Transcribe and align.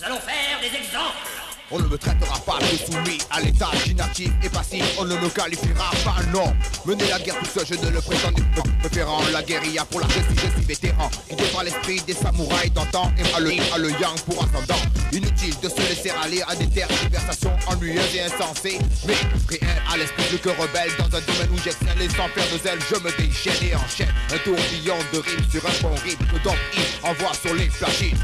Nous 0.00 0.06
allons 0.06 0.20
faire 0.20 0.58
des 0.60 0.78
exemples. 0.78 1.28
On 1.70 1.78
ne 1.78 1.86
me 1.86 1.98
traitera 1.98 2.38
pas 2.40 2.58
de 2.58 2.90
soumis 2.90 3.18
à 3.30 3.42
l'état 3.42 3.68
inactif 3.86 4.30
et 4.42 4.48
passif, 4.48 4.82
on 4.98 5.04
ne 5.04 5.14
me 5.14 5.28
qualifiera 5.28 5.90
pas, 6.02 6.22
non. 6.32 6.56
Mener 6.86 7.06
la 7.08 7.18
guerre 7.18 7.38
tout 7.38 7.44
seul, 7.44 7.66
je 7.66 7.74
ne 7.74 7.90
le 7.90 8.00
prétends 8.00 8.32
pas. 8.32 8.62
Préférant 8.80 9.20
la 9.30 9.42
guérilla 9.42 9.84
pour 9.84 10.00
la 10.00 10.08
justice, 10.08 10.40
je 10.42 10.56
suis 10.56 10.66
vétéran. 10.66 11.10
Guidé 11.28 11.44
par 11.52 11.64
l'esprit 11.64 12.00
des 12.06 12.14
samouraïs 12.14 12.72
d'antan 12.72 13.12
et 13.18 13.34
à 13.36 13.40
le 13.40 13.50
à 13.74 13.78
le 13.78 13.90
yang 13.90 14.18
pour 14.24 14.42
ascendant. 14.42 14.80
Inutile 15.12 15.60
de 15.60 15.68
se 15.68 15.80
laisser 15.80 16.10
aller 16.22 16.40
à 16.48 16.56
des 16.56 16.66
conversations 16.66 17.52
ennuyeuses 17.66 18.14
et 18.14 18.22
insensées. 18.22 18.78
Mais 19.06 19.16
rien 19.50 19.68
à 19.92 19.98
l'esprit 19.98 20.24
plus 20.30 20.38
que 20.38 20.48
rebelle 20.48 20.92
dans 20.98 21.14
un 21.14 21.20
domaine 21.20 21.50
où 21.52 21.58
j'excelle 21.58 22.00
et 22.00 22.08
sans 22.08 22.28
faire 22.28 22.48
de 22.50 22.58
zèle, 22.62 22.78
je 22.88 22.96
me 22.96 23.10
déchaîne 23.18 23.68
et 23.68 23.74
enchaîne. 23.76 24.14
Un 24.32 24.38
tourbillon 24.38 24.96
de 25.12 25.18
rimes 25.18 25.50
sur 25.50 25.66
un 25.66 25.72
fond 25.72 25.94
rythme 26.02 26.24
que 26.24 26.48
il 26.48 27.06
envoie 27.06 27.34
sur 27.34 27.54
les 27.54 27.68
flashines. 27.68 28.16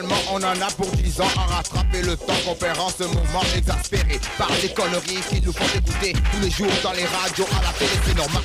Musicalement, 0.00 0.32
on 0.32 0.42
en 0.42 0.60
a 0.60 0.70
pour 0.72 0.90
10 0.92 1.20
ans 1.20 1.28
à 1.36 1.56
rattraper 1.56 2.02
le 2.02 2.16
temps 2.16 2.34
qu'on 2.44 2.54
perd 2.54 2.78
en 2.78 2.88
ce 2.88 3.04
moment 3.04 3.42
exaspéré 3.56 4.20
par 4.36 4.50
les 4.62 4.72
conneries 4.72 5.20
qui 5.28 5.40
nous 5.40 5.52
font 5.52 5.64
écouter 5.76 6.12
tous 6.12 6.40
les 6.40 6.50
jours 6.50 6.70
dans 6.82 6.92
les 6.92 7.04
radios, 7.04 7.46
à 7.58 7.62
la 7.62 7.72
télé, 7.72 7.90
c'est 8.06 8.14
normal. 8.14 8.42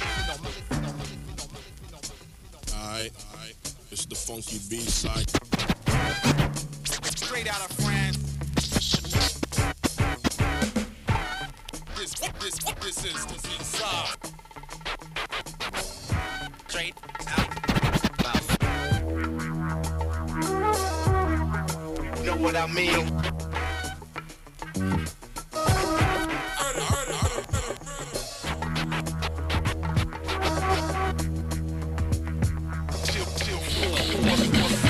I 22.63 22.67
mean? 22.67 22.93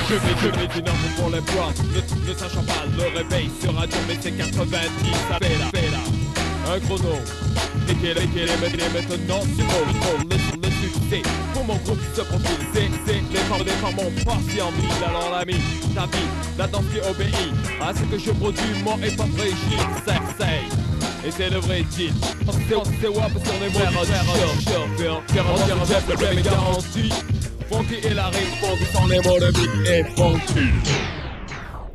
Je 0.07 0.13
vais, 0.13 0.35
je 0.39 0.47
vais 0.49 0.67
d'une 0.67 0.85
les 1.31 1.41
bois. 1.41 1.73
Ne, 1.95 2.29
ne 2.29 2.37
sachant 2.37 2.61
pas 2.61 2.83
le 2.95 3.17
réveil 3.17 3.49
sur 3.59 3.73
radio 3.73 3.97
mais 4.07 4.17
c'est 4.21 4.31
90 4.33 4.69
ça 5.27 5.39
fait 5.39 5.57
Un 6.71 6.79
chrono 6.81 7.15
est, 8.17 8.27
quel 8.33 8.49
est 8.49 8.93
maintenant? 8.93 9.39
Pour 9.39 10.19
le, 10.19 10.35
le, 10.35 10.67
le 10.67 10.71
succès. 10.73 11.23
Pour 11.53 11.65
mon 11.65 11.77
groupe 11.77 11.99
se 12.15 12.21
profile 12.21 12.67
ont 13.97 14.11
parti 14.25 14.59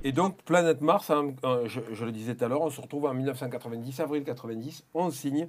et 0.05 0.13
donc, 0.13 0.43
Planète 0.45 0.81
Mars, 0.81 1.11
hein, 1.11 1.35
euh, 1.45 1.67
je, 1.67 1.81
je 1.93 2.05
le 2.05 2.13
disais 2.13 2.35
tout 2.35 2.45
à 2.45 2.49
l'heure, 2.49 2.63
on 2.63 2.71
se 2.71 2.81
retrouve 2.81 3.07
en 3.07 3.15
1990, 3.15 4.01
avril 4.01 4.25
90, 4.25 4.85
on 4.95 5.11
signe, 5.11 5.49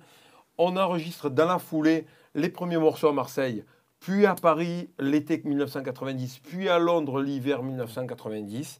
on 0.57 0.75
enregistre 0.75 1.29
dans 1.29 1.45
la 1.45 1.59
foulée 1.59 2.05
les 2.35 2.49
premiers 2.49 2.77
morceaux 2.77 3.07
à 3.07 3.13
Marseille, 3.13 3.63
puis 3.99 4.25
à 4.25 4.35
Paris 4.35 4.89
l'été 4.99 5.41
1990, 5.43 6.39
puis 6.39 6.69
à 6.69 6.79
Londres 6.79 7.21
l'hiver 7.21 7.63
1990, 7.63 8.79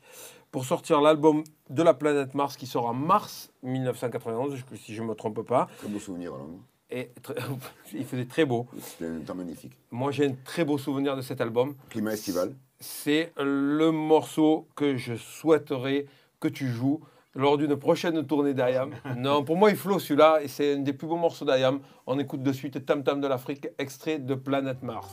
pour 0.52 0.66
sortir 0.66 1.02
l'album 1.02 1.44
de 1.70 1.84
la 1.84 1.94
planète 1.94 2.34
Mars 2.34 2.58
qui 2.58 2.66
sort 2.66 2.86
en 2.88 2.94
mars 2.94 3.52
1991, 3.64 4.56
si 4.76 4.96
je 4.96 5.02
ne 5.04 5.08
me 5.08 5.14
trompe 5.16 5.42
pas. 5.46 5.68
Très 5.78 5.88
beau 5.88 6.00
souvenir 6.00 6.34
alors. 6.34 6.48
non? 6.48 6.60
Et 6.90 7.12
très- 7.22 7.36
il 7.94 8.06
faisait 8.06 8.26
très 8.26 8.46
beau. 8.46 8.66
C'était 8.82 9.06
un 9.06 9.20
temps 9.20 9.36
magnifique. 9.36 9.74
Moi, 9.92 10.12
j'ai 10.12 10.26
un 10.26 10.34
très 10.44 10.66
beau 10.66 10.78
souvenir 10.80 11.16
de 11.16 11.22
cet 11.22 11.40
album. 11.40 11.76
Climat 11.90 12.14
estival. 12.14 12.56
C'est 12.80 13.32
le 13.38 13.92
morceau 13.92 14.68
que 14.76 14.96
je 14.98 15.14
souhaiterais 15.16 16.06
que 16.40 16.48
tu 16.48 16.68
joues 16.70 17.02
lors 17.40 17.58
d'une 17.58 17.76
prochaine 17.78 18.26
tournée 18.26 18.54
d'Ayam. 18.54 18.92
Non, 19.18 19.44
pour 19.44 19.58
moi, 19.58 19.70
il 19.70 19.76
flot 19.76 20.00
celui-là 20.00 20.40
et 20.44 20.48
c'est 20.48 20.76
un 20.76 20.80
des 20.80 20.94
plus 20.94 21.08
beaux 21.08 21.18
morceaux 21.18 21.46
d'Ayam. 21.46 21.80
On 22.06 22.20
écoute 22.20 22.44
de 22.44 22.52
suite 22.52 22.86
Tam 22.86 23.04
Tam 23.04 23.22
de 23.22 23.28
l'Afrique, 23.28 23.68
extrait 23.78 24.20
de 24.20 24.36
Planète 24.36 24.84
Mars. 24.84 25.10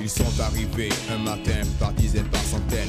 Ils 0.00 0.08
sont 0.08 0.40
arrivés 0.40 0.88
un 1.10 1.18
matin 1.18 1.60
par 1.78 1.92
dizaines, 1.92 2.28
par 2.30 2.40
centaines 2.40 2.88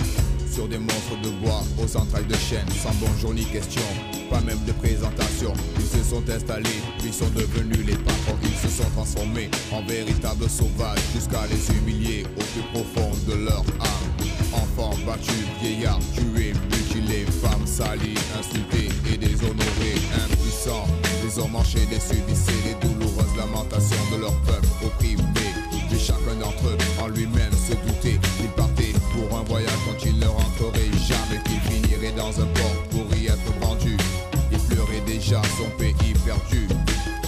Sur 0.50 0.68
des 0.68 0.78
monstres 0.78 1.22
de 1.22 1.30
bois 1.44 1.62
aux 1.78 1.98
entrailles 1.98 2.26
de 2.26 2.36
chêne 2.36 2.68
Sans 2.70 2.94
bonjour 3.00 3.34
ni 3.34 3.44
question, 3.44 3.82
pas 4.32 4.40
même 4.42 4.64
de 4.66 4.72
présentation. 4.72 5.54
Ils 5.78 6.00
se 6.00 6.10
sont 6.10 6.24
installés, 6.30 6.82
puis 7.00 7.12
sont 7.12 7.30
devenus 7.36 7.86
les 7.86 7.98
patrons. 7.98 8.38
Ils 8.44 8.70
se 8.70 8.70
sont 8.70 8.90
transformés 8.96 9.50
en 9.72 9.82
véritables 9.86 10.50
sauvages 10.50 11.00
Jusqu'à 11.14 11.46
les 11.52 11.78
humilier 11.78 12.26
au 12.38 12.44
plus 12.54 12.66
profond 12.74 13.12
de 13.28 13.34
leur 13.46 13.60
âme. 13.60 14.12
Enfants 14.54 14.96
battus, 15.06 15.46
vieillards 15.62 16.00
tués, 16.14 16.54
mutilés 16.72 17.26
Femmes 17.42 17.68
salies, 17.68 18.18
insultées 18.40 18.90
et 19.12 19.18
déshonorées 19.18 20.00
Impuissants, 20.24 20.88
les 21.24 21.38
hommes 21.40 21.56
enchaînés 21.56 22.00
subissaient 22.00 22.64
les 22.66 22.88
douloureuses 22.88 23.36
lamentations 23.38 24.06
de 24.14 24.22
leur 24.22 24.36
peuple 24.42 24.68
opprimé 24.86 25.31
déjà 35.22 35.42
son 35.58 35.70
pays 35.78 36.14
perdu, 36.26 36.68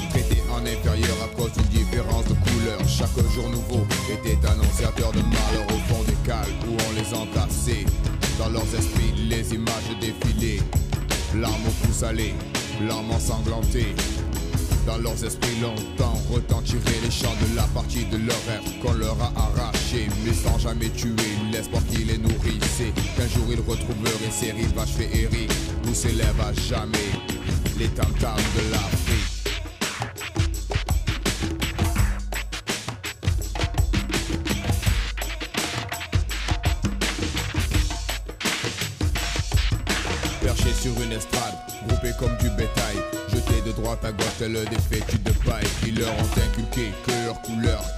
traité 0.10 0.42
en 0.52 0.62
inférieur 0.66 1.16
à 1.24 1.36
cause 1.36 1.52
d'une 1.54 1.84
différence 1.84 2.26
de 2.26 2.34
couleur. 2.34 2.80
Chaque 2.88 3.16
jour 3.34 3.50
nouveau 3.50 3.86
était 4.12 4.48
annonciateur 4.48 5.12
de 5.12 5.20
malheur 5.20 5.68
au 5.68 5.94
fond 5.94 6.04
des 6.04 6.18
cales 6.28 6.48
où 6.68 6.74
on 6.74 6.94
les 6.94 7.14
entassait. 7.14 7.86
Dans 8.40 8.50
leurs 8.50 8.68
esprits, 8.76 9.14
les 9.30 9.54
images 9.54 9.96
défilaient, 10.02 10.62
larmes 11.36 11.68
au 11.68 11.86
pouce 11.86 11.98
salé, 11.98 12.34
larmes 12.88 13.12
ensanglantées. 13.12 13.94
Dans 14.88 14.98
leurs 14.98 15.24
esprits 15.24 15.60
longtemps 15.62 16.20
retentiraient 16.32 17.00
les 17.04 17.12
chants 17.12 17.36
de 17.40 17.56
la 17.56 17.64
partie 17.64 18.06
de 18.06 18.18
leur 18.18 18.36
rêve 18.48 18.80
qu'on 18.82 18.92
leur 18.92 19.16
a 19.22 19.32
arraché 19.38 20.10
Mais 20.26 20.34
sans 20.34 20.60
jamais 20.60 20.90
tuer 20.90 21.16
l'espoir 21.54 21.82
qui 21.90 22.04
les 22.04 22.18
nourrissait 22.18 22.92
Qu'un 23.16 23.30
jour 23.30 23.46
ils 23.50 23.62
retrouveraient 23.62 24.30
ces 24.30 24.52
rivages 24.52 24.90
féeriques 24.90 25.54
Où 25.90 25.94
s'élèvent 25.94 26.42
à 26.42 26.52
jamais 26.52 27.14
les 27.78 27.88
tam-tams 27.90 28.36
de 28.36 28.72
l'Afrique. 28.72 29.54
Perché 40.42 40.74
sur 40.74 40.92
une 41.02 41.12
estrade, 41.14 41.54
groupés 41.88 42.12
comme 42.20 42.36
du 42.38 42.50
bétail 42.52 42.98
Jetés 43.30 43.62
de 43.66 43.72
droite 43.72 44.04
à 44.04 44.12
gauche 44.12 44.40
des 44.40 44.98
fétus 44.98 45.24
de 45.24 45.32
paille 45.46 45.68
Qui 45.82 45.92
leur 45.92 46.12
ont 46.12 46.38
inculqué 46.38 46.92
que 47.06 47.26
leur 47.26 47.42
couleur 47.42 47.93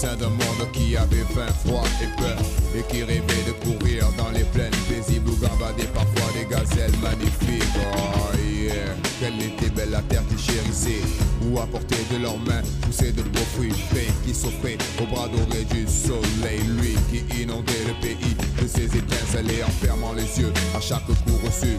sein 0.00 0.16
d'un 0.16 0.30
monde 0.30 0.72
qui 0.72 0.96
avait 0.96 1.26
faim, 1.34 1.52
froid 1.66 1.84
et 2.02 2.20
peur. 2.20 2.38
Et 2.74 2.82
qui 2.90 3.02
rêvait 3.02 3.44
de 3.46 3.52
courir 3.64 4.06
dans 4.16 4.30
les 4.30 4.44
plaines 4.44 4.72
paisibles 4.88 5.28
Où 5.28 5.36
gambader 5.36 5.86
parfois 5.92 6.30
des 6.32 6.46
gazelles 6.48 6.96
magnifiques. 7.02 7.68
Oh 7.76 8.34
yeah. 8.34 8.94
Quelle 9.20 9.42
était 9.42 9.68
belle 9.68 9.90
la 9.90 10.00
terre 10.02 10.22
qu'ils 10.28 10.38
chérissaient. 10.38 11.04
Où 11.44 11.58
apporter 11.58 11.98
de 12.12 12.22
leurs 12.22 12.38
mains 12.38 12.62
poussaient 12.80 13.12
de 13.12 13.22
beaux 13.22 13.48
fruits 13.54 13.74
frais 13.90 14.08
Qui 14.24 14.34
s'offraient 14.34 14.78
au 15.02 15.06
bras 15.06 15.28
doré 15.28 15.64
du 15.64 15.86
soleil 15.86 16.60
Lui 16.78 16.96
qui 17.10 17.42
inondait 17.42 17.84
le 17.86 17.94
pays 18.00 18.36
de 18.62 18.66
ses 18.66 18.86
étincelles 18.96 19.64
En 19.66 19.84
fermant 19.84 20.14
les 20.14 20.40
yeux 20.40 20.52
à 20.74 20.80
chaque 20.80 21.04
coup 21.04 21.38
reçu. 21.44 21.76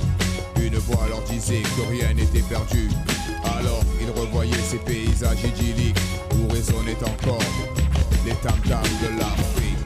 Une 0.62 0.78
voix 0.78 1.08
leur 1.10 1.24
disait 1.24 1.64
que 1.64 1.90
rien 1.90 2.14
n'était 2.14 2.46
perdu. 2.48 2.90
Alors 3.44 3.84
il 4.00 4.12
revoyait 4.12 4.54
ces 4.70 4.78
paysages 4.78 5.44
idylliques 5.44 5.98
où 6.36 6.54
résonnait 6.54 6.98
encore 7.04 7.40
les 8.26 8.34
tam-tams 8.36 8.82
de 9.02 9.20
l'Afrique. 9.20 9.78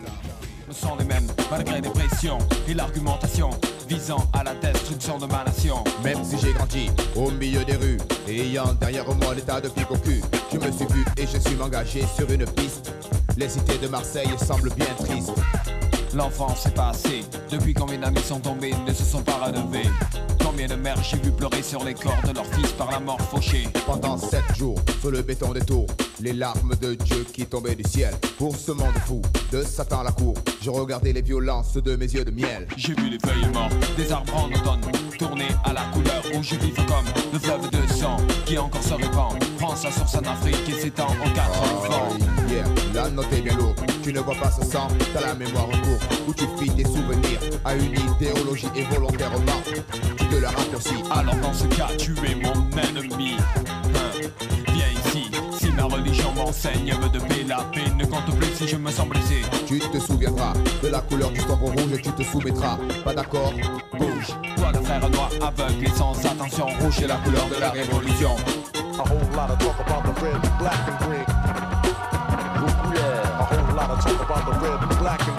ne 0.68 0.74
sont 0.74 0.96
les 0.98 1.06
mêmes 1.06 1.28
malgré 1.50 1.82
les 1.82 1.90
pressions 1.90 2.40
et 2.68 2.74
l'argumentation 2.74 3.50
visant 3.88 4.28
à 4.34 4.44
la 4.44 4.54
destruction 4.56 5.18
de 5.18 5.26
ma 5.28 5.44
nation. 5.44 5.84
Même 6.04 6.24
si 6.24 6.38
j'ai 6.40 6.54
grandi 6.54 6.90
au 7.16 7.32
milieu 7.32 7.64
des 7.64 7.76
rues 7.76 7.98
ayant 8.28 8.74
derrière 8.74 9.06
moi 9.16 9.34
l'état 9.36 9.62
de 9.62 9.70
pique 9.70 9.92
au 9.92 9.98
cul, 9.98 10.22
je 10.52 10.58
me 10.58 10.72
suis 10.72 10.86
vu 10.88 11.06
et 11.18 11.28
je 11.28 11.38
suis 11.38 11.62
engagé 11.62 12.04
sur 12.16 12.30
une 12.30 12.46
piste. 12.46 12.94
Les 13.38 13.50
cités 13.50 13.78
de 13.78 13.88
Marseille 13.88 14.30
semblent 14.38 14.74
bien 14.76 14.94
tristes. 14.98 15.34
L'enfance 16.14 16.66
est 16.66 16.76
passée. 16.76 17.24
Depuis 17.52 17.74
combien 17.74 18.00
d'amis 18.00 18.22
sont 18.22 18.40
tombés, 18.40 18.74
ne 18.88 18.94
se 18.94 19.04
sont 19.04 19.22
pas 19.22 19.46
relevés. 19.46 19.90
Combien 20.44 20.68
de 20.68 20.76
mères 20.76 21.04
j'ai 21.04 21.18
vu 21.18 21.32
pleurer 21.32 21.62
sur 21.62 21.84
les 21.84 21.94
corps 21.94 22.22
de 22.26 22.34
leurs 22.34 22.46
fils 22.46 22.72
par 22.72 22.90
la 22.90 23.00
mort 23.00 23.20
fauchée. 23.20 23.68
Pendant 23.86 24.18
sept 24.18 24.56
jours, 24.58 24.80
sur 25.02 25.12
le 25.12 25.22
béton 25.22 25.52
des 25.52 25.60
tours, 25.60 25.88
les 26.25 26.33
larmes 26.33 26.74
de 26.81 26.95
Dieu 26.95 27.24
qui 27.31 27.45
tombaient 27.45 27.75
du 27.75 27.83
ciel. 27.83 28.12
Pour 28.39 28.56
ce 28.56 28.72
monde 28.72 28.98
fou, 29.06 29.22
de 29.51 29.62
Satan 29.62 30.00
à 30.00 30.06
la 30.06 30.12
cour, 30.12 30.33
je 30.60 30.72
regardais 30.72 31.13
les 31.13 31.22
violences 31.22 31.75
de 31.75 31.95
mes 31.95 32.12
yeux 32.12 32.25
de 32.25 32.31
miel. 32.31 32.68
J'ai 32.75 32.95
vu 32.95 33.12
les 33.12 33.19
feuilles 33.19 33.48
mortes 33.54 33.75
des 33.95 34.12
arbres 34.12 34.36
en 34.36 34.48
automne 34.48 34.81
tourner 35.19 35.48
à 35.63 35.72
la 35.72 35.83
couleur 35.94 36.24
rouge 36.33 36.54
vive 36.54 36.75
comme 36.88 37.06
le 37.31 37.38
fleuve 37.38 37.69
de 37.69 37.94
sang 37.94 38.18
qui 38.45 38.57
encore 38.57 38.81
se 38.81 38.95
répand. 38.95 39.33
Sa 39.75 39.92
source 39.92 40.16
en 40.16 40.22
Afrique 40.22 40.69
et 40.69 40.80
s'étend 40.80 41.07
aux 41.10 41.33
quatre 41.36 41.89
vents. 41.89 42.10
Oh, 42.10 42.51
yeah, 42.51 42.63
la 42.94 43.10
note 43.10 43.31
est 43.33 43.42
bien 43.42 43.56
lourde. 43.57 43.80
Tu 44.01 44.13
ne 44.13 44.19
vois 44.22 44.36
pas 44.36 44.50
ce 44.50 44.66
sang, 44.66 44.88
t'as 45.13 45.22
la 45.22 45.36
mémoire 45.36 45.68
en 45.68 45.81
cours. 45.81 46.00
Où 46.27 46.33
tu 46.33 46.45
fies 46.57 46.72
tes 46.72 46.86
souvenirs 46.86 47.39
à 47.66 47.75
une 47.75 47.94
idéologie 47.94 48.69
et 48.75 48.83
volontairement. 48.83 49.62
Tu 50.18 50.25
te 50.25 50.36
la 50.36 50.50
raccourcis. 50.50 51.04
Alors 51.12 51.36
dans 51.36 51.54
ce 51.54 51.66
cas, 51.66 51.89
tu 51.98 52.13
es 52.25 52.36
mon 52.36 52.54
ennemi. 52.80 53.36
Ma 55.75 55.83
religion 55.83 56.31
m'enseigne, 56.33 56.94
me 56.94 57.10
paix, 57.10 57.44
la 57.48 57.57
paix 57.74 57.89
ne 57.98 58.06
compte 58.06 58.36
plus 58.38 58.54
si 58.56 58.68
je 58.68 58.77
me 58.77 58.89
sens 58.92 59.07
blessé. 59.07 59.42
Tu 59.68 59.80
te 59.80 60.00
souviendras 60.00 60.54
de 60.81 60.88
la 60.88 61.01
couleur 61.01 61.31
du 61.31 61.44
tambour 61.44 61.72
rouge 61.72 61.94
et 61.94 62.01
tu 62.01 62.12
te 62.12 62.24
soumettras. 62.24 62.77
Pas 63.04 63.13
d'accord? 63.13 63.54
Bouge. 63.98 64.27
Toi 64.56 64.72
le 64.74 64.80
frère 64.81 65.10
noir 65.10 65.30
aveugle 65.42 65.86
et 65.86 65.89
sans 65.89 66.13
attention, 66.25 66.68
rouge 66.80 67.00
est 67.01 67.07
la 67.07 67.18
couleur 67.18 67.48
de 67.50 67.60
la 67.60 67.72
révolution. 67.72 68.36
A 68.98 69.04
whole 69.04 69.19
lot 69.36 69.51
of 69.51 69.57
talk 69.60 69.80
about 69.86 70.04
the 70.04 70.22
red, 70.22 70.42
black 70.60 70.88
and 70.88 70.98
green. 71.06 71.25
A 73.38 73.44
whole 73.44 73.75
lot 73.75 73.89
of 73.89 74.00
talk 74.04 74.22
about 74.22 74.45
the 74.45 74.54
red, 74.66 75.00
black 75.00 75.22
and 75.27 75.35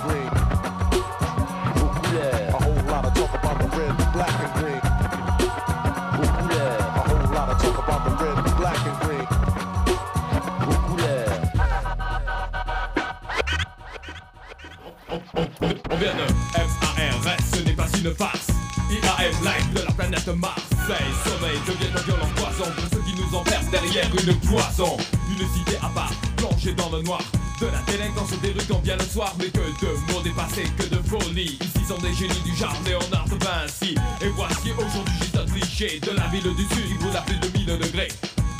On 15.96 15.98
vient 15.98 16.12
de 16.12 17.24
MARS, 17.24 17.38
ce 17.54 17.62
n'est 17.62 17.72
pas 17.72 17.88
une 17.96 18.14
farce. 18.14 18.48
IAM 18.90 19.32
live 19.42 19.72
de 19.72 19.80
la 19.80 19.92
planète 19.92 20.28
Marseille. 20.36 21.12
Sommeil 21.24 21.58
devient 21.66 21.90
un 21.96 22.02
violent 22.02 22.28
poison 22.36 22.70
pour 22.70 22.84
ceux 22.92 23.02
qui 23.06 23.14
nous 23.14 23.34
enferment 23.34 23.70
derrière 23.70 24.04
une 24.04 24.38
cloison. 24.40 24.98
Une 25.30 25.48
cité 25.56 25.78
à 25.82 25.88
part, 25.88 26.12
plongée 26.36 26.74
dans 26.74 26.90
le 26.90 27.00
noir. 27.00 27.22
De 27.62 27.66
la 27.68 27.80
délinquance 27.90 28.38
des 28.42 28.50
rues 28.50 28.82
vient 28.84 28.96
le 28.96 29.04
soir, 29.04 29.34
mais 29.38 29.46
que 29.46 29.58
de 29.58 30.12
mots 30.12 30.20
dépassés, 30.20 30.66
que 30.76 30.84
de 30.84 31.00
folie. 31.08 31.58
Ici 31.62 31.86
sont 31.88 31.98
des 32.02 32.12
génies 32.12 32.42
du 32.44 32.54
genre 32.54 32.76
Léonard 32.84 33.28
de 33.30 33.42
Vinci. 33.42 33.94
Et 34.20 34.28
voici 34.36 34.72
aujourd'hui 34.76 35.14
juste 35.22 35.38
un 35.38 35.46
cliché 35.46 35.98
de 36.00 36.10
la 36.10 36.26
ville 36.26 36.54
du 36.54 36.74
sud 36.74 36.88
qui 36.88 36.94
brûle 36.98 37.16
à 37.16 37.22
plus 37.22 37.38
de 37.38 37.48
1000 37.56 37.78
degrés. 37.78 38.08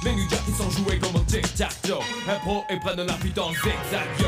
Les 0.05 0.15
New 0.15 0.27
Jack 0.31 0.43
qui 0.47 0.53
sont 0.53 0.71
joués 0.71 0.99
comme 0.99 1.17
au 1.17 1.25
tic-tac-toe. 1.27 2.01
Impro 2.31 2.65
et 2.71 2.79
prennent 2.79 3.05
la 3.05 3.15
fuite 3.15 3.39
en 3.39 3.51
zigzag 3.51 4.09
yo. 4.21 4.27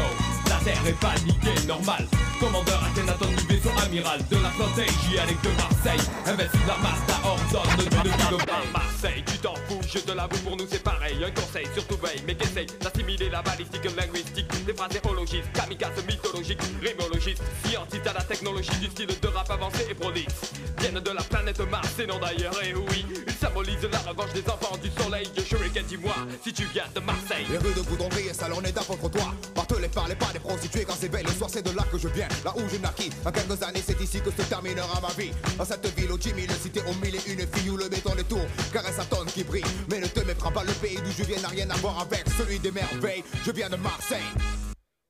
La 0.50 0.56
terre 0.56 0.87
est 0.87 1.00
paniquée, 1.00 1.66
normal. 1.66 2.06
Commandeur 2.40 2.81
Akhenaton 2.85 3.29
du 3.29 3.55
vaisseau 3.55 3.70
amiral 3.85 4.20
de 4.31 4.37
la 4.37 4.50
flotte 4.50 4.76
J 4.76 5.19
avec 5.19 5.40
de 5.43 5.49
Marseille. 5.56 6.06
Investis 6.26 6.61
la 6.67 6.76
Mazda 6.79 7.19
ordonne 7.25 7.85
de 7.85 8.37
de 8.37 8.73
Marseille. 8.73 9.25
Tu 9.26 9.38
t'en 9.38 9.55
fous, 9.69 9.81
je 9.82 9.99
te 9.99 10.12
l'avoue, 10.12 10.38
pour 10.38 10.56
nous 10.56 10.67
c'est 10.70 10.82
pareil. 10.82 11.17
Un 11.25 11.31
conseil, 11.31 11.67
surtout 11.75 11.96
veille, 11.96 12.23
mais 12.26 12.35
qu'essaye 12.37 12.67
d'assimiler 12.81 13.29
la 13.29 13.43
balistique 13.43 13.85
linguistique. 13.96 14.46
Des 14.67 14.75
phraséologistes, 14.75 15.52
kamikazes 15.52 16.05
mythologiques, 16.06 16.61
rimologistes, 16.81 17.43
scientifiques 17.64 18.06
à 18.06 18.12
la 18.12 18.23
technologie 18.23 18.79
du 18.81 18.87
style 18.87 19.08
de 19.20 19.29
rap 19.29 19.50
avancé 19.50 19.87
et 19.91 19.94
prolixe. 19.94 20.52
Viennent 20.79 21.00
de 21.00 21.11
la 21.11 21.23
planète 21.23 21.61
Mars 21.70 21.99
et 21.99 22.06
non 22.06 22.19
d'ailleurs, 22.19 22.55
et 22.62 22.75
oui, 22.75 23.05
ils 23.26 23.32
symbolisent 23.32 23.88
la 23.91 23.99
revanche 23.99 24.32
des 24.32 24.49
enfants 24.49 24.76
du 24.76 24.91
soleil. 25.02 25.26
Shuriken, 25.44 25.84
dis-moi 25.87 26.14
si 26.44 26.52
tu 26.52 26.64
viens 26.73 26.84
de 26.94 27.00
Marseille. 27.00 27.46
Les 27.50 27.58
rues 27.58 27.75
de 27.75 27.81
Boudonville 27.82 28.29
et 28.31 28.34
salonnés 28.34 28.73
d'apôtre-toi. 28.73 29.34
Bartelé 29.55 29.88
par 29.88 30.06
les 30.08 30.14
pas 30.14 30.32
des 30.32 30.38
prostituées 30.38 30.84
quand 30.84 30.96
c'est 30.99 31.08
belle 31.08 31.26
le 31.26 31.32
soir, 31.32 31.50
c'est 31.50 31.62
de 31.62 31.75
là 31.75 31.84
que 31.91 31.99
je 31.99 32.08
viens. 32.08 32.27
Là 32.44 32.52
où 32.56 32.69
je 32.69 32.76
naquis, 32.76 33.10
en 33.25 33.32
quelques 33.32 33.62
années, 33.62 33.82
c'est 33.84 34.00
ici 34.00 34.20
que 34.20 34.30
se 34.30 34.42
terminera 34.42 35.00
ma 35.00 35.12
vie. 35.14 35.32
Dans 35.56 35.64
cette 35.64 35.86
ville 35.98 36.12
aux 36.12 36.19
10 36.19 36.28
000 36.30 36.52
cités, 36.60 36.82
au 36.88 36.94
mille 37.04 37.16
et 37.16 37.32
une 37.32 37.46
filles 37.46 37.70
où 37.70 37.76
le 37.76 37.88
béton 37.88 38.14
des 38.14 38.25
tours 38.25 38.46
caresse 38.72 38.96
sa 38.96 39.04
tonne 39.04 39.26
qui 39.26 39.44
brille. 39.44 39.64
Mais 39.90 40.00
ne 40.00 40.06
te 40.06 40.20
méprends 40.20 40.52
pas, 40.52 40.64
le 40.64 40.72
pays 40.72 40.96
d'où 40.96 41.10
je 41.10 41.25
viens 41.25 41.40
n'a 41.40 41.48
rien 41.48 41.69
à 41.70 41.76
voir 41.76 42.00
avec 42.00 42.25
celui 42.36 42.58
des 42.58 42.70
merveilles. 42.70 43.25
Je 43.44 43.52
viens 43.52 43.69
de 43.69 43.76
Marseille. 43.76 44.19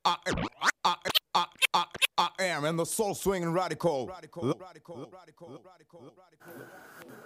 I 0.07 0.15
am, 0.27 0.35
I, 0.63 0.95
I, 1.35 1.45
I, 1.75 1.85
I 2.19 2.45
am 2.45 2.65
and 2.65 2.79
the 2.79 2.87
soul 2.87 3.15
swinging 3.15 3.53
radical. 3.53 4.07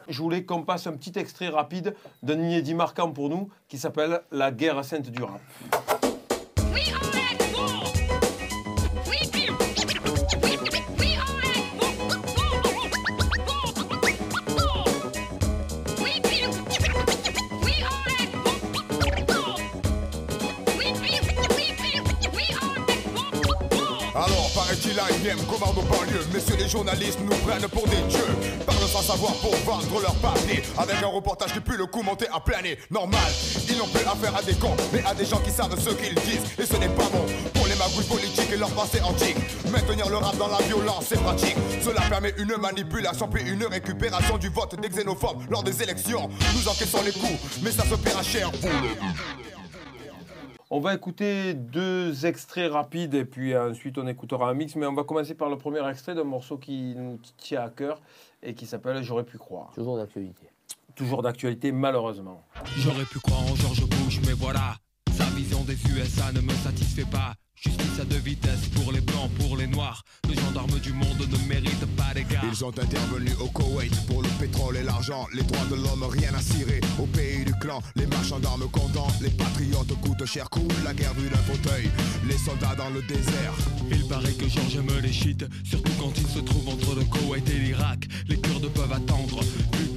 Je 0.08 0.18
voulais 0.20 0.44
qu'on 0.44 0.64
passe 0.64 0.86
un 0.86 0.94
petit 0.94 1.16
extrait 1.18 1.48
rapide 1.48 1.94
d'un 2.22 2.38
inédit 2.40 2.74
marquant 2.74 3.10
pour 3.12 3.28
nous 3.28 3.48
qui 3.68 3.78
s'appelle 3.78 4.22
La 4.30 4.50
guerre 4.50 4.84
sainte 4.84 5.10
du 5.10 5.22
rap. 5.22 5.40
We 6.72 6.90
are 6.90 7.00
at 7.14 7.31
Alors, 24.14 24.50
paraît-il, 24.54 24.98
AIM 24.98 25.38
commande 25.46 25.78
aux 25.78 25.82
banlieues. 25.82 26.26
Messieurs 26.34 26.56
les 26.58 26.68
journalistes 26.68 27.18
nous 27.20 27.34
prennent 27.46 27.66
pour 27.68 27.86
des 27.88 27.96
dieux. 28.08 28.58
Parlent 28.66 28.88
sans 28.88 29.00
savoir 29.00 29.32
pour 29.36 29.54
vendre 29.64 30.00
leur 30.02 30.14
papier. 30.16 30.62
Avec 30.76 31.02
un 31.02 31.06
reportage 31.06 31.54
qui 31.54 31.60
pue 31.60 31.78
le 31.78 31.86
coup 31.86 32.02
monté 32.02 32.26
à 32.32 32.38
planer. 32.38 32.78
Normal, 32.90 33.20
ils 33.68 33.78
n'ont 33.78 33.86
plus 33.86 34.06
affaire 34.06 34.36
à 34.36 34.42
des 34.42 34.54
cons, 34.54 34.76
mais 34.92 35.02
à 35.04 35.14
des 35.14 35.24
gens 35.24 35.38
qui 35.38 35.50
savent 35.50 35.78
ce 35.80 35.90
qu'ils 35.90 36.14
disent. 36.14 36.44
Et 36.58 36.66
ce 36.66 36.76
n'est 36.76 36.90
pas 36.90 37.08
bon 37.10 37.24
pour 37.54 37.66
les 37.66 37.74
magouilles 37.76 38.04
politiques 38.04 38.52
et 38.52 38.58
leur 38.58 38.70
passé 38.70 39.00
antique. 39.00 39.36
Maintenir 39.70 40.08
le 40.10 40.16
rap 40.18 40.36
dans 40.36 40.48
la 40.48 40.58
violence, 40.58 41.06
c'est 41.08 41.22
pratique. 41.22 41.56
Cela 41.82 42.02
permet 42.02 42.34
une 42.36 42.54
manipulation, 42.58 43.28
puis 43.28 43.48
une 43.48 43.64
récupération 43.64 44.36
du 44.36 44.50
vote 44.50 44.78
des 44.78 44.90
xénophobes 44.90 45.42
lors 45.50 45.62
des 45.62 45.82
élections. 45.82 46.28
Nous 46.54 46.68
encaissons 46.68 47.02
les 47.02 47.12
coups, 47.12 47.40
mais 47.62 47.70
ça 47.70 47.84
se 47.84 47.94
paiera 47.94 48.22
cher. 48.22 48.50
Vous, 48.60 48.68
On 50.74 50.80
va 50.80 50.94
écouter 50.94 51.52
deux 51.52 52.24
extraits 52.24 52.72
rapides 52.72 53.12
et 53.12 53.26
puis 53.26 53.54
ensuite 53.54 53.98
on 53.98 54.06
écoutera 54.06 54.48
un 54.48 54.54
mix. 54.54 54.74
Mais 54.74 54.86
on 54.86 54.94
va 54.94 55.04
commencer 55.04 55.34
par 55.34 55.50
le 55.50 55.58
premier 55.58 55.86
extrait 55.86 56.14
d'un 56.14 56.24
morceau 56.24 56.56
qui 56.56 56.94
nous 56.96 57.18
tient 57.36 57.60
à 57.60 57.68
cœur 57.68 58.00
et 58.42 58.54
qui 58.54 58.64
s'appelle 58.64 59.02
J'aurais 59.02 59.24
pu 59.24 59.36
croire. 59.36 59.70
Toujours 59.74 59.98
d'actualité. 59.98 60.46
Toujours 60.94 61.20
d'actualité, 61.20 61.72
malheureusement. 61.72 62.42
J'aurais 62.78 63.04
pu 63.04 63.20
croire 63.20 63.42
en 63.42 63.54
George 63.54 63.86
Bush, 63.86 64.20
mais 64.24 64.32
voilà. 64.32 64.76
Sa 65.12 65.24
vision 65.24 65.60
des 65.64 65.74
USA 65.74 66.32
ne 66.32 66.40
me 66.40 66.52
satisfait 66.52 67.04
pas. 67.04 67.34
Justice 67.64 68.00
à 68.00 68.04
deux 68.04 68.18
vitesses 68.18 68.66
pour 68.74 68.90
les 68.90 69.00
blancs, 69.00 69.30
pour 69.38 69.56
les 69.56 69.68
noirs. 69.68 70.02
Le 70.28 70.34
gendarme 70.34 70.80
du 70.80 70.92
monde 70.92 71.28
ne 71.30 71.48
mérite 71.48 71.86
pas 71.96 72.12
d'égard. 72.12 72.42
Ils 72.50 72.56
sont 72.56 72.76
intervenus 72.76 73.36
au 73.40 73.46
Koweït 73.46 73.94
pour 74.06 74.20
le 74.20 74.28
pétrole 74.40 74.78
et 74.78 74.82
l'argent. 74.82 75.28
Les 75.32 75.44
droits 75.44 75.66
de 75.70 75.76
l'homme, 75.76 76.02
rien 76.10 76.34
à 76.34 76.40
cirer. 76.40 76.80
Au 76.98 77.06
pays 77.06 77.44
du 77.44 77.52
clan, 77.60 77.80
les 77.94 78.06
marchands 78.06 78.40
d'armes 78.40 78.68
contents. 78.68 79.06
Les 79.20 79.30
patriotes 79.30 79.94
coûtent 80.00 80.26
cher, 80.26 80.50
coule 80.50 80.66
la 80.82 80.92
guerre 80.92 81.14
vue 81.14 81.28
d'un 81.28 81.36
fauteuil. 81.36 81.88
Les 82.26 82.36
soldats 82.36 82.74
dans 82.76 82.90
le 82.90 83.00
désert. 83.02 83.54
Il 83.92 84.08
paraît 84.08 84.32
que 84.32 84.48
George 84.48 84.76
aime 84.76 85.00
les 85.00 85.12
shit, 85.12 85.44
surtout 85.62 85.92
quand 86.00 86.12
il 86.16 86.26
se 86.26 86.40
trouve 86.40 86.68
entre 86.68 86.96
le 86.96 87.04
Koweït 87.04 87.48
et 87.48 87.60
l'Irak. 87.60 88.08
Les 88.26 88.40
Kurdes 88.40 88.70
peuvent 88.70 88.92
attendre, 88.92 89.38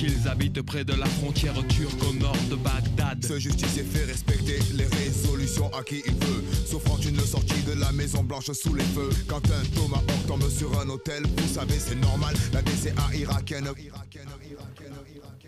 qu'ils 0.05 0.27
habitent 0.27 0.62
près 0.62 0.83
de 0.83 0.93
la 0.93 1.05
frontière 1.05 1.53
turque 1.67 2.01
au 2.09 2.13
nord 2.13 2.35
de 2.50 2.55
Bagdad. 2.55 3.24
Ce 3.25 3.39
justicier 3.39 3.83
fait 3.83 4.05
respecter 4.05 4.59
les 4.75 4.85
résolutions 4.85 5.69
à 5.77 5.83
qui 5.83 6.01
il 6.05 6.13
veut. 6.13 6.43
S'offrant 6.65 6.97
une 6.97 7.19
sortie 7.19 7.62
de 7.63 7.79
la 7.79 7.91
Maison 7.91 8.24
Blanche 8.24 8.51
sous 8.51 8.74
les 8.75 8.83
feux. 8.83 9.09
Quand 9.27 9.41
un 9.45 9.63
tomahawk 9.75 10.27
tombe 10.27 10.47
sur 10.50 10.79
un 10.79 10.89
hôtel, 10.89 11.24
vous 11.38 11.47
savez, 11.47 11.79
c'est 11.79 11.95
normal. 12.00 12.35
La 12.53 12.62
DCA 12.62 13.15
irakienne. 13.15 13.67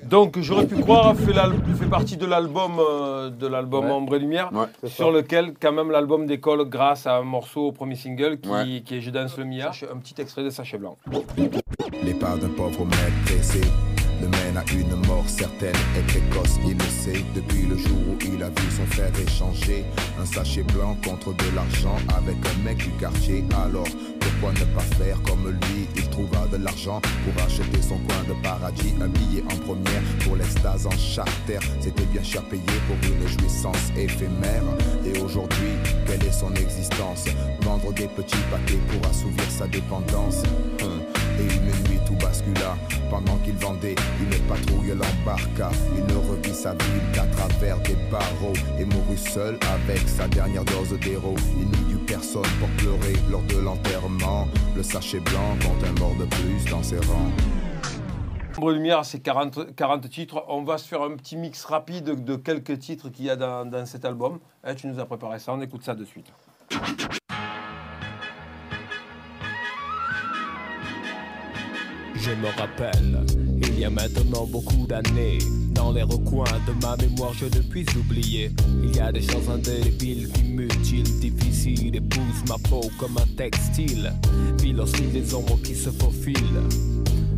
Donc, 0.04 0.40
j'aurais 0.40 0.68
pu 0.68 0.76
croire, 0.80 1.16
fait, 1.16 1.34
fait 1.34 1.90
partie 1.90 2.18
de 2.18 2.26
l'album 2.26 2.74
euh, 2.80 3.30
de 3.30 3.48
l'album 3.48 3.86
Ouais. 3.86 3.92
Ombre 3.92 4.16
et 4.16 4.20
Lumière, 4.20 4.52
Ouais, 4.54 4.66
sur 4.90 5.08
ça. 5.08 5.12
lequel, 5.12 5.54
quand 5.60 5.72
même, 5.74 5.92
l'album 5.92 6.26
décolle 6.26 6.68
grâce 6.70 7.06
à 7.08 7.18
un 7.18 7.24
morceau 7.24 7.68
au 7.68 7.72
premier 7.72 7.96
single 7.96 8.40
qui, 8.40 8.50
Ouais. 8.50 8.82
qui 8.86 8.96
est 8.96 9.02
Je 9.02 9.10
danse 9.10 9.38
le 9.38 9.44
Mia. 9.46 9.72
Un 9.92 9.98
petit 9.98 10.20
extrait 10.22 10.44
de 10.44 10.50
Sachet 10.50 10.78
Blanc. 10.78 10.98
Les 12.04 12.14
pas 12.14 12.38
d'un 12.38 12.50
pauvre 12.50 12.86
maître 12.86 13.24
pressé 13.26 13.62
le 14.22 14.28
mène 14.28 14.58
à 14.58 14.64
une 14.74 14.96
mort 15.08 15.26
certaine 15.28 15.76
et 15.98 16.02
précoce. 16.02 16.60
Il 16.66 16.78
le 16.78 16.84
sait 16.84 17.24
depuis 17.36 17.66
le 17.66 17.78
jour 17.78 17.98
où 18.10 18.18
il 18.22 18.42
a 18.44 18.50
vu 18.50 18.72
son 18.76 18.86
frère 18.88 19.12
échanger 19.20 19.86
un 20.22 20.26
sachet 20.26 20.64
blanc 20.64 20.98
contre 21.04 21.34
de 21.34 21.56
l'argent 21.56 21.98
avec 22.18 22.36
un 22.36 22.64
mec 22.64 22.78
du 22.78 22.92
quartier. 23.00 23.44
Alors 23.66 23.88
pourquoi 24.20 24.52
ne 24.54 24.66
pas 24.76 24.82
faire 24.98 25.22
comme 25.24 25.50
lui? 25.50 25.88
Il 25.96 26.08
trouva 26.10 26.48
de 26.52 26.58
l'argent 26.58 27.02
pour 27.02 27.44
acheter 27.44 27.82
son 27.82 27.98
coin 27.98 28.24
de 28.28 28.34
paradis, 28.44 28.94
un 29.02 29.08
billet 29.08 29.44
en 29.52 29.58
première 29.58 30.04
pour 30.24 30.36
l'extase 30.36 30.86
en 30.86 30.92
charter. 30.92 31.60
C'était 31.80 32.06
bien 32.06 32.24
cher 32.24 32.44
payé 32.44 32.64
pour 32.88 32.98
une 33.10 33.28
jouissance 33.28 33.92
éphémère. 33.98 34.64
Et 35.06 35.20
aujourd'hui, 35.20 35.74
quelle 36.06 36.24
est 36.24 36.32
son 36.32 36.54
existence? 36.56 37.26
Vendre 37.62 37.94
des 37.94 38.08
petits 38.08 38.38
paquets 38.52 38.80
pour 38.90 39.10
assouvir 39.10 39.50
sa 39.50 39.68
dépendance. 39.68 40.44
Hum. 40.84 41.02
Et 41.40 41.54
une 41.54 41.90
nuit 41.90 41.97
bascula 42.20 42.76
Pendant 43.10 43.38
qu'il 43.38 43.56
vendait, 43.56 43.96
une 44.20 44.48
patrouille 44.48 44.90
l'embarqua 44.90 45.72
Il 45.96 46.04
ne 46.06 46.20
revit 46.30 46.54
sa 46.54 46.72
ville 46.72 47.12
qu'à 47.14 47.26
travers 47.26 47.80
des 47.80 47.96
barreaux 48.12 48.54
Et 48.80 48.86
mourut 48.86 49.18
seul 49.18 49.58
avec 49.74 50.00
sa 50.08 50.28
dernière 50.28 50.66
dose 50.66 50.98
d'héros 51.00 51.36
Il 51.58 51.68
n'y 51.68 51.94
eut 51.94 52.06
personne 52.06 52.42
pour 52.60 52.70
pleurer 52.78 53.14
lors 53.30 53.44
de 53.44 53.58
l'enterrement 53.58 54.48
Le 54.76 54.84
sachet 54.84 55.20
blanc 55.20 55.58
compte 55.62 55.84
un 55.84 56.00
mort 56.00 56.16
de 56.16 56.26
plus 56.26 56.72
dans 56.72 56.84
ses 56.84 56.98
rangs 56.98 57.32
Ombre 58.58 58.72
Lumière, 58.72 59.06
c'est 59.06 59.20
40, 59.20 59.76
40 59.76 60.10
titres. 60.10 60.44
On 60.48 60.64
va 60.64 60.80
se 60.80 60.88
faire 60.88 61.04
un 61.04 61.16
petit 61.16 61.38
mix 61.38 61.64
rapide 61.64 62.24
de 62.24 62.36
quelques 62.36 62.80
titres 62.80 63.10
qu'il 63.10 63.26
y 63.26 63.30
a 63.30 63.36
dans, 63.36 63.86
cet 63.86 64.04
album. 64.04 64.40
Eh, 64.68 64.74
tu 64.74 64.88
nous 64.88 65.00
as 65.00 65.06
préparé 65.06 65.38
ça, 65.38 65.54
on 65.54 65.62
écoute 65.62 65.84
ça 65.84 65.94
de 65.94 66.04
suite. 66.04 66.32
Je 72.20 72.32
me 72.32 72.48
rappelle, 72.58 73.24
il 73.62 73.80
y 73.80 73.86
a 73.86 73.90
maintenant 73.90 74.46
beaucoup 74.48 74.88
d'années, 74.88 75.38
dans 75.72 75.92
les 75.92 76.02
recoins 76.02 76.46
de 76.68 76.74
ma 76.84 76.98
mémoire, 76.98 77.34
je 77.34 77.46
ne 77.46 77.62
puis 77.62 77.86
oublier. 77.96 78.52
Il 78.84 78.96
y 78.96 79.00
a 79.00 79.12
des 79.12 79.22
choses 79.22 79.50
indélébiles 79.50 80.30
qui 80.32 80.44
mutilent, 80.44 81.20
difficiles, 81.20 81.96
et 81.96 82.02
poussent 82.02 82.50
ma 82.50 82.58
peau 82.70 82.82
comme 82.98 83.18
un 83.18 83.36
textile. 83.36 84.12
Puis 84.58 84.74
aussi 84.80 85.04
des 85.04 85.34
ombres 85.34 85.60
qui 85.64 85.76
se 85.76 85.90
faufilent. 85.92 86.97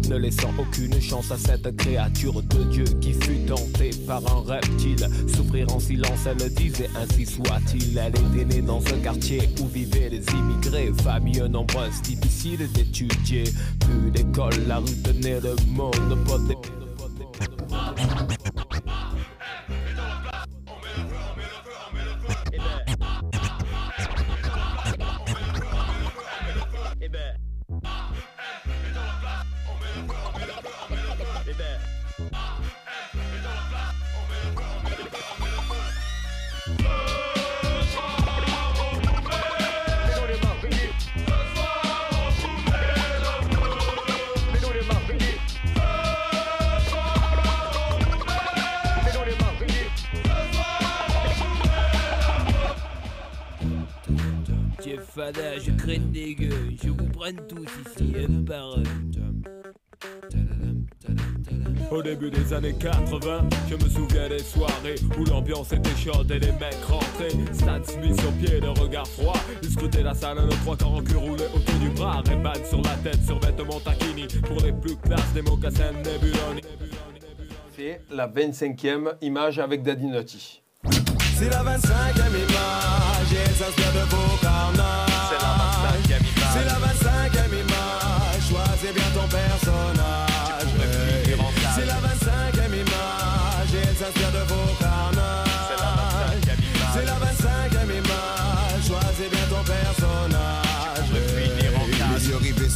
Ne 0.10 0.18
laissant 0.18 0.52
aucune 0.58 1.00
chance 1.00 1.32
à 1.32 1.38
cette 1.38 1.76
créature 1.78 2.42
de 2.42 2.64
Dieu 2.64 2.86
qui 3.00 3.14
fut 3.14 3.46
tentée 3.46 3.92
par 4.08 4.24
un 4.36 4.42
reptile. 4.42 5.08
Souffrir 5.28 5.72
en 5.72 5.80
silence, 5.80 6.26
elle 6.26 6.52
disait 6.56 6.90
ainsi 6.96 7.28
soit-il. 7.28 7.96
Elle 7.96 8.16
était 8.16 8.46
née 8.46 8.62
dans 8.62 8.80
un 8.80 9.00
quartier 9.04 9.42
où 9.62 9.68
vivaient 9.68 10.10
les 10.10 10.26
immigrés, 10.32 10.92
famille 11.04 11.44
nombreuse, 11.48 12.02
difficile 12.02 12.68
d'étudier. 12.74 13.44
Plus 13.82 14.10
d'école, 14.10 14.56
la 14.68 14.80
rue 14.80 14.96
tenait 15.04 15.40
le 15.42 15.56
des. 16.48 16.56
Fada, 55.20 55.60
je 55.60 55.72
craigne 55.72 56.12
des 56.12 56.34
gueux, 56.34 56.72
je 56.82 56.88
vous 56.92 57.10
prenne 57.10 57.36
tous 57.50 57.66
ici, 57.66 58.14
un 58.26 58.42
par 58.46 58.78
un. 58.78 58.84
Au 61.92 62.02
début 62.02 62.32
des 62.32 62.54
années 62.54 62.74
80, 62.80 63.50
je 63.70 63.76
me 63.76 63.90
souviens 63.90 64.30
des 64.30 64.40
soirées 64.40 64.96
où 65.20 65.26
l'ambiance 65.26 65.74
était 65.74 65.96
chaude 65.98 66.32
et 66.32 66.40
les 66.40 66.54
mecs 66.54 66.82
rentraient. 66.88 67.36
Stan 67.52 67.84
Smith 67.84 68.18
sur 68.22 68.32
pied, 68.34 68.62
le 68.62 68.70
regard 68.70 69.08
froid. 69.08 69.36
Ils 69.62 69.70
scrutaient 69.70 70.04
la 70.04 70.14
salle, 70.14 70.38
le 70.38 70.56
trois 70.64 70.78
quarts 70.78 70.94
en 70.94 71.04
cul 71.04 71.18
roulé 71.18 71.44
autour 71.54 71.76
du 71.82 71.90
bras. 71.90 72.24
Ray-Ban 72.26 72.64
sur 72.64 72.82
la 72.82 72.96
tête, 73.04 73.22
sur 73.26 73.40
vêtements 73.42 73.82
taquini. 73.82 74.26
Pour 74.48 74.62
les 74.62 74.72
plus 74.72 74.96
classes, 74.96 75.34
des 75.34 75.42
mocassins 75.42 75.92
Nebuloni. 75.92 76.62
C'est 77.76 78.00
la 78.10 78.30
25e 78.30 79.16
image 79.20 79.60
avec 79.60 79.84
Daddy 79.84 80.06
Nutty. 80.06 80.62
C'est 81.36 81.50
la 81.50 81.62
25e 81.62 81.76
image 81.76 83.34
et 83.34 83.38
elle 83.46 83.56
s'inspire 83.56 83.92
de 83.92 84.10
vos 84.10 84.38
carnages. 84.42 85.09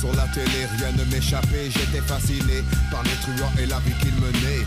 Sur 0.04 0.14
la 0.16 0.28
télé, 0.34 0.68
rien 0.78 0.92
ne 0.92 1.06
m'échappait. 1.16 1.72
J'étais 1.72 2.02
fasciné 2.06 2.62
par 2.92 3.04
les 3.04 3.16
truands 3.24 3.54
et 3.58 3.66
la 3.66 3.80
vie 3.80 3.94
qu'ils 4.02 4.16
menaient. 4.16 4.66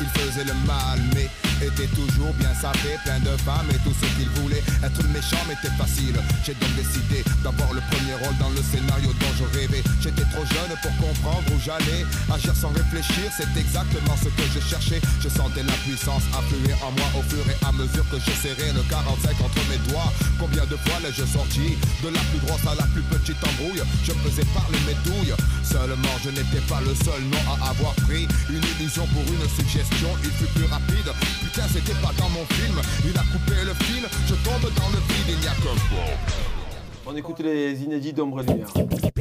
Ils 0.00 0.20
faisaient 0.20 0.44
le 0.44 0.54
mal, 0.64 1.00
mais 1.12 1.28
étaient 1.64 1.88
toujours 1.96 2.32
bien 2.34 2.52
sapés, 2.54 2.96
plein 3.04 3.20
de 3.20 3.34
femmes 3.42 3.68
et 3.70 3.80
tout 3.84 3.94
ce 3.96 4.06
qu'ils 4.16 4.28
voulaient. 4.40 4.62
Être 4.84 5.04
méchant 5.08 5.40
m'était 5.48 5.72
facile. 5.76 6.16
J'ai 6.44 6.54
donc 6.54 6.72
décidé 6.76 7.24
d'avoir 7.42 7.72
le 7.72 7.80
premier 7.90 8.14
rôle 8.20 8.36
dans 8.38 8.50
le 8.50 8.60
scénario 8.60 9.10
dont 9.20 9.34
je 9.38 9.46
rêvais. 9.58 9.82
J'étais 10.00 10.26
trop 10.32 10.44
jeune 10.44 10.72
pour 10.82 10.92
comprendre 11.00 11.44
où 11.48 11.58
j'allais. 11.64 12.04
Agir 12.32 12.54
sans 12.54 12.72
réfléchir, 12.72 13.32
c'est 13.32 13.48
exactement 13.56 14.16
ce 14.20 14.28
que 14.28 14.44
je 14.52 14.60
cherchais. 14.60 15.00
Je 15.20 15.28
sentais 15.28 15.62
la 15.62 15.76
puissance 15.84 16.24
affluer 16.36 16.74
en 16.84 16.92
moi 16.92 17.08
au 17.16 17.22
fur 17.32 17.44
et 17.48 17.58
à 17.64 17.72
mesure 17.72 18.04
que 18.10 18.18
je 18.20 18.32
serrais 18.44 18.72
le 18.72 18.82
45 18.90 19.32
entre 19.40 19.62
mes 19.70 19.80
doigts. 19.88 20.12
Combien 20.38 20.64
de 20.66 20.76
fois 20.84 21.00
l'ai-je 21.02 21.24
sorti 21.24 21.78
De 22.04 22.08
la 22.12 22.20
plus 22.28 22.40
grosse 22.44 22.64
à 22.68 22.74
la 22.76 22.86
plus 22.92 23.02
petite 23.08 23.40
embrouille? 23.40 23.82
Je 24.04 24.12
faisais 24.12 24.46
parler 24.52 24.78
mes 24.84 24.98
douilles. 25.08 25.34
Seulement, 25.62 26.16
je 26.22 26.30
n'étais 26.30 26.62
pas 26.68 26.80
le 26.84 26.94
seul 26.94 27.22
nom 27.32 27.42
à 27.48 27.70
avoir 27.70 27.94
pris 28.06 28.28
une 28.50 28.64
illusion 28.76 29.06
pour 29.08 29.24
une 29.24 29.48
suggestion. 29.48 30.10
Il 30.22 30.30
fut 30.30 30.50
plus 30.54 30.66
rapide. 30.66 31.08
Putain, 31.54 31.68
c'était 31.68 32.00
pas 32.00 32.12
dans 32.18 32.28
mon 32.30 32.44
film. 32.46 32.80
Il 33.04 33.16
a 33.16 33.22
coupé 33.22 33.54
le 33.64 33.74
fil. 33.84 34.02
Je 34.26 34.34
tombe 34.34 34.74
dans 34.74 34.88
le 34.88 34.98
vide. 34.98 35.28
Il 35.28 35.38
n'y 35.38 35.46
a 35.46 35.50
qu'un 35.50 37.06
On 37.06 37.14
écoute 37.14 37.38
les 37.38 37.80
inédits 37.80 38.12
d'Ombre 38.12 38.40
et 38.40 38.46
Lumière. 38.46 38.72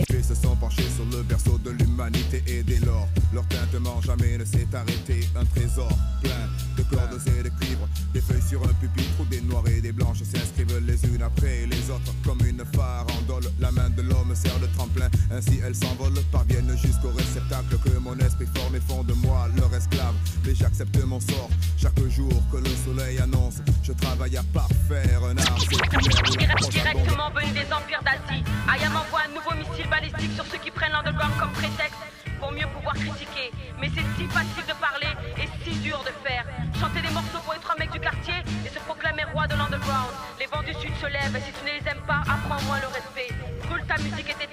Les 0.10 0.24
se 0.24 0.34
sont 0.34 0.56
penchés 0.56 0.90
sur 0.96 1.06
le 1.16 1.22
berceau 1.24 1.60
de 1.60 1.72
l'humanité 1.72 2.44
et 2.48 2.64
dès 2.64 2.80
lors, 2.80 3.08
leur 3.34 3.46
tintement 3.48 4.02
jamais 4.02 4.38
ne 4.38 4.46
s'est 4.46 4.68
arrêté. 4.74 5.28
Un 5.36 5.46
trésor 5.46 5.90
plein 6.22 6.48
de 6.78 6.84
cordes 6.84 7.20
et 7.28 7.44
de 7.44 7.50
cuivre, 7.50 7.88
des 8.14 8.22
feuilles 8.22 8.42
sur 8.42 8.64
un 8.64 8.74
pupitre 8.74 9.12
où 9.20 9.26
des 9.26 9.42
noirs 9.42 9.68
et 9.68 9.82
des 9.82 9.92
blanches 9.92 10.24
s'inscrivent 10.24 10.82
les 10.88 11.06
unes 11.06 11.22
après 11.22 11.66
les 11.68 11.90
autres 11.92 12.14
comme 12.26 12.40
une 12.48 12.64
farandole. 12.74 13.52
La 13.60 13.72
main 13.72 13.90
de 13.90 14.02
l'homme 14.02 14.34
sert 14.34 14.58
de 14.60 14.68
tremplin, 14.78 15.10
ainsi 15.32 15.60
elles 15.64 15.76
s'envolent, 15.76 16.24
parviennent 16.32 16.76
jusqu'au 16.78 17.10
réceptacle 17.10 17.78
que 17.84 17.98
mon 18.00 18.18
esprit 18.20 18.48
forme 18.56 18.76
et 18.76 18.80
font 18.80 19.04
de 19.04 19.14
moi 19.14 19.48
leur 19.58 19.74
esclave. 19.76 20.16
Mais 20.46 20.56
j'accepte 20.56 20.98
mon 21.04 21.20
sort 21.20 21.50
chaque 21.78 22.00
lèvent 41.24 41.36
et 41.36 41.42
si 41.42 41.52
tu 41.54 41.64
ne 41.66 41.72
les 41.72 41.90
aimes 41.90 42.06
pas, 42.06 42.22
apprends-moi 42.28 42.78
le 42.82 42.88
respect. 42.88 43.30
Roule 43.70 43.84
ta 43.88 43.98
musique 43.98 44.30
et 44.30 44.36
tes 44.36 44.48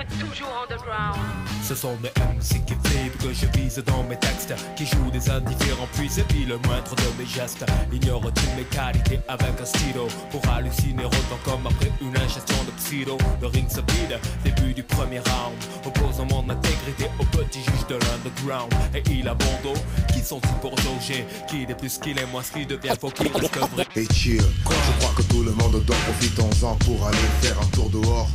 reste 0.00 0.18
toujours 0.18 0.48
underground. 0.62 1.18
Ce 1.62 1.74
sont 1.74 1.96
mes 2.02 2.08
MC 2.08 2.64
qui 2.64 2.74
vivent 2.88 3.16
que 3.18 3.32
je 3.32 3.46
vise 3.58 3.82
dans 3.86 4.02
mes 4.04 4.16
textes 4.16 4.54
Qui 4.76 4.86
jouent 4.86 5.10
des 5.10 5.30
indifférents 5.30 5.88
puis 5.92 6.10
et 6.18 6.44
le 6.46 6.58
moindre 6.58 6.94
de 6.96 7.18
mes 7.18 7.26
gestes. 7.26 7.64
Ignore-tu 7.92 8.46
mes 8.56 8.64
qualités 8.64 9.20
avec 9.28 9.60
un 9.60 9.64
stylo 9.64 10.08
Pour 10.30 10.40
halluciner 10.48 11.04
autant 11.04 11.38
comme 11.44 11.66
après 11.66 11.92
une 12.00 12.16
ingestion 12.16 12.56
de 12.64 12.70
pseudo. 12.72 13.18
Le 13.40 13.46
ring 13.48 13.68
se 13.68 13.80
vide, 13.80 14.18
début 14.44 14.74
du 14.74 14.82
premier 14.82 15.20
round 15.20 15.56
Opposant 15.84 16.26
mon 16.26 16.48
intégrité 16.48 17.06
au 17.18 17.24
petit 17.24 17.60
juge 17.60 17.86
de 17.88 17.94
l'underground. 17.94 18.72
Et 18.94 19.02
il 19.10 19.28
a 19.28 19.34
bon 19.34 19.54
dos, 19.62 19.80
qui 20.12 20.20
sont-ils 20.20 20.60
pour 20.60 20.76
jauger 20.78 21.26
Qui 21.48 21.62
est 21.62 21.74
plus 21.74 21.98
qu'il 21.98 22.18
est 22.18 22.26
moins 22.26 22.42
ce 22.42 22.52
qui 22.52 22.66
devient 22.66 22.94
faux 23.00 23.10
qui 23.10 23.28
reste 23.28 23.54
vrai 23.72 23.86
Et 23.96 24.06
chill, 24.12 24.40
je 24.40 25.00
crois 25.00 25.14
que 25.16 25.22
tout 25.22 25.42
le 25.42 25.52
monde 25.52 25.82
dort, 25.84 25.96
profitons-en 25.96 26.74
pour 26.76 27.06
aller 27.06 27.28
faire 27.42 27.60
un 27.60 27.66
tour 27.66 27.90
dehors. 27.90 28.28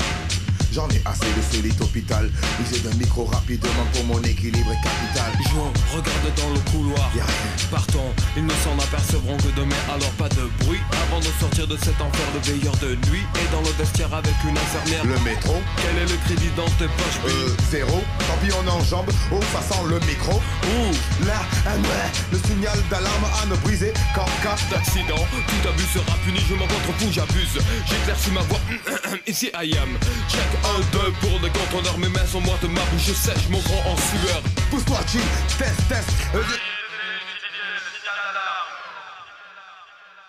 J'en 0.75 0.89
ai 0.89 1.01
assez 1.05 1.31
de 1.31 1.41
ce 1.49 1.61
lit 1.63 1.73
hôpital. 1.79 2.29
User 2.59 2.81
d'un 2.81 2.93
micro 2.97 3.23
rapidement 3.23 3.85
pour 3.93 4.03
mon 4.03 4.21
équilibre 4.23 4.69
est 4.73 4.83
capital. 4.83 5.31
Jouons, 5.49 5.71
regarde 5.95 6.27
dans 6.35 6.49
le 6.53 6.59
couloir. 6.69 7.09
Y'a 7.15 7.23
rien. 7.23 7.67
Partons, 7.71 8.11
ils 8.35 8.43
ne 8.45 8.51
s'en 8.59 8.75
apercevront 8.83 9.37
que 9.37 9.55
demain, 9.55 9.79
alors 9.87 10.11
pas 10.19 10.27
de 10.27 10.43
bruit. 10.65 10.81
Avant 11.07 11.19
de 11.21 11.31
sortir 11.39 11.65
de 11.65 11.77
cet 11.77 11.95
enfer 12.01 12.27
de 12.35 12.51
veilleur 12.51 12.75
de 12.83 12.89
nuit. 13.09 13.23
Et 13.39 13.47
dans 13.53 13.61
le 13.61 13.71
vestiaire 13.79 14.13
avec 14.13 14.35
une 14.43 14.57
infirmière. 14.57 15.05
Le 15.05 15.17
métro, 15.23 15.55
Quel 15.79 15.95
est 15.95 16.11
le 16.11 16.17
crédit 16.27 16.51
dans 16.57 16.67
tes 16.75 16.91
poches, 16.91 17.23
euh, 17.31 17.55
zéro. 17.71 18.03
Tant 18.27 18.35
pis, 18.43 18.51
on 18.51 18.67
enjambe. 18.67 19.07
Oh, 19.31 19.39
ça 19.53 19.61
sent 19.63 19.81
le 19.87 19.99
micro. 20.05 20.33
Ouh, 20.35 21.25
Là, 21.25 21.39
un 21.71 21.79
ouais, 21.79 22.09
le 22.33 22.37
signal 22.39 22.77
d'alarme 22.91 23.25
à 23.41 23.45
ne 23.45 23.55
briser 23.63 23.93
qu'en 24.13 24.27
cas 24.43 24.59
d'accident, 24.69 25.23
tout 25.31 25.69
abus 25.69 25.87
sera 25.93 26.17
puni, 26.25 26.39
je 26.49 26.53
m'en 26.55 26.67
contrefous, 26.67 27.11
j'abuse. 27.13 27.63
J'éclaircis 27.87 28.31
ma 28.31 28.41
voix, 28.41 28.59
ici 29.27 29.49
I 29.55 29.77
am. 29.77 29.95
Check 30.27 30.64
1, 30.65 30.79
2 30.91 31.11
pour 31.21 31.99
mes 31.99 32.09
mains 32.09 32.25
sont 32.25 32.41
moites, 32.41 32.63
ma 32.63 32.81
bouche 32.91 33.11
sèche, 33.13 33.49
mon 33.49 33.59
grand 33.59 33.91
en 33.91 33.97
sueur. 33.97 34.41
Pousse-toi, 34.71 34.97
G, 35.07 35.19
test, 35.59 35.87
test. 35.87 36.09
Euh, 36.33 36.41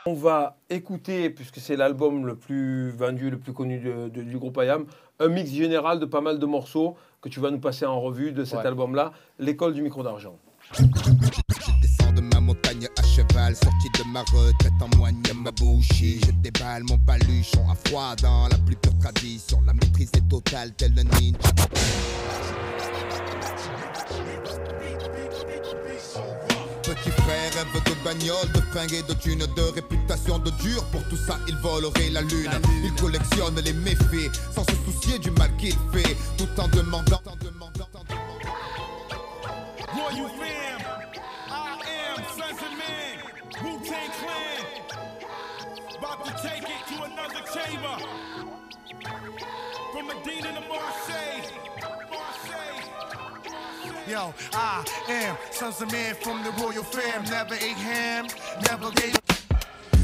On 0.08 0.14
va 0.14 0.56
écouter, 0.70 1.30
puisque 1.30 1.58
c'est 1.58 1.74
l'album 1.74 2.26
le 2.26 2.36
plus 2.36 2.90
vendu, 2.90 3.28
le 3.30 3.38
plus 3.38 3.52
connu 3.52 3.78
de- 3.78 4.08
de- 4.08 4.22
du 4.22 4.38
groupe 4.38 4.56
IAM, 4.62 4.84
un 5.18 5.28
mix 5.28 5.50
général 5.50 5.98
de 5.98 6.04
pas 6.06 6.20
mal 6.20 6.38
de 6.38 6.46
morceaux 6.46 6.96
que 7.22 7.28
tu 7.28 7.40
vas 7.40 7.50
nous 7.50 7.58
passer 7.58 7.86
en 7.86 8.00
revue 8.00 8.30
de 8.32 8.44
cet 8.44 8.60
Ouais. 8.60 8.66
album-là, 8.66 9.12
L'école 9.38 9.74
du 9.74 9.82
micro 9.82 10.02
d'argent. 10.02 10.38
De 12.14 12.20
ma 12.22 12.40
montagne 12.40 12.88
à 12.96 13.02
cheval, 13.02 13.54
sorti 13.54 13.88
de 13.98 14.10
ma 14.10 14.20
retraite 14.22 14.72
en 14.80 14.96
moigne 14.96 15.20
ma 15.34 15.50
bouchie. 15.50 16.20
Je 16.24 16.30
déballe 16.32 16.84
mon 16.84 16.96
baluchon 16.96 17.68
à 17.70 17.74
froid 17.88 18.16
dans 18.16 18.48
la 18.48 18.56
plus 18.58 18.76
pure 18.76 18.96
tradition. 18.98 19.60
La 19.66 19.74
maîtrise 19.74 20.10
est 20.14 20.28
totale, 20.28 20.72
tel 20.76 20.94
le 20.94 21.02
ninja. 21.02 21.38
Petit 26.82 27.10
frère 27.10 27.52
rêve 27.54 27.82
de 27.84 28.04
bagnole, 28.04 28.52
de 28.54 28.60
fringues 28.72 28.94
et 28.94 29.02
de 29.02 29.14
thunes, 29.18 29.46
de 29.56 29.62
réputation 29.74 30.38
de 30.38 30.50
dur. 30.62 30.84
Pour 30.92 31.02
tout 31.08 31.16
ça, 31.16 31.38
il 31.48 31.56
volerait 31.56 32.10
la 32.10 32.22
lune. 32.22 32.50
Il 32.84 32.94
collectionne 32.94 33.60
les 33.60 33.72
méfaits, 33.72 34.30
sans 34.54 34.64
se 34.64 34.76
soucier 34.84 35.18
du 35.18 35.30
mal 35.32 35.50
qu'il 35.56 35.74
fait, 35.92 36.16
tout 36.38 36.48
en 36.60 36.68
demandant. 36.68 37.20
Am 39.88 40.16
Sons 40.16 40.20
of 40.20 40.75
Man, 43.62 43.64
Wu 43.64 43.78
Tang 43.84 44.10
Clan. 44.10 44.66
About 45.98 46.24
to 46.24 46.32
take 46.42 46.62
it 46.62 46.86
to 46.88 47.02
another 47.04 47.42
chamber. 47.54 47.96
From 49.92 50.06
Medina 50.06 50.52
to 50.52 50.60
Marseille. 50.68 51.42
Marseille. 52.10 52.82
Yo, 54.08 54.34
I 54.52 54.84
am 55.08 55.36
sons 55.50 55.80
of 55.80 55.90
man 55.92 56.14
from 56.16 56.42
the 56.42 56.50
royal 56.62 56.84
fam. 56.84 57.24
Never 57.24 57.54
ate 57.54 57.76
ham, 57.76 58.26
never 58.62 58.90
gave. 58.92 59.16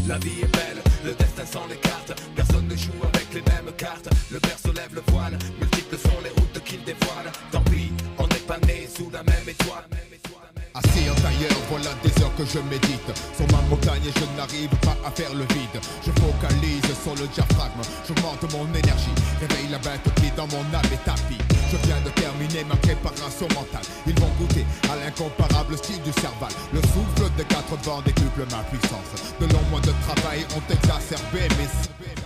La 0.09 0.18
vie 0.18 0.42
est 0.42 0.52
belle, 0.52 0.82
le 1.04 1.12
destin 1.12 1.47
sans 1.47 1.66
les 1.68 1.76
cartes. 1.76 2.12
Personne 2.35 2.66
ne 2.66 2.76
joue 2.76 2.90
avec 3.02 3.32
les 3.32 3.42
mêmes 3.42 3.73
cartes. 3.76 4.09
Le 4.32 4.40
père 4.40 4.59
se 4.59 4.73
lève 4.73 4.94
le 4.94 5.02
voile, 5.12 5.38
multiples 5.61 5.97
sont 5.97 6.21
les 6.25 6.30
routes 6.30 6.64
qu'il 6.64 6.82
dévoile. 6.82 7.30
Tant 7.52 7.62
pis, 7.62 7.92
on 8.18 8.26
n'est 8.26 8.47
pas 8.47 8.59
né 8.66 8.88
sous 8.88 9.11
la 9.11 9.23
même 9.23 9.49
étoile. 9.49 9.85
Assis 10.75 11.11
en 11.11 11.14
tailleur, 11.17 11.52
voilà 11.69 11.91
des 12.02 12.23
heures 12.23 12.35
que 12.37 12.45
je 12.47 12.59
médite. 12.71 13.12
Sur 13.37 13.47
ma 13.52 13.61
montagne 13.69 14.00
et 14.09 14.12
je 14.17 14.25
n'arrive 14.37 14.73
pas 14.81 14.97
à 15.05 15.11
faire 15.11 15.35
le 15.35 15.45
vide. 15.52 15.76
Je 16.00 16.11
focalise 16.17 16.88
sur 17.02 17.14
le 17.14 17.29
diaphragme, 17.29 17.83
j'augmente 18.09 18.43
mon 18.52 18.64
énergie. 18.73 19.12
Réveille 19.41 19.69
la 19.71 19.79
bête 19.79 20.09
qui 20.17 20.31
dans 20.33 20.47
mon 20.49 20.64
âme 20.73 20.93
est 20.93 21.05
tapis 21.05 21.37
Je 21.71 21.76
viens 21.87 22.00
de 22.00 22.11
terminer 22.17 22.64
ma 22.64 22.76
préparation 22.76 23.49
mentale. 23.52 23.85
Ils 24.07 24.19
vont 24.19 24.33
goûter 24.38 24.64
à 24.91 24.97
l'incomparable 24.97 25.76
style 25.76 26.00
du 26.02 26.12
cerval. 26.12 26.52
Le 26.73 26.81
souffle 26.81 27.29
des 27.37 27.45
quatre 27.45 27.76
vents 27.85 28.00
décuple 28.00 28.49
ma 28.50 28.64
puissance. 28.64 29.37
De 29.41 29.47
longs 29.52 29.69
mois 29.71 29.81
de 29.81 29.93
travail 30.09 30.47
ont 30.57 30.73
exacerbé 30.73 31.49
mes... 31.61 32.21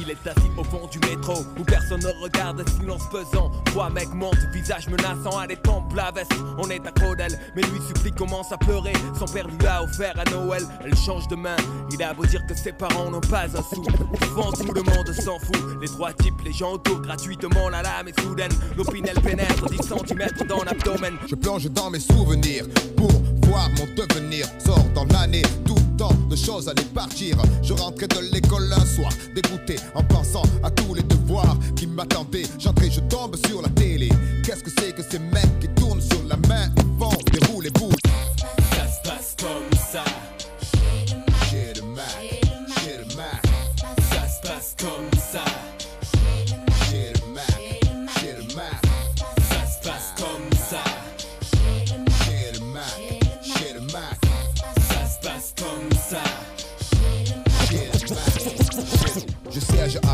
Il 0.00 0.10
est 0.10 0.26
assis 0.26 0.50
au 0.56 0.64
fond 0.64 0.86
du 0.90 0.98
métro 1.00 1.44
où 1.58 1.64
personne 1.64 2.00
ne 2.00 2.22
regarde, 2.22 2.62
silence 2.68 3.02
pesant. 3.10 3.50
Trois 3.66 3.90
mecs 3.90 4.12
montent, 4.12 4.38
visage 4.52 4.88
menaçant 4.88 5.38
à 5.38 5.46
des 5.46 5.56
la 5.94 6.10
veste. 6.10 6.32
On 6.58 6.68
est 6.68 6.86
accro 6.86 7.14
d'elle, 7.14 7.38
mais 7.54 7.62
lui 7.62 7.80
supplie, 7.86 8.12
commence 8.12 8.52
à 8.52 8.58
pleurer. 8.58 8.92
Son 9.18 9.26
père 9.26 9.48
lui 9.48 9.66
a 9.66 9.82
offert 9.82 10.14
à 10.18 10.30
Noël, 10.30 10.62
elle 10.84 10.96
change 10.96 11.26
de 11.28 11.36
main. 11.36 11.56
Il 11.90 12.02
a 12.02 12.12
beau 12.12 12.26
dire 12.26 12.46
que 12.46 12.54
ses 12.54 12.72
parents 12.72 13.10
n'ont 13.10 13.20
pas 13.20 13.44
un 13.44 13.62
sou. 13.62 13.84
Souvent 14.22 14.52
tout 14.52 14.72
le 14.72 14.82
monde 14.82 15.12
s'en 15.12 15.38
fout. 15.38 15.56
Les 15.80 15.88
trois 15.88 16.12
types, 16.12 16.40
les 16.44 16.52
gens 16.52 16.72
autour, 16.72 17.00
gratuitement 17.00 17.68
la 17.70 17.82
lame 17.82 18.08
est 18.08 18.20
soudaine. 18.20 18.52
L'opinel 18.76 19.18
pénètre 19.20 19.66
10 19.66 19.78
cm 19.78 20.46
dans 20.48 20.62
l'abdomen. 20.64 21.14
Je 21.28 21.34
plonge 21.34 21.64
dans 21.70 21.90
mes 21.90 22.00
souvenirs 22.00 22.66
pour 22.96 23.10
voir 23.42 23.68
mon 23.70 23.86
devenir. 23.94 24.46
Sors 24.58 24.84
dans 24.94 25.04
l'année, 25.06 25.42
tout 25.64 25.85
tant 25.96 26.12
de 26.28 26.36
choses 26.36 26.68
allaient 26.68 26.92
partir. 26.94 27.36
Je 27.62 27.72
rentrais 27.72 28.08
de 28.08 28.32
l'école 28.32 28.72
un 28.72 28.84
soir, 28.84 29.10
dégoûté 29.34 29.76
en 29.94 30.02
pensant 30.02 30.42
à 30.62 30.70
tous 30.70 30.94
les 30.94 31.02
devoirs 31.02 31.56
qui 31.76 31.86
m'attendaient. 31.86 32.46
J'entrais, 32.58 32.90
je 32.90 33.00
tombe 33.00 33.36
sur 33.46 33.62
la 33.62 33.68
télé. 33.70 34.08
Qu'est-ce 34.44 34.62
que 34.62 34.70
c'est 34.78 34.94
que 34.94 35.02
ces 35.02 35.18
mecs 35.18 35.60
qui 35.60 35.68
tournent 35.68 36.00
sur 36.00 36.22
la 36.28 36.36
main? 36.48 36.70
Et 36.76 36.98
font 36.98 37.16
des 37.32 37.46
roues 37.46 37.60
les 37.60 37.70
boules 37.70 38.05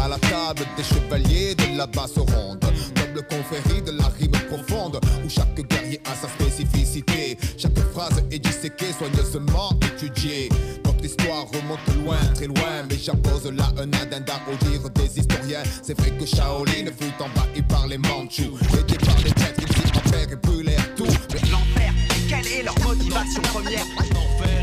à 0.02 0.08
la 0.08 0.18
table 0.18 0.66
des 0.76 0.82
chevaliers 0.82 1.54
de 1.54 1.76
la 1.76 1.86
basse 1.86 2.18
ronde. 2.18 2.64
Noble 2.96 3.22
confrérie 3.28 3.82
de 3.82 3.92
la 3.92 4.08
rime 4.18 4.32
profonde 4.48 4.98
Où 5.24 5.28
chaque 5.28 5.54
guerrier 5.68 6.00
a 6.04 6.14
sa 6.14 6.28
spécificité. 6.28 7.38
Chaque 7.56 7.78
phrase 7.92 8.22
est 8.30 8.38
disséquée, 8.38 8.92
soigneusement 8.98 9.70
étudiée 9.94 10.48
Notre 10.84 11.04
histoire 11.04 11.46
remonte 11.46 12.04
loin, 12.04 12.18
très 12.34 12.46
loin 12.46 12.82
Mais 12.90 12.96
j'impose 12.96 13.50
là 13.52 13.68
un 13.78 13.92
addenda 13.92 14.34
au 14.50 14.64
dire 14.64 14.90
des 14.90 15.20
historiens. 15.20 15.62
C'est 15.82 15.98
vrai 15.98 16.10
que 16.10 16.26
Shaolin 16.26 16.90
fut 16.98 17.14
envahi 17.22 17.62
par 17.68 17.86
les 17.86 17.98
Mandchous 17.98 18.58
Aidés 18.78 18.98
par 19.04 19.16
les 19.24 19.30
traîtres, 19.30 19.60
ils 19.60 19.76
s'y 19.76 20.32
et 20.32 20.36
brûlèrent 20.36 20.94
tout. 20.96 21.06
Mais 21.32 21.50
L'enfer, 21.50 21.92
quelle 22.28 22.46
est 22.46 22.62
leur 22.62 22.78
motivation 22.80 23.42
première? 23.42 23.86
L'enfer 23.98 24.61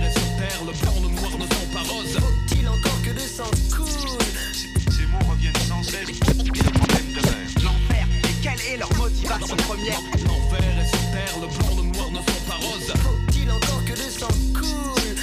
première 9.38 10.00
L'enfer 10.26 10.60
le 11.42 11.48
blanc, 11.48 11.76
le 11.78 11.98
noir 11.98 12.12
ne 12.12 12.18
sont 12.18 12.46
pas 12.48 12.56
roses. 12.56 12.94
Faut-il 13.04 13.52
encore 13.52 13.86
que 13.86 13.92
le 13.92 14.10
sang 14.10 14.28
coule? 14.54 15.16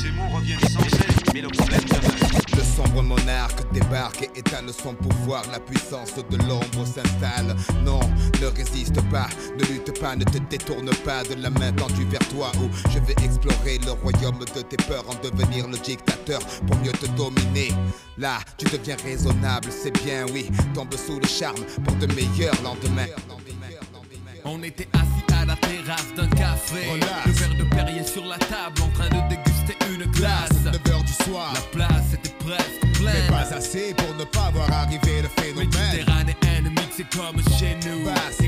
Ces 0.00 0.10
mots 0.12 0.28
reviennent 0.34 0.60
sans 0.60 0.88
cesse, 0.88 1.34
mais 1.34 1.40
le 1.40 1.48
problème 1.48 1.82
demeure. 1.82 2.28
Le 2.56 2.62
sombre 2.62 3.02
monarque 3.02 3.70
débarque 3.72 4.22
et 4.22 4.38
étale 4.38 4.70
son 4.72 4.94
pouvoir. 4.94 5.42
La 5.52 5.60
puissance 5.60 6.14
de 6.14 6.36
l'ombre 6.36 6.86
s'installe. 6.86 7.56
Non, 7.84 8.00
ne 8.40 8.46
résiste 8.46 9.00
pas, 9.10 9.28
ne 9.58 9.64
lutte 9.64 9.98
pas, 10.00 10.16
ne 10.16 10.24
te 10.24 10.38
détourne 10.38 10.90
pas 11.04 11.24
de 11.24 11.34
la 11.34 11.50
main 11.50 11.72
tendue 11.72 12.06
vers 12.06 12.26
toi. 12.28 12.50
Où 12.60 12.68
je 12.90 12.98
vais 13.00 13.14
explorer 13.24 13.78
le 13.84 13.92
royaume 13.92 14.38
de 14.38 14.62
tes 14.62 14.76
peurs, 14.76 15.04
en 15.08 15.14
devenir 15.22 15.66
le 15.68 15.78
dictateur 15.78 16.40
pour 16.66 16.76
mieux 16.78 16.92
te 16.92 17.06
dominer. 17.16 17.72
Là, 18.16 18.38
tu 18.56 18.66
deviens 18.66 18.96
raisonnable, 19.04 19.68
c'est 19.70 19.92
bien, 20.04 20.26
oui. 20.32 20.48
Tombe 20.74 20.94
sous 20.94 21.20
le 21.20 21.26
charme 21.26 21.64
pour 21.84 21.94
de 21.96 22.06
meilleurs 22.14 22.60
lendemains. 22.62 23.06
On 24.44 24.62
était 24.62 24.88
assis 24.94 25.24
à 25.40 25.44
la 25.44 25.56
terrasse 25.56 26.14
d'un 26.16 26.28
café. 26.28 26.88
Relax. 26.90 27.26
Le 27.26 27.32
verre 27.32 27.56
de 27.58 27.64
Perrier 27.74 28.04
sur 28.04 28.24
la 28.24 28.38
table, 28.38 28.80
en 28.82 28.88
train 28.88 29.08
de 29.08 29.28
déguster 29.28 29.76
une 29.92 30.04
glace. 30.12 30.50
9h 30.64 31.04
du 31.04 31.12
soir, 31.24 31.52
La 31.54 31.60
place 31.72 32.14
était 32.14 32.34
presque 32.44 32.82
mais 32.82 32.92
pleine. 32.92 33.26
pas 33.28 33.54
assez 33.54 33.94
pour 33.94 34.14
ne 34.16 34.24
pas 34.24 34.50
voir 34.52 34.70
arriver 34.72 35.22
le 35.22 35.28
phénomène. 35.42 35.68
Méditerranéenne 35.92 36.70
mixée 36.70 37.06
comme 37.14 37.40
chez 37.58 37.76
nous. 37.88 38.04
Basse, 38.04 38.38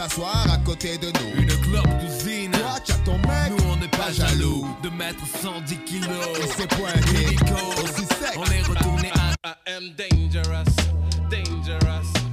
s'asseoir 0.00 0.50
à 0.50 0.56
côté 0.58 0.96
de 0.96 1.08
nous. 1.08 1.42
Une 1.42 1.60
clope 1.60 1.88
cousine. 2.00 2.50
Toi, 2.52 2.80
tu 2.84 2.92
as 2.92 2.98
ton 3.04 3.18
mec, 3.18 3.50
Nous 3.50 3.64
on 3.70 3.76
n'est 3.76 3.88
pas 3.88 3.98
pas 3.98 4.12
jaloux 4.12 4.66
de 4.82 4.88
mettre 4.90 5.26
110 5.42 5.76
kilos. 5.84 6.08
il 6.40 6.48
s'est 6.48 6.66
pointé, 6.68 7.36
aussi 7.82 8.06
sec. 8.06 8.36
On 8.36 8.44
est 8.44 8.62
retourné 8.62 9.10
à 9.12 9.30
I 9.44 9.72
am 9.76 9.84
dangerous, 9.96 10.74
dangerous, 11.30 12.29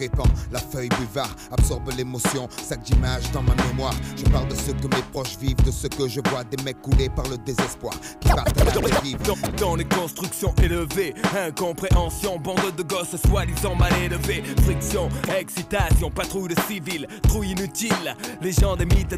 répand 0.00 0.26
la 0.50 0.58
feuille 0.58 0.88
buvard, 0.98 1.30
absorbe 1.52 1.90
l'émotion, 1.96 2.48
sac 2.62 2.82
d'images 2.82 3.30
dans 3.32 3.42
ma 3.42 3.54
mémoire. 3.66 3.94
Je 4.16 4.24
parle 4.30 4.48
de 4.48 4.54
ce 4.54 4.72
que 4.72 4.86
mes 4.88 5.02
proches 5.12 5.36
vivent, 5.38 5.62
de 5.64 5.70
ce 5.70 5.86
que 5.86 6.08
je 6.08 6.20
vois, 6.30 6.42
des 6.44 6.62
mecs 6.64 6.80
coulés 6.80 7.10
par 7.10 7.28
le 7.28 7.36
désespoir, 7.38 7.94
qui 8.20 8.28
partent 8.28 8.58
à 8.60 8.64
la 8.64 8.70
dérive. 8.70 9.18
Dans, 9.22 9.36
dans 9.58 9.76
les 9.76 9.84
constructions 9.84 10.54
élevées, 10.62 11.14
incompréhension, 11.36 12.38
bande 12.38 12.74
de 12.76 12.82
gosses 12.82 13.16
soi-disant 13.26 13.74
mal 13.74 13.92
élevés, 14.02 14.42
friction, 14.64 15.08
excitation, 15.38 16.10
patrouille 16.10 16.54
de 16.54 16.60
civils, 16.62 17.06
trouille 17.22 17.50
inutile, 17.50 18.16
les 18.40 18.52
gens 18.52 18.76
des 18.76 18.86
mythes, 18.86 19.16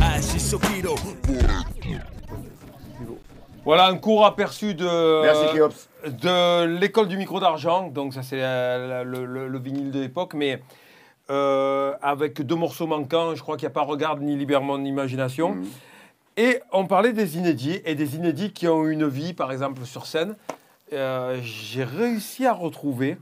hachis 0.00 0.54
au 0.54 0.58
kilo. 0.58 0.94
Voilà 3.64 3.86
un 3.86 3.96
court 3.96 4.26
aperçu 4.26 4.74
de, 4.74 5.22
Merci, 5.22 5.46
de 6.06 6.64
l'école 6.78 7.08
du 7.08 7.16
micro 7.16 7.40
d'argent. 7.40 7.88
Donc 7.88 8.12
ça 8.12 8.22
c'est 8.22 8.40
euh, 8.42 9.04
le, 9.04 9.24
le- 9.24 9.48
le 9.48 9.58
vinyle 9.58 9.90
de 9.90 10.00
l'époque, 10.00 10.34
mais 10.34 10.62
euh, 11.30 11.94
avec 12.02 12.42
deux 12.42 12.56
morceaux 12.56 12.86
manquants. 12.86 13.34
Je 13.34 13.40
crois 13.42 13.56
qu'il 13.56 13.66
n'y 13.66 13.72
a 13.72 13.74
pas 13.74 13.82
Regarde 13.82 14.20
ni 14.20 14.36
Libère 14.36 14.60
mon 14.60 14.84
imagination. 14.84 15.54
Mhm. 15.54 15.66
Et 16.36 16.60
on 16.72 16.86
parlait 16.86 17.12
des 17.12 17.38
inédits 17.38 17.80
et 17.84 17.94
des 17.94 18.16
inédits 18.16 18.52
qui 18.52 18.66
ont 18.68 18.84
une 18.86 19.06
vie, 19.08 19.32
par 19.32 19.52
exemple 19.52 19.84
sur 19.84 20.04
scène. 20.06 20.34
Euh, 20.92 21.38
J'ai 21.42 21.84
réussi 21.84 22.44
à 22.44 22.52
retrouver 22.52 23.16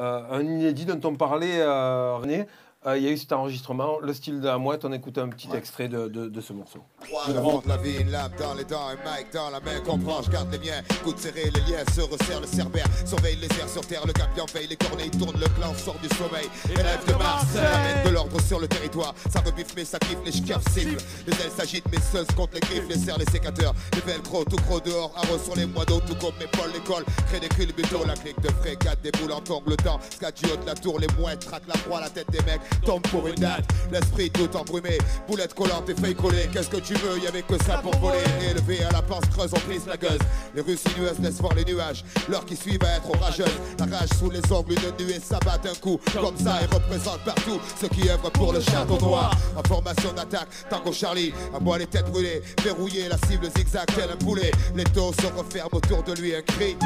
euh, 0.00 0.20
un 0.30 0.40
inédit 0.40 0.86
dont 0.86 1.00
on 1.08 1.14
parlait, 1.14 1.62
René. 1.64 2.46
Euh, 2.86 2.98
Il 2.98 3.04
y 3.04 3.08
a 3.08 3.10
eu 3.10 3.16
cet 3.16 3.32
enregistrement, 3.32 3.98
le 4.02 4.12
style 4.12 4.40
de 4.40 4.46
la 4.46 4.58
mouette. 4.58 4.84
On 4.84 4.92
écoute 4.92 5.16
un 5.16 5.28
petit 5.28 5.48
extrait 5.54 5.88
de, 5.88 6.08
de- 6.08 6.28
de 6.28 6.40
ce 6.42 6.52
morceau. 6.52 6.80
Je 7.28 7.32
monte 7.32 7.64
la 7.66 7.78
vie, 7.78 7.96
une 7.98 8.10
lame 8.10 8.32
dans 8.38 8.52
les 8.54 8.64
dents, 8.64 8.88
un 8.88 8.96
mic 8.96 9.32
dans 9.32 9.48
la 9.50 9.60
main, 9.60 9.80
comprends, 9.86 10.20
je 10.22 10.30
garde 10.30 10.50
les 10.52 10.58
miens, 10.58 10.82
coude 11.02 11.18
serré, 11.18 11.44
les 11.44 11.60
liens 11.72 11.84
se 11.94 12.02
resserrent, 12.02 12.40
le 12.42 12.46
cerbère, 12.46 12.86
surveille 13.06 13.36
les 13.36 13.46
airs 13.58 13.68
sur 13.68 13.86
terre, 13.86 14.06
le 14.06 14.12
gabion 14.12 14.44
veille, 14.52 14.66
les 14.66 14.76
corneilles 14.76 15.10
tournent, 15.10 15.38
le 15.40 15.46
clan 15.58 15.72
sort 15.74 15.96
du 16.02 16.08
sommeil, 16.16 16.48
élève 16.70 17.04
de 17.06 17.12
Mars, 17.14 17.46
ramène 17.54 18.04
de 18.04 18.10
l'ordre 18.10 18.40
sur 18.42 18.60
le 18.60 18.68
territoire, 18.68 19.14
ça 19.30 19.40
rebiffe 19.40 19.74
mais 19.76 19.84
ça 19.84 19.98
kiffe, 19.98 20.18
les 20.24 20.32
chefs 20.32 20.68
cibles, 20.72 20.96
les 21.26 21.32
ailes 21.40 21.50
s'agitent, 21.56 21.90
mes 21.90 22.00
seuls 22.00 22.26
contre 22.36 22.54
les 22.54 22.60
griffes, 22.60 22.88
les 22.88 22.98
serres, 22.98 23.18
les 23.18 23.30
sécateurs, 23.30 23.74
les 23.94 24.00
velcro, 24.00 24.44
tout 24.44 24.56
gros 24.66 24.80
dehors, 24.80 25.12
arrose 25.16 25.42
sur 25.42 25.56
les 25.56 25.66
moineaux, 25.66 26.00
tout 26.06 26.16
comme 26.16 26.34
mes 26.38 26.46
poils, 26.48 26.70
l'école, 26.72 27.04
crée 27.28 27.40
des 27.40 27.48
culbutons, 27.48 28.04
la 28.06 28.14
clique 28.14 28.40
de 28.40 28.48
frégate, 28.60 29.00
des 29.02 29.10
boules 29.12 29.32
en 29.32 29.40
tongue, 29.40 29.64
le 29.68 29.76
temps, 29.76 29.98
scatio 30.10 30.56
de 30.56 30.66
la 30.66 30.74
tour, 30.74 30.98
les 30.98 31.08
mouettes, 31.18 31.40
traque 31.46 31.66
la 31.68 31.74
proie, 31.74 32.00
la 32.00 32.10
tête 32.10 32.30
des 32.30 32.42
mecs, 32.42 32.60
tombe 32.84 33.02
pour 33.08 33.26
une 33.26 33.34
date, 33.34 33.64
l'esprit 33.92 34.30
tout 34.30 34.54
embrumé, 34.56 34.98
boulette 35.28 35.54
collante 35.54 35.88
et 35.88 35.94
feuilles 35.94 36.14
collées, 36.14 36.48
qu'est-ce 36.52 36.68
que 36.68 36.78
tu 36.78 36.94
veux, 36.94 37.18
y'avait 37.22 37.42
que 37.42 37.62
ça 37.64 37.78
pour 37.78 37.96
voler, 37.98 38.18
élevé 38.50 38.84
à 38.84 38.92
la 38.92 39.02
pince 39.02 39.24
creuse, 39.34 39.50
on 39.54 39.60
prise 39.60 39.86
la 39.86 39.96
gueuse, 39.96 40.18
les 40.54 40.62
rues 40.62 40.76
sinueuses 40.76 41.18
laissent 41.20 41.40
voir 41.40 41.54
les 41.54 41.64
nuages, 41.64 42.04
l'heure 42.28 42.44
qui 42.44 42.56
suit 42.56 42.78
va 42.78 42.96
être 42.96 43.08
orageuse, 43.10 43.46
la 43.78 43.96
rage 43.96 44.08
sous 44.18 44.30
les 44.30 44.40
ongles, 44.52 44.74
une 44.74 45.06
nuée 45.06 45.20
s'abat 45.20 45.60
un 45.64 45.74
coup, 45.80 46.00
comme 46.20 46.36
ça 46.36 46.60
et 46.62 46.66
représente 46.66 47.20
partout 47.24 47.60
ceux 47.80 47.88
qui 47.88 48.08
œuvrent 48.08 48.30
pour 48.32 48.52
le 48.52 48.60
château 48.60 48.98
noir, 48.98 49.34
en 49.56 49.62
formation 49.66 50.12
d'attaque, 50.12 50.48
tango 50.70 50.92
Charlie, 50.92 51.32
à 51.54 51.60
moi 51.60 51.78
les 51.78 51.86
têtes 51.86 52.10
brûlées, 52.10 52.42
verrouillé, 52.62 53.08
la 53.08 53.18
cible 53.28 53.48
zigzag 53.56 53.86
tel 53.94 54.10
un 54.10 54.16
poulet, 54.16 54.50
les 54.74 54.84
taux 54.84 55.12
se 55.12 55.26
referment 55.26 55.70
autour 55.72 56.02
de 56.02 56.12
lui, 56.20 56.34
un 56.34 56.42
cri, 56.42 56.76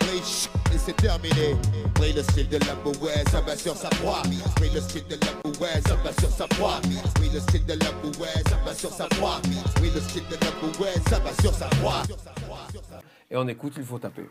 brille, 0.00 0.22
chut, 0.24 0.50
et 0.74 0.78
c'est 0.84 0.96
terminé, 0.96 1.56
brille 1.94 2.14
le 2.14 2.22
style 2.22 2.48
de 2.48 2.58
la 2.58 2.74
ouais, 3.02 3.24
ça 3.30 3.40
va 3.40 3.56
sur 3.56 3.76
sa 3.76 3.88
proie, 3.88 4.22
style 4.86 5.06
de 5.08 5.16
la 5.16 5.60
ouais, 5.60 5.80
ça 5.86 5.94
va 5.96 6.12
sur 6.12 6.30
sa 6.30 6.46
proie, 6.48 6.80
brille 7.16 7.30
le 7.32 7.40
style 7.40 7.66
de 7.66 7.72
la 7.72 7.90
ouais, 8.20 8.42
ça 8.48 8.56
va 8.64 8.74
sur 8.74 8.90
sa 8.90 9.06
proie, 9.06 9.40
brille 9.76 9.90
le 9.94 10.00
style 10.00 10.22
de 10.30 10.36
la 10.36 10.80
ouais, 10.80 10.94
ça 11.10 11.18
va 11.18 11.30
sur 11.42 11.54
sa 11.54 11.66
proie. 11.66 12.02
Et 13.30 13.36
on 13.36 13.48
écoute, 13.48 13.74
il 13.76 13.84
faut 13.84 13.98
taper. 13.98 14.28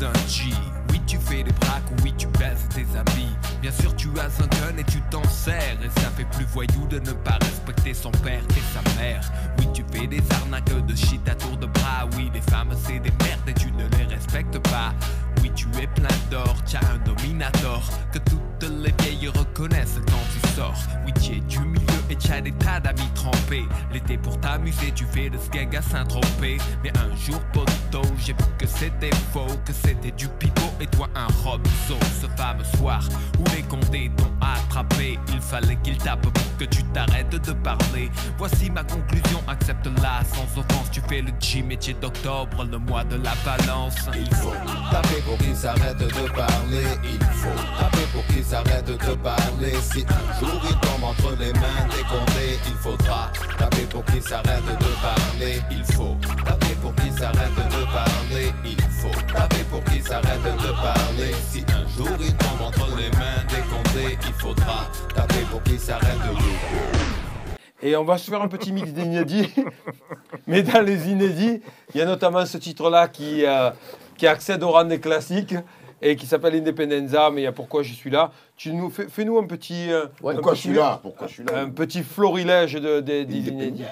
Oui, 0.00 1.00
tu 1.06 1.18
fais 1.18 1.42
des 1.42 1.52
braques, 1.52 1.82
oui, 2.04 2.14
tu 2.16 2.28
baises 2.38 2.68
tes 2.72 2.86
amis. 2.96 3.34
Bien 3.60 3.72
sûr, 3.72 3.94
tu 3.96 4.08
as 4.18 4.26
un 4.26 4.46
gun 4.46 4.78
et 4.78 4.84
tu 4.84 5.00
t'en 5.10 5.24
sers. 5.24 5.76
Et 5.82 6.00
ça 6.00 6.08
fait 6.16 6.26
plus 6.36 6.44
voyou 6.44 6.86
de 6.88 7.00
ne 7.00 7.12
pas 7.12 7.38
respecter 7.40 7.94
son 7.94 8.12
père 8.12 8.42
et 8.50 8.62
sa 8.72 9.00
mère. 9.00 9.20
Oui, 9.58 9.66
tu 9.74 9.84
fais 9.90 10.06
des 10.06 10.22
arnaques 10.30 10.86
de 10.86 10.94
shit 10.94 11.28
à 11.28 11.34
tour 11.34 11.56
de 11.56 11.66
bras. 11.66 12.08
Oui, 12.16 12.30
les 12.32 12.40
femmes, 12.42 12.70
c'est 12.86 13.00
des 13.00 13.12
merdes 13.24 13.48
et 13.48 13.54
tu 13.54 13.72
ne 13.72 13.88
les 13.98 14.04
respectes 14.04 14.58
pas. 14.70 14.94
Oui, 15.42 15.50
tu 15.54 15.66
es 15.80 15.88
plein 15.88 16.16
d'or, 16.30 16.54
tu 16.64 16.76
as 16.76 16.80
un 16.80 16.98
dominator 16.98 17.82
que 18.12 18.18
toutes 18.18 18.70
les 18.70 18.94
vieilles 19.02 19.28
reconnaissent 19.28 19.98
quand 20.06 20.24
tu 20.32 20.48
sors. 20.54 20.78
Oui, 21.04 21.12
tu 21.14 21.38
es 21.38 21.40
du 21.40 21.58
milieu 21.58 21.97
et 22.10 22.16
tu 22.16 22.32
as 22.32 22.40
des 22.40 22.52
tas 22.52 22.80
d'amis 22.80 23.10
trempés. 23.14 23.64
L'été 23.92 24.16
pour 24.16 24.38
t'amuser, 24.40 24.92
tu 24.94 25.04
fais 25.04 25.28
le 25.28 25.38
skeg 25.38 25.74
à 25.76 25.82
Saint-Tropez. 25.82 26.58
Mais 26.82 26.92
un 26.98 27.14
jour, 27.16 27.40
poteau, 27.52 28.02
j'ai 28.18 28.32
vu 28.32 28.44
que 28.58 28.66
c'était 28.66 29.14
faux, 29.32 29.46
que 29.64 29.72
c'était 29.72 30.12
du 30.12 30.28
pipeau 30.28 30.70
et 30.80 30.86
toi 30.86 31.08
un 31.14 31.26
Robso. 31.44 31.96
Ce 32.20 32.26
fameux 32.40 32.64
soir 32.76 33.00
où 33.38 33.44
les 33.54 33.62
condés 33.62 34.10
t'ont 34.16 34.32
attrapé, 34.40 35.18
il 35.32 35.40
fallait 35.40 35.76
qu'ils 35.82 35.98
tapent 35.98 36.22
pour 36.22 36.32
que 36.58 36.64
tu 36.64 36.82
t'arrêtes 36.84 37.30
de 37.30 37.52
parler. 37.52 38.10
Voici 38.36 38.70
ma 38.70 38.82
conclusion, 38.84 39.42
accepte-la 39.46 40.22
sans 40.32 40.60
offense. 40.60 40.90
Tu 40.90 41.00
fais 41.08 41.22
le 41.22 41.32
G 41.40 41.62
métier 41.62 41.94
d'octobre, 41.94 42.64
le 42.64 42.78
mois 42.78 43.04
de 43.04 43.16
la 43.16 43.32
balance. 43.44 43.94
Il 44.14 44.34
faut 44.34 44.52
taper 44.90 45.20
pour 45.26 45.38
qu'ils 45.38 45.66
arrêtent 45.66 45.98
de 45.98 46.28
parler. 46.30 46.86
Il 47.04 47.24
faut 47.24 47.78
taper 47.78 48.06
pour 48.12 48.24
qu'ils 48.26 48.54
arrêtent 48.54 48.86
de 48.86 49.14
parler. 49.14 49.74
Si 49.80 50.04
un 50.08 50.38
jour 50.40 50.60
ils 50.64 50.78
tombent 50.80 51.04
entre 51.04 51.36
les 51.38 51.52
mains 51.52 51.86
condés, 52.04 52.58
il 52.66 52.74
faudra 52.74 53.30
taper 53.58 53.82
pour 53.90 54.04
qu'ils 54.04 54.32
arrêtent 54.32 54.64
de 54.64 54.90
parler. 55.02 55.62
Il 55.70 55.84
faut 55.94 56.16
taper 56.44 56.74
pour 56.80 56.94
qu'ils 56.94 57.24
arrêtent 57.24 57.54
de 57.56 57.84
parler. 57.92 58.52
Il 58.64 58.80
faut 58.80 59.32
taper 59.32 59.64
pour 59.70 59.84
qu'ils 59.84 60.12
arrêtent 60.12 60.42
de 60.42 60.72
parler. 60.72 61.34
Si 61.50 61.64
un 61.68 61.86
jour 61.96 62.16
ils 62.20 62.36
tombent 62.36 62.66
entre 62.66 62.88
les 62.96 63.10
mains 63.10 63.38
condés, 63.70 64.18
il 64.26 64.32
faudra 64.34 64.86
taper 65.14 65.44
pour 65.50 65.62
qu'ils 65.62 65.90
arrêtent 65.90 66.18
de 66.18 67.86
Et 67.86 67.96
on 67.96 68.04
va 68.04 68.18
se 68.18 68.30
faire 68.30 68.42
un 68.42 68.48
petit 68.48 68.72
mix 68.72 68.90
d'inédits. 68.90 69.52
Mais 70.46 70.62
dans 70.62 70.80
les 70.80 71.08
inédits, 71.08 71.60
il 71.94 71.98
y 71.98 72.00
a 72.00 72.06
notamment 72.06 72.44
ce 72.46 72.58
titre-là 72.58 73.08
qui, 73.08 73.44
euh, 73.44 73.70
qui 74.16 74.26
accède 74.26 74.62
au 74.62 74.70
rang 74.70 74.84
des 74.84 75.00
classiques 75.00 75.54
et 76.02 76.16
qui 76.16 76.26
s'appelle 76.26 76.54
Independenza, 76.54 77.30
mais 77.30 77.40
il 77.42 77.44
y 77.44 77.46
a 77.46 77.52
Pourquoi 77.52 77.82
je 77.82 77.92
suis 77.92 78.10
là. 78.10 78.30
Tu 78.56 78.72
nous 78.72 78.90
fais, 78.90 79.08
fais-nous 79.08 79.38
un 79.38 79.46
petit. 79.46 79.90
euh, 79.92 80.04
un 80.04 80.08
Pourquoi 80.08 80.52
petit- 80.52 80.62
je 80.62 80.68
suis 80.68 80.74
là? 80.78 80.98
Pourquoi 81.02 81.26
je 81.26 81.32
suis 81.34 81.44
là? 81.44 81.58
Un 81.60 81.70
petit 81.70 82.02
florilège 82.02 82.74
de, 82.74 83.00
de- 83.00 83.22
des 83.24 83.48
inédits. 83.48 83.84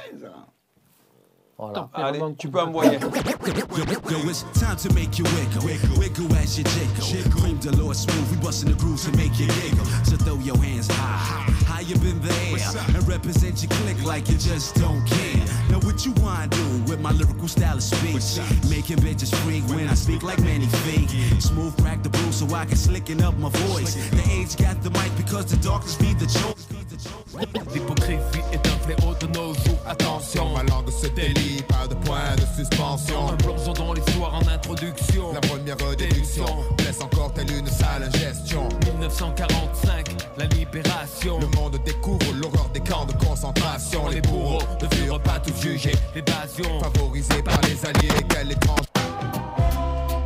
Voilà. 1.58 1.88
Allez, 1.94 2.20
tu 2.38 2.48
peux 2.50 2.60
envoyer. 2.60 2.98
Now 15.70 15.80
what 15.80 16.04
you 16.04 16.12
wanna 16.22 16.48
do 16.48 16.66
with 16.88 17.00
my 17.00 17.12
lyrical 17.12 17.48
style 17.48 17.76
of 17.76 17.82
speech? 17.82 18.38
Making 18.70 18.98
bitches 18.98 19.34
freak 19.42 19.64
when 19.68 19.88
I 19.88 19.94
speak 19.94 20.22
like 20.22 20.40
many 20.40 20.66
fake. 20.66 21.10
Smooth 21.40 21.76
crack 21.82 22.02
the 22.02 22.08
blue 22.08 22.32
so 22.32 22.46
I 22.54 22.64
can 22.64 22.76
slicken 22.76 23.22
up 23.22 23.36
my 23.38 23.50
voice. 23.50 23.94
The 24.10 24.22
age 24.30 24.56
got 24.56 24.82
the 24.82 24.90
mic 24.90 25.10
because 25.16 25.46
the 25.46 25.56
darkness 25.56 25.96
the 25.96 26.26
choice. 26.26 26.66
L'hypocrisie 27.74 28.40
est 28.52 28.66
un 28.66 28.78
fléau 28.78 29.14
de 29.20 29.26
nos 29.26 29.52
jours, 29.52 29.82
attention. 29.86 30.54
Ma 30.54 30.62
langue 30.62 30.90
se 30.90 31.08
délie, 31.08 31.62
pas 31.68 31.86
de 31.86 31.94
point 32.06 32.34
de 32.36 32.46
suspension. 32.56 33.28
Un 33.28 33.36
plongeon 33.36 33.72
dans 33.72 33.92
l'histoire 33.92 34.34
en 34.34 34.46
introduction. 34.48 35.32
La 35.34 35.40
première 35.40 35.76
déduction 35.96 36.46
blesse 36.78 37.00
encore 37.02 37.32
telle 37.34 37.50
une 37.50 37.66
sale 37.66 38.04
ingestion. 38.04 38.68
1945, 38.86 40.16
la 40.38 40.46
libération. 40.46 41.38
Le 41.40 41.48
monde 41.56 41.78
découvre 41.84 42.25
Les 44.10 44.22
bourreaux 44.22 44.62
ne 44.80 44.96
furent 44.96 45.20
pas 45.20 45.38
tous 45.38 45.60
jugés. 45.60 45.92
L'évasion, 46.14 46.80
favorisés 46.80 47.42
par 47.42 47.60
les 47.60 47.84
alliés, 47.84 48.24
quel 48.26 48.52
étrange. 48.52 48.86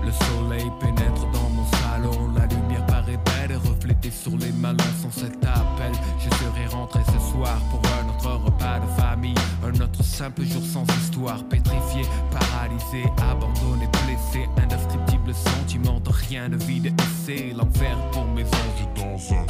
Le 0.05 0.13
soleil 0.13 0.71
pénètre 0.79 1.27
dans 1.33 1.51
mon 1.51 1.67
salon, 1.73 2.31
la 2.37 2.47
lumière 2.47 2.87
paraît 2.87 3.19
belle 3.25 3.57
reflétée 3.57 4.13
sur 4.13 4.37
les 4.39 4.53
malins 4.53 4.85
sans 5.03 5.11
cet 5.11 5.45
appel. 5.45 5.91
Je 6.21 6.31
serai 6.31 6.67
rentré 6.73 7.01
ce 7.07 7.33
soir 7.33 7.59
pour 7.71 7.81
un 7.91 8.09
autre 8.09 8.45
repas 8.45 8.79
de 8.79 9.01
famille, 9.01 9.35
un 9.65 9.81
autre 9.81 10.05
simple 10.05 10.43
jour 10.45 10.63
sans 10.63 10.85
histoire, 11.03 11.43
pétrifié, 11.49 12.03
paralysé, 12.31 13.11
abandonné, 13.21 13.89
blessé, 14.05 14.49
indescriptible 14.63 15.35
sentiment 15.35 15.99
de 15.99 16.11
rien 16.11 16.49
de 16.49 16.57
vide 16.57 16.87
et 16.87 16.93
c'est 17.27 17.53
l'enfer 17.57 17.97
pour 18.13 18.27
mes 18.27 18.45
anges 18.45 18.89
dans 18.95 19.35
un 19.35 19.45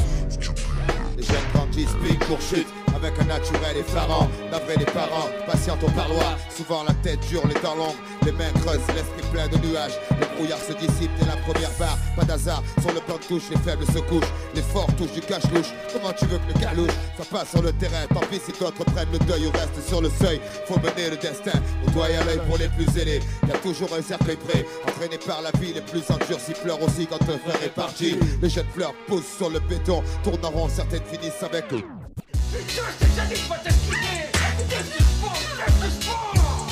Les 1.18 1.22
jeunes 1.22 1.36
grandissent, 1.52 1.96
chute. 2.40 2.66
Avec 3.02 3.18
un 3.20 3.24
naturel 3.24 3.76
effarant. 3.76 4.28
Navré 4.50 4.76
les 4.76 4.84
parents, 4.86 5.28
patiente 5.46 5.82
au 5.82 5.90
parloir, 5.90 6.36
souvent 6.54 6.84
la 6.84 6.94
tête 7.02 7.20
dure, 7.28 7.46
les 7.46 7.60
dents 7.60 7.74
longues, 7.74 7.96
les 8.24 8.32
mains 8.32 8.52
creuses, 8.62 8.80
l'esprit 8.94 9.24
plein 9.32 9.48
de 9.48 9.56
nuages. 9.66 9.98
Le 10.20 10.26
brouillard 10.36 10.58
se 10.58 10.72
dissipe 10.72 11.10
dès 11.18 11.26
la 11.26 11.36
première 11.36 11.70
barre, 11.78 11.98
pas 12.16 12.24
d'hasard, 12.24 12.62
sur 12.80 12.92
le 12.92 13.00
plan 13.00 13.16
de 13.16 13.24
touche, 13.24 13.50
les 13.50 13.58
faibles 13.58 13.86
se 13.86 14.00
couchent, 14.00 14.32
les 14.54 14.62
forts 14.62 14.92
touchent 14.96 15.12
du 15.12 15.20
cache-louche. 15.20 15.72
Comment 15.92 16.12
tu 16.12 16.26
veux 16.26 16.38
que 16.38 16.52
le 16.52 16.60
galouche 16.60 16.96
ça 17.16 17.24
passe 17.30 17.50
sur 17.50 17.62
le 17.62 17.72
terrain? 17.72 18.06
Tant 18.12 18.20
pis 18.30 18.40
si 18.44 18.52
d'autres 18.58 18.84
prennent 18.84 19.12
le 19.12 19.18
deuil 19.20 19.46
ou 19.46 19.50
restent 19.52 19.86
sur 19.86 20.00
le 20.00 20.10
seuil. 20.10 20.40
Faut 20.66 20.78
mener 20.78 21.10
le 21.10 21.16
destin 21.16 21.58
au 21.86 21.90
doigt 21.90 22.10
et 22.10 22.16
à 22.16 22.24
l'œil 22.24 22.40
pour 22.48 22.58
les 22.58 22.68
plus 22.68 23.00
ailés. 23.00 23.20
Y 23.46 23.50
a 23.50 23.58
toujours 23.58 23.90
un 23.96 24.02
cercle 24.02 24.36
prêt, 24.36 24.66
entraîné 24.86 25.18
par 25.18 25.42
la 25.42 25.50
vie, 25.60 25.72
les 25.72 25.80
plus 25.80 26.02
endurcis 26.10 26.54
pleurent 26.62 26.82
aussi 26.82 27.06
quand 27.06 27.20
le 27.26 27.38
frère 27.38 27.62
est 27.64 27.74
parti. 27.74 28.16
Les 28.42 28.48
jeunes 28.48 28.66
fleurs 28.74 28.94
poussent 29.06 29.36
sur 29.36 29.50
le 29.50 29.60
béton, 29.60 30.02
tournent 30.22 30.44
en 30.44 30.50
rond, 30.50 30.68
certaines 30.68 31.04
finissent 31.04 31.42
avec 31.42 31.72
eux. 31.72 31.99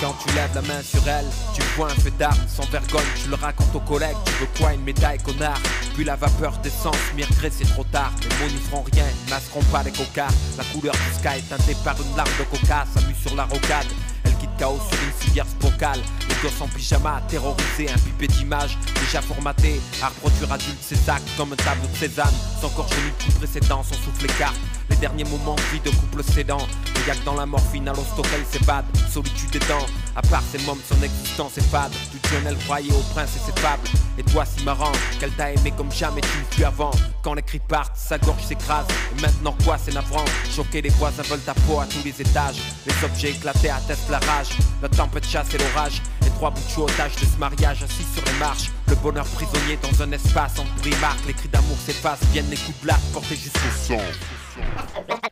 Quand 0.01 0.15
tu 0.25 0.35
lèves 0.35 0.55
la 0.55 0.63
main 0.63 0.83
sur 0.83 1.07
elle, 1.09 1.27
tu 1.55 1.63
vois 1.77 1.91
un 1.91 1.95
feu 1.95 2.13
d'armes 2.19 2.37
sans 2.47 2.65
vergogne, 2.71 3.03
tu 3.21 3.29
le 3.29 3.35
racontes 3.35 3.75
aux 3.75 3.81
collègues, 3.81 4.17
tu 4.25 4.33
veux 4.35 4.49
quoi 4.59 4.73
une 4.73 4.83
médaille 4.83 5.19
connard? 5.19 5.61
Puis 5.95 6.05
la 6.05 6.15
vapeur 6.15 6.57
d'essence, 6.59 6.95
regrets 7.13 7.51
c'est 7.51 7.69
trop 7.73 7.85
tard, 7.85 8.13
les 8.23 8.29
mots 8.37 8.53
n'y 8.53 8.61
feront 8.61 8.85
rien, 8.93 9.05
masqueront 9.29 9.65
pas 9.73 9.83
les 9.83 9.91
cocards. 9.91 10.33
La 10.57 10.65
couleur 10.65 10.95
du 10.95 11.19
sky 11.19 11.39
est 11.39 11.49
teintée 11.49 11.77
par 11.85 11.97
une 12.01 12.17
larme 12.17 12.31
de 12.39 12.45
coca, 12.45 12.85
s'amuse 12.95 13.17
sur 13.17 13.35
la 13.35 13.45
rocade. 13.45 13.87
Elle 14.25 14.35
quitte 14.37 14.57
KO 14.59 14.79
sur 14.89 15.03
une 15.03 15.27
civière 15.27 15.47
spocale. 15.47 16.01
Les 16.29 16.35
gosses 16.43 16.61
en 16.61 16.69
pyjama, 16.69 17.21
terrorisés, 17.29 17.91
un 17.91 17.99
pipé 17.99 18.29
d'images 18.29 18.79
Déjà 19.01 19.21
formaté, 19.21 19.81
à 20.01 20.09
reproduire 20.09 20.53
adulte 20.53 20.79
ses 20.81 21.11
actes 21.11 21.29
Comme 21.37 21.55
un 21.55 21.57
tableau 21.57 21.89
de 21.89 21.97
Cézanne. 21.97 22.35
Sans 22.61 22.69
corps 22.71 22.89
genu 22.89 23.11
coup 23.13 23.39
précédent, 23.39 23.83
son 23.83 23.95
souffle 23.95 24.27
écarte. 24.27 24.55
Les 24.55 24.78
derniers 25.01 25.25
moments 25.25 25.57
vie 25.73 25.81
de 25.81 25.91
couple 25.91 26.23
cédant. 26.23 26.67
Le 26.95 27.07
y'a 27.07 27.15
que 27.15 27.25
dans 27.25 27.35
la 27.35 27.47
morphine, 27.47 27.89
à 27.89 27.93
l'hosto 27.93 28.23
qu'elle 28.23 28.45
s'évade. 28.45 28.85
Solitude 29.11 29.57
et 29.57 29.59
dents, 29.61 29.87
à 30.17 30.23
part 30.23 30.43
ses 30.51 30.59
mômes, 30.65 30.81
son 30.89 31.03
existence 31.03 31.59
est 31.59 31.69
fade. 31.71 31.93
Du 32.13 32.19
jeune 32.29 32.47
elle 32.47 32.59
croyait 32.59 32.93
au 32.93 33.03
prince 33.15 33.37
et 33.37 33.39
ses 33.39 33.61
fables. 33.61 33.89
Et 34.19 34.23
toi 34.25 34.45
si 34.45 34.65
marrant, 34.65 34.93
qu'elle 35.21 35.31
t'a 35.33 35.53
aimé 35.53 35.73
comme 35.77 35.93
jamais 35.93 36.21
tu 36.21 36.39
ne 36.39 36.55
fus 36.55 36.65
avant. 36.65 36.91
Quand 37.23 37.35
les 37.35 37.43
cris 37.43 37.61
partent, 37.61 37.97
sa 37.97 38.19
gorge 38.19 38.43
s'écrase. 38.43 38.87
Et 39.17 39.21
maintenant 39.21 39.55
quoi 39.65 39.79
c'est 39.79 39.95
navrant. 39.95 40.25
Choquer 40.55 40.83
les 40.83 40.91
voisins 40.91 41.23
veulent 41.23 41.41
ta 41.41 41.55
peau 41.55 41.81
à 41.81 41.87
tous 41.87 42.05
les 42.05 42.21
étages. 42.21 42.61
Les 42.87 43.05
objets 43.05 43.31
éclatés 43.31 43.71
attestent 43.71 44.11
la 44.11 44.19
rage. 44.19 44.51
La 44.83 44.89
tempête 44.89 45.27
chasse 45.27 45.55
et 45.55 45.59
l'orage. 45.59 46.03
Les 46.23 46.31
trois 46.31 46.51
bouts 46.51 46.61
de 46.77 46.83
otages 46.83 47.17
de 47.17 47.27
ce 47.27 47.39
mariage 47.39 47.83
assis 47.83 48.07
sur 48.15 48.25
les 48.25 48.39
marches. 48.39 48.71
Le 48.89 48.95
bonheur 48.97 49.27
prisonnier 49.27 49.79
dans 49.83 50.03
un 50.03 50.13
espace 50.13 50.59
en 50.59 50.65
primarque 50.81 51.27
Les 51.27 51.35
cris 51.35 51.49
d'amour 51.49 51.77
s'effacent, 51.85 52.25
viennent 52.33 52.51
les 52.51 52.57
coups 52.57 52.79
de 52.79 52.85
blague 52.85 53.01
portés 53.13 53.37
jusqu'au 53.37 53.71
son 53.87 53.99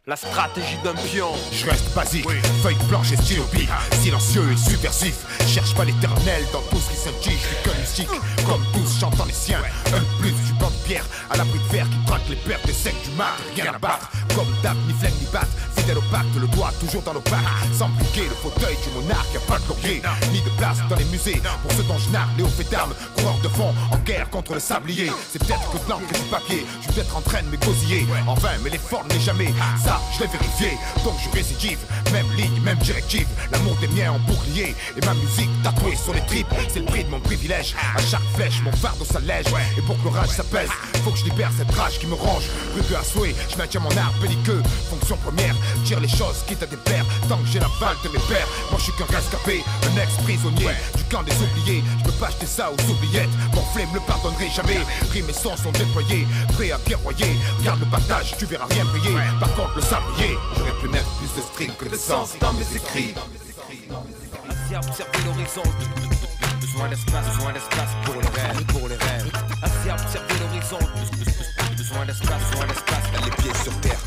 la 0.07 0.17
stratégie 0.17 0.79
d'un 0.85 0.95
pion. 0.95 1.29
Je 1.53 1.67
reste 1.69 1.93
basique, 1.95 2.29
feuille 2.63 2.77
blanche 2.89 3.13
et 3.13 3.17
stylo 3.17 3.43
bic 3.53 3.69
Silencieux 4.01 4.45
et 4.53 4.57
subversif. 4.57 5.17
Cherche 5.47 5.75
pas 5.75 5.85
l'éternel 5.85 6.45
dans 6.53 6.63
tout 6.71 6.79
ce 6.79 6.91
qui 6.91 6.97
se 6.97 7.09
Je 7.25 7.31
suis 7.31 7.81
mystique, 7.81 8.21
comme 8.47 8.63
tous 8.73 9.01
chantant 9.01 9.25
les 9.25 9.33
siens. 9.33 9.61
Un 9.93 10.21
plus 10.21 10.33
pierre 10.87 11.05
À 11.31 11.37
l'abri 11.37 11.59
de 11.59 11.73
verre 11.73 11.89
qui 11.89 11.99
traque 12.07 12.29
les 12.29 12.37
pertes 12.37 12.67
des 12.67 12.73
secs 12.73 12.95
du 13.05 13.11
mar. 13.17 13.37
Rien 13.55 13.73
à 13.75 13.79
battre, 13.79 14.11
comme 14.35 14.49
dame, 14.63 14.79
ni 14.87 14.95
flingue, 14.95 15.19
ni 15.21 15.27
batte 15.33 15.49
Fidèle 15.77 15.99
au 15.99 16.03
pacte, 16.13 16.35
le 16.41 16.47
doigt 16.49 16.73
toujours 16.81 17.03
dans 17.03 17.15
nos 17.15 17.21
pattes 17.21 17.43
Sans 17.73 17.89
piquer 17.91 18.29
le 18.29 18.35
fauteuil 18.35 18.77
du 18.83 18.91
monarque 18.95 19.33
Y'a 19.35 19.41
pas 19.41 19.59
de 19.59 19.69
laurier, 19.69 20.03
ni 20.33 20.41
de 20.41 20.51
place 20.57 20.79
dans 20.89 20.97
les 20.97 21.05
musées. 21.07 21.41
Pour 21.63 21.73
ceux 21.73 21.83
dont 21.85 21.99
je 21.99 22.11
narre 22.11 22.29
les 22.37 22.45
hauts 22.45 22.49
faits 22.49 22.71
d'armes. 22.71 22.95
Coureurs 23.17 23.39
de 23.43 23.49
fond, 23.49 23.75
en 23.91 23.99
guerre 23.99 24.29
contre 24.31 24.55
le 24.55 24.61
sablier. 24.61 25.11
C'est 25.31 25.39
peut-être 25.39 25.71
que 25.71 25.85
de 25.85 25.91
l'encre 25.91 26.05
et 26.11 26.19
du 26.19 26.29
papier 26.31 26.67
Je 26.81 26.85
suis 26.85 26.93
peut-être 26.93 27.17
en 27.17 27.21
train 27.21 27.43
de 27.43 27.49
m'égosiller 27.49 28.07
En 28.27 28.35
vain, 28.35 28.57
mais 28.63 28.71
l'effort 28.71 29.05
n'est 29.09 29.21
jamais 29.21 29.53
ça. 29.83 30.01
Je 30.15 30.23
l'ai 30.23 30.31
vérifié, 30.31 30.79
donc 31.05 31.15
je 31.25 31.31
récidive. 31.37 31.79
Même 32.13 32.27
ligne, 32.37 32.61
même 32.63 32.79
directive, 32.79 33.27
l'amour 33.51 33.77
des 33.81 33.89
miens 33.89 34.13
en 34.13 34.19
bouclier. 34.21 34.75
Et 34.97 35.05
ma 35.05 35.15
musique 35.15 35.51
tatouée 35.63 35.97
sur 35.97 36.15
les 36.15 36.25
tripes, 36.27 36.47
c'est 36.69 36.81
le 36.81 36.87
prix 36.87 37.05
de 37.05 37.11
mon 37.11 37.21
privilège. 37.21 37.75
À 37.97 38.01
chaque 38.01 38.27
flèche, 38.35 38.61
mon 38.63 38.73
fardeau 38.73 39.05
s'allège. 39.05 39.47
Et 39.77 39.83
pour 39.83 39.99
que 39.99 40.05
l'orage 40.05 40.29
s'apaise, 40.31 40.71
faut 41.03 41.11
que 41.11 41.19
je 41.19 41.25
libère 41.25 41.51
cette 41.57 41.71
rage 41.75 41.99
qui 41.99 42.07
me 42.07 42.17
Plus 42.17 42.83
que 42.83 42.95
à 42.95 43.05
souhait, 43.05 43.35
je 43.49 43.57
maintiens 43.57 43.81
mon 43.81 43.97
art 43.97 44.13
belliqueux. 44.21 44.63
Fonction 44.91 45.17
première, 45.19 45.55
dire 45.85 46.01
les 46.01 46.09
choses 46.09 46.43
quitte 46.47 46.63
à 46.63 46.67
déplaire 46.67 47.05
Tant 47.29 47.39
que 47.39 47.47
j'ai 47.47 47.61
la 47.61 47.71
balle 47.81 47.97
de 48.03 48.09
mes 48.09 48.19
pères, 48.27 48.49
moi 48.71 48.79
je 48.79 48.85
suis 48.85 48.93
qu'un 48.93 49.07
rescapé 49.15 49.63
Un 49.87 50.03
ex-prisonnier 50.03 50.69
du 50.97 51.05
camp 51.05 51.23
des 51.23 51.37
oubliés. 51.37 51.83
Je 51.99 52.05
peux 52.05 52.19
pas 52.19 52.29
acheter 52.29 52.47
ça 52.47 52.71
aux 52.71 52.91
oubliettes, 52.91 53.31
mon 53.55 53.63
flemme 53.73 53.89
le 53.95 54.01
pardonnerai 54.01 54.49
jamais. 54.51 54.81
Rimes 55.13 55.31
et 55.31 55.33
sons 55.33 55.57
sont 55.57 55.73
déployés, 55.73 56.27
prêts 56.55 56.73
à 56.73 56.79
guerroyer 56.87 57.37
Regarde 57.61 57.81
le 57.81 57.87
partage, 57.87 58.35
tu 58.39 58.47
verras 58.47 58.67
rien 58.71 58.85
briller. 58.85 59.17
Par 59.41 59.55
contre 59.55 59.77
le 59.77 59.83
sablier, 59.83 60.37
j'aurais 60.57 60.79
pu 60.81 60.89
mettre 60.89 61.09
plus 61.19 61.41
de 61.41 61.47
string 61.47 61.71
que 61.79 61.89
de 61.89 61.97
sens 61.97 62.35
dans 62.41 62.53
mes 62.55 62.67
écrits. 62.77 63.15
Assis 64.49 64.75
à 64.75 64.79
observer 64.79 65.19
l'horizon. 65.25 65.63
Besoin 66.61 66.89
d'espace, 66.89 67.27
besoin 67.37 67.53
d'espace 67.53 67.91
pour 68.05 68.15
les 68.15 68.29
rêves, 68.29 68.65
pour 68.67 68.89
les 68.89 68.97
rêves. 68.97 69.31
Assis 69.63 69.91
à 69.91 69.95
Besoin 71.77 72.05
d'espace, 72.07 72.43
les 73.25 73.31
pieds 73.31 73.55
sur 73.63 73.81
terre 73.81 74.01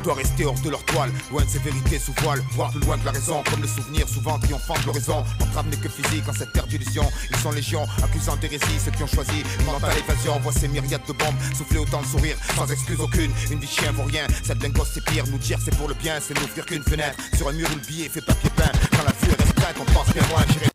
je 0.00 0.04
dois 0.04 0.14
rester 0.14 0.46
hors 0.46 0.58
de 0.60 0.70
leur 0.70 0.82
toile, 0.86 1.10
loin 1.30 1.44
de 1.44 1.48
ces 1.50 1.58
vérités 1.58 1.98
sous 1.98 2.14
voile, 2.22 2.42
voir 2.52 2.70
plus 2.70 2.80
loin 2.80 2.96
que 2.96 3.04
la 3.04 3.12
raison, 3.12 3.42
comme 3.50 3.60
le 3.60 3.68
souvenir 3.68 4.08
souvent 4.08 4.38
triomphant 4.38 4.72
de 4.80 4.86
l'horizon. 4.86 5.22
L'entrave 5.38 5.68
n'est 5.68 5.76
que 5.76 5.90
physique 5.90 6.26
en 6.26 6.32
cette 6.32 6.52
terre 6.54 6.66
d'illusion. 6.66 7.04
Ils 7.30 7.36
sont 7.36 7.50
légions, 7.50 7.86
accusant 8.02 8.34
d'hérésie, 8.36 8.80
ceux 8.82 8.92
qui 8.92 9.02
ont 9.02 9.06
choisi 9.06 9.44
une 9.58 9.66
mentale 9.66 9.92
évasion. 9.98 10.40
Voit 10.40 10.52
ces 10.52 10.68
myriades 10.68 11.04
de 11.06 11.12
bombes 11.12 11.36
souffler 11.54 11.80
autant 11.80 12.00
de 12.00 12.06
sourires, 12.06 12.38
sans 12.56 12.70
excuse 12.72 12.98
aucune. 12.98 13.30
Une 13.50 13.60
vie 13.60 13.66
chien 13.66 13.92
vaut 13.92 14.04
rien, 14.04 14.26
cette 14.42 14.62
lingosse 14.62 14.92
c'est 14.94 15.04
pire. 15.04 15.24
Nous 15.30 15.38
dire 15.38 15.58
c'est 15.62 15.76
pour 15.76 15.88
le 15.88 15.94
bien, 15.94 16.14
c'est 16.18 16.32
n'ouvrir 16.32 16.64
qu'une 16.64 16.82
fenêtre. 16.82 17.18
Sur 17.36 17.48
un 17.48 17.52
mur 17.52 17.68
où 17.70 17.74
le 17.74 17.86
billet 17.86 18.08
fait 18.08 18.22
papier 18.22 18.50
peint, 18.56 18.72
quand 18.92 19.04
la 19.04 19.12
vue 19.12 19.34
reste 19.38 19.52
prête, 19.52 19.76
on 19.78 19.92
pense 19.92 20.08
bien 20.14 20.22
loin. 20.30 20.42
J'irai 20.48 20.70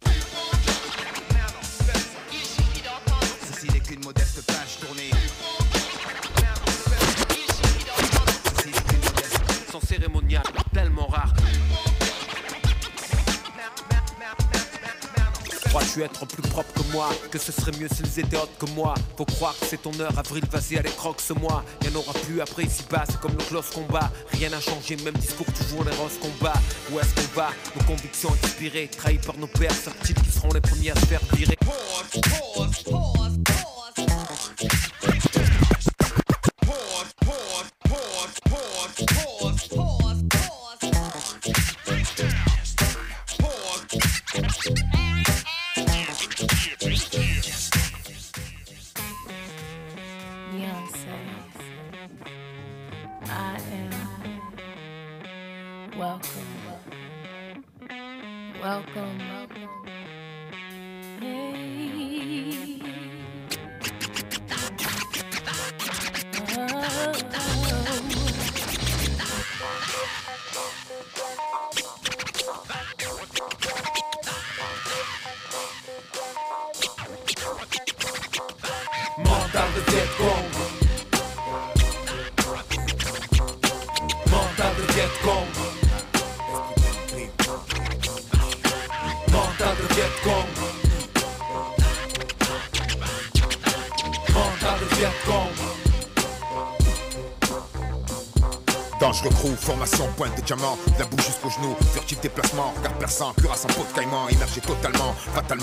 Crois-tu 15.95 16.03
être 16.03 16.25
plus 16.25 16.41
propre 16.49 16.73
que 16.73 16.91
moi 16.91 17.09
Que 17.31 17.39
ce 17.39 17.51
serait 17.53 17.71
mieux 17.79 17.87
s'ils 17.87 18.19
étaient 18.19 18.35
autres 18.35 18.57
que 18.59 18.69
moi. 18.71 18.95
Faut 19.17 19.25
croire 19.25 19.55
que 19.57 19.65
c'est 19.65 19.81
ton 19.81 19.97
heure, 19.99 20.17
avril, 20.17 20.43
vas-y, 20.51 20.77
allez, 20.77 20.89
croque 20.89 21.21
ce 21.21 21.31
mois 21.33 21.63
Y'en 21.83 21.97
aura 21.99 22.11
plus 22.13 22.41
après 22.41 22.63
ici-bas, 22.63 23.05
c'est 23.07 23.19
comme 23.19 23.31
le 23.31 23.43
close 23.45 23.69
combat. 23.69 24.11
Rien 24.31 24.49
n'a 24.49 24.59
changé, 24.59 24.97
même 24.97 25.13
discours, 25.13 25.47
toujours 25.53 25.85
les 25.85 25.95
roses 25.95 26.17
combat 26.21 26.53
Où 26.91 26.99
est-ce 26.99 27.15
qu'on 27.15 27.39
va? 27.39 27.49
Nos 27.77 27.83
convictions 27.85 28.29
inspirées, 28.43 28.89
trahies 28.89 29.19
par 29.19 29.37
nos 29.37 29.47
pères 29.47 29.71
Sorties 29.71 30.13
qui 30.13 30.31
seront 30.31 30.49
les 30.53 30.61
premiers 30.61 30.91
à 30.91 30.95
se 30.95 31.05
faire 31.05 31.21
virer. 31.33 31.57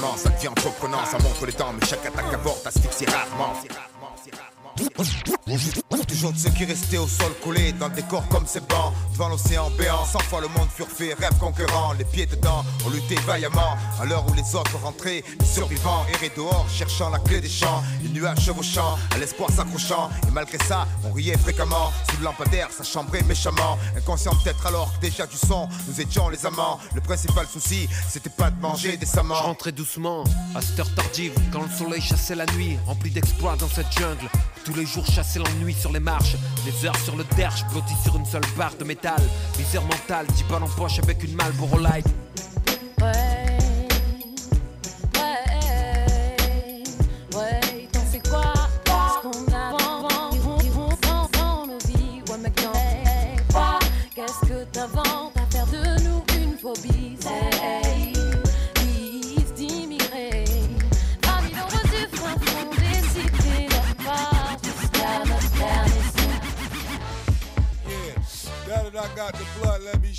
Fatalement, 0.03 0.17
ça 0.17 0.31
devient 0.31 0.49
entreprenant, 0.49 1.05
ça 1.05 1.19
montre 1.19 1.47
les 1.47 1.53
temps, 1.53 1.73
mais 1.73 1.87
chaque 1.87 2.05
attaque 2.07 2.35
avorte, 2.35 2.67
asphyxie 2.67 3.07
rarement. 3.07 3.53
Toujours 6.09 6.33
de 6.33 6.39
ceux 6.39 6.51
qui 6.51 6.65
restaient 6.65 6.99
au 6.99 7.07
sol 7.07 7.33
collés 7.43 7.73
dans 7.73 7.89
le 7.89 7.95
décor 7.95 8.27
comme 8.29 8.47
ces 8.47 8.61
bancs 8.61 8.93
Devant 9.13 9.29
l'océan 9.29 9.71
béant, 9.77 10.07
cent 10.07 10.19
fois 10.21 10.41
le 10.41 10.49
monde 10.49 10.69
furfait, 10.75 11.15
rêve 11.15 11.37
conquérant 11.39 11.93
Les 11.93 12.05
pieds 12.05 12.25
dedans, 12.25 12.65
on 12.87 12.91
luttait 12.91 13.21
vaillamment. 13.27 13.77
À 14.01 14.07
l'heure 14.07 14.25
où 14.27 14.33
les 14.33 14.55
autres 14.55 14.79
rentraient, 14.83 15.23
les 15.39 15.47
survivants 15.47 16.07
erraient 16.15 16.33
dehors 16.35 16.67
Cherchant 16.71 17.11
la 17.11 17.19
clé 17.19 17.41
des 17.41 17.49
champs, 17.49 17.83
les 18.03 18.09
nuages 18.09 18.41
chevauchant 18.41 18.97
À 19.15 19.19
l'espoir 19.19 19.51
s'accrochant, 19.51 20.09
et 20.27 20.31
malgré 20.31 20.57
ça, 20.65 20.87
on 21.05 21.13
riait 21.13 21.37
fréquemment 21.37 21.93
Sous 22.11 22.17
le 22.19 22.25
lampadaire, 22.25 22.69
ça 22.71 22.85
chambrait 22.85 23.23
méchamment. 23.25 23.79
Inconscient 23.97 24.35
peut-être 24.43 24.67
alors 24.67 24.91
que 24.95 25.01
déjà 25.03 25.27
du 25.27 25.37
son, 25.37 25.69
nous 25.87 26.01
étions 26.01 26.31
les 26.31 26.47
amants. 26.47 26.79
Le 26.95 27.03
principal 27.03 27.47
souci, 27.47 27.89
c'était 28.09 28.31
pas 28.31 28.51
de 28.51 28.59
manger 28.61 28.97
décemment 28.97 29.35
Je 29.35 29.43
rentrais 29.43 29.73
doucement, 29.73 30.25
à 30.55 30.63
cette 30.63 30.81
heure 30.81 30.95
tardive, 30.95 31.35
quand 31.53 31.63
le 31.63 31.71
soleil 31.71 32.01
chassait 32.01 32.35
la 32.35 32.47
nuit, 32.47 32.79
rempli 32.87 33.11
d'exploits 33.11 33.57
dans 33.57 33.69
cette 33.69 33.93
jungle. 33.93 34.29
Tous 34.65 34.75
les 34.75 34.87
jours 34.87 35.05
chasser 35.05 35.39
l'ennui 35.41 35.75
sur 35.75 35.93
les 35.93 36.01
marches, 36.01 36.37
les 36.65 36.87
heures 36.87 36.99
sur 37.05 37.17
le 37.17 37.25
derche, 37.37 37.65
blotti 37.73 37.95
sur 38.05 38.17
une 38.17 38.25
seule 38.25 38.43
barre 38.57 38.75
de 38.77 38.85
métal. 38.85 39.02
Misère 39.59 39.83
mentale, 39.83 40.27
10 40.27 40.45
balles 40.45 40.63
en 40.63 40.69
poche 40.69 41.01
avec 41.01 41.25
une 41.25 41.35
malle 41.35 41.53
pour 41.55 41.77
light. 41.79 42.07
Ouais, 43.01 43.11
ouais, 45.17 45.43
ouais, 47.35 47.61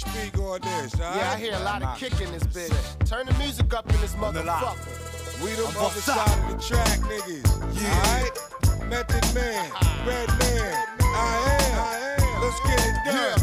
speak 0.09 0.37
on 0.39 0.61
this. 0.61 0.93
all 0.99 1.15
Yeah, 1.15 1.31
I 1.33 1.37
hear 1.37 1.53
a 1.53 1.59
lot 1.59 1.81
of 1.81 1.97
kick 1.97 2.19
in 2.21 2.31
this 2.31 2.43
bitch. 2.43 2.73
Turn 3.07 3.25
the 3.25 3.33
music 3.35 3.73
up 3.73 3.89
in 3.93 3.99
this 4.01 4.15
motherfucker. 4.15 5.43
We 5.43 5.51
the 5.51 5.65
I'm 5.67 5.77
other 5.77 5.79
both 5.79 6.03
side 6.03 6.29
of 6.29 6.47
the 6.51 6.57
track, 6.63 6.99
niggas. 6.99 7.47
Yeah. 7.81 7.93
Alright? 7.93 8.35
Method 8.89 9.25
Man, 9.33 9.71
Red 10.05 10.29
Man, 10.39 10.73
I 11.01 11.17
am. 12.19 12.41
Let's 12.41 12.59
get 12.67 12.79
it 12.85 12.95
done. 13.05 13.39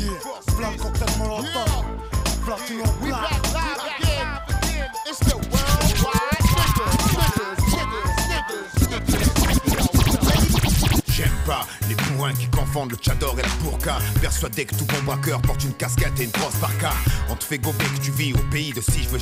Yeah. 0.00 0.18
Plein 0.56 0.78
cocktail 0.78 1.12
molotov. 1.18 1.84
Platinum 2.44 2.92
We 3.02 3.10
back 3.10 3.42
live 3.52 3.82
again. 4.00 4.28
It's 5.06 5.18
the 5.20 5.36
worldwide 5.36 6.46
niggas, 7.16 7.62
niggas, 7.74 8.12
niggas, 8.32 8.72
niggas. 8.90 9.06
J'aime 11.12 11.38
pas 11.46 11.66
les 11.88 11.96
bourrins 12.16 12.32
qui 12.32 12.46
confondent 12.48 12.90
le 12.90 12.96
tchador 12.96 13.38
et 13.38 13.42
la 13.42 13.48
pourka 13.62 13.98
Persuadé 14.20 14.64
que 14.64 14.74
tout 14.74 14.84
bon 14.86 15.02
braqueur 15.04 15.40
porte 15.42 15.62
une 15.64 15.74
casquette 15.74 16.18
et 16.20 16.24
une 16.24 16.30
grosse 16.30 16.56
barca 16.56 16.90
On 17.30 17.36
te 17.36 17.44
fait 17.44 17.58
gober 17.58 17.84
que 17.84 18.00
tu 18.02 18.10
vis 18.10 18.32
au 18.34 18.38
pays 18.50 18.72
de 18.72 18.80
si 18.80 19.02
je 19.02 19.08
veux 19.08 19.18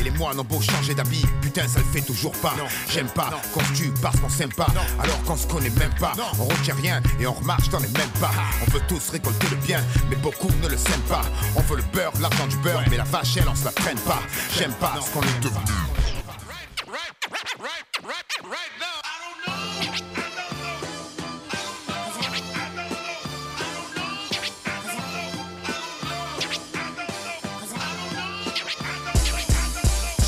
Et 0.00 0.02
les 0.02 0.10
moines 0.10 0.38
ont 0.38 0.44
beau 0.44 0.60
changer 0.60 0.94
d'habit, 0.94 1.24
putain 1.40 1.66
ça 1.68 1.80
le 1.80 1.84
fait 1.86 2.06
toujours 2.06 2.32
pas 2.32 2.54
J'aime 2.90 3.08
pas 3.08 3.30
qu'on 3.52 3.60
se 3.60 3.72
tue 3.72 3.92
parce 4.02 4.18
qu'on 4.20 4.28
s'aime 4.28 4.52
pas 4.52 4.68
Alors 4.98 5.22
qu'on 5.24 5.36
se 5.36 5.46
connaît 5.46 5.70
même 5.70 5.94
pas 6.00 6.12
On 6.38 6.44
retient 6.44 6.74
rien 6.74 7.02
et 7.20 7.26
on 7.26 7.32
remarche 7.32 7.68
dans 7.68 7.80
les 7.80 7.88
mêmes 7.88 8.14
pas 8.20 8.32
On 8.66 8.70
veut 8.70 8.82
tous 8.88 9.10
récolter 9.10 9.48
le 9.50 9.56
bien, 9.56 9.82
mais 10.10 10.16
beaucoup 10.16 10.50
ne 10.62 10.68
le 10.68 10.76
s'aiment 10.76 11.08
pas 11.08 11.22
On 11.56 11.60
veut 11.62 11.76
le 11.76 11.84
beurre, 11.92 12.12
l'argent 12.20 12.46
du 12.46 12.56
beurre, 12.58 12.82
mais 12.90 12.96
la 12.96 13.04
vache 13.04 13.36
elle 13.36 13.48
on 13.48 13.54
se 13.54 13.64
la 13.64 13.72
traîne 13.72 13.98
pas 14.00 14.22
J'aime 14.56 14.72
pas 14.74 14.94
ce 15.04 15.10
qu'on 15.10 15.22
est 15.22 15.40
devenu 15.40 15.64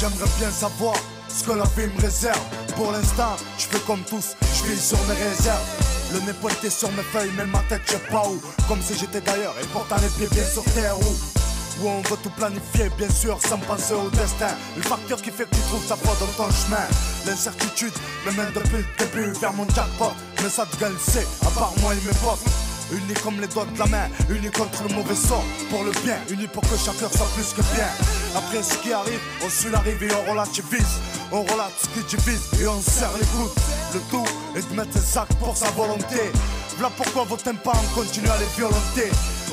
J'aimerais 0.07 0.31
bien 0.39 0.51
savoir 0.53 0.95
ce 1.29 1.43
que 1.43 1.51
la 1.51 1.65
vie 1.65 1.93
me 1.93 2.01
réserve. 2.01 2.41
Pour 2.77 2.93
l'instant, 2.93 3.35
je 3.59 3.65
fais 3.65 3.81
comme 3.87 4.03
tous, 4.05 4.37
je 4.41 4.71
vis 4.71 4.81
sur 4.81 4.99
mes 5.09 5.15
réserves. 5.15 5.67
Le 6.13 6.21
nez 6.21 6.33
pointé 6.35 6.71
sur 6.71 6.93
mes 6.93 7.03
feuilles, 7.03 7.33
mais 7.37 7.45
ma 7.47 7.59
tête, 7.69 7.83
je 7.87 7.93
sais 7.93 7.99
pas 8.09 8.23
où. 8.29 8.41
Comme 8.69 8.81
si 8.83 8.97
j'étais 8.97 9.21
d'ailleurs, 9.21 9.55
et 9.61 9.67
pourtant 9.73 9.97
les 10.01 10.09
pieds 10.11 10.29
bien 10.29 10.45
sur 10.45 10.63
terre 10.75 10.97
où? 11.01 11.83
Où 11.83 11.89
on 11.89 12.03
veut 12.03 12.17
tout 12.23 12.31
planifier, 12.31 12.89
bien 12.97 13.11
sûr, 13.11 13.41
sans 13.43 13.59
penser 13.59 13.95
au 13.95 14.09
destin. 14.11 14.55
Le 14.77 14.83
facteur 14.83 15.21
qui 15.21 15.31
fait 15.31 15.45
que 15.45 15.57
tu 15.57 15.61
trouves 15.63 15.87
sa 15.87 15.97
foi 15.97 16.15
dans 16.21 16.45
ton 16.45 16.51
chemin. 16.53 16.87
L'incertitude 17.27 17.95
me 18.27 18.33
mène 18.33 18.53
depuis 18.55 18.85
le 18.85 19.05
début 19.05 19.33
vers 19.41 19.55
mon 19.55 19.69
jackpot. 19.71 20.13
Mais 20.41 20.49
ça 20.49 20.69
gueule, 20.79 20.97
c'est, 21.05 21.27
à 21.45 21.51
part 21.51 21.73
moi 21.81 21.95
et 21.95 22.07
mes 22.07 22.15
potes. 22.23 22.66
Unis 22.93 23.15
comme 23.23 23.41
les 23.41 23.49
doigts 23.49 23.67
de 23.67 23.79
la 23.79 23.87
main, 23.87 24.09
unis 24.31 24.51
contre 24.51 24.85
le 24.89 24.95
mauvais 24.95 25.15
sort, 25.15 25.45
pour 25.71 25.83
le 25.83 25.91
bien, 26.05 26.19
unis 26.31 26.47
pour 26.47 26.63
que 26.63 26.77
chacun 26.77 27.09
soit 27.09 27.29
plus 27.35 27.53
que 27.53 27.63
bien. 27.75 27.89
Après 28.37 28.63
ce 28.63 28.77
qui 28.79 28.93
arrive, 28.93 29.21
on 29.45 29.51
suit 29.51 29.71
l'arrivée 29.71 30.07
et 30.07 30.15
on 30.15 30.31
relativise. 30.31 31.01
On 31.33 31.43
relate 31.43 31.73
ce 31.83 31.89
qui 31.89 32.17
divise 32.17 32.61
et 32.61 32.69
on 32.69 32.81
serre 32.81 33.11
les 33.19 33.27
coudes. 33.27 33.59
Le 33.95 34.01
tout 34.11 34.25
est 34.57 34.71
de 34.71 34.77
mettre 34.77 34.93
ses 34.99 35.19
actes 35.19 35.35
pour 35.39 35.57
sa 35.57 35.71
volonté. 35.71 36.31
Voilà 36.79 36.93
pourquoi 36.97 37.25
vos 37.25 37.37
tympans 37.37 37.73
continuent 37.95 38.31
à 38.31 38.39
les 38.39 38.47
violenter. 38.57 39.11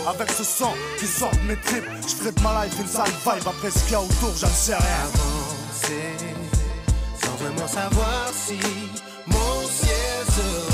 Avec 0.07 0.29
ce 0.31 0.43
son 0.43 0.73
qui 0.99 1.07
sort 1.07 1.31
de 1.31 1.47
mes 1.47 1.55
tripes, 1.55 1.89
je 2.01 2.15
ferai 2.15 2.31
de 2.33 2.41
ma 2.41 2.65
life 2.65 2.77
une 2.79 2.87
sale 2.87 3.07
vibe. 3.07 3.47
Après 3.47 3.71
ce 3.71 3.79
qu'il 3.85 3.93
y 3.93 3.95
a 3.95 4.01
autour, 4.01 4.33
j'en 4.37 4.47
sais 4.47 4.75
rien. 4.75 4.83
avancer 5.05 6.17
sans 7.23 7.43
vraiment 7.43 7.67
savoir 7.67 8.29
si 8.33 8.59
mon 9.27 9.67
ciel 9.67 10.72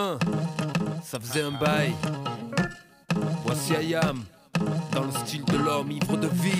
Hein, 0.00 0.16
ça 1.02 1.18
faisait 1.18 1.42
un 1.42 1.50
bail. 1.50 1.92
Voici 3.44 3.74
Ayam, 3.74 4.22
dans 4.92 5.02
le 5.02 5.10
style 5.10 5.44
de 5.46 5.56
l'homme 5.56 5.90
ivre 5.90 6.16
de 6.16 6.28
vie. 6.28 6.52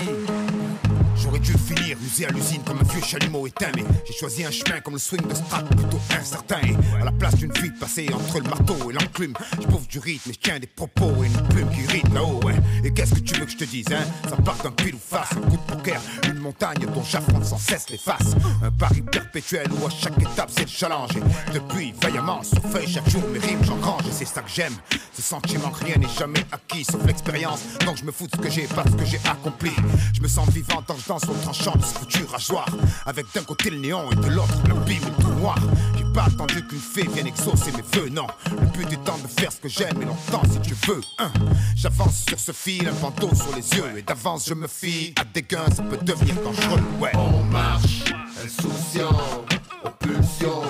J'aurais 1.28 1.40
dû 1.40 1.52
finir. 1.52 1.98
Usé 2.02 2.24
à 2.24 2.30
l'usine 2.30 2.62
comme 2.64 2.78
un 2.78 2.90
vieux 2.90 3.02
chalumeau 3.02 3.46
éteint 3.46 3.70
Mais 3.76 3.84
j'ai 4.06 4.14
choisi 4.14 4.46
un 4.46 4.50
chemin 4.50 4.80
comme 4.80 4.94
le 4.94 4.98
swing 4.98 5.20
de 5.20 5.34
Strat 5.34 5.62
plutôt 5.62 6.00
incertain. 6.18 6.60
Et 6.62 7.02
à 7.02 7.04
la 7.04 7.12
place 7.12 7.34
d'une 7.34 7.52
vie 7.52 7.70
passée 7.78 8.08
entre 8.14 8.38
le 8.38 8.48
marteau 8.48 8.90
et 8.90 8.94
l'enclume. 8.94 9.34
Je 9.60 9.66
bouffe 9.66 9.86
du 9.88 9.98
rythme 9.98 10.30
et 10.30 10.32
je 10.32 10.38
tiens 10.38 10.58
des 10.58 10.66
propos 10.66 11.22
et 11.22 11.26
une 11.26 11.48
plume 11.48 11.68
qui 11.68 11.86
rite 11.86 12.14
là-haut. 12.14 12.40
Et 12.82 12.94
qu'est-ce 12.94 13.16
que 13.16 13.20
tu 13.20 13.34
veux 13.34 13.44
que 13.44 13.52
je 13.52 13.58
te 13.58 13.64
dise 13.64 13.84
hein? 13.92 14.06
Ça 14.26 14.36
part 14.36 14.56
d'un 14.62 14.70
pile 14.70 14.94
ou 14.94 14.98
face, 14.98 15.32
un 15.32 15.50
coup 15.50 15.58
de 15.58 15.74
poker. 15.74 16.00
Une 16.30 16.38
montagne 16.38 16.78
dont 16.94 17.02
j'affronte 17.02 17.44
sans 17.44 17.58
cesse 17.58 17.90
les 17.90 17.98
faces. 17.98 18.34
Un 18.62 18.70
pari 18.70 19.02
perpétuel 19.02 19.66
où 19.70 19.86
à 19.86 19.90
chaque 19.90 20.18
étape 20.18 20.50
c'est 20.50 20.62
le 20.62 20.68
challenge 20.68 21.10
Et 21.16 21.52
depuis 21.52 21.92
vaillamment 22.00 22.42
sur 22.42 22.62
feuille 22.62 22.88
chaque 22.88 23.08
jour 23.10 23.22
mes 23.30 23.38
rimes 23.38 23.62
j'engrange. 23.64 24.06
Et 24.08 24.12
c'est 24.12 24.24
ça 24.24 24.40
que 24.40 24.50
j'aime, 24.50 24.74
ce 25.12 25.20
sentiment 25.20 25.70
rien 25.70 25.96
n'est 25.96 26.08
jamais 26.18 26.44
acquis 26.52 26.84
Sauf 26.84 27.04
l'expérience, 27.04 27.60
donc 27.84 27.98
je 27.98 28.04
me 28.04 28.12
fous 28.12 28.26
de 28.28 28.36
ce 28.36 28.40
que 28.40 28.50
j'ai 28.50 28.66
pas 28.66 28.84
de 28.84 28.90
ce 28.90 28.96
que 28.96 29.04
j'ai 29.04 29.20
accompli. 29.28 29.72
Je 30.14 30.22
me 30.22 30.28
sens 30.28 30.48
vivant 30.48 30.80
tant 30.80 30.96
je 30.96 31.06
danse 31.06 31.17
au 31.28 31.34
tranchant 31.42 31.74
de 31.76 31.82
ce 31.82 31.94
foutu 31.94 32.24
rasoir 32.30 32.66
Avec 33.06 33.26
d'un 33.34 33.42
côté 33.42 33.70
le 33.70 33.78
néon 33.78 34.10
et 34.10 34.16
de 34.16 34.28
l'autre 34.28 34.54
le 34.66 34.74
bim 34.74 34.92
et 34.94 35.22
tout 35.22 35.32
noir 35.32 35.58
J'ai 35.96 36.04
pas 36.12 36.24
attendu 36.24 36.66
qu'une 36.66 36.78
fée 36.78 37.08
vienne 37.12 37.26
exaucer 37.26 37.72
mes 37.72 37.82
vœux, 37.98 38.08
non 38.08 38.26
Le 38.50 38.66
but 38.66 38.92
étant 38.92 39.18
de 39.18 39.28
faire 39.28 39.52
ce 39.52 39.58
que 39.58 39.68
j'aime 39.68 40.00
et 40.00 40.04
longtemps 40.04 40.42
si 40.50 40.60
tu 40.60 40.74
veux 40.86 41.00
hein. 41.18 41.30
J'avance 41.76 42.24
sur 42.28 42.38
ce 42.38 42.52
fil, 42.52 42.88
un 42.88 42.92
bandeau 42.92 43.34
sur 43.34 43.54
les 43.56 43.68
yeux 43.70 43.98
Et 43.98 44.02
d'avance 44.02 44.46
je 44.48 44.54
me 44.54 44.68
fie 44.68 45.14
à 45.20 45.24
des 45.24 45.42
gains, 45.42 45.70
ça 45.74 45.82
peut 45.82 45.98
devenir 46.02 46.34
dangereux, 46.36 46.82
ouais 47.00 47.12
On 47.14 47.42
marche, 47.44 48.04
insouciant, 48.44 49.44
aux 49.84 49.90
pulsions, 49.90 50.62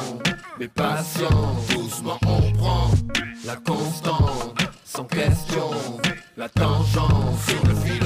mais 0.58 0.68
patient. 0.68 1.56
Doucement 1.70 2.18
on 2.26 2.52
prend 2.52 2.90
la 3.44 3.56
constante, 3.56 4.58
sans 4.84 5.04
question. 5.04 5.70
La 6.36 6.48
tangente 6.48 7.36
sur 7.48 7.66
le 7.66 7.74
fil 7.74 7.97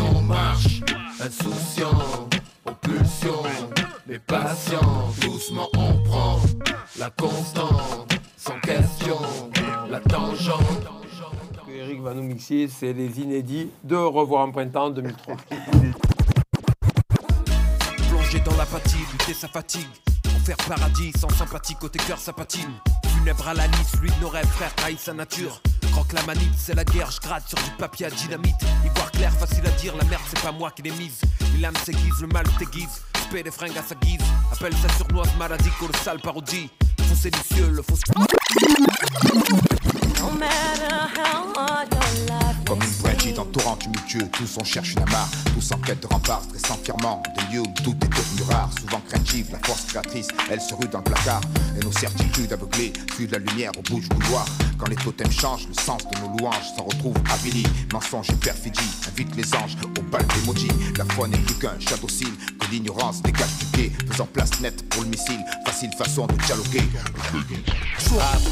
pulsions, 3.22 3.42
mais 4.06 4.18
patient. 4.18 4.80
Doucement 5.20 5.68
on 5.76 6.02
prend 6.04 6.40
la 6.98 7.10
constante, 7.10 8.12
sans 8.36 8.58
question. 8.60 9.16
La 9.88 10.00
tangente. 10.00 10.60
que 11.66 11.72
Eric 11.72 12.00
va 12.00 12.14
nous 12.14 12.22
mixer, 12.22 12.68
c'est 12.68 12.92
les 12.92 13.20
inédits 13.20 13.70
de 13.84 13.96
Revoir 13.96 14.46
en 14.46 14.52
printemps 14.52 14.90
2003. 14.90 15.36
Plonger 18.08 18.40
dans 18.40 18.56
l'apathie, 18.56 19.04
lutter 19.12 19.34
sa 19.34 19.48
fatigue. 19.48 19.86
En 20.26 20.44
faire 20.44 20.56
paradis, 20.56 21.12
sans 21.18 21.28
sympathie, 21.28 21.74
côté 21.74 21.98
cœur 22.06 22.18
ça 22.18 22.32
patine. 22.32 22.72
Funèbre 23.18 23.48
à 23.48 23.54
la 23.54 23.66
lisse, 23.66 24.00
lui 24.00 24.10
de 24.10 24.20
nos 24.20 24.28
rêves, 24.28 24.46
frère, 24.46 24.74
trahit 24.74 24.98
sa 24.98 25.12
nature. 25.12 25.60
Croque 25.92 26.12
la 26.14 26.22
manite, 26.22 26.54
c'est 26.56 26.74
la 26.74 26.84
guerre, 26.84 27.10
je 27.10 27.20
gratte 27.20 27.46
sur 27.46 27.58
du 27.58 27.70
papier 27.78 28.06
à 28.06 28.10
dynamite. 28.10 28.56
Y 28.84 28.88
voir 28.96 29.10
clair, 29.12 29.32
facile 29.32 29.66
à 29.66 29.70
dire, 29.72 29.94
la 29.96 30.04
merde 30.04 30.22
c'est 30.26 30.40
pas 30.42 30.52
moi 30.52 30.70
qui 30.70 30.82
l'ai 30.82 30.90
mise. 30.92 31.20
Et 31.54 31.60
l'âme 31.60 31.76
s'aiguise, 31.84 32.20
le 32.20 32.28
mal 32.28 32.46
t'aiguise. 32.58 33.02
Des 33.32 33.50
fringues 33.50 33.78
à 33.78 33.82
sa 33.82 33.94
guise. 33.94 34.20
Appelle 34.52 34.74
sa 34.74 34.90
surnoise 34.90 35.30
maladie 35.38 35.70
colossale 35.80 36.20
parodie. 36.20 36.68
Faux 37.08 37.14
séditieux, 37.14 37.70
le 37.70 37.80
faux. 37.82 37.96
No 40.22 40.30
matter 40.30 40.94
how 41.18 41.52
hard 41.56 41.92
your 41.92 42.26
life 42.28 42.56
Comme 42.68 42.80
une 42.80 43.02
Bridget 43.02 43.32
dans 43.32 43.44
torrent 43.44 43.76
tumultueux, 43.76 44.28
tous 44.30 44.56
on 44.56 44.62
cherche 44.62 44.92
une 44.92 45.02
amarre, 45.02 45.28
tous 45.52 45.72
en 45.72 45.78
quête 45.78 46.00
de 46.00 46.06
rempart, 46.06 46.42
stressant 46.44 46.78
fièrement, 46.82 47.22
de 47.36 47.52
lieux 47.52 47.60
où 47.60 47.82
tout 47.82 47.90
est 47.90 48.08
devenu 48.08 48.42
rare, 48.48 48.70
souvent 48.80 49.00
craintive, 49.08 49.48
la 49.50 49.58
force 49.58 49.82
créatrice, 49.86 50.28
elle 50.48 50.60
se 50.60 50.74
rue 50.74 50.86
dans 50.86 50.98
le 50.98 51.04
placard, 51.04 51.40
et 51.76 51.84
nos 51.84 51.90
certitudes 51.90 52.52
aveuglées 52.52 52.92
fuient 53.14 53.26
de 53.26 53.32
la 53.32 53.38
lumière 53.40 53.72
au 53.76 53.82
bout 53.82 53.98
du 53.98 54.08
couloir. 54.08 54.46
Quand 54.78 54.88
les 54.88 54.96
totems 54.96 55.30
changent, 55.30 55.66
le 55.68 55.74
sens 55.74 56.02
de 56.08 56.18
nos 56.20 56.38
louanges 56.38 56.72
s'en 56.76 56.84
retrouve 56.84 57.16
avili, 57.32 57.64
mensonge 57.92 58.30
et 58.30 58.36
perfidie, 58.36 58.80
invite 59.08 59.34
les 59.36 59.54
anges 59.54 59.76
au 59.98 60.02
bal 60.02 60.24
d'emoji, 60.26 60.68
la 60.96 61.04
foi 61.14 61.26
n'est 61.28 61.38
plus 61.38 61.56
qu'un 61.56 61.78
château 61.80 62.08
cil, 62.08 62.32
que 62.60 62.66
l'ignorance 62.70 63.22
dégage 63.22 63.58
du 63.58 63.66
quai, 63.66 63.92
faisant 64.10 64.26
place 64.26 64.60
nette 64.60 64.88
pour 64.88 65.02
le 65.02 65.08
missile, 65.08 65.40
facile 65.66 65.90
façon 65.98 66.26
de 66.26 66.34
dialoguer. 66.46 66.88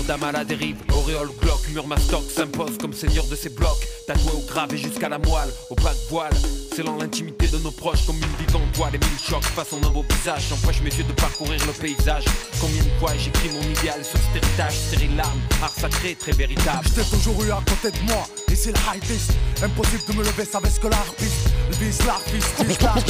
D'âme 0.07 0.25
à 0.25 0.33
la 0.33 0.45
dérive, 0.45 0.77
auréole, 0.93 1.31
glock, 1.41 1.60
mur 1.69 1.87
mastoc 1.87 2.23
s'impose 2.31 2.79
comme 2.79 2.93
seigneur 2.93 3.25
de 3.27 3.37
ses 3.37 3.51
blocs. 3.51 3.87
Tatoué 4.07 4.33
au 4.35 4.41
gravé 4.47 4.77
jusqu'à 4.77 5.09
la 5.09 5.19
moelle, 5.19 5.51
au 5.71 5.75
de 5.75 6.09
voile. 6.09 6.33
Scellant 6.73 6.97
l'intimité 6.97 7.49
de 7.49 7.59
nos 7.59 7.71
proches 7.71 8.07
comme 8.07 8.17
une 8.17 8.47
vivante 8.47 8.75
voile. 8.75 8.95
Et 8.95 8.99
mille 8.99 9.19
chocs 9.19 9.45
face 9.45 9.73
à 9.73 9.89
beau 9.89 10.05
visage, 10.09 10.45
j'empêche 10.49 10.81
mes 10.83 10.91
yeux 10.91 11.05
de 11.05 11.13
parcourir 11.13 11.61
le 11.67 11.73
paysage. 11.73 12.25
Combien 12.61 12.83
de 12.83 12.91
fois 12.99 13.13
j'écris 13.17 13.51
mon 13.51 13.63
idéal 13.63 14.05
sur 14.05 14.19
cet 14.19 14.43
héritage, 14.43 14.75
stérile 14.75 15.17
larmes, 15.17 15.41
art 15.63 15.73
sacré, 15.73 16.15
très 16.15 16.33
véritable. 16.33 16.85
Je 16.85 17.01
t'ai 17.01 17.11
toujours 17.11 17.43
eu 17.45 17.51
à 17.51 17.63
côté 17.67 17.91
de 17.97 18.03
moi, 18.07 18.27
et 18.51 18.55
c'est 18.55 18.73
le 18.73 18.79
high 18.79 19.05
beast. 19.07 19.33
Impossible 19.63 20.03
de 20.09 20.13
me 20.15 20.25
lever, 20.25 20.45
ça 20.45 20.61
baisse 20.61 20.79
que 20.79 20.89
l'artiste. 20.89 21.51
Le 21.71 21.77
bis, 21.77 21.99
l'artiste, 22.07 22.65
bis, 22.65 22.79
les 22.79 23.01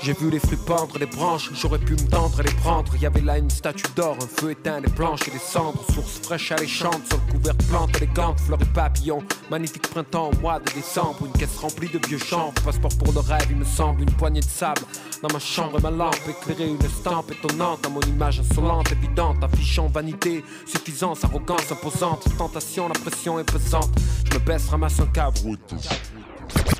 de. 0.00 0.06
J'ai 0.06 0.12
vu 0.12 0.30
les 0.30 0.38
fruits 0.38 0.58
pendre 0.66 0.98
les 0.98 1.06
branches, 1.06 1.50
j'aurais 1.54 1.78
pu 1.78 1.92
me 1.92 2.08
tendre 2.08 2.40
et 2.40 2.44
les 2.44 2.54
prendre. 2.54 2.94
Y 2.96 3.06
avait 3.06 3.20
là 3.20 3.38
une 3.38 3.50
statue 3.50 3.86
d'or, 3.96 4.16
un 4.20 4.40
feu 4.40 4.52
éteint, 4.52 4.80
des 4.80 4.90
planches 4.90 5.28
et 5.28 5.30
des 5.30 5.38
cendres. 5.38 5.84
Source 5.92 6.20
fraîche 6.22 6.52
alléchante, 6.52 7.00
sur 7.08 7.20
le 7.26 7.32
couvert 7.32 7.56
plante 7.68 7.96
élégante, 7.96 8.40
fleurs 8.40 8.62
et 8.62 8.72
papillons. 8.74 9.22
Magnifique 9.50 9.88
printemps 9.88 10.30
au 10.30 10.40
mois 10.40 10.58
de 10.60 10.70
décembre, 10.72 11.26
une 11.26 11.32
caisse 11.32 11.56
remplie 11.58 11.88
de 11.88 12.00
vieux 12.06 12.18
chanvre. 12.18 12.52
Passeport 12.64 12.96
pour 12.98 13.12
le 13.12 13.20
rêve, 13.20 13.46
il 13.50 13.56
me 13.56 13.64
semble, 13.64 14.02
une 14.02 14.12
poignée 14.12 14.40
de 14.40 14.46
sable. 14.46 14.82
Dans 15.22 15.32
ma 15.32 15.38
chambre 15.38 15.78
et 15.78 15.82
ma 15.82 15.90
lampe 15.90 16.16
éclairée, 16.28 16.68
une 16.68 16.84
estampe 16.84 17.30
étonnante. 17.32 17.84
À 17.86 17.88
mon 17.88 18.00
image 18.00 18.40
insolente, 18.40 18.90
évidente, 18.92 19.42
affichant 19.42 19.86
vanité, 19.88 20.44
suffisance, 20.66 21.24
arrogance 21.24 21.70
imposante. 21.70 22.24
Tentation, 22.38 22.88
la 22.88 22.94
pression 22.94 23.38
est 23.38 23.50
pesante. 23.50 23.90
Je 24.24 24.38
me 24.38 24.44
baisse, 24.44 24.68
ramasse 24.68 25.00
un 25.00 25.06
câble. 25.06 25.38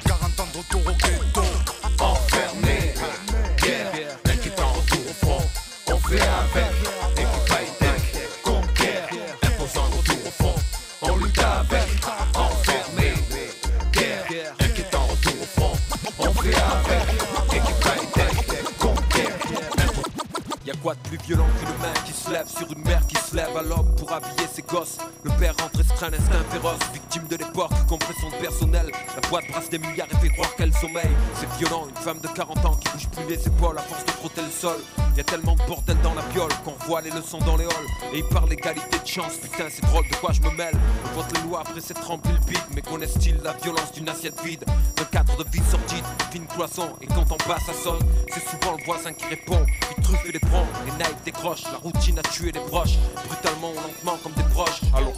40 0.04 0.40
ans 0.40 0.46
de 0.54 0.76
au. 0.76 1.69
Enfermé, 2.00 2.94
guerre, 3.62 3.92
inquiétant 4.24 4.72
retour 4.72 5.00
au. 5.22 5.92
On 5.92 5.98
fait 5.98 6.20
avec, 6.20 7.19
Quoi 20.82 20.94
de 20.94 21.00
plus 21.00 21.18
violent 21.18 21.46
qu'une 21.58 21.68
main 21.82 21.92
qui 22.06 22.12
se 22.12 22.30
lève 22.30 22.48
sur 22.48 22.72
une 22.72 22.82
mère 22.82 23.06
qui 23.06 23.16
se 23.16 23.36
lève 23.36 23.54
à 23.54 23.62
l'aube 23.62 23.94
pour 23.96 24.10
habiller 24.12 24.46
ses 24.50 24.62
gosses. 24.62 24.96
Le 25.24 25.30
père 25.38 25.54
rentre 25.60 25.80
estreint, 25.80 26.08
instinct 26.08 26.42
féroce, 26.50 26.78
victime 26.94 27.26
de 27.28 27.36
l'époque, 27.36 27.70
compression 27.86 28.30
de 28.30 28.36
personnel. 28.36 28.90
La 29.14 29.28
boîte 29.28 29.44
brasse 29.50 29.68
des 29.68 29.78
milliards 29.78 30.08
et 30.10 30.16
fait 30.16 30.30
croire 30.30 30.54
qu'elle 30.56 30.72
sommeille. 30.72 31.10
C'est 31.34 31.50
violent, 31.58 31.86
une 31.88 32.02
femme 32.02 32.20
de 32.20 32.28
40 32.28 32.64
ans 32.64 32.76
qui 32.76 32.88
bouge 32.92 33.08
plus 33.08 33.28
les 33.28 33.46
épaules 33.46 33.76
à 33.76 33.82
force 33.82 34.06
de 34.06 34.10
frotter 34.12 34.40
le 34.40 34.50
sol. 34.50 34.78
Y'a 35.16 35.24
tellement 35.24 35.54
de 35.54 35.62
bordel 35.66 35.98
dans 36.02 36.14
la 36.14 36.22
piole 36.22 36.52
qu'on 36.64 36.74
voit 36.86 37.02
les 37.02 37.10
leçons 37.10 37.40
dans 37.40 37.58
les 37.58 37.64
halls. 37.64 38.14
Et 38.14 38.18
il 38.18 38.24
parle 38.24 38.50
égalité 38.50 38.98
de 38.98 39.06
chance, 39.06 39.34
putain 39.36 39.66
c'est 39.68 39.84
drôle 39.84 40.08
de 40.08 40.14
quoi 40.16 40.32
je 40.32 40.40
me 40.40 40.50
mêle? 40.56 40.74
On 41.04 41.20
vote 41.20 41.36
les 41.36 41.42
lois 41.48 41.60
après 41.60 41.80
s'être 41.80 42.06
rempli 42.06 42.32
le 42.32 42.38
bide. 42.38 42.58
Mais 42.74 42.80
connaissent-ils 42.80 43.36
la 43.42 43.52
violence 43.52 43.92
d'une 43.92 44.08
assiette 44.08 44.40
vide? 44.42 44.64
Un 44.98 45.04
cadre 45.04 45.44
de 45.44 45.50
vie 45.50 45.62
sordide, 45.70 46.04
fine 46.30 46.46
cloison 46.46 46.96
Et 47.02 47.06
quand 47.06 47.30
on 47.30 47.36
passe 47.36 47.64
ça 47.66 47.74
sonne, 47.74 48.00
c'est 48.32 48.48
souvent 48.48 48.76
le 48.78 48.84
voisin 48.84 49.12
qui 49.12 49.26
répond. 49.26 49.66
Puis 49.66 50.02
truffe 50.02 50.24
et 50.26 50.32
les 50.32 50.38
prend, 50.38 50.64
les 50.84 50.92
naïfs 50.92 51.22
décrochent 51.24 51.64
La 51.64 51.78
routine 51.78 52.18
a 52.18 52.22
tué 52.22 52.52
les 52.52 52.60
proches, 52.60 52.98
brutalement 53.26 53.70
ou 53.70 53.74
lentement 53.74 54.18
comme 54.22 54.32
des 54.32 54.48
proches. 54.54 54.80
Allons 54.96 55.12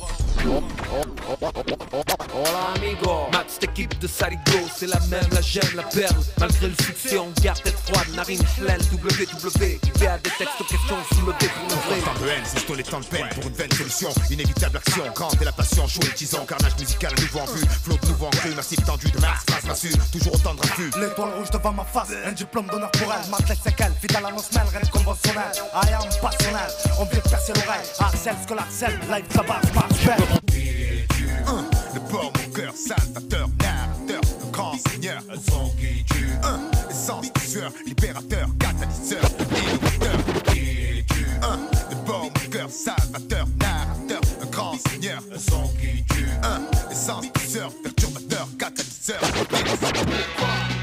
Hola 2.35 2.73
amigo 2.75 3.31
équipe 3.63 3.99
de 4.01 4.07
Saligo, 4.07 4.43
c'est 4.77 4.87
la 4.87 4.99
même, 5.09 5.27
la 5.33 5.41
gemme, 5.41 5.63
la 5.77 5.83
perle 5.85 6.17
Malgré 6.39 6.69
le 6.69 6.75
succès, 6.75 7.19
on 7.19 7.31
garde 7.41 7.63
tête 7.63 7.79
froide, 7.87 8.09
narine, 8.15 8.43
flemme, 8.59 8.81
WW 8.93 9.79
PA 9.99 10.19
des 10.19 10.31
textes 10.31 10.61
aux 10.61 10.65
questions 10.65 10.97
soulevées 11.15 11.51
pour 11.55 11.69
le 11.69 11.75
vrai 11.75 12.01
Tant 12.05 12.21
de 12.21 12.29
haine, 12.29 12.43
c'est 12.45 12.77
les 12.77 12.83
temps 12.83 13.01
de 13.01 13.05
peine 13.07 13.29
pour 13.35 13.45
une 13.45 13.55
vaine 13.55 13.73
solution. 13.73 14.09
Inévitable 14.31 14.79
action, 14.79 15.05
grande 15.15 15.37
et 15.41 15.45
la 15.45 15.53
passion, 15.53 15.87
chaud 15.87 16.01
et 16.03 16.15
tisant. 16.15 16.45
Carnage 16.47 16.79
musical, 16.79 17.13
nouveau 17.21 17.41
en 17.41 17.53
vue. 17.53 17.65
Flotte 17.85 18.09
nouveau 18.09 18.27
en 18.27 18.31
cru, 18.31 18.55
massif 18.55 18.83
tendu 18.85 19.11
de 19.11 19.19
Mars, 19.21 19.45
face 19.49 19.65
massue. 19.65 19.93
Toujours 20.11 20.35
autant 20.35 20.55
de 20.55 20.61
refus. 20.61 20.91
L'étoile 20.99 21.35
rouge 21.37 21.51
devant 21.51 21.73
ma 21.73 21.85
face, 21.85 22.09
un 22.25 22.33
diplôme 22.33 22.67
d'honneur 22.67 22.91
pour 22.93 23.13
elle. 23.13 23.31
Ma 23.31 23.39
tête 23.39 23.59
c'est 23.63 23.75
qu'elle, 23.77 23.93
fidèle 24.01 24.25
à 24.25 24.31
nos 24.31 24.43
semelles, 24.43 24.69
rien 24.71 24.81
de 24.81 24.89
conventionnel. 24.89 25.53
I 25.75 25.93
am 25.93 26.09
passionnel, 26.21 26.71
on 26.99 27.05
vient 27.05 27.21
de 27.23 27.29
percer 27.29 27.53
l'oreille. 27.53 27.87
Harcèle 27.99 28.37
ce 28.43 28.49
que 28.49 28.55
l'harcèle, 28.55 28.99
live 29.11 29.25
ça 29.35 29.43
base, 29.43 29.75
marche 29.75 30.07
belle. 30.07 30.32
Salvateur, 32.75 33.49
narrateur, 33.61 34.21
grand 34.51 34.77
seigneur. 34.89 35.23
Qui 35.79 36.05
tue. 36.05 36.31
Un, 36.43 36.61
essence, 36.91 37.27
sueur, 37.45 37.73
libérateur, 37.87 38.49
catalyseur, 38.59 39.23
innovateur. 39.51 40.43
Qui 40.53 41.05
tue. 41.07 41.27
Un, 41.43 41.59
le 41.91 41.97
mon 42.07 42.31
cœur, 42.51 42.71
salvateur, 42.71 43.32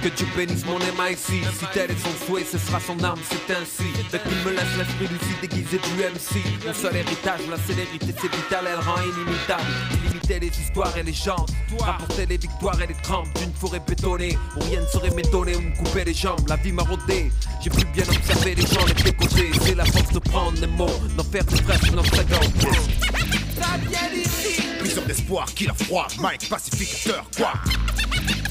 Que 0.10 0.16
Dieu 0.16 0.28
bénisse 0.36 0.66
mon 0.66 0.80
MIC 0.80 1.18
Si 1.20 1.66
tel 1.72 1.92
est 1.92 2.00
son 2.00 2.26
souhait, 2.26 2.44
ce 2.44 2.58
sera 2.58 2.80
son 2.80 2.98
arme, 3.04 3.20
c'est 3.30 3.54
ainsi. 3.54 3.92
Dès 4.12 4.18
qu'il 4.20 4.38
me 4.44 4.52
laisse 4.52 4.78
l'esprit 4.78 5.08
lucide 5.08 5.40
déguisé 5.42 5.78
du 5.78 6.02
MC 6.02 6.42
Mon 6.66 6.74
seul 6.74 6.96
héritage, 6.96 7.42
la 7.50 7.58
célérité 7.58 8.08
c'est 8.20 8.36
vital, 8.36 8.66
elle 8.68 8.80
rend 8.80 9.02
inimitable. 9.04 9.64
Illimiter 9.92 10.40
les 10.40 10.48
histoires 10.48 10.98
et 10.98 11.04
les 11.04 11.14
gens. 11.14 11.46
Rapporter 11.80 12.26
les 12.26 12.38
victoires 12.38 12.82
et 12.82 12.88
les 12.88 12.96
trempes 12.96 13.28
d'une 13.38 13.54
forêt 13.54 13.82
bétonnée 13.86 14.36
Où 14.58 14.62
rien 14.62 14.82
ne 14.82 14.88
saurait 14.88 15.12
m'étonner 15.12 15.56
ou 15.56 15.62
me 15.62 15.76
couper 15.78 16.06
les 16.06 16.14
jambes 16.14 16.48
La 16.48 16.56
vie 16.56 16.72
m'a 16.72 16.84
rodé, 16.84 17.32
j'ai 17.62 17.70
pu 17.70 17.86
bien 17.94 18.04
observer 18.04 18.56
les 18.56 18.66
gens 18.66 18.86
les 18.88 19.04
décotés 19.04 19.52
C'est 19.62 19.76
la 19.76 19.86
force 19.86 20.12
de 20.12 20.20
prendre 20.20 20.60
les 20.60 20.68
mots, 20.68 21.00
d'en 21.16 21.24
faire 21.24 21.46
du 21.46 21.62
presque 21.62 21.92
notre 21.92 22.16
sagesse 22.16 23.49
Ça 23.56 23.78
vient 23.88 24.10
d'ici. 24.14 24.62
Prison 24.80 25.02
d'espoir, 25.08 25.46
killer 25.54 25.74
froid, 25.84 26.08
Mike 26.20 26.50
pacificateur, 26.50 27.26
quoi? 27.36 27.54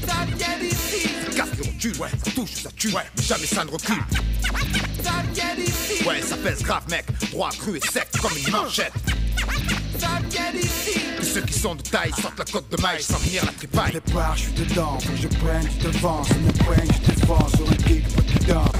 Ça 0.07 0.25
vient 0.35 0.59
d'ici. 0.59 1.09
Ça 1.25 1.35
casse 1.35 1.57
le 1.57 1.63
recul, 1.63 1.97
ouais, 1.97 2.09
ça 2.23 2.31
touche, 2.31 2.53
ça 2.63 2.69
tue, 2.75 2.91
mais 2.93 3.23
jamais 3.23 3.45
ça 3.45 3.65
ne 3.65 3.71
recule. 3.71 4.03
Ça 5.03 5.11
vient 5.33 5.55
d'ici. 5.55 6.03
Ouais, 6.05 6.21
ça 6.21 6.37
pèse 6.37 6.61
grave, 6.63 6.83
mec, 6.89 7.05
droit, 7.31 7.49
cru 7.51 7.77
et 7.77 7.81
sec 7.91 8.07
comme 8.21 8.35
une 8.37 8.51
manchette. 8.51 8.93
Ça 9.99 10.07
vient 10.29 10.51
d'ici. 10.51 10.99
Ceux 11.21 11.41
qui 11.41 11.53
sont 11.53 11.75
de 11.75 11.81
taille 11.83 12.11
sortent 12.21 12.39
la 12.39 12.45
côte 12.45 12.69
de 12.69 12.81
maille 12.81 13.03
sans 13.03 13.17
venir 13.17 13.45
la 13.45 13.51
tripaille. 13.51 13.93
Les 13.93 14.01
parts, 14.01 14.35
je 14.35 14.43
suis 14.43 14.53
dedans, 14.53 14.97
faut 14.99 15.11
que 15.11 15.17
je 15.17 15.27
prenne 15.27 15.67
devant. 15.81 16.23
C'est 16.23 16.39
mon 16.39 16.51
point, 16.51 16.75
je 16.85 17.13
défends 17.13 17.47
sur 17.49 17.69
un 17.69 17.75
kick, 17.75 18.07
pas 18.15 18.21
de 18.21 18.39
dedans. 18.39 18.71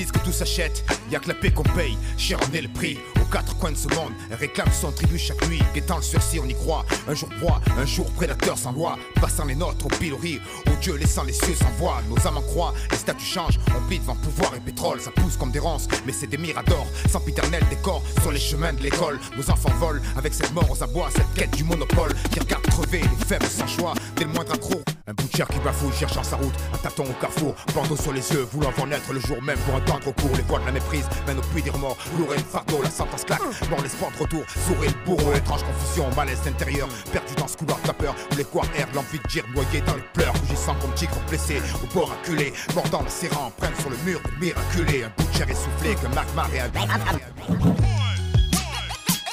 Disent 0.00 0.12
que 0.12 0.18
tout 0.20 0.32
s'achète, 0.32 0.82
y'a 1.10 1.18
que 1.18 1.28
la 1.28 1.34
paix 1.34 1.50
qu'on 1.50 1.62
paye, 1.62 1.94
cher 2.16 2.38
en 2.40 2.54
est 2.54 2.62
le 2.62 2.68
prix. 2.68 2.98
Aux 3.20 3.26
quatre 3.26 3.54
coins 3.58 3.72
de 3.72 3.76
ce 3.76 3.88
monde, 3.88 4.14
réclame 4.30 4.72
son 4.72 4.90
tribut 4.92 5.18
chaque 5.18 5.46
nuit. 5.46 5.60
Guettant 5.74 5.98
le 5.98 6.02
sursis, 6.02 6.40
on 6.40 6.46
y 6.46 6.54
croit. 6.54 6.86
Un 7.06 7.12
jour 7.12 7.28
proie, 7.38 7.60
un 7.76 7.84
jour 7.84 8.10
prédateur 8.12 8.56
sans 8.56 8.72
loi. 8.72 8.96
Passant 9.20 9.44
les 9.44 9.54
nôtres 9.54 9.84
au 9.84 9.88
pilori, 9.90 10.40
au 10.68 10.76
Dieu 10.80 10.96
laissant 10.96 11.22
les 11.24 11.34
cieux 11.34 11.54
sans 11.54 11.68
voix. 11.76 12.00
Nos 12.08 12.16
âmes 12.26 12.38
en 12.38 12.40
croient, 12.40 12.72
les 12.90 12.96
statuts 12.96 13.26
changent. 13.26 13.60
On 13.76 13.86
plie 13.88 13.98
devant 13.98 14.16
pouvoir 14.16 14.54
et 14.54 14.60
pétrole, 14.60 15.02
ça 15.02 15.10
pousse 15.10 15.36
comme 15.36 15.50
des 15.50 15.58
ronces. 15.58 15.86
Mais 16.06 16.14
c'est 16.14 16.28
des 16.28 16.38
miradors, 16.38 16.86
sans 17.10 17.20
piternel 17.20 17.62
décor. 17.68 18.02
Sur 18.22 18.32
les 18.32 18.40
chemins 18.40 18.72
de 18.72 18.82
l'école, 18.82 19.20
nos 19.36 19.50
enfants 19.50 19.74
volent. 19.78 20.00
Avec 20.16 20.32
cette 20.32 20.54
mort 20.54 20.70
aux 20.70 20.82
abois, 20.82 21.10
cette 21.14 21.30
quête 21.34 21.54
du 21.58 21.64
monopole. 21.64 22.14
Qui 22.32 22.40
regarde 22.40 22.66
crever 22.68 23.02
les 23.02 23.26
faibles 23.26 23.44
sans 23.44 23.66
choix, 23.66 23.92
dès 24.16 24.24
le 24.24 24.30
moindre 24.30 24.54
accroc. 24.54 24.82
Un 25.10 25.12
butcher 25.14 25.44
qui 25.50 25.58
bafouille, 25.58 25.92
cherchant 25.92 26.22
sa 26.22 26.36
route, 26.36 26.54
un 26.72 26.78
tâton 26.78 27.02
au 27.02 27.12
carrefour, 27.20 27.56
bandeau 27.74 27.96
sur 27.96 28.12
les 28.12 28.30
yeux, 28.30 28.46
voulant 28.52 28.70
voir 28.70 28.86
naître 28.86 29.12
le 29.12 29.18
jour 29.18 29.42
même 29.42 29.58
pour 29.66 29.74
attendre 29.74 30.06
au 30.06 30.12
cours. 30.12 30.30
Les 30.36 30.42
voix 30.44 30.60
de 30.60 30.66
la 30.66 30.70
méprise 30.70 31.04
mènent 31.26 31.40
au 31.40 31.42
puits 31.52 31.62
des 31.62 31.70
remords, 31.70 31.96
lourd 32.16 32.32
et 32.32 32.36
le 32.36 32.44
fardeau, 32.44 32.80
la 32.80 32.90
sentence 32.90 33.24
claque, 33.24 33.40
bon 33.68 33.82
l'espoir 33.82 34.12
de 34.12 34.18
retour, 34.18 34.44
sourire 34.68 34.92
le 34.96 35.04
bourreau, 35.04 35.34
étrange 35.34 35.64
confusion, 35.64 36.08
malaise 36.14 36.38
intérieur, 36.46 36.86
perdu 37.10 37.34
dans 37.34 37.48
ce 37.48 37.56
couloir 37.56 37.80
de 37.80 37.88
vapeur, 37.88 38.14
où 38.30 38.36
les 38.36 38.44
coires 38.44 38.68
errent, 38.76 38.94
l'envie 38.94 39.18
de 39.18 39.28
dire 39.28 39.44
noyé 39.52 39.80
dans 39.80 39.96
les 39.96 40.04
pleurs, 40.14 40.32
rougissant 40.42 40.76
comme 40.76 40.94
tigre 40.94 41.20
blessé, 41.28 41.60
au 41.82 41.92
bord 41.92 42.12
acculé, 42.12 42.52
mordant 42.76 43.02
la 43.02 43.10
serrant, 43.10 43.50
prennent 43.56 43.74
sur 43.80 43.90
le 43.90 43.96
mur, 44.04 44.20
miraculé, 44.40 45.02
un 45.02 45.10
butcher 45.18 45.50
essoufflé, 45.50 45.96
que 45.96 46.06
magma 46.14 46.44
un 46.44 46.68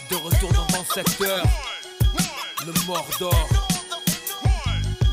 De 0.10 0.16
retour 0.16 0.52
dans 0.54 0.76
mon 0.76 0.84
secteur, 0.86 1.44
le 2.66 2.74
Mordor, 2.88 3.67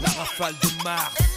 la 0.04 0.10
rafale 0.10 0.54
de 0.60 0.84
Mars. 0.84 1.33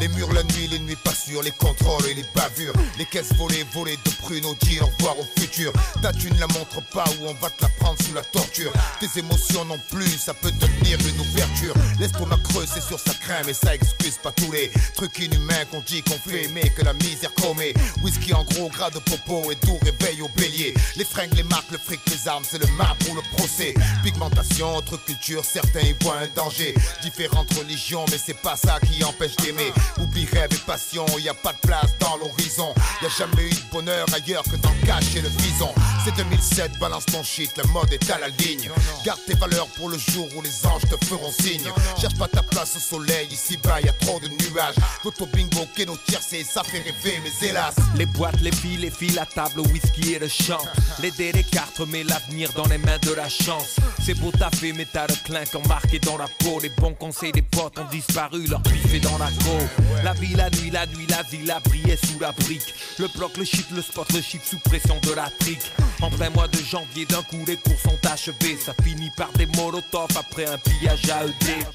Les 0.00 0.08
murs 0.08 0.32
la 0.32 0.42
nuit, 0.42 0.68
les 0.70 0.78
nuits 0.78 0.96
pas 0.96 1.14
sûres, 1.14 1.42
les 1.42 1.50
contrôles 1.52 2.06
et 2.06 2.14
les 2.14 2.24
bavures. 2.34 2.74
Les 2.98 3.06
caisses 3.06 3.32
volées, 3.34 3.64
volées 3.72 3.96
de 4.04 4.10
prunes, 4.22 4.44
on 4.44 4.54
dit 4.66 4.78
au 4.80 4.86
revoir 4.86 5.18
au 5.18 5.26
futur. 5.40 5.72
Ta 6.02 6.12
thune 6.12 6.38
la 6.38 6.46
montre 6.48 6.82
pas 6.92 7.04
ou 7.20 7.26
on 7.26 7.34
va 7.34 7.48
te 7.50 7.62
la 7.62 7.68
prendre 7.80 8.00
sous 8.02 8.12
la 8.12 8.22
torture. 8.22 8.72
Tes 9.00 9.18
émotions 9.18 9.64
non 9.64 9.78
plus, 9.90 10.18
ça 10.18 10.34
peut 10.34 10.52
devenir 10.52 10.98
une 11.00 11.20
ouverture. 11.20 11.74
L'estomac 11.98 12.38
creux, 12.44 12.66
c'est 12.66 12.82
sur 12.82 13.00
sa 13.00 13.14
crème 13.14 13.48
et 13.48 13.54
ça 13.54 13.74
excuse 13.74 14.18
pas 14.22 14.32
tous 14.32 14.52
les 14.52 14.70
trucs 14.94 15.18
inhumains 15.18 15.64
qu'on 15.70 15.80
dit 15.80 16.02
qu'on 16.02 16.18
fait, 16.18 16.48
mais 16.52 16.68
que 16.70 16.82
la 16.84 16.92
misère 16.92 17.32
commet. 17.34 17.72
Whisky 18.02 18.34
en 18.34 18.44
gros, 18.44 18.68
gras 18.68 18.90
de 18.90 18.98
popo 18.98 19.50
et 19.50 19.56
tout 19.56 19.78
réveil 19.82 20.20
au 20.20 20.28
bélier. 20.36 20.74
Les 20.96 21.04
fringues, 21.04 21.34
les 21.34 21.42
marques, 21.44 21.70
le 21.70 21.78
fric, 21.78 22.00
les 22.10 22.28
armes, 22.28 22.44
c'est 22.48 22.58
le 22.58 22.70
marbre 22.76 23.08
ou 23.10 23.14
le 23.14 23.22
procès. 23.36 23.72
Pigmentation, 24.04 24.76
autre 24.76 24.98
culture, 25.04 25.44
certains 25.44 25.80
y 25.80 25.94
voient 26.02 26.18
un 26.18 26.28
danger. 26.34 26.74
Différentes 27.02 27.52
religions, 27.54 28.04
mais 28.10 28.18
c'est 28.18 28.40
pas 28.42 28.56
ça 28.56 28.78
qui 28.80 29.02
empêche 29.02 29.36
d'aimer. 29.36 29.72
Oublie 29.98 30.26
rêve 30.26 30.50
et 30.52 30.66
passion, 30.66 31.06
y 31.18 31.28
a 31.28 31.34
pas 31.34 31.52
de 31.52 31.58
place 31.58 31.92
dans 32.00 32.16
l'horizon. 32.16 32.74
Y 33.02 33.06
a 33.06 33.08
jamais 33.08 33.46
eu 33.46 33.50
de 33.50 33.70
bonheur 33.72 34.06
ailleurs 34.14 34.44
que 34.44 34.56
dans 34.56 34.70
le 34.70 34.76
et 35.16 35.20
le 35.20 35.28
vison. 35.28 35.70
C'est 36.04 36.14
2007, 36.16 36.78
balance 36.78 37.06
ton 37.06 37.22
shit, 37.22 37.50
la 37.56 37.64
mode 37.72 37.92
est 37.92 38.10
à 38.10 38.18
la 38.18 38.28
ligne. 38.28 38.70
Garde 39.04 39.20
tes 39.26 39.34
valeurs 39.34 39.66
pour 39.76 39.88
le 39.88 39.98
jour 39.98 40.28
où 40.36 40.42
les 40.42 40.66
anges 40.66 40.82
te 40.82 41.04
feront 41.04 41.32
signe. 41.32 41.68
Cherche 42.00 42.16
pas 42.16 42.28
ta 42.28 42.42
place 42.42 42.76
au 42.76 42.78
soleil, 42.78 43.26
ici 43.30 43.56
bas 43.56 43.80
y 43.80 43.88
a 43.88 43.92
trop 43.92 44.20
de 44.20 44.28
nuages. 44.28 44.76
Toto 45.02 45.26
bingo, 45.26 45.66
keno 45.74 45.96
tiercé, 46.06 46.44
ça 46.44 46.62
fait 46.62 46.78
rêver, 46.78 47.20
mais 47.22 47.48
hélas. 47.48 47.74
Les 47.96 48.06
boîtes, 48.06 48.40
les 48.40 48.52
filles, 48.52 48.78
les 48.78 48.90
filles, 48.90 49.14
la 49.14 49.26
table, 49.26 49.56
le 49.56 49.62
whisky 49.62 50.14
et 50.14 50.18
le 50.18 50.28
chant. 50.28 50.64
Les 51.02 51.10
dés, 51.10 51.32
les 51.32 51.44
cartes, 51.44 51.82
mais 51.88 52.04
l'avenir 52.04 52.50
dans 52.54 52.66
les 52.66 52.78
mains 52.78 52.98
de 53.02 53.12
la 53.12 53.28
chance. 53.28 53.76
C'est 54.02 54.14
beau 54.14 54.30
taffer, 54.30 54.72
mais 54.72 54.86
t'as 54.90 55.06
le 55.06 55.14
clinquant 55.24 55.60
marqué 55.68 55.98
dans 55.98 56.16
la 56.16 56.26
peau. 56.38 56.58
Les 56.62 56.70
bons 56.70 56.94
conseils 56.94 57.32
des 57.32 57.42
potes 57.42 57.78
ont 57.78 57.84
disparu, 57.90 58.46
leur 58.46 58.62
est 58.94 59.00
dans 59.00 59.18
la 59.18 59.26
cour. 59.26 59.75
La 60.04 60.12
vie, 60.12 60.34
la 60.34 60.50
nuit, 60.50 60.70
la 60.70 60.86
nuit, 60.86 61.06
la 61.08 61.22
ville 61.22 61.50
a 61.50 61.60
brillé 61.60 61.96
sous 61.96 62.18
la 62.20 62.32
brique. 62.32 62.74
Le 62.98 63.08
bloc, 63.16 63.36
le 63.36 63.44
shit, 63.44 63.66
le 63.74 63.82
spot, 63.82 64.12
le 64.12 64.20
shit 64.20 64.42
sous 64.42 64.58
pression 64.58 64.96
de 65.02 65.12
la 65.12 65.28
trique. 65.38 65.70
En 66.00 66.10
plein 66.10 66.30
mois 66.30 66.48
de 66.48 66.58
janvier, 66.58 67.06
d'un 67.06 67.22
coup, 67.22 67.44
les 67.46 67.56
cours 67.56 67.78
sont 67.78 67.98
achevés. 68.10 68.56
Ça 68.56 68.72
finit 68.82 69.10
par 69.16 69.32
des 69.32 69.46
molotovs 69.46 70.16
après 70.16 70.46
un 70.46 70.58
pillage 70.58 71.08
AED. 71.08 71.66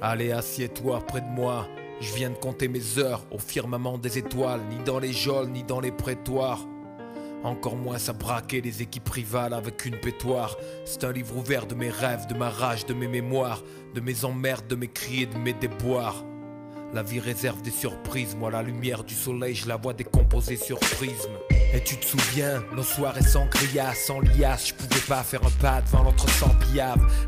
Allez, 0.00 0.32
assieds-toi 0.32 1.04
près 1.06 1.20
de 1.20 1.26
moi. 1.26 1.68
Je 2.00 2.14
viens 2.14 2.30
de 2.30 2.36
compter 2.36 2.68
mes 2.68 2.98
heures 2.98 3.24
au 3.30 3.38
firmament 3.38 3.98
des 3.98 4.18
étoiles, 4.18 4.60
ni 4.68 4.82
dans 4.84 4.98
les 4.98 5.12
geôles, 5.12 5.48
ni 5.48 5.62
dans 5.62 5.80
les 5.80 5.92
prétoires. 5.92 6.60
Encore 7.46 7.76
moins 7.76 7.98
ça 7.98 8.12
braquer 8.12 8.60
les 8.60 8.82
équipes 8.82 9.08
rivales 9.08 9.54
avec 9.54 9.86
une 9.86 10.00
pétoire. 10.00 10.56
C'est 10.84 11.04
un 11.04 11.12
livre 11.12 11.36
ouvert 11.36 11.64
de 11.66 11.76
mes 11.76 11.90
rêves, 11.90 12.26
de 12.26 12.34
ma 12.34 12.50
rage, 12.50 12.86
de 12.86 12.92
mes 12.92 13.06
mémoires, 13.06 13.62
de 13.94 14.00
mes 14.00 14.24
emmerdes, 14.24 14.66
de 14.66 14.74
mes 14.74 14.88
cris 14.88 15.22
et 15.22 15.26
de 15.26 15.38
mes 15.38 15.52
déboires. 15.52 16.24
La 16.94 17.02
vie 17.02 17.20
réserve 17.20 17.62
des 17.62 17.70
surprises, 17.70 18.34
moi 18.36 18.50
la 18.50 18.62
lumière 18.62 19.04
du 19.04 19.14
soleil, 19.14 19.54
je 19.54 19.68
la 19.68 19.76
vois 19.76 19.92
décomposer 19.92 20.56
sur 20.56 20.78
prisme. 20.78 21.32
Et 21.74 21.82
tu 21.84 21.96
te 21.98 22.06
souviens, 22.06 22.62
nos 22.74 22.82
soirées 22.82 23.22
sans 23.22 23.46
grillage, 23.46 23.96
sans 23.96 24.20
liasse, 24.20 24.68
je 24.68 24.74
pouvais 24.74 25.00
pas 25.06 25.22
faire 25.22 25.44
un 25.44 25.50
pas 25.60 25.82
devant 25.82 26.04
l'autre 26.04 26.28
sans. 26.30 26.56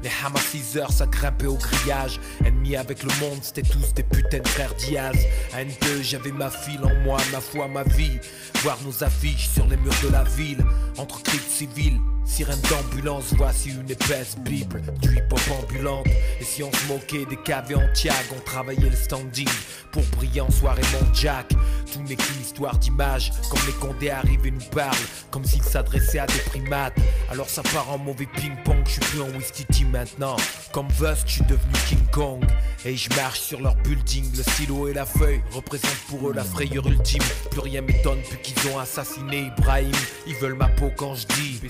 Les 0.02 0.10
Hamasiseurs, 0.24 0.92
ça 0.92 1.06
grimpait 1.06 1.46
au 1.46 1.54
grillage. 1.54 2.20
Ennemis 2.44 2.76
avec 2.76 3.02
le 3.02 3.10
monde, 3.20 3.38
c'était 3.40 3.62
tous 3.62 3.94
des 3.94 4.02
putains 4.02 4.40
de 4.40 4.48
frères 4.48 4.74
Diaz. 4.74 5.16
À 5.54 5.64
N2, 5.64 6.02
j'avais 6.02 6.32
ma 6.32 6.50
file 6.50 6.80
en 6.84 6.94
moi, 7.02 7.18
ma 7.32 7.40
foi, 7.40 7.66
ma 7.66 7.82
vie. 7.82 8.18
Voir 8.62 8.78
nos 8.84 9.02
affiches 9.02 9.48
sur 9.48 9.66
les 9.66 9.76
murs 9.78 9.94
de 10.02 10.10
la 10.10 10.24
ville, 10.24 10.62
entre 10.98 11.22
cris 11.22 11.38
civils. 11.38 11.98
Sirène 12.28 12.60
d'ambulance, 12.70 13.34
voici 13.36 13.70
une 13.70 13.90
épaisse 13.90 14.36
bible 14.38 14.82
du 15.00 15.16
hip-hop 15.16 15.40
ambulante. 15.60 16.06
Et 16.40 16.44
si 16.44 16.62
on 16.62 16.70
se 16.70 16.86
moquait 16.86 17.24
des 17.24 17.36
cavés 17.36 17.74
en 17.74 17.92
tiag, 17.94 18.14
on 18.36 18.40
travaillait 18.40 18.90
le 18.90 18.96
standing 18.96 19.48
pour 19.90 20.02
briller 20.16 20.42
en 20.42 20.50
soirée 20.50 20.82
mon 20.92 21.12
Jack. 21.14 21.48
Tout 21.92 22.02
n'est 22.02 22.14
qu'une 22.14 22.40
histoire 22.40 22.78
d'image, 22.78 23.32
comme 23.50 23.60
les 23.66 23.72
condés 23.72 24.10
arrivent 24.10 24.46
et 24.46 24.50
nous 24.50 24.60
parlent, 24.70 24.94
comme 25.30 25.44
s'ils 25.44 25.62
s'adressaient 25.62 26.20
à 26.20 26.26
des 26.26 26.38
primates. 26.50 26.94
Alors 27.30 27.48
ça 27.48 27.62
part 27.62 27.90
en 27.90 27.98
mauvais 27.98 28.28
ping-pong, 28.36 28.82
je 28.84 28.92
suis 28.92 29.00
plus 29.00 29.22
en 29.22 29.30
Whisky 29.30 29.64
Team 29.64 29.90
maintenant. 29.90 30.36
Comme 30.72 30.88
Vust, 30.90 31.24
je 31.26 31.32
suis 31.32 31.44
devenu 31.44 31.72
King 31.88 32.06
Kong. 32.12 32.44
Et 32.84 32.96
je 32.96 33.08
marche 33.16 33.40
sur 33.40 33.60
leur 33.60 33.74
building, 33.76 34.24
le 34.36 34.42
stylo 34.42 34.86
et 34.86 34.94
la 34.94 35.06
feuille 35.06 35.40
représentent 35.50 36.04
pour 36.08 36.28
eux 36.28 36.32
la 36.32 36.44
frayeur 36.44 36.86
ultime. 36.86 37.22
Plus 37.50 37.60
rien 37.60 37.80
m'étonne, 37.80 38.20
plus 38.22 38.38
qu'ils 38.38 38.70
ont 38.70 38.78
assassiné 38.78 39.50
Ibrahim. 39.56 39.90
Ils 40.26 40.36
veulent 40.36 40.54
ma 40.54 40.68
peau 40.68 40.92
quand 40.96 41.14
je 41.16 41.26
dis 41.26 41.60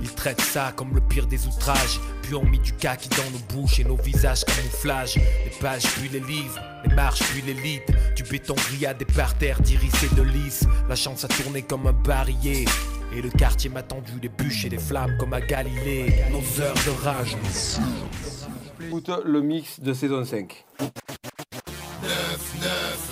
Ils 0.00 0.14
traitent 0.14 0.40
ça 0.40 0.72
comme 0.76 0.94
le 0.94 1.00
pire 1.00 1.26
des 1.26 1.46
outrages. 1.46 2.00
Puis 2.22 2.34
on 2.34 2.44
mis 2.44 2.58
du 2.58 2.72
kaki 2.72 3.08
dans 3.10 3.30
nos 3.30 3.38
bouches 3.52 3.80
et 3.80 3.84
nos 3.84 3.96
visages 3.96 4.44
camouflage. 4.44 5.16
Les 5.16 5.52
pages 5.60 5.82
puis 5.82 6.08
les 6.08 6.20
livres, 6.20 6.60
les 6.84 6.94
marches 6.94 7.22
puis 7.30 7.42
l'élite. 7.42 7.90
Du 8.16 8.22
béton 8.22 8.54
grillade 8.54 8.98
des 8.98 9.04
parterres 9.04 9.60
d'iris 9.60 10.02
et 10.02 10.14
de 10.14 10.22
lys. 10.22 10.66
La 10.88 10.96
chance 10.96 11.24
a 11.24 11.28
tourné 11.28 11.62
comme 11.62 11.86
un 11.86 11.92
barillet. 11.92 12.64
Et 13.16 13.22
le 13.22 13.30
quartier 13.30 13.70
m'a 13.70 13.82
tendu 13.82 14.12
les 14.20 14.28
bûches 14.28 14.64
et 14.64 14.68
les 14.68 14.78
flammes 14.78 15.16
comme 15.18 15.32
à 15.32 15.40
Galilée. 15.40 16.24
Nos 16.30 16.60
heures 16.60 16.74
de 16.74 17.04
rage. 17.04 17.36
Écoute 18.80 19.10
le 19.24 19.40
mix 19.40 19.80
de 19.80 19.94
saison 19.94 20.24
5. 20.24 20.64
9, 20.80 20.90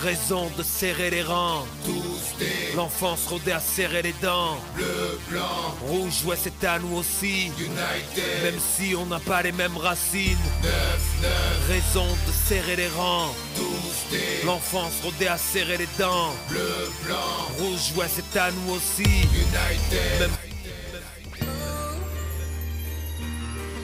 Raison 0.02 0.50
de 0.56 0.62
serrer 0.62 1.10
les 1.10 1.22
rangs. 1.22 1.64
L'enfance 2.76 3.26
rodée 3.26 3.52
à 3.52 3.60
serrer 3.60 4.02
les 4.02 4.14
dents. 4.22 4.56
Bleu, 4.74 5.20
blanc. 5.28 5.74
Rouge, 5.86 6.24
ouais, 6.24 6.36
c'est 6.40 6.64
à 6.66 6.78
nous 6.78 6.96
aussi. 6.96 7.46
United. 7.58 8.42
Même 8.42 8.58
si 8.58 8.94
on 8.96 9.06
n'a 9.06 9.20
pas 9.20 9.42
les 9.42 9.52
mêmes 9.52 9.76
racines. 9.76 10.36
9, 10.62 10.72
9. 11.22 11.32
Raison 11.68 12.06
de 12.26 12.32
serrer 12.48 12.76
les 12.76 12.88
rangs. 12.88 13.34
12 13.56 13.66
L'enfance 14.44 15.00
rodée 15.02 15.28
à 15.28 15.38
serrer 15.38 15.78
les 15.78 15.88
dents. 15.98 16.32
Bleu, 16.48 16.90
blanc. 17.04 17.16
Rouge, 17.58 17.92
ouais, 17.96 18.06
c'est 18.08 18.38
à 18.38 18.50
nous 18.50 18.74
aussi. 18.74 19.02
United. 19.04 20.20
Même 20.20 20.51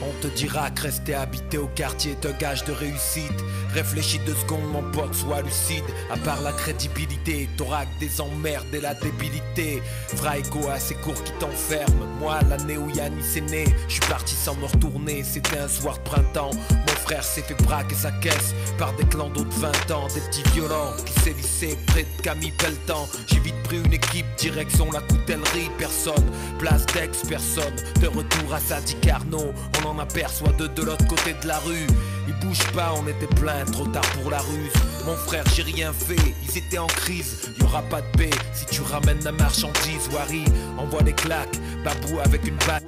On 0.01 0.11
te 0.21 0.27
dira 0.27 0.69
que 0.71 0.83
rester 0.83 1.13
habité 1.13 1.57
au 1.57 1.67
quartier 1.67 2.15
un 2.25 2.31
gage 2.31 2.63
de 2.63 2.71
réussite. 2.71 3.33
Réfléchis 3.73 4.19
deux 4.25 4.35
secondes, 4.35 4.71
mon 4.71 4.83
pote, 4.91 5.13
sois 5.13 5.41
lucide. 5.41 5.83
À 6.11 6.17
part 6.17 6.41
la 6.41 6.53
crédibilité, 6.53 7.49
t'auras 7.57 7.85
que 7.85 7.99
des 7.99 8.21
emmerdes 8.21 8.73
et 8.73 8.79
la 8.79 8.93
débilité. 8.93 9.83
Fraigo 10.15 10.67
à 10.69 10.79
ces 10.79 10.95
cours 10.95 11.21
qui 11.23 11.33
t'enferment. 11.33 12.05
Moi, 12.19 12.39
l'année 12.49 12.77
où 12.77 12.89
Yannis 12.89 13.37
est 13.37 13.51
né, 13.51 13.65
je 13.87 13.93
suis 13.93 14.09
parti 14.09 14.35
sans 14.35 14.55
me 14.55 14.65
retourner. 14.65 15.23
C'était 15.23 15.59
un 15.59 15.67
soir 15.67 15.97
de 15.97 16.03
printemps. 16.03 16.51
Mon 16.71 16.95
frère 17.03 17.23
s'est 17.23 17.41
fait 17.41 17.61
braquer 17.63 17.95
sa 17.95 18.11
caisse 18.11 18.53
par 18.77 18.93
des 18.95 19.05
clandos 19.05 19.43
de 19.43 19.53
20 19.53 19.91
ans. 19.91 20.07
Des 20.13 20.21
petits 20.21 20.49
violents 20.53 20.93
qui 21.05 21.19
s'élissaient 21.21 21.77
près 21.87 22.03
de 22.03 22.21
Camille 22.23 22.53
Pelletan. 22.53 23.07
J'ai 23.27 23.39
vite 23.39 23.61
pris 23.63 23.77
une 23.77 23.93
équipe, 23.93 24.25
direction 24.37 24.89
la 24.91 25.01
coutellerie. 25.01 25.69
Personne, 25.77 26.25
place 26.57 26.85
d'ex, 26.87 27.23
personne. 27.27 27.75
De 28.01 28.07
retour 28.07 28.53
à 28.53 28.59
Sadi 28.59 28.95
Carnot, 29.01 29.53
en 29.89 29.99
aperçoit 29.99 30.51
deux 30.57 30.69
de 30.69 30.83
l'autre 30.83 31.07
côté 31.07 31.33
de 31.41 31.47
la 31.47 31.57
rue. 31.59 31.87
Ils 32.27 32.33
bougent 32.45 32.71
pas, 32.73 32.93
on 32.95 33.07
était 33.07 33.33
plein, 33.35 33.65
trop 33.65 33.87
tard 33.87 34.07
pour 34.21 34.29
la 34.29 34.39
ruse. 34.39 34.73
Mon 35.05 35.15
frère, 35.15 35.43
j'ai 35.55 35.63
rien 35.63 35.91
fait, 35.91 36.15
ils 36.43 36.57
étaient 36.57 36.77
en 36.77 36.87
crise. 36.87 37.51
Y 37.59 37.63
aura 37.63 37.81
pas 37.83 38.01
de 38.01 38.17
paix 38.17 38.29
si 38.53 38.65
tu 38.67 38.81
ramènes 38.81 39.23
la 39.23 39.31
marchandise. 39.31 40.09
Wari, 40.13 40.45
envoie 40.77 41.01
des 41.01 41.13
claques, 41.13 41.57
babou 41.83 42.19
avec 42.23 42.47
une 42.47 42.57
batte. 42.67 42.85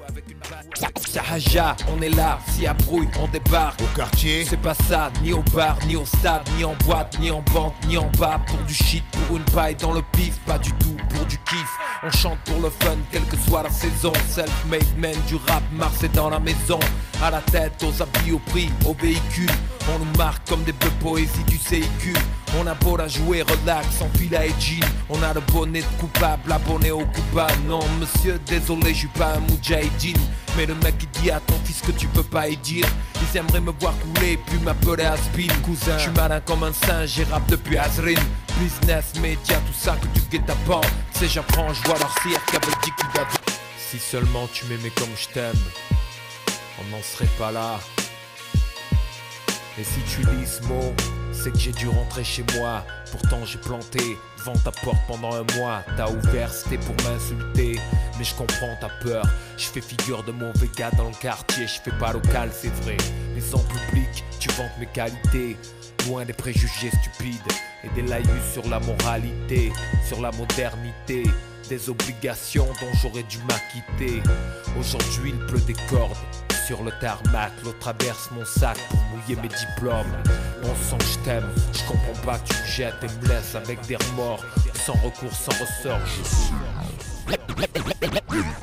Sahaja, 1.08 1.76
on 1.94 2.02
est 2.02 2.10
là, 2.10 2.40
si 2.48 2.66
à 2.66 2.74
brouille, 2.74 3.08
on 3.22 3.28
débarque. 3.28 3.82
Au 3.82 3.98
quartier, 3.98 4.46
c'est 4.46 4.62
pas 4.62 4.74
ça, 4.74 5.12
ni 5.22 5.34
au 5.34 5.44
bar, 5.54 5.78
ni 5.88 5.96
au 5.96 6.06
stade, 6.06 6.48
ni 6.58 6.64
en 6.64 6.74
boîte, 6.86 7.18
ni 7.20 7.32
en 7.32 7.42
banque, 7.54 7.74
ni 7.88 7.98
en 7.98 8.10
bas. 8.18 8.40
Pour 8.48 8.60
du 8.60 8.74
shit, 8.74 9.04
pour 9.12 9.38
une 9.38 9.44
paille 9.46 9.76
dans 9.76 9.94
le 9.94 10.02
pif, 10.14 10.40
pas 10.46 10.58
du 10.58 10.72
tout 10.74 10.96
pour 11.10 11.26
du 11.26 11.38
kiff. 11.40 11.78
On 12.04 12.12
chante 12.12 12.40
pour 12.46 12.62
le 12.62 12.70
fun, 12.70 12.98
quelle 13.12 13.26
que 13.26 13.38
soit 13.38 13.64
la 13.64 13.70
saison. 13.70 14.14
Self-made 14.30 14.98
man 14.98 15.16
du 15.28 15.36
rap, 15.36 15.64
Mars 15.74 16.04
est 16.04 16.16
dans 16.16 16.30
la 16.30 16.40
maison. 16.40 16.80
À 17.22 17.32
la 17.32 17.42
tête, 17.42 17.84
aux 17.84 18.02
habits, 18.02 18.32
au 18.32 18.40
prix, 18.40 18.70
au 18.86 18.94
véhicule. 18.94 19.52
On 19.94 20.00
nous 20.00 20.18
marque 20.18 20.48
comme 20.48 20.64
des 20.64 20.74
bœufs 20.74 20.90
poésie 21.02 21.44
du 21.48 21.58
CIQ 21.58 22.14
on 22.60 22.68
a 22.68 22.74
beau 22.76 22.98
la 22.98 23.08
jouer, 23.08 23.44
relax, 23.44 23.88
sans 23.98 24.10
fila 24.18 24.46
et 24.46 24.54
jean 24.60 24.84
On 25.10 25.22
a 25.24 25.34
le 25.34 25.42
bonnet 25.52 25.82
de 25.82 26.00
coupable, 26.00 26.52
abonné 26.52 26.92
au 26.92 27.06
coupable. 27.06 27.54
Non 27.68 27.82
monsieur, 28.00 28.40
désolé, 28.46 28.94
je 28.94 29.00
suis 29.00 29.08
pas 29.08 29.34
un 29.36 29.40
moudjahidine. 29.40 30.20
Mais 30.58 30.66
le 30.66 30.76
mec 30.76 30.98
qui 30.98 31.08
dit 31.22 31.32
à 31.32 31.40
ton 31.40 31.56
fils 31.64 31.82
que 31.82 31.92
tu 31.92 32.08
peux 32.08 32.24
pas 32.24 32.50
y 32.50 32.58
dire? 32.58 32.86
Ils 33.22 33.38
aimeraient 33.38 33.62
me 33.62 33.72
voir 33.80 33.94
couler, 34.00 34.38
puis 34.46 34.60
m'appeler 34.60 35.04
Aspin. 35.04 35.48
Cousin, 35.64 35.98
je 35.98 36.04
suis 36.04 36.12
malin 36.12 36.42
comme 36.42 36.64
un 36.64 36.74
singe, 36.74 37.10
j'ai 37.10 37.24
rap 37.24 37.46
depuis 37.48 37.78
Azrin 37.78 38.16
Business, 38.60 39.14
média, 39.22 39.58
tout 39.66 39.74
ça 39.74 39.96
que 40.02 40.08
tu 40.08 40.22
guettes 40.30 40.50
à 40.50 40.56
pas 40.68 40.82
C'est 41.14 41.28
j'apprends, 41.28 41.74
je 41.74 41.82
vois 41.84 41.98
leur 41.98 42.14
cirque 42.22 42.50
avec 42.50 42.76
dit 42.84 42.92
qu'il 42.92 43.08
Si 43.78 43.98
seulement 43.98 44.48
tu 44.54 44.66
m'aimais 44.66 44.92
comme 44.92 45.10
je 45.16 45.30
t'aime 45.30 45.56
On 46.80 46.96
n'en 46.96 47.02
serait 47.02 47.30
pas 47.40 47.52
là. 47.52 47.80
Et 49.80 49.84
si 49.84 50.02
tu 50.02 50.22
lis 50.22 50.48
ce 50.48 50.64
mot, 50.68 50.94
c'est 51.44 51.52
que 51.52 51.58
j'ai 51.58 51.72
dû 51.72 51.88
rentrer 51.88 52.24
chez 52.24 52.46
moi. 52.56 52.86
Pourtant 53.12 53.44
j'ai 53.46 53.58
planté 53.58 54.00
devant 54.38 54.58
ta 54.60 54.72
porte 54.72 55.00
pendant 55.08 55.34
un 55.34 55.46
mois. 55.58 55.84
T'as 55.98 56.10
ouvert, 56.10 56.54
c'était 56.54 56.78
pour 56.78 56.96
m'insulter. 57.04 57.80
mais 58.18 58.24
je 58.24 58.36
comprends 58.36 58.76
ta 58.80 58.90
peur. 59.04 59.26
Je 59.58 59.66
fais 59.66 59.82
figure 59.82 60.24
de 60.24 60.32
mauvais 60.32 60.70
gars 60.78 60.92
dans 60.92 61.10
le 61.10 61.16
quartier, 61.16 61.68
je 61.68 61.82
fais 61.82 61.98
pas 61.98 62.14
local, 62.14 62.50
c'est 62.54 62.74
vrai. 62.84 62.98
Mais 63.34 63.56
en 63.56 63.60
public, 63.60 64.24
tu 64.40 64.50
vantes 64.50 64.78
mes 64.80 64.86
qualités. 64.88 65.58
Loin 66.08 66.26
des 66.26 66.34
préjugés 66.34 66.92
stupides 67.02 67.40
et 67.84 67.90
des 67.90 68.08
laïus 68.08 68.44
sur 68.54 68.68
la 68.68 68.80
moralité, 68.80 69.72
sur 70.08 70.20
la 70.20 70.32
modernité, 70.32 71.24
des 71.70 71.90
obligations 71.90 72.66
dont 72.66 72.92
j'aurais 73.02 73.24
dû 73.24 73.38
m'acquitter. 73.48 74.22
Aujourd'hui, 74.80 75.34
il 75.34 75.46
pleut 75.46 75.62
des 75.62 75.76
cordes 75.90 76.18
sur 76.66 76.84
le 76.84 76.92
tarmac, 77.00 77.52
l'eau 77.64 77.74
traverse 77.80 78.30
mon 78.32 78.46
sac 78.46 78.78
pour 78.90 79.00
mouiller 79.04 79.36
mes 79.42 79.48
diplômes. 79.48 80.12
Bon 80.62 80.74
sang, 80.76 80.98
je 81.00 81.20
t'aime, 81.24 81.50
je 81.74 81.80
comprends 81.88 82.22
pas 82.26 82.40
tu 82.40 82.54
me 82.54 82.66
jettes 82.66 83.04
et 83.04 83.08
me 83.08 83.30
laisses 83.30 83.56
avec 83.56 83.82
des 83.88 83.96
remords. 83.96 84.44
Sans 84.74 84.94
recours, 84.94 85.34
sans 85.34 85.52
ressort, 85.52 86.00
je 86.06 86.24
suis. 86.24 86.91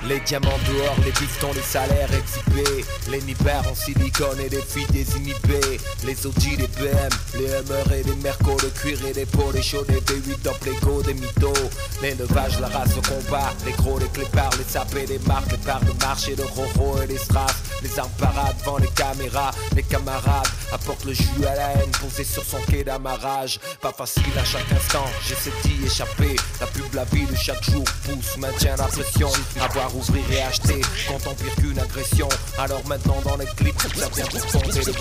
Les 0.08 0.20
diamants 0.20 0.48
dehors, 0.66 0.96
les 1.04 1.12
pistons, 1.12 1.52
les 1.54 1.60
salaires 1.60 2.08
exhibés. 2.14 2.82
Les 3.10 3.20
nippers 3.20 3.62
en 3.70 3.74
silicone 3.74 4.40
et 4.40 4.48
les 4.48 4.62
filles 4.62 4.86
désinhibées. 4.90 5.78
Les 6.06 6.26
Audi, 6.26 6.56
les 6.56 6.66
BM, 6.66 7.10
les 7.34 7.44
Hummer 7.44 7.94
et 7.94 8.02
les 8.04 8.14
Merco 8.22 8.56
Le 8.62 8.70
cuir 8.70 8.98
et 9.06 9.12
les 9.12 9.26
pots, 9.26 9.52
les 9.52 9.60
chauds, 9.60 9.84
les 9.86 10.00
V8 10.00 10.42
dans 10.42 10.54
Plégo, 10.54 11.02
des 11.02 11.12
mythos. 11.12 11.52
L'élevage, 12.00 12.58
la 12.58 12.68
race, 12.68 12.96
le 12.96 13.02
combat. 13.02 13.52
Les 13.66 13.72
gros, 13.72 13.98
les 13.98 14.08
clépards, 14.08 14.56
les 14.56 14.64
sapés, 14.64 15.04
les 15.04 15.18
marques 15.26 15.52
Les 15.52 15.58
parts 15.58 15.84
de 15.84 15.92
marché, 16.02 16.34
le 16.36 16.44
roro 16.44 17.02
et 17.02 17.06
les 17.06 17.18
strass. 17.18 17.56
Les 17.82 17.98
armes 17.98 18.10
parades 18.18 18.56
devant 18.60 18.78
les 18.78 18.88
caméras. 18.88 19.50
Les 19.76 19.82
camarades 19.82 20.48
apportent 20.72 21.04
le 21.04 21.12
jus 21.12 21.44
à 21.46 21.54
la 21.54 21.72
haine 21.72 21.90
Posé 22.00 22.24
sur 22.24 22.44
son 22.44 22.60
quai 22.70 22.82
d'amarrage. 22.82 23.60
Pas 23.82 23.92
facile 23.92 24.38
à 24.40 24.44
chaque 24.44 24.72
instant, 24.72 25.04
j'essaie 25.26 25.52
d'y 25.64 25.84
échapper 25.84 26.36
La 26.60 26.66
pub, 26.66 26.94
la 26.94 27.04
vie 27.04 27.26
de 27.26 27.36
chaque 27.36 27.62
jour 27.62 27.84
pousse, 28.04 28.38
la 28.76 28.86
pression. 28.86 29.28
Avoir, 29.60 29.94
ouvrir 29.94 30.24
et 30.30 30.42
acheter, 30.42 30.80
quand 31.08 31.30
on 31.30 31.34
pire 31.34 31.54
qu'une 31.56 31.78
agression. 31.78 32.28
Alors 32.58 32.82
maintenant 32.86 33.20
dans 33.24 33.36
les 33.36 33.46
clips, 33.46 33.80
ça 33.80 34.08
vient 34.08 34.26
pour 34.26 34.50
fonder 34.50 34.80
le 34.80 34.92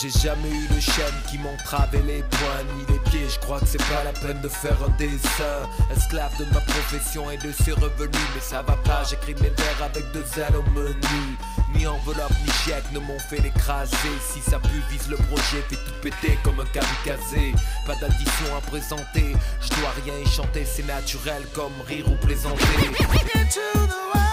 J'ai 0.00 0.10
jamais 0.10 0.50
eu 0.50 0.66
de 0.74 0.80
chaîne 0.80 1.14
qui 1.30 1.38
m'entravait 1.38 2.02
les 2.02 2.22
poings 2.22 2.64
ni 2.76 2.94
les 2.94 3.10
pieds. 3.10 3.26
Je 3.28 3.38
crois 3.40 3.60
que 3.60 3.66
c'est 3.66 3.78
pas 3.78 4.04
la 4.04 4.12
peine 4.12 4.40
de 4.40 4.48
faire 4.48 4.76
un 4.84 4.90
dessin. 4.98 5.68
Esclave 5.94 6.36
de 6.38 6.44
ma 6.52 6.60
profession 6.60 7.30
et 7.30 7.36
de 7.38 7.52
ses 7.52 7.72
revenus. 7.72 8.26
Mais 8.34 8.40
ça 8.40 8.62
va 8.62 8.76
pas, 8.84 9.04
j'écris 9.08 9.34
mes 9.34 9.50
vers 9.50 9.82
avec 9.84 10.04
deux 10.12 10.26
ailes 10.40 10.56
au 10.56 10.70
menu 10.70 11.36
Ni 11.74 11.86
enveloppe 11.86 12.32
ni 12.44 12.52
chèque 12.64 12.90
ne 12.92 13.00
m'ont 13.00 13.18
fait 13.18 13.40
l'écraser. 13.40 13.96
Si 14.32 14.40
ça 14.40 14.58
pue, 14.58 14.82
vise 14.90 15.08
le 15.08 15.16
projet, 15.16 15.62
fait 15.68 15.76
tout 15.76 16.00
péter 16.02 16.38
comme 16.42 16.60
un 16.60 16.66
kamikaze. 16.66 17.54
Pas 17.86 17.94
d'addition 17.96 18.56
à 18.56 18.60
présenter, 18.60 19.34
je 19.60 19.68
dois 19.80 19.92
rien 20.04 20.14
y 20.24 20.26
chanter. 20.26 20.64
C'est 20.64 20.86
naturel 20.86 21.42
comme 21.54 21.72
rire 21.86 22.06
ou 22.10 22.16
plaisanter 22.24 22.45
on 22.46 22.56
me. 22.56 22.96
Into 23.34 23.60
the 23.60 24.10
wild. 24.14 24.25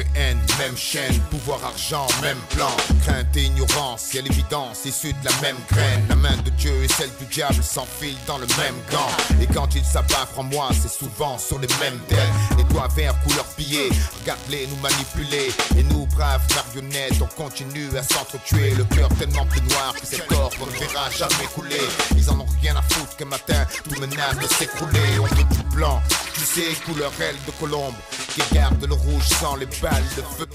Et 0.00 0.34
même 0.58 0.76
chaîne, 0.76 1.18
pouvoir, 1.30 1.64
argent, 1.64 2.06
même 2.22 2.38
plan. 2.50 2.70
Crainte 3.02 3.36
et 3.36 3.44
ignorance, 3.44 4.12
y'a 4.14 4.22
l'évidence 4.22 4.84
issue 4.84 5.12
de 5.12 5.24
la 5.24 5.40
même 5.40 5.56
graine. 5.70 6.04
La 6.08 6.16
main 6.16 6.36
de 6.44 6.50
Dieu 6.50 6.72
et 6.82 6.88
celle 6.88 7.10
du 7.18 7.26
diable 7.26 7.62
s'enfilent 7.62 8.18
dans 8.26 8.38
le 8.38 8.46
même 8.58 8.74
gant. 8.90 9.10
Et 9.40 9.46
quand 9.46 9.74
ils 9.74 9.84
s'abattent 9.84 10.36
en 10.36 10.42
moi, 10.42 10.70
c'est 10.72 10.90
souvent 10.90 11.38
sur 11.38 11.58
les 11.58 11.68
mêmes 11.80 11.98
têtes. 12.08 12.18
Les 12.56 12.64
doigts 12.64 12.88
verts 12.94 13.14
couleur 13.22 13.44
pillée, 13.56 13.90
regarde-les 14.20 14.66
nous 14.66 14.76
manipuler. 14.76 15.52
Et 15.76 15.82
nous, 15.82 16.06
braves 16.06 16.42
marionnettes, 16.54 17.20
on 17.20 17.42
continue 17.42 17.88
à 17.96 18.02
s'entretuer. 18.02 18.74
Le 18.74 18.84
cœur 18.84 19.08
tellement 19.18 19.46
plus 19.46 19.62
noir 19.62 19.94
que 19.94 20.06
ces 20.06 20.18
corps 20.20 20.50
qu'on 20.58 20.66
ne 20.66 20.72
verra 20.72 21.10
jamais 21.10 21.46
couler. 21.54 21.80
Ils 22.16 22.30
en 22.30 22.40
ont 22.40 22.46
rien 22.60 22.76
à 22.76 22.82
foutre 22.82 23.16
qu'un 23.16 23.26
matin, 23.26 23.66
tout 23.84 24.00
menace 24.00 24.36
de 24.36 24.46
s'écrouler. 24.46 25.18
On 25.20 25.24
veut 25.24 25.44
du 25.44 25.62
blanc, 25.74 26.02
sais, 26.50 26.74
couleur 26.84 27.12
aile 27.20 27.36
de 27.46 27.52
colombe. 27.52 27.94
Qui 28.28 28.42
garde 28.54 28.84
le 28.84 28.94
rouge 28.94 29.28
sans 29.40 29.56
les 29.56 29.66
balles 29.80 30.02
de 30.16 30.22
feu. 30.22 30.46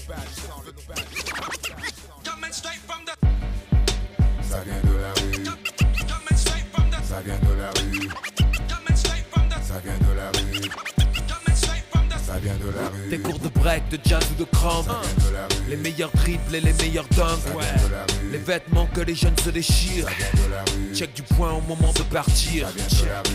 Ça 4.42 4.60
vient 4.60 4.80
de 4.82 4.95
Ça 12.36 12.42
vient 12.42 12.56
de 12.56 12.66
la 12.66 12.88
rue. 12.88 13.08
Des 13.08 13.18
cours 13.18 13.38
de 13.38 13.48
break, 13.48 13.88
de 13.88 13.98
jazz 14.04 14.22
ou 14.30 14.34
de 14.38 14.44
crampe 14.44 14.90
Les 15.70 15.76
meilleurs 15.76 16.12
triples 16.12 16.56
et 16.56 16.60
les 16.60 16.74
meilleurs 16.74 17.06
dunks 17.16 17.56
ouais. 17.56 17.64
Les 18.30 18.36
vêtements 18.36 18.86
que 18.92 19.00
les 19.00 19.14
jeunes 19.14 19.38
se 19.42 19.48
déchirent 19.48 20.06
Check 20.92 21.14
du 21.14 21.22
point 21.22 21.52
au 21.52 21.62
moment 21.62 21.94
de 21.94 22.02
partir 22.02 22.68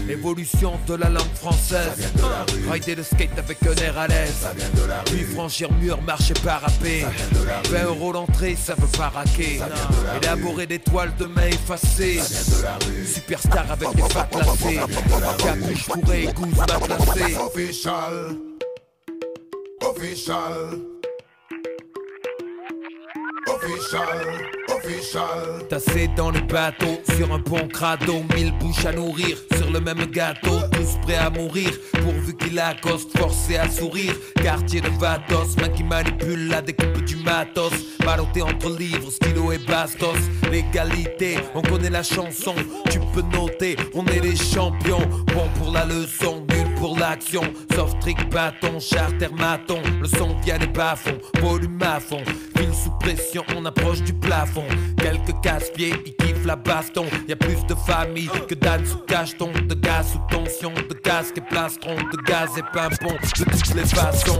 Évolution 0.07 0.73
de 0.85 0.93
la 0.93 1.09
langue 1.09 1.33
française 1.33 2.11
Rider 2.69 2.93
le 2.93 3.01
skate 3.01 3.39
avec 3.39 3.57
un 3.65 3.73
air 3.83 3.97
à 3.97 4.07
l'aise 4.07 4.47
Puis 5.05 5.23
franchir 5.23 5.71
mur, 5.73 5.99
marcher 6.03 6.35
parapé 6.43 7.03
20 7.71 7.83
euros 7.85 8.11
l'entrée, 8.11 8.55
ça 8.55 8.75
veut 8.75 8.97
pas 8.99 9.09
raquer 9.09 9.61
Élaborer 10.21 10.67
des 10.67 10.79
toiles 10.79 11.15
de 11.17 11.25
main 11.25 11.47
effacées 11.47 12.19
Superstar 13.03 13.65
avec 13.71 13.95
des 13.95 14.03
pattes 14.13 14.35
lacées 14.35 14.79
Capuche 15.39 15.85
fourrée, 15.85 16.29
gousse 16.35 16.57
matelassée 16.57 17.35
Official. 17.35 18.50
Official. 20.01 20.79
Official. 23.47 24.49
Official. 24.75 25.67
Tassé 25.69 26.07
dans 26.17 26.31
le 26.31 26.39
bateau, 26.39 26.99
sur 27.15 27.31
un 27.31 27.39
pont 27.39 27.67
crado, 27.67 28.23
mille 28.35 28.51
bouches 28.57 28.83
à 28.83 28.93
nourrir, 28.93 29.37
sur 29.55 29.69
le 29.69 29.79
même 29.79 30.07
gâteau, 30.07 30.59
tous 30.71 30.97
prêts 31.03 31.17
à 31.17 31.29
mourir, 31.29 31.69
pourvu 32.01 32.35
qu'il 32.35 32.57
accoste, 32.57 33.15
forcé 33.15 33.57
à 33.57 33.69
sourire. 33.69 34.15
Quartier 34.41 34.81
de 34.81 34.89
Vatos, 34.99 35.55
main 35.61 35.69
qui 35.69 35.83
manipule 35.83 36.47
la 36.47 36.63
découpe 36.63 37.05
du 37.05 37.17
matos, 37.17 37.71
ballotté 38.03 38.41
entre 38.41 38.75
livres, 38.75 39.11
stylo 39.11 39.51
et 39.51 39.59
bastos. 39.59 40.17
L'égalité, 40.51 41.37
on 41.53 41.61
connaît 41.61 41.91
la 41.91 42.01
chanson, 42.01 42.55
tu 42.89 42.99
peux 43.13 43.21
noter, 43.37 43.75
on 43.93 44.03
est 44.07 44.19
les 44.19 44.35
champions, 44.35 45.07
bon 45.27 45.47
pour 45.59 45.71
la 45.71 45.85
leçon, 45.85 46.43
nul 46.49 46.70
pour 46.81 46.97
l'action. 46.97 47.43
Soft 47.75 47.99
trick, 48.01 48.17
bâton, 48.31 48.79
charter, 48.79 49.29
maton, 49.37 49.81
le 50.01 50.07
son 50.07 50.35
vient 50.43 50.57
des 50.57 50.67
bas-fonds, 50.67 51.19
volume 51.39 51.79
à 51.83 51.99
fond, 51.99 52.23
file 52.57 52.73
sous 52.73 52.89
pression, 52.99 53.43
on 53.55 53.63
approche 53.65 54.01
du 54.01 54.13
plafond. 54.13 54.65
Quelques 54.97 55.39
casse-pieds, 55.43 55.93
ils 56.05 56.15
kiffent 56.15 56.45
la 56.45 56.55
baston. 56.55 57.05
Y 57.27 57.33
a 57.33 57.35
plus 57.35 57.63
de 57.67 57.75
famille 57.75 58.29
que 58.47 58.55
d'âne 58.55 58.85
sous 58.85 58.97
cacheton, 58.99 59.51
de 59.67 59.75
gaz 59.75 60.11
sous 60.11 60.35
tension, 60.35 60.73
de 60.73 60.93
casque 60.95 61.37
et 61.37 61.41
plastron, 61.41 61.95
de 61.95 62.17
gaz 62.25 62.49
et 62.57 62.63
pimpon, 62.73 63.13
de 63.13 63.43
toutes 63.43 63.75
les 63.75 63.85
façons. 63.85 64.39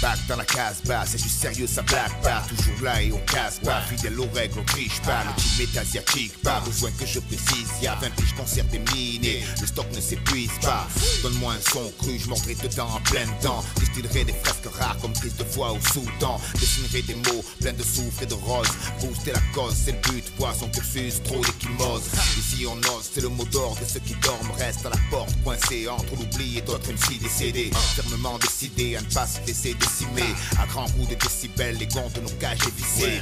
Back 0.00 0.18
dans 0.28 0.36
la 0.36 0.44
case 0.44 0.82
basse, 0.86 1.10
c'est 1.10 1.22
du 1.22 1.28
sérieux, 1.28 1.66
ça 1.66 1.82
blague 1.82 2.14
pas. 2.22 2.42
Toujours 2.48 2.82
là 2.82 3.02
et 3.02 3.12
on 3.12 3.18
casse 3.26 3.60
pas. 3.60 3.80
Fidèle 3.82 4.18
aux 4.18 4.28
règles, 4.34 4.58
on 4.58 4.64
triche 4.64 5.00
pas. 5.02 5.22
Le 5.26 5.42
team 5.42 5.66
est 5.66 5.78
asiatique, 5.78 6.32
pas 6.42 6.60
besoin 6.64 6.90
que 6.98 7.06
je 7.06 7.20
précise. 7.20 7.68
Y'a 7.82 7.94
20 7.96 8.10
piges 8.16 8.34
concert 8.34 8.66
terminé, 8.68 9.42
le 9.60 9.66
stock 9.66 9.86
ne 9.94 10.00
s'épuise 10.00 10.52
pas. 10.62 10.86
Donne-moi 11.22 11.52
un 11.52 11.73
cru, 11.98 12.18
je 12.18 12.68
dedans 12.68 12.88
en 12.88 13.00
plein 13.00 13.26
temps. 13.42 13.64
Distillerai 13.76 14.24
des 14.24 14.32
fresques 14.32 14.72
rares 14.78 14.96
comme 15.00 15.12
prise 15.12 15.36
de 15.36 15.44
voix 15.44 15.72
au 15.72 15.80
Soudan. 15.80 16.40
Dessinerai 16.54 17.02
des 17.02 17.14
mots 17.14 17.44
pleins 17.60 17.72
de 17.72 17.82
soufre 17.82 18.22
et 18.22 18.26
de 18.26 18.34
rose. 18.34 18.68
Booster 19.00 19.32
la 19.32 19.40
cause, 19.54 19.74
c'est 19.84 19.92
le 19.92 20.12
but. 20.12 20.24
Voir 20.38 20.54
son 20.54 20.68
cursus, 20.68 21.22
trop 21.22 21.40
d'équimose. 21.40 22.02
Ici 22.38 22.66
on 22.66 22.76
ose, 22.78 23.10
c'est 23.12 23.22
le 23.22 23.28
mot 23.28 23.44
d'ordre 23.44 23.80
de 23.80 23.86
ceux 23.86 24.00
qui 24.00 24.14
dorment. 24.22 24.52
Restent 24.58 24.86
à 24.86 24.90
la 24.90 24.98
porte, 25.10 25.34
coincés 25.42 25.88
entre 25.88 26.14
l'oubli 26.16 26.58
et 26.58 26.62
d'autres 26.62 26.92
MC 26.92 27.18
décédés. 27.20 27.70
Fermement 27.96 28.38
décidés 28.38 28.96
à 28.96 29.00
ne 29.00 29.06
pas 29.06 29.26
se 29.26 29.40
laisser 29.46 29.74
décimer. 29.74 30.34
À 30.58 30.66
grands 30.66 30.88
coups 30.90 31.08
de 31.08 31.14
décibels, 31.14 31.76
les 31.78 31.86
gonds 31.86 32.10
de 32.14 32.20
nos 32.20 32.30
cages 32.40 32.58
dévissées. 32.58 33.20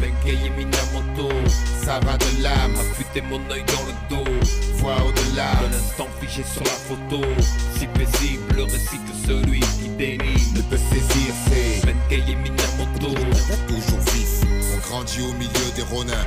Bengay 0.00 0.50
Minamoto, 0.56 1.28
ça 1.84 2.00
va 2.00 2.16
de 2.16 2.42
l'âme. 2.42 2.74
Affûter 2.78 3.22
mon 3.22 3.40
œil 3.50 3.64
dans 3.66 3.84
le 3.86 4.24
dos. 4.24 4.30
Vois 4.74 4.96
au-delà. 5.06 5.50
Un 5.50 5.76
instant 5.76 6.08
figé 6.20 6.44
sur 6.44 6.62
la 6.62 6.70
photo. 6.70 7.24
Si 7.76 7.86
paisible, 7.86 8.54
le 8.56 8.64
récit 8.64 8.98
que 8.98 9.26
celui 9.26 9.60
qui 9.60 9.88
dénie 9.96 10.52
ne 10.54 10.62
peut 10.62 10.76
saisir. 10.76 11.34
C'est 11.48 11.86
Bengay 11.86 12.36
Minamoto. 12.36 13.14
toujours 13.66 14.00
vif. 14.12 14.42
On 14.74 14.88
grandit 14.88 15.22
au 15.22 15.32
milieu 15.34 15.70
des 15.74 15.82
ronins. 15.82 16.26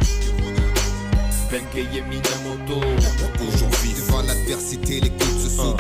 Bengay 1.52 2.02
Minamoto. 2.10 2.82
Toujours 3.38 3.70
vif. 3.84 3.96
Devant 4.08 4.22
l'adversité, 4.24 5.00
l'équipe 5.00 5.40
se 5.42 5.50
sauve. 5.50 5.78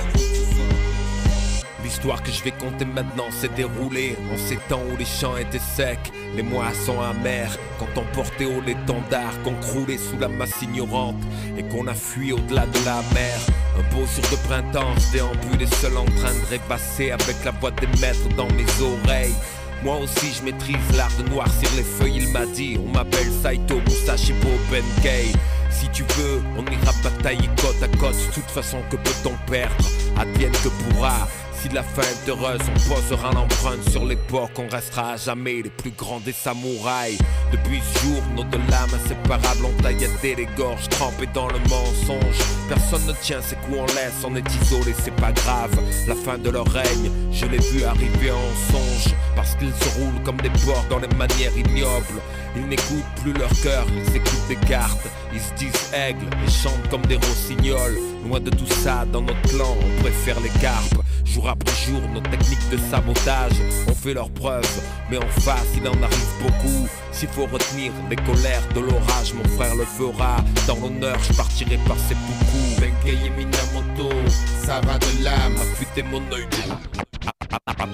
L'histoire 1.91 2.23
que 2.23 2.31
je 2.31 2.41
vais 2.41 2.51
compter 2.51 2.85
maintenant 2.85 3.29
s'est 3.31 3.49
déroulée 3.49 4.15
en 4.33 4.37
ces 4.37 4.55
temps 4.69 4.79
où 4.93 4.95
les 4.95 5.03
champs 5.03 5.35
étaient 5.35 5.59
secs, 5.59 5.99
les 6.37 6.41
moissons 6.41 7.01
amères, 7.01 7.57
quand 7.77 7.89
on 7.97 8.15
portait 8.15 8.45
haut 8.45 8.61
l'étendard, 8.65 9.33
qu'on 9.43 9.55
croulait 9.55 9.97
sous 9.97 10.17
la 10.17 10.29
masse 10.29 10.61
ignorante 10.61 11.21
et 11.57 11.63
qu'on 11.63 11.87
a 11.87 11.93
fui 11.93 12.31
au-delà 12.31 12.65
de 12.65 12.85
la 12.85 13.01
mer. 13.13 13.37
Un 13.77 13.93
beau 13.93 14.05
jour 14.05 14.23
de 14.31 14.47
printemps, 14.47 14.95
je 14.97 15.17
déambulais 15.17 15.67
seul 15.81 15.97
en 15.97 16.05
train 16.05 16.33
de 16.33 16.49
répasser 16.49 17.11
avec 17.11 17.35
la 17.43 17.51
voix 17.51 17.71
des 17.71 17.87
maîtres 17.99 18.29
dans 18.37 18.47
mes 18.53 18.65
oreilles. 18.81 19.35
Moi 19.83 19.97
aussi 19.97 20.31
je 20.31 20.45
maîtrise 20.45 20.95
l'art 20.95 21.11
de 21.21 21.29
noircir 21.29 21.69
les 21.75 21.83
feuilles, 21.83 22.19
il 22.19 22.29
m'a 22.29 22.45
dit 22.45 22.79
On 22.81 22.89
m'appelle 22.89 23.29
Saito 23.43 23.81
Musashi 23.81 24.31
Benkei 24.71 25.33
Si 25.69 25.89
tu 25.89 26.03
veux, 26.03 26.41
on 26.57 26.63
ira 26.63 26.93
batailler 27.03 27.49
côte 27.61 27.83
à 27.83 27.89
côte. 27.97 28.15
De 28.15 28.33
toute 28.33 28.49
façon, 28.49 28.77
que 28.89 28.95
peut-on 28.95 29.35
perdre? 29.51 29.85
Advienne 30.17 30.53
que 30.63 30.69
pourra. 30.69 31.27
Si 31.61 31.69
la 31.69 31.83
fin 31.83 32.01
est 32.01 32.27
heureuse, 32.27 32.59
on 32.67 32.89
posera 32.89 33.31
l'empreinte 33.33 33.87
sur 33.91 34.03
l'époque. 34.03 34.49
On 34.57 34.67
restera 34.67 35.11
à 35.11 35.17
jamais 35.17 35.61
les 35.61 35.69
plus 35.69 35.91
grands 35.91 36.19
des 36.19 36.31
samouraïs. 36.31 37.19
Depuis 37.51 37.79
ce 37.93 37.99
jour, 37.99 38.23
nos 38.35 38.43
deux 38.45 38.61
lames 38.67 38.89
inséparables 38.95 39.65
ont 39.65 39.81
tailladé 39.83 40.33
les 40.35 40.47
gorges, 40.57 40.89
trempées 40.89 41.29
dans 41.35 41.47
le 41.47 41.59
mensonge. 41.69 42.39
Personne 42.67 43.05
ne 43.05 43.13
tient 43.13 43.43
ses 43.43 43.57
coups 43.57 43.77
en 43.77 43.85
laisse, 43.93 44.25
on 44.25 44.35
est 44.35 44.55
isolé, 44.63 44.95
c'est 45.03 45.15
pas 45.17 45.31
grave. 45.31 45.79
La 46.07 46.15
fin 46.15 46.39
de 46.39 46.49
leur 46.49 46.65
règne, 46.65 47.11
je 47.31 47.45
l'ai 47.45 47.59
vu 47.59 47.83
arriver 47.83 48.31
en 48.31 48.71
songe. 48.71 49.13
Parce 49.35 49.53
qu'ils 49.55 49.73
se 49.73 49.99
roulent 49.99 50.23
comme 50.23 50.41
des 50.41 50.49
porcs 50.65 50.87
dans 50.89 50.99
les 50.99 51.15
manières 51.15 51.55
ignobles. 51.55 52.21
Ils 52.55 52.67
n'écoutent 52.67 53.21
plus 53.21 53.33
leur 53.33 53.51
cœur, 53.61 53.85
ils 53.95 54.15
écoutent 54.15 54.47
des 54.47 54.67
cartes. 54.67 55.07
Ils 55.31 55.39
se 55.39 55.53
disent 55.53 55.93
aigles 55.93 56.25
et 56.43 56.49
chantent 56.49 56.89
comme 56.89 57.05
des 57.05 57.17
rossignols. 57.17 57.99
Loin 58.27 58.39
de 58.39 58.49
tout 58.49 58.67
ça, 58.67 59.05
dans 59.05 59.21
notre 59.21 59.41
clan, 59.43 59.77
on 59.79 60.01
préfère 60.01 60.39
les 60.39 60.49
carpes. 60.59 61.01
Jour 61.25 61.49
après 61.49 61.75
jour, 61.85 62.01
nos 62.13 62.21
techniques 62.21 62.69
de 62.71 62.77
sabotage 62.77 63.53
ont 63.87 63.95
fait 63.95 64.13
leurs 64.13 64.29
preuves. 64.31 64.81
Mais 65.09 65.17
en 65.17 65.27
face, 65.41 65.67
il 65.75 65.87
en 65.87 66.03
arrive 66.03 66.33
beaucoup. 66.41 66.87
S'il 67.11 67.29
faut 67.29 67.45
retenir 67.45 67.91
les 68.09 68.15
colères 68.15 68.67
de 68.75 68.79
l'orage, 68.79 69.33
mon 69.33 69.47
frère 69.55 69.75
le 69.75 69.85
fera. 69.85 70.37
Dans 70.67 70.75
l'honneur, 70.75 71.17
je 71.27 71.33
partirai 71.33 71.77
par 71.87 71.97
ses 71.97 72.15
beaucoup. 72.15 72.81
Benkei 72.81 73.29
Minamoto, 73.37 74.15
ça 74.63 74.81
va 74.81 74.97
de 74.97 75.23
l'âme. 75.23 75.55
Affûter 75.61 76.03
mon 76.03 76.21
œil. 76.33 76.47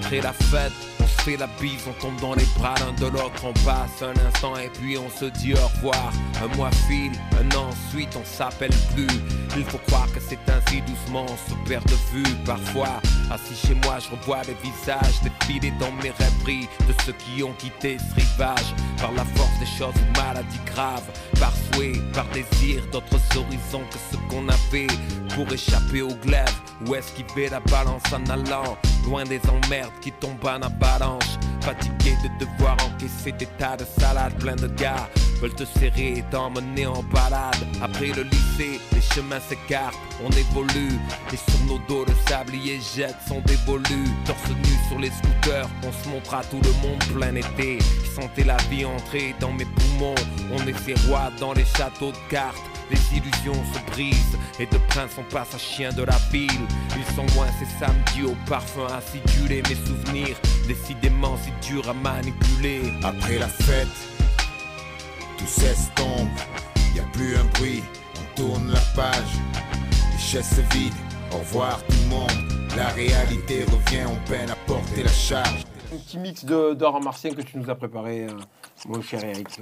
Après 0.00 0.20
la 0.20 0.32
fête, 0.32 0.72
on 1.00 1.06
se 1.06 1.22
fait 1.22 1.36
la 1.36 1.48
bise, 1.60 1.82
on 1.88 1.92
tombe 2.00 2.20
dans 2.20 2.34
les 2.34 2.46
bras 2.56 2.74
l'un 2.80 2.92
de 2.92 3.10
l'autre, 3.10 3.44
on 3.44 3.52
passe 3.64 4.02
un 4.02 4.14
instant 4.26 4.56
et 4.56 4.68
puis 4.68 4.96
on 4.96 5.10
se 5.10 5.26
dit 5.26 5.54
au 5.54 5.66
revoir. 5.76 6.12
Un 6.42 6.56
mois 6.56 6.70
file, 6.86 7.12
un 7.38 7.56
an 7.56 7.70
ensuite 7.70 8.16
on 8.16 8.24
s'appelle 8.24 8.72
plus. 8.94 9.06
Il 9.56 9.64
faut 9.64 9.78
croire 9.88 10.06
que 10.12 10.20
c'est 10.20 10.38
ainsi 10.48 10.80
doucement, 10.82 11.26
on 11.28 11.50
se 11.50 11.68
perd 11.68 11.84
de 11.86 11.96
vue 12.12 12.34
parfois. 12.46 13.00
Assis 13.30 13.66
chez 13.66 13.74
moi, 13.74 13.98
je 13.98 14.10
revois 14.10 14.42
les 14.46 14.56
visages 14.62 15.20
défiler 15.22 15.72
dans 15.80 15.92
mes 15.92 16.10
rêveries 16.10 16.68
de 16.86 16.94
ceux 17.04 17.12
qui 17.12 17.42
ont 17.42 17.52
quitté 17.54 17.98
ce 17.98 18.14
rivage. 18.14 18.74
Par 18.98 19.12
la 19.12 19.24
force 19.24 19.58
des 19.60 19.66
choses 19.66 19.94
ou 19.96 20.18
maladies 20.18 20.60
graves, 20.66 21.10
par 21.38 21.52
souhait, 21.72 22.00
par 22.14 22.26
désir, 22.28 22.82
d'autres 22.92 23.20
horizons 23.36 23.84
que 23.90 23.98
ce 24.10 24.16
qu'on 24.30 24.48
avait 24.48 24.86
pour 25.34 25.52
échapper 25.52 26.02
au 26.02 26.14
glaive 26.14 26.54
ou 26.86 26.94
esquiver 26.94 27.48
la 27.48 27.60
balance 27.60 28.02
en 28.12 28.24
allant 28.30 28.78
loin 29.04 29.24
des 29.24 29.40
emmerdes? 29.48 29.87
Qui 30.00 30.12
tombent 30.12 30.44
en 30.44 30.62
avalanche. 30.62 31.38
Fatigué 31.60 32.16
de 32.22 32.44
devoir 32.44 32.76
encaisser 32.86 33.32
des 33.32 33.46
tas 33.58 33.76
de 33.76 33.84
salades 34.00 34.34
plein 34.38 34.56
de 34.56 34.68
gars 34.68 35.08
veulent 35.40 35.54
te 35.54 35.64
serrer 35.64 36.18
et 36.18 36.24
t'emmener 36.30 36.86
en 36.86 37.02
balade. 37.02 37.56
Après 37.82 38.08
le 38.08 38.22
lycée, 38.22 38.80
les 38.92 39.00
chemins 39.00 39.40
s'écartent, 39.40 39.96
on 40.24 40.30
évolue. 40.30 40.98
Et 41.32 41.36
sur 41.36 41.60
nos 41.66 41.78
dos, 41.88 42.04
le 42.04 42.14
sablier 42.28 42.78
jette 42.94 43.16
son 43.26 43.40
dévolu. 43.40 44.04
Torse 44.24 44.50
nu 44.50 44.88
sur 44.88 44.98
les 44.98 45.10
scooters, 45.10 45.68
on 45.86 45.92
se 45.92 46.08
montre 46.08 46.34
à 46.34 46.42
tout 46.44 46.60
le 46.62 46.72
monde 46.86 47.02
plein 47.14 47.34
été. 47.34 47.78
Je 48.04 48.20
sentais 48.20 48.44
la 48.44 48.56
vie 48.70 48.84
entrer 48.84 49.34
dans 49.40 49.52
mes 49.52 49.66
poumons. 49.66 50.14
On 50.52 50.66
est 50.66 50.78
ces 50.78 50.94
rois 51.08 51.30
dans 51.38 51.52
les 51.52 51.64
châteaux 51.64 52.12
de 52.12 52.30
cartes. 52.30 52.56
Les 52.90 53.16
illusions 53.18 53.60
se 53.74 53.90
brisent 53.92 54.38
et 54.58 54.66
de 54.66 54.78
prince 54.88 55.12
on 55.18 55.24
passe 55.32 55.54
à 55.54 55.58
chien 55.58 55.92
de 55.92 56.02
la 56.02 56.16
ville. 56.32 56.66
Ils 56.96 57.14
sont 57.14 57.26
loin 57.36 57.46
ces 57.58 57.66
samedis 57.78 58.24
au 58.32 58.36
parfum 58.48 58.86
acidulé. 58.86 59.62
Mes 59.68 59.74
souvenirs, 59.86 60.36
décidément 60.66 61.36
si 61.36 61.70
durs 61.70 61.88
à 61.88 61.94
manipuler. 61.94 62.92
Après 63.04 63.38
la 63.38 63.48
fête, 63.48 63.88
tout 65.36 65.46
s'estompe, 65.46 66.28
y 66.96 67.00
a 67.00 67.04
plus 67.12 67.36
un 67.36 67.44
bruit, 67.58 67.82
on 68.16 68.36
tourne 68.40 68.72
la 68.72 68.80
page, 68.96 69.32
les 70.12 70.18
chaises 70.18 70.48
se 70.48 70.60
vident, 70.76 70.96
au 71.32 71.38
revoir 71.38 71.78
tout 71.86 71.96
le 72.04 72.08
monde, 72.08 72.52
la 72.76 72.88
réalité 72.88 73.64
revient, 73.64 74.04
on 74.06 74.28
peine 74.28 74.50
à 74.50 74.56
porter 74.66 75.02
la 75.02 75.12
charge. 75.12 75.64
Un 75.92 75.96
petit 75.98 76.18
mix 76.18 76.44
de- 76.44 76.74
d'art 76.74 77.00
martien 77.00 77.30
que 77.32 77.42
tu 77.42 77.56
nous 77.58 77.70
as 77.70 77.74
préparé, 77.74 78.24
euh, 78.24 78.28
mon 78.88 79.00
cher 79.00 79.24
Eric. 79.24 79.60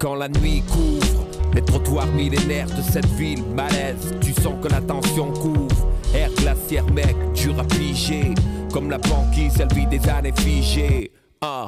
Quand 0.00 0.14
la 0.14 0.28
nuit 0.28 0.62
couvre 0.70 1.24
les 1.56 1.62
trottoirs 1.62 2.06
millénaires 2.08 2.68
de 2.68 2.82
cette 2.82 3.08
ville, 3.16 3.42
malaise, 3.42 4.14
tu 4.20 4.32
sens 4.34 4.54
que 4.62 4.68
la 4.68 4.80
tension 4.82 5.32
couvre. 5.32 5.88
Air 6.14 6.30
glaciaire, 6.36 6.84
mec, 6.92 7.16
dur 7.34 7.58
à. 7.58 8.34
Comme 8.72 8.90
la 8.90 8.98
banquise, 8.98 9.58
elle 9.58 9.72
vit 9.74 9.86
des 9.86 10.06
années 10.08 10.34
figées. 10.36 11.10
Ah, 11.40 11.66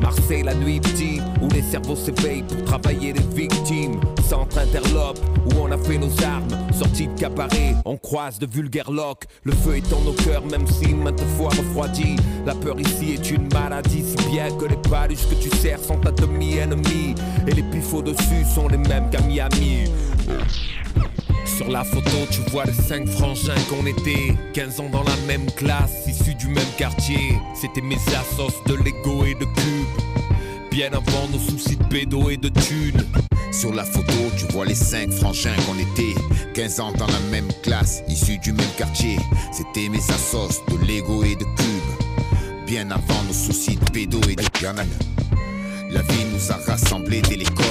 Marseille, 0.00 0.42
la 0.42 0.54
nuit 0.54 0.80
petit, 0.80 1.20
où 1.42 1.48
les 1.48 1.62
cerveaux 1.62 1.96
s'éveillent 1.96 2.42
pour 2.42 2.62
travailler 2.64 3.12
les 3.12 3.22
victimes. 3.34 4.00
Centre 4.28 4.58
interlope, 4.58 5.18
où 5.46 5.60
on 5.60 5.70
a 5.70 5.78
fait 5.78 5.98
nos 5.98 6.10
armes. 6.22 6.48
Sortie 6.72 7.08
de 7.08 7.18
cabaret, 7.18 7.74
on 7.84 7.96
croise 7.96 8.38
de 8.38 8.46
vulgaires 8.46 8.90
locs. 8.90 9.24
Le 9.44 9.52
feu 9.52 9.76
est 9.76 9.90
dans 9.90 10.00
nos 10.00 10.12
cœurs, 10.12 10.44
même 10.46 10.66
si 10.66 10.94
maintes 10.94 11.22
fois 11.36 11.50
refroidi. 11.50 12.16
La 12.44 12.54
peur 12.54 12.78
ici 12.80 13.14
est 13.14 13.30
une 13.30 13.48
maladie, 13.52 14.04
si 14.04 14.28
bien 14.30 14.50
que 14.56 14.66
les 14.66 14.76
paluches 14.76 15.28
que 15.28 15.34
tu 15.34 15.56
sers 15.56 15.82
sont 15.82 15.98
ta 15.98 16.10
demi-ennemie. 16.10 17.14
Et 17.46 17.52
les 17.52 17.62
pifs 17.62 17.92
au-dessus 17.94 18.44
sont 18.54 18.68
les 18.68 18.78
mêmes 18.78 19.08
qu'à 19.10 19.20
Miami. 19.22 19.84
Sur 21.56 21.68
la 21.70 21.84
photo, 21.84 22.10
tu 22.30 22.40
vois 22.50 22.64
les 22.64 22.72
cinq 22.72 23.06
frangins 23.08 23.54
qu'on 23.70 23.86
était. 23.86 24.34
15 24.52 24.80
ans 24.80 24.90
dans 24.90 25.02
la 25.04 25.16
même 25.26 25.46
classe, 25.56 26.06
issus 26.06 26.34
du 26.34 26.48
même 26.48 26.68
quartier. 26.76 27.38
C'était 27.54 27.80
mes 27.80 27.96
assos 27.96 28.62
de 28.66 28.74
Lego 28.74 29.24
et 29.24 29.34
de 29.34 29.44
cubes. 29.44 30.70
Bien 30.70 30.88
avant 30.92 31.26
nos 31.32 31.38
soucis 31.38 31.76
de 31.76 31.84
pédo 31.84 32.28
et 32.28 32.36
de 32.36 32.48
thunes. 32.50 33.04
Sur 33.52 33.72
la 33.72 33.84
photo, 33.84 34.12
tu 34.36 34.44
vois 34.52 34.66
les 34.66 34.74
cinq 34.74 35.10
frangins 35.10 35.54
qu'on 35.66 35.78
était. 35.78 36.14
15 36.54 36.80
ans 36.80 36.92
dans 36.92 37.06
la 37.06 37.20
même 37.30 37.48
classe, 37.62 38.02
issus 38.08 38.38
du 38.38 38.52
même 38.52 38.68
quartier. 38.76 39.16
C'était 39.52 39.88
mes 39.88 40.02
assos 40.10 40.62
de 40.68 40.76
Lego 40.86 41.24
et 41.24 41.36
de 41.36 41.44
cubes. 41.44 42.66
Bien 42.66 42.90
avant 42.90 43.22
nos 43.26 43.32
soucis 43.32 43.76
de 43.76 43.90
pédo 43.92 44.20
et 44.28 44.34
de 44.36 44.42
a- 44.66 44.74
La 45.90 46.02
vie 46.02 46.24
nous 46.32 46.52
a 46.52 46.56
rassemblés 46.56 47.22
dès 47.22 47.36
l'école. 47.36 47.64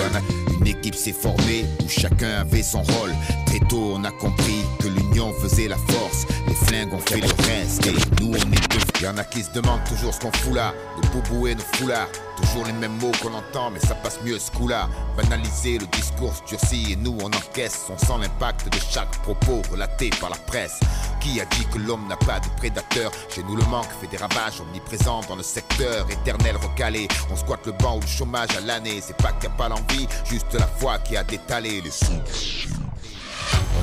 Une 0.60 0.68
équipe 0.68 0.96
s'est 0.96 1.14
formée 1.14 1.66
où 1.84 1.90
chacun 1.90 2.40
avait 2.40 2.64
son 2.64 2.82
rôle. 2.82 3.12
Très 3.46 3.60
tôt, 3.60 3.94
on 3.96 4.04
a 4.04 4.12
compris 4.12 4.62
que 4.80 4.88
l'union 4.88 5.34
faisait 5.34 5.68
la 5.68 5.78
force. 5.78 6.26
Flingues 6.56 6.94
ont 6.94 7.00
fait 7.00 7.20
le 7.20 7.28
reste 7.44 7.86
et 7.86 7.94
nous, 8.22 8.32
on 8.32 8.52
est 8.52 8.72
deux. 8.72 8.86
Y'en 9.02 9.18
a 9.18 9.24
qui 9.26 9.44
se 9.44 9.52
demandent 9.52 9.84
toujours 9.84 10.14
ce 10.14 10.20
qu'on 10.22 10.32
fout 10.32 10.56
là. 10.56 10.74
Nos 10.96 11.10
boubous 11.10 11.48
et 11.48 11.56
nos 11.56 11.62
foulards. 11.74 12.08
Toujours 12.38 12.66
les 12.66 12.74
mêmes 12.74 12.98
mots 13.00 13.12
qu'on 13.22 13.34
entend, 13.34 13.70
mais 13.72 13.80
ça 13.80 13.94
passe 13.96 14.20
mieux 14.24 14.40
ce 14.40 14.50
coup-là. 14.52 14.90
Banaliser 15.18 15.78
le 15.78 15.86
discours 15.88 16.34
durci 16.48 16.94
et 16.94 16.96
nous 16.96 17.18
on 17.22 17.28
encaisse. 17.28 17.86
On 17.90 17.98
sent 17.98 18.14
l'impact 18.22 18.72
de 18.72 18.80
chaque 18.90 19.12
propos 19.22 19.62
relaté 19.70 20.10
par 20.22 20.30
la 20.30 20.38
presse. 20.38 20.80
Qui 21.20 21.42
a 21.42 21.46
dit 21.46 21.66
que 21.74 21.80
l'homme 21.80 22.08
n'a 22.08 22.18
pas 22.18 22.40
de 22.40 22.48
prédateur 22.58 23.12
Chez 23.30 23.44
nous, 23.44 23.56
le 23.56 23.66
manque 23.66 23.90
fait 24.00 24.08
des 24.08 24.18
ravages 24.18 24.62
omniprésents 24.62 25.22
dans 25.28 25.36
le 25.36 25.44
secteur. 25.44 26.08
Éternel 26.10 26.56
recalé, 26.56 27.08
on 27.32 27.36
squatte 27.36 27.66
le 27.66 27.74
banc 27.74 27.98
ou 27.98 28.02
le 28.02 28.08
chômage 28.08 28.56
à 28.58 28.62
l'année. 28.62 29.02
C'est 29.02 29.18
pas 29.18 29.34
qu'il 29.34 29.50
n'y 29.50 29.56
a 29.56 29.58
pas 29.58 29.70
l'envie, 29.70 30.08
juste 30.30 30.54
la 30.54 30.68
foi 30.68 31.00
qui 31.00 31.18
a 31.18 31.24
détalé 31.24 31.82
les 31.82 31.92
sous. 31.92 32.85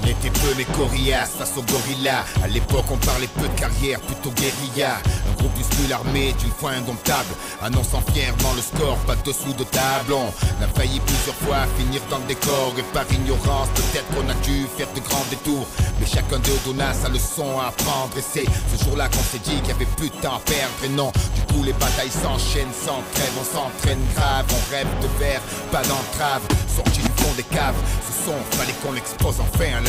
On 0.03 0.07
était 0.07 0.31
peu 0.31 0.53
les 0.57 0.65
coriaces 0.65 1.33
face 1.39 1.53
aux 1.57 1.63
gorillas. 1.63 2.25
À 2.43 2.49
l'époque, 2.49 2.87
on 2.91 2.97
parlait 2.97 3.29
peu 3.29 3.47
de 3.49 3.59
carrière, 3.59 4.01
plutôt 4.01 4.31
guérilla. 4.31 4.97
Un 5.31 5.35
groupuscule 5.39 5.93
armé 5.93 6.35
d'une 6.39 6.51
foi 6.51 6.73
indomptable. 6.73 7.35
Annonçant 7.63 8.03
fièrement 8.13 8.53
le 8.57 8.63
score, 8.63 8.97
pas 9.07 9.15
dessous 9.17 9.53
de 9.53 9.65
table. 9.65 10.13
On 10.13 10.29
a 10.63 10.69
failli 10.69 11.01
plusieurs 11.01 11.37
fois 11.37 11.67
finir 11.79 12.01
dans 12.11 12.19
le 12.19 12.25
décor. 12.25 12.75
Et 12.79 12.83
par 12.95 13.05
ignorance, 13.13 13.69
peut-être 13.75 14.09
qu'on 14.09 14.29
a 14.29 14.35
dû 14.43 14.67
faire 14.77 14.89
de 14.95 15.01
grands 15.01 15.25
détours. 15.31 15.67
Mais 16.01 16.07
chacun 16.07 16.39
d'eux 16.39 16.59
donna 16.65 16.93
sa 16.95 17.09
leçon 17.09 17.61
à 17.61 17.69
apprendre. 17.69 18.17
Et 18.19 18.23
c'est 18.23 18.45
ce 18.45 18.85
jour-là 18.85 19.09
qu'on 19.09 19.23
s'est 19.23 19.43
dit 19.45 19.61
qu'il 19.61 19.69
y 19.69 19.73
avait 19.73 19.93
plus 19.97 20.11
de 20.11 20.17
temps 20.17 20.37
à 20.37 20.41
perdre. 20.41 20.75
Et 20.85 20.89
non, 20.89 21.13
du 21.35 21.43
coup, 21.53 21.63
les 21.63 21.75
batailles 21.75 22.11
s'enchaînent 22.11 22.75
sans 22.75 23.03
trêve. 23.15 23.33
On 23.39 23.45
s'entraîne 23.45 24.03
grave, 24.17 24.47
on 24.51 24.71
rêve 24.75 24.89
de 25.01 25.09
verre, 25.21 25.43
pas 25.71 25.83
d'entrave. 25.83 26.43
Sorti 26.75 27.01
du 27.01 27.13
fond 27.23 27.33
des 27.37 27.45
caves, 27.45 27.77
ce 28.07 28.25
son, 28.25 28.35
fallait 28.57 28.75
qu'on 28.83 28.93
l'expose 28.93 29.37
enfin 29.41 29.83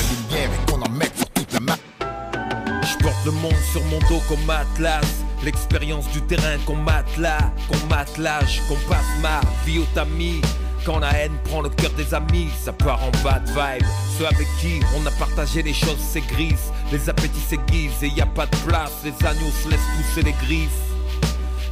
Je 2.83 3.29
le 3.29 3.31
monde 3.31 3.55
sur 3.71 3.83
mon 3.85 3.99
dos 4.09 4.21
comme 4.27 4.49
atlas. 4.49 5.05
L'expérience 5.43 6.09
du 6.09 6.21
terrain 6.21 6.57
qu'on 6.65 6.75
matelas, 6.75 7.51
qu'on 7.69 7.87
matelage, 7.87 8.61
qu'on 8.67 8.75
passe 8.89 9.05
ma 9.21 9.41
vie 9.65 9.79
au 9.79 9.85
tamis. 9.93 10.41
Quand 10.85 10.99
la 10.99 11.11
haine 11.11 11.37
prend 11.45 11.61
le 11.61 11.69
cœur 11.69 11.91
des 11.91 12.13
amis, 12.13 12.49
ça 12.61 12.73
part 12.73 13.01
en 13.03 13.11
bad 13.23 13.45
vibe. 13.47 13.87
Ceux 14.17 14.25
avec 14.25 14.47
qui 14.59 14.81
on 14.97 15.05
a 15.05 15.11
partagé 15.11 15.63
les 15.63 15.73
choses 15.73 15.99
s'aigrissent, 15.99 16.71
les 16.91 17.09
appétits 17.09 17.39
s'aiguisent 17.39 18.03
et 18.03 18.09
y 18.09 18.21
a 18.21 18.25
pas 18.25 18.45
de 18.45 18.55
place. 18.67 18.91
Les 19.03 19.13
agneaux 19.25 19.51
se 19.63 19.69
laissent 19.69 19.79
pousser 19.97 20.23
les 20.23 20.35
griffes. 20.45 20.69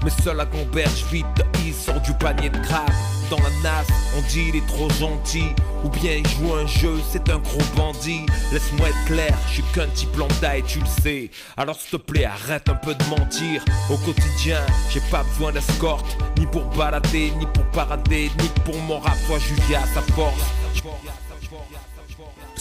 Mais 0.03 0.11
seul 0.23 0.37
la 0.37 0.45
gamberge 0.45 1.05
vite, 1.11 1.25
il 1.65 1.73
sort 1.73 1.99
du 2.01 2.13
panier 2.13 2.49
de 2.49 2.57
crabe. 2.59 2.89
Dans 3.31 3.37
la 3.37 3.83
on 4.17 4.21
dit 4.23 4.47
il 4.49 4.57
est 4.57 4.67
trop 4.67 4.89
gentil. 4.89 5.55
Ou 5.85 5.89
bien 5.89 6.15
il 6.17 6.27
joue 6.27 6.53
un 6.53 6.67
jeu, 6.67 6.99
c'est 7.09 7.29
un 7.29 7.37
gros 7.37 7.63
bandit. 7.77 8.25
Laisse-moi 8.51 8.89
être 8.89 9.05
clair, 9.05 9.37
je 9.47 9.53
suis 9.53 9.63
qu'un 9.73 9.87
type 9.87 10.13
lambda 10.17 10.57
et 10.57 10.63
tu 10.63 10.79
le 10.79 10.85
sais. 11.01 11.31
Alors 11.55 11.79
s'il 11.79 11.91
te 11.91 11.95
plaît, 11.95 12.25
arrête 12.25 12.67
un 12.67 12.75
peu 12.75 12.93
de 12.93 13.03
mentir. 13.05 13.63
Au 13.89 13.95
quotidien, 13.95 14.59
j'ai 14.89 14.99
pas 15.09 15.23
besoin 15.23 15.53
d'escorte. 15.53 16.17
Ni 16.37 16.45
pour 16.45 16.65
balader, 16.75 17.31
ni 17.39 17.45
pour 17.53 17.63
parader, 17.71 18.29
ni 18.37 18.49
pour 18.65 18.77
mon 18.79 18.99
rap 18.99 19.17
soit 19.25 19.39
jugé 19.39 19.77
à 19.77 19.85
sa 19.93 20.01
force. 20.13 20.43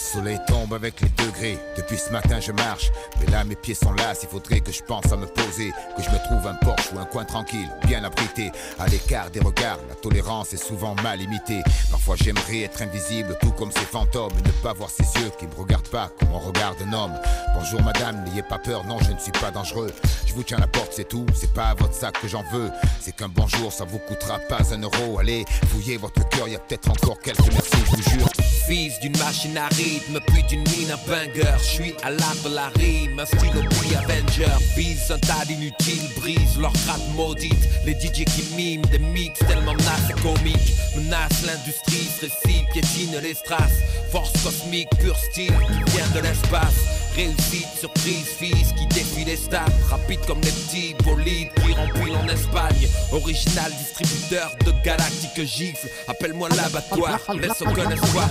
Soleil 0.01 0.39
tombe 0.47 0.73
avec 0.73 0.99
les 1.01 1.09
degrés. 1.09 1.57
Depuis 1.77 1.97
ce 1.97 2.09
matin, 2.11 2.39
je 2.39 2.51
marche. 2.51 2.91
Mais 3.19 3.31
là, 3.31 3.43
mes 3.43 3.55
pieds 3.55 3.75
sont 3.75 3.93
là. 3.93 4.13
Il 4.21 4.27
faudrait 4.27 4.59
que 4.59 4.71
je 4.71 4.81
pense 4.81 5.11
à 5.11 5.15
me 5.15 5.27
poser. 5.27 5.71
Que 5.95 6.03
je 6.03 6.09
me 6.09 6.17
trouve 6.25 6.45
un 6.47 6.55
porche 6.55 6.91
ou 6.93 6.99
un 6.99 7.05
coin 7.05 7.23
tranquille, 7.23 7.69
bien 7.85 8.03
abrité. 8.03 8.51
À 8.79 8.87
l'écart 8.87 9.29
des 9.29 9.39
regards, 9.39 9.79
la 9.87 9.95
tolérance 9.95 10.53
est 10.53 10.57
souvent 10.57 10.95
mal 10.95 11.21
imitée. 11.21 11.61
Parfois, 11.89 12.15
j'aimerais 12.17 12.61
être 12.61 12.81
invisible, 12.81 13.37
tout 13.41 13.51
comme 13.51 13.71
ces 13.71 13.85
fantômes. 13.85 14.33
Ne 14.43 14.51
pas 14.63 14.73
voir 14.73 14.89
ces 14.89 15.03
yeux 15.21 15.31
qui 15.37 15.45
me 15.45 15.53
regardent 15.55 15.89
pas 15.89 16.09
comme 16.19 16.33
on 16.33 16.39
regarde 16.39 16.77
un 16.81 16.93
homme. 16.93 17.13
Bonjour 17.53 17.81
madame, 17.83 18.23
n'ayez 18.25 18.43
pas 18.43 18.57
peur, 18.57 18.83
non, 18.85 18.97
je 18.99 19.11
ne 19.11 19.19
suis 19.19 19.31
pas 19.31 19.51
dangereux. 19.51 19.93
Je 20.25 20.33
vous 20.33 20.43
tiens 20.43 20.57
la 20.57 20.67
porte, 20.67 20.93
c'est 20.93 21.07
tout. 21.07 21.25
C'est 21.35 21.53
pas 21.53 21.67
à 21.67 21.73
votre 21.75 21.93
sac 21.93 22.19
que 22.19 22.27
j'en 22.27 22.43
veux. 22.51 22.71
C'est 22.99 23.15
qu'un 23.15 23.29
bonjour, 23.29 23.71
ça 23.71 23.85
vous 23.85 23.99
coûtera 23.99 24.39
pas 24.39 24.73
un 24.73 24.79
euro. 24.79 25.19
Allez, 25.19 25.45
fouillez 25.67 25.97
votre 25.97 26.27
cœur, 26.29 26.47
y 26.47 26.55
a 26.55 26.59
peut-être 26.59 26.89
encore 26.89 27.19
quelques 27.19 27.51
merci, 27.51 27.77
je 27.85 27.95
vous 27.95 28.09
jure. 28.09 28.29
Fils 28.67 28.99
d'une 28.99 29.17
machine 29.17 29.57
rythme, 29.91 30.19
puis 30.27 30.43
d'une 30.43 30.63
mine 30.71 30.91
à 30.91 30.97
banger. 31.07 31.57
Je 31.59 31.63
suis 31.63 31.95
à 32.03 32.09
l'art 32.11 32.35
de 32.43 32.53
la 32.53 32.69
rime, 32.79 33.19
un 33.19 33.25
style 33.25 33.51
de 33.53 33.97
Avenger. 33.97 34.57
Vise 34.75 35.11
un 35.11 35.19
tas 35.19 35.45
d'inutiles, 35.45 36.09
brise 36.17 36.57
leur 36.59 36.73
gratte 36.85 37.07
maudite. 37.15 37.67
Les 37.85 37.93
DJ 37.93 38.25
qui 38.25 38.43
miment 38.55 38.85
des 38.87 38.99
mix 38.99 39.39
tellement 39.39 39.73
menaces 39.73 40.09
et 40.09 40.21
comiques. 40.21 40.73
Menace 40.95 41.43
l'industrie, 41.45 42.07
stressée, 42.15 42.65
piétine 42.73 43.19
les 43.21 43.33
strass. 43.33 43.73
Force 44.11 44.31
cosmique, 44.43 44.89
pur 44.99 45.15
style 45.17 45.53
qui 45.67 45.91
vient 45.91 46.09
de 46.15 46.19
l'espace. 46.19 46.79
Réussite, 47.15 47.67
surprise, 47.79 48.27
fils 48.39 48.73
qui 48.77 48.85
défie 48.87 49.25
les 49.25 49.35
stats. 49.35 49.65
Rapide 49.89 50.21
comme 50.27 50.41
les 50.41 50.51
petits 50.51 50.95
bolides 51.03 51.51
qui 51.55 51.73
remplissent 51.73 52.15
en 52.15 52.27
Espagne. 52.27 52.87
Original 53.11 53.71
distributeur 53.77 54.51
de 54.65 54.71
galactiques 54.83 55.45
gifles. 55.45 55.89
Appelle-moi 56.07 56.49
l'abattoir, 56.49 57.19
laisse 57.35 57.61
aucun 57.61 57.89
espoir. 57.89 58.29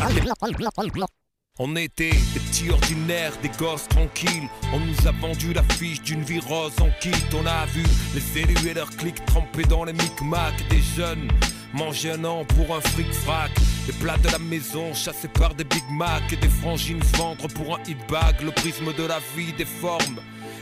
On 1.59 1.77
était 1.77 2.11
des 2.33 2.41
petits 2.41 2.71
ordinaires, 2.71 3.33
des 3.43 3.51
gosses 3.59 3.87
tranquilles. 3.89 4.49
On 4.73 4.81
nous 4.81 5.07
a 5.07 5.13
vendu 5.13 5.53
l'affiche 5.53 6.01
d'une 6.01 6.23
vie 6.23 6.41
rose 6.41 6.73
en 6.81 6.89
kit. 7.01 7.11
On 7.35 7.45
a 7.45 7.67
vu 7.67 7.83
les 8.15 8.41
élus 8.41 8.69
et 8.71 8.73
leurs 8.73 8.89
clics 8.91 9.23
trempés 9.27 9.65
dans 9.65 9.85
les 9.85 9.93
micmacs 9.93 10.67
des 10.71 10.81
jeunes. 10.97 11.29
Manger 11.75 12.13
un 12.13 12.25
an 12.25 12.45
pour 12.47 12.75
un 12.75 12.81
fric-frac. 12.81 13.51
Les 13.87 13.93
plats 13.93 14.17
de 14.19 14.31
la 14.31 14.39
maison 14.39 14.95
chassés 14.95 15.29
par 15.29 15.55
des 15.55 15.65
Big 15.65 15.85
Mac 15.91 16.33
et 16.33 16.37
des 16.37 16.49
frangines 16.49 17.03
vendre 17.19 17.47
pour 17.49 17.77
un 17.77 17.83
hit 17.87 17.99
bag. 18.09 18.41
Le 18.43 18.53
prisme 18.53 18.95
de 18.95 19.05
la 19.05 19.19
vie 19.37 19.53
déforme. 19.53 20.19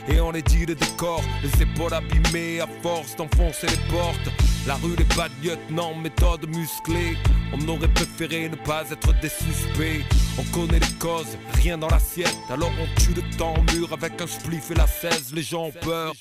Et 0.07 0.19
on 0.19 0.31
les 0.31 0.41
dit 0.41 0.65
le 0.65 0.75
décor, 0.75 1.21
les 1.43 1.63
épaules 1.63 1.93
abîmées 1.93 2.61
à 2.61 2.67
force 2.81 3.15
d'enfoncer 3.15 3.67
les 3.67 3.91
portes. 3.91 4.29
La 4.67 4.75
rue, 4.75 4.95
les 4.97 5.03
bad 5.15 5.31
lieutenants, 5.43 5.95
méthode 5.95 6.47
musclée. 6.47 7.17
On 7.53 7.67
aurait 7.67 7.87
préféré 7.87 8.49
ne 8.49 8.55
pas 8.55 8.83
être 8.91 9.19
des 9.19 9.29
suspects. 9.29 10.05
On 10.37 10.43
connaît 10.53 10.79
les 10.79 10.93
causes, 10.99 11.37
rien 11.53 11.77
dans 11.77 11.87
l'assiette. 11.87 12.37
Alors 12.49 12.71
on 12.79 12.99
tue 12.99 13.13
le 13.13 13.37
temps 13.37 13.53
au 13.55 13.73
mur 13.73 13.91
avec 13.93 14.21
un 14.21 14.27
spliff 14.27 14.71
et 14.71 14.75
la 14.75 14.87
16. 14.87 15.33
Les 15.33 15.41
gens 15.41 15.65
ont 15.65 15.71
peur. 15.71 16.13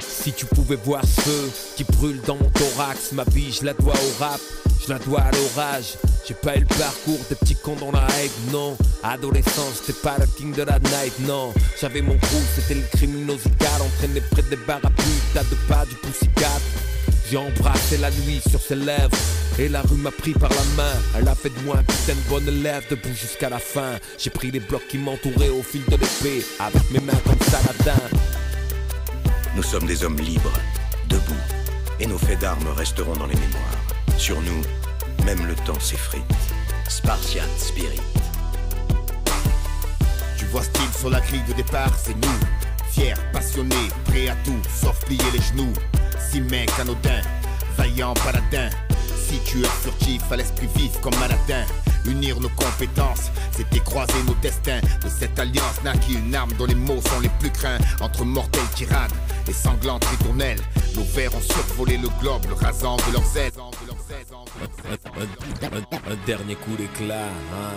Si 0.00 0.32
tu 0.32 0.46
pouvais 0.46 0.76
voir 0.76 1.04
ce 1.04 1.20
feu 1.20 1.50
qui 1.76 1.84
brûle 1.84 2.20
dans 2.22 2.36
mon 2.36 2.50
thorax, 2.50 3.12
ma 3.12 3.24
vie 3.24 3.52
je 3.52 3.64
la 3.64 3.74
dois 3.74 3.92
au 3.94 4.22
rap, 4.22 4.40
je 4.80 4.92
la 4.92 4.98
dois 4.98 5.20
à 5.20 5.30
l'orage. 5.30 5.96
J'ai 6.26 6.34
pas 6.34 6.56
eu 6.56 6.60
le 6.60 6.66
parcours 6.66 7.20
des 7.28 7.34
petits 7.34 7.56
cons 7.56 7.76
dans 7.76 7.92
la 7.92 8.06
hype, 8.22 8.52
non. 8.52 8.76
Adolescence, 9.02 9.82
c'était 9.84 9.98
pas 10.00 10.16
le 10.18 10.26
king 10.26 10.54
de 10.54 10.62
la 10.62 10.78
night, 10.78 11.18
non. 11.20 11.52
J'avais 11.80 12.00
mon 12.00 12.16
crew, 12.16 12.42
c'était 12.54 12.74
le 12.74 12.86
criminosical, 12.92 13.82
entraîné 13.82 14.20
près 14.30 14.42
des 14.42 14.56
barres 14.56 14.80
à 14.84 14.88
à 15.38 15.44
deux 15.44 15.56
pas 15.68 15.84
du 15.86 15.94
poussicat. 15.96 16.60
J'ai 17.30 17.36
embrassé 17.36 17.96
la 17.98 18.10
nuit 18.10 18.40
sur 18.48 18.60
ses 18.60 18.74
lèvres 18.74 19.16
Et 19.58 19.68
la 19.68 19.80
rue 19.82 19.96
m'a 19.96 20.10
pris 20.10 20.32
par 20.32 20.50
la 20.50 20.64
main 20.76 20.92
Elle 21.16 21.26
a 21.26 21.34
fait 21.34 21.48
de 21.48 21.58
moi 21.60 21.78
un 21.78 21.82
putain 21.82 22.12
de 22.14 22.28
bonne 22.28 22.46
élève 22.46 22.84
Debout 22.90 23.14
jusqu'à 23.14 23.48
la 23.48 23.58
fin 23.58 23.98
J'ai 24.18 24.30
pris 24.30 24.50
les 24.50 24.60
blocs 24.60 24.86
qui 24.88 24.98
m'entouraient 24.98 25.48
au 25.48 25.62
fil 25.62 25.84
de 25.86 25.92
l'épée 25.92 26.44
Avec 26.60 26.90
mes 26.90 27.00
mains 27.00 27.18
comme 27.24 27.40
Saladin 27.40 28.02
Nous 29.56 29.62
sommes 29.62 29.86
des 29.86 30.04
hommes 30.04 30.18
libres, 30.18 30.52
debout, 31.08 31.34
et 31.98 32.06
nos 32.06 32.18
faits 32.18 32.40
d'armes 32.40 32.68
resteront 32.76 33.14
dans 33.14 33.26
les 33.26 33.36
mémoires. 33.36 33.93
Sur 34.16 34.40
nous, 34.40 34.62
même 35.24 35.46
le 35.46 35.54
temps 35.54 35.78
s'effrite. 35.80 36.22
Spartiate 36.88 37.58
Spirit. 37.58 38.00
Tu 40.38 40.44
vois 40.46 40.62
style 40.62 40.92
sur 40.98 41.10
la 41.10 41.20
grille 41.20 41.42
de 41.48 41.52
départ, 41.52 41.92
c'est 41.98 42.14
nous. 42.14 42.38
Fiers, 42.90 43.14
passionnés, 43.32 43.88
prêts 44.06 44.28
à 44.28 44.36
tout, 44.44 44.60
sauf 44.80 44.98
plier 45.04 45.30
les 45.32 45.42
genoux. 45.42 45.72
Si 46.18 46.40
mec 46.40 46.70
anodin, 46.80 47.20
vaillant 47.76 48.14
paladin. 48.14 48.70
Si 49.34 49.40
tu 49.40 49.62
es 49.62 49.68
furtif 49.82 50.22
à 50.30 50.36
l'esprit 50.36 50.68
vif 50.76 51.00
comme 51.00 51.14
Maladin. 51.18 51.66
Unir 52.06 52.38
nos 52.38 52.50
compétences, 52.50 53.32
c'était 53.50 53.80
croiser 53.80 54.22
nos 54.28 54.34
destins. 54.34 54.78
De 55.02 55.08
cette 55.08 55.36
alliance 55.40 55.82
naquit 55.82 56.14
une 56.14 56.32
arme 56.36 56.52
dont 56.56 56.66
les 56.66 56.76
mots 56.76 57.00
sont 57.00 57.18
les 57.20 57.28
plus 57.40 57.50
craints. 57.50 57.78
Entre 58.00 58.24
mortelles 58.24 58.62
tirades 58.76 59.10
et 59.48 59.52
sanglantes 59.52 60.04
ritournelles. 60.04 60.60
Nos 60.94 61.02
vers 61.02 61.34
ont 61.34 61.40
survolé 61.40 61.96
le 61.96 62.08
globe, 62.20 62.44
le 62.48 62.54
rasant 62.54 62.96
de 62.96 63.12
leurs 63.12 63.36
ailes. 63.36 63.52
un, 65.62 65.76
un- 65.76 66.12
un 66.12 66.16
dernier 66.26 66.54
coup 66.54 66.76
d'éclat. 66.76 67.24
hein. 67.26 67.72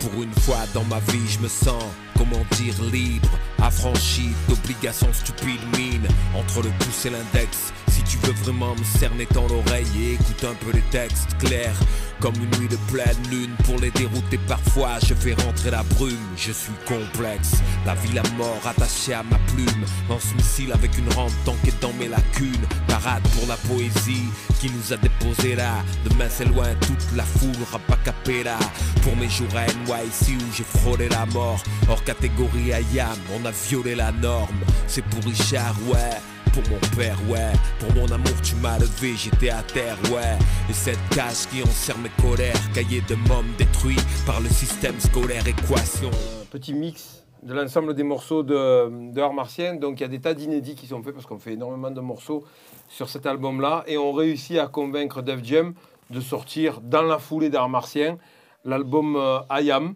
Pour 0.00 0.22
une 0.22 0.34
fois 0.34 0.58
dans 0.74 0.84
ma 0.84 0.98
vie, 0.98 1.26
je 1.26 1.38
me 1.38 1.48
sens, 1.48 1.82
comment 2.18 2.44
dire, 2.58 2.74
libre, 2.92 3.30
affranchi 3.66 4.30
d'obligations 4.48 5.12
stupides 5.12 5.60
mine 5.76 6.06
entre 6.34 6.62
le 6.62 6.70
pouce 6.78 7.06
et 7.06 7.10
l'index. 7.10 7.72
Si 7.88 8.02
tu 8.04 8.16
veux 8.18 8.32
vraiment 8.44 8.74
me 8.76 8.84
cerner 8.98 9.26
dans 9.32 9.46
l'oreille 9.48 9.86
et 10.00 10.12
écoute 10.14 10.44
un 10.44 10.54
peu 10.54 10.70
les 10.72 10.84
textes 10.90 11.36
clairs, 11.38 11.76
comme 12.20 12.34
une 12.36 12.60
nuit 12.60 12.68
de 12.68 12.76
pleine 12.90 13.16
lune 13.30 13.54
pour 13.64 13.78
les 13.78 13.90
dérouter 13.90 14.38
parfois, 14.46 14.98
je 15.06 15.14
fais 15.14 15.34
rentrer 15.34 15.70
la 15.70 15.82
brume. 15.82 16.16
Je 16.36 16.52
suis 16.52 16.72
complexe, 16.86 17.56
la 17.84 17.94
vie, 17.94 18.12
la 18.12 18.22
mort 18.36 18.60
attachée 18.64 19.14
à 19.14 19.22
ma 19.22 19.38
plume. 19.52 19.84
Lance 20.08 20.34
missile 20.36 20.72
avec 20.72 20.96
une 20.98 21.12
rampe 21.14 21.32
tankée 21.44 21.74
dans 21.80 21.92
mes 21.94 22.08
lacunes. 22.08 22.66
Parade 22.86 23.22
pour 23.34 23.48
la 23.48 23.56
poésie 23.56 24.28
qui 24.60 24.70
nous 24.70 24.92
a 24.92 24.96
déposé 24.96 25.56
là. 25.56 25.84
Demain 26.08 26.28
c'est 26.30 26.46
loin, 26.46 26.68
toute 26.80 27.16
la 27.16 27.24
foule 27.24 27.64
rap 27.70 27.90
a 27.90 27.96
cappella. 27.96 28.58
Pour 29.02 29.16
mes 29.16 29.28
jours 29.28 29.54
à 29.54 29.66
NYC 29.66 30.40
où 30.40 30.54
j'ai 30.54 30.64
frôlé 30.64 31.08
la 31.08 31.26
mort. 31.26 31.62
Hors 31.88 32.02
catégorie 32.04 32.72
IAM, 32.92 33.18
on 33.34 33.44
a 33.44 33.52
violé 33.68 33.94
la 33.94 34.12
norme. 34.12 34.60
C'est 34.86 35.04
pour 35.04 35.24
Richard, 35.24 35.76
ouais. 35.88 36.20
Pour 36.52 36.62
mon 36.70 36.78
père, 36.96 37.18
ouais. 37.28 37.52
Pour 37.78 37.94
mon 37.94 38.06
amour, 38.10 38.40
tu 38.42 38.54
m'as 38.56 38.78
levé, 38.78 39.14
j'étais 39.16 39.50
à 39.50 39.62
terre, 39.62 39.98
ouais. 40.12 40.38
Et 40.70 40.72
cette 40.72 40.98
cage 41.10 41.46
qui 41.50 41.62
enserre 41.62 41.98
mes 41.98 42.10
colères, 42.22 42.54
cahier 42.72 43.02
de 43.08 43.14
mômes 43.28 43.52
détruit 43.58 43.98
par 44.24 44.40
le 44.40 44.48
système 44.48 44.98
scolaire 45.00 45.46
équation. 45.46 46.10
petit 46.50 46.74
mix 46.74 47.22
de 47.42 47.54
l'ensemble 47.54 47.94
des 47.94 48.02
morceaux 48.02 48.42
de, 48.42 49.12
de 49.12 49.20
Art 49.20 49.32
Martien. 49.32 49.76
Donc 49.76 50.00
il 50.00 50.02
y 50.02 50.06
a 50.06 50.08
des 50.08 50.20
tas 50.20 50.34
d'inédits 50.34 50.74
qui 50.74 50.86
sont 50.86 51.02
faits 51.02 51.14
parce 51.14 51.26
qu'on 51.26 51.38
fait 51.38 51.52
énormément 51.52 51.90
de 51.90 52.00
morceaux 52.00 52.44
sur 52.88 53.08
cet 53.08 53.26
album-là. 53.26 53.84
Et 53.86 53.96
on 53.98 54.12
réussit 54.12 54.58
à 54.58 54.66
convaincre 54.66 55.22
Def 55.22 55.44
Jam 55.44 55.74
de 56.10 56.20
sortir 56.20 56.80
dans 56.80 57.02
la 57.02 57.18
foulée 57.18 57.50
d'Art 57.50 57.68
Martien 57.68 58.18
l'album 58.64 59.16
euh, 59.16 59.38
I 59.50 59.70
Am. 59.70 59.94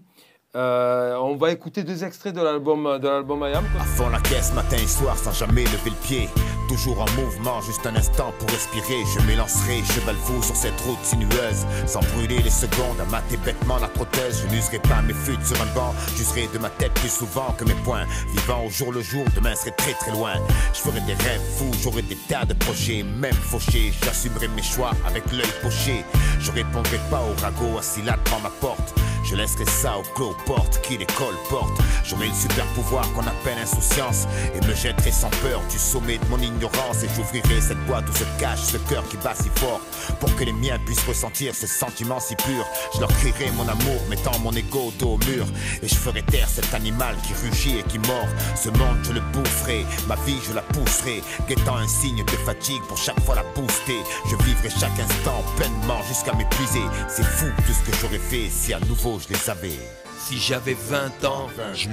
Euh, 0.56 1.14
on 1.14 1.36
va 1.36 1.52
écouter 1.52 1.84
deux 1.84 2.02
extraits 2.02 2.34
de 2.34 2.40
l'album 2.40 2.98
de 2.98 3.06
l'album 3.06 3.40
I 3.46 3.54
Am. 3.54 3.64
À 3.78 3.84
fond 3.84 4.08
la 4.08 4.18
caisse 4.18 4.52
matin 4.52 4.78
et 4.82 4.86
soir 4.88 5.16
sans 5.16 5.30
jamais 5.30 5.62
lever 5.62 5.90
le 5.90 6.06
pied. 6.06 6.28
Toujours 6.68 7.00
en 7.00 7.10
mouvement, 7.12 7.60
juste 7.60 7.86
un 7.86 7.94
instant 7.94 8.32
pour 8.36 8.48
respirer. 8.48 8.98
Je 9.14 9.24
m'élancerai, 9.28 9.80
cheval 9.84 10.16
fou 10.16 10.42
sur 10.42 10.56
cette 10.56 10.80
route 10.80 10.98
sinueuse. 11.04 11.66
Sans 11.86 12.00
brûler 12.14 12.38
les 12.42 12.50
secondes, 12.50 13.00
à 13.00 13.04
mater 13.04 13.36
bêtement 13.36 13.78
la 13.78 13.86
prothèse. 13.86 14.42
Je 14.42 14.52
n'userai 14.52 14.80
pas 14.80 15.00
mes 15.02 15.14
fuites 15.14 15.46
sur 15.46 15.60
un 15.62 15.72
banc. 15.72 15.94
J'userai 16.16 16.48
de 16.52 16.58
ma 16.58 16.70
tête 16.70 16.94
plus 16.94 17.12
souvent 17.12 17.52
que 17.56 17.64
mes 17.64 17.76
poings. 17.84 18.06
Vivant 18.32 18.64
au 18.66 18.70
jour 18.70 18.92
le 18.92 19.02
jour, 19.02 19.24
demain 19.36 19.54
serait 19.54 19.70
très 19.70 19.92
très 19.92 20.10
loin. 20.10 20.32
Je 20.74 20.80
ferai 20.80 21.00
des 21.02 21.14
rêves 21.14 21.46
fous, 21.58 21.70
j'aurai 21.80 22.02
des 22.02 22.18
tas 22.28 22.44
de 22.44 22.54
projets, 22.54 23.04
même 23.04 23.34
fauchés. 23.34 23.92
J'assumerai 24.02 24.48
mes 24.48 24.64
choix 24.64 24.90
avec 25.06 25.30
l'œil 25.30 25.52
poché. 25.62 26.04
Je 26.40 26.50
répondrai 26.50 26.98
pas 27.08 27.20
au 27.20 27.40
ragot 27.40 27.78
assis 27.78 28.02
là 28.02 28.16
devant 28.24 28.40
ma 28.40 28.50
porte. 28.50 28.94
Je 29.24 29.36
laisserai 29.36 29.64
ça 29.66 29.98
au 29.98 30.02
clos 30.14 30.34
porte 30.46 30.80
qui 30.82 30.96
les 30.98 31.06
colporte. 31.06 31.80
J'aurai 32.04 32.28
le 32.28 32.34
super 32.34 32.64
pouvoir 32.74 33.10
qu'on 33.12 33.26
appelle 33.26 33.58
insouciance 33.62 34.26
et 34.54 34.66
me 34.66 34.74
jetterai 34.74 35.12
sans 35.12 35.30
peur 35.42 35.60
du 35.70 35.78
sommet 35.78 36.18
de 36.18 36.24
mon 36.26 36.38
ignorance 36.38 37.02
et 37.04 37.08
j'ouvrirai 37.14 37.60
cette 37.60 37.84
boîte 37.86 38.08
où 38.08 38.12
se 38.12 38.24
cache 38.40 38.60
ce 38.60 38.76
cœur 38.88 39.06
qui 39.08 39.16
bat 39.18 39.34
si 39.34 39.48
fort 39.56 39.80
pour 40.18 40.34
que 40.36 40.44
les 40.44 40.52
miens 40.52 40.78
puissent 40.84 41.06
ressentir 41.06 41.54
ce 41.54 41.66
sentiment 41.66 42.18
si 42.18 42.34
pur. 42.36 42.66
Je 42.94 43.00
leur 43.00 43.08
crierai 43.08 43.50
mon 43.52 43.68
amour, 43.68 44.00
mettant 44.08 44.36
mon 44.40 44.52
ego 44.52 44.92
dos 44.98 45.14
au 45.14 45.18
mur 45.18 45.46
et 45.82 45.88
je 45.88 45.94
ferai 45.94 46.22
taire 46.22 46.48
cet 46.48 46.72
animal 46.74 47.14
qui 47.26 47.34
rugit 47.34 47.78
et 47.78 47.82
qui 47.84 47.98
mord. 47.98 48.28
Ce 48.56 48.68
monde 48.70 48.98
je 49.02 49.12
le 49.12 49.20
boufferai, 49.32 49.84
ma 50.08 50.16
vie 50.26 50.38
je 50.46 50.54
la 50.54 50.62
pousserai, 50.62 51.22
guettant 51.48 51.76
un 51.76 51.88
signe 51.88 52.24
de 52.24 52.36
fatigue 52.44 52.82
pour 52.88 52.96
chaque 52.96 53.20
fois 53.20 53.36
la 53.36 53.44
booster. 53.54 54.00
Je 54.30 54.36
vivrai 54.44 54.70
chaque 54.70 54.98
instant 54.98 55.44
pleinement 55.56 56.02
jusqu'à 56.08 56.32
m'épuiser. 56.32 56.82
C'est 57.08 57.24
fou 57.24 57.46
tout 57.66 57.72
ce 57.72 57.90
que 57.90 57.96
j'aurais 58.00 58.18
fait 58.18 58.48
si 58.50 58.72
à 58.72 58.80
nouveau 58.80 59.09
je 59.18 59.28
les 59.28 59.34
savais. 59.34 59.78
Si 60.18 60.38
j'avais 60.38 60.74
20 60.74 61.24
ans, 61.24 61.48
je 61.76 61.88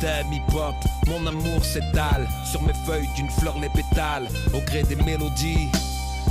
thème 0.00 0.32
hip-hop. 0.32 0.74
Mon 1.06 1.26
amour 1.26 1.64
s'étale 1.64 2.26
sur 2.50 2.62
mes 2.62 2.74
feuilles 2.86 3.08
d'une 3.16 3.30
fleur 3.30 3.58
les 3.60 3.68
pétales. 3.68 4.28
Au 4.54 4.60
gré 4.60 4.82
des 4.82 4.96
mélodies, 4.96 5.68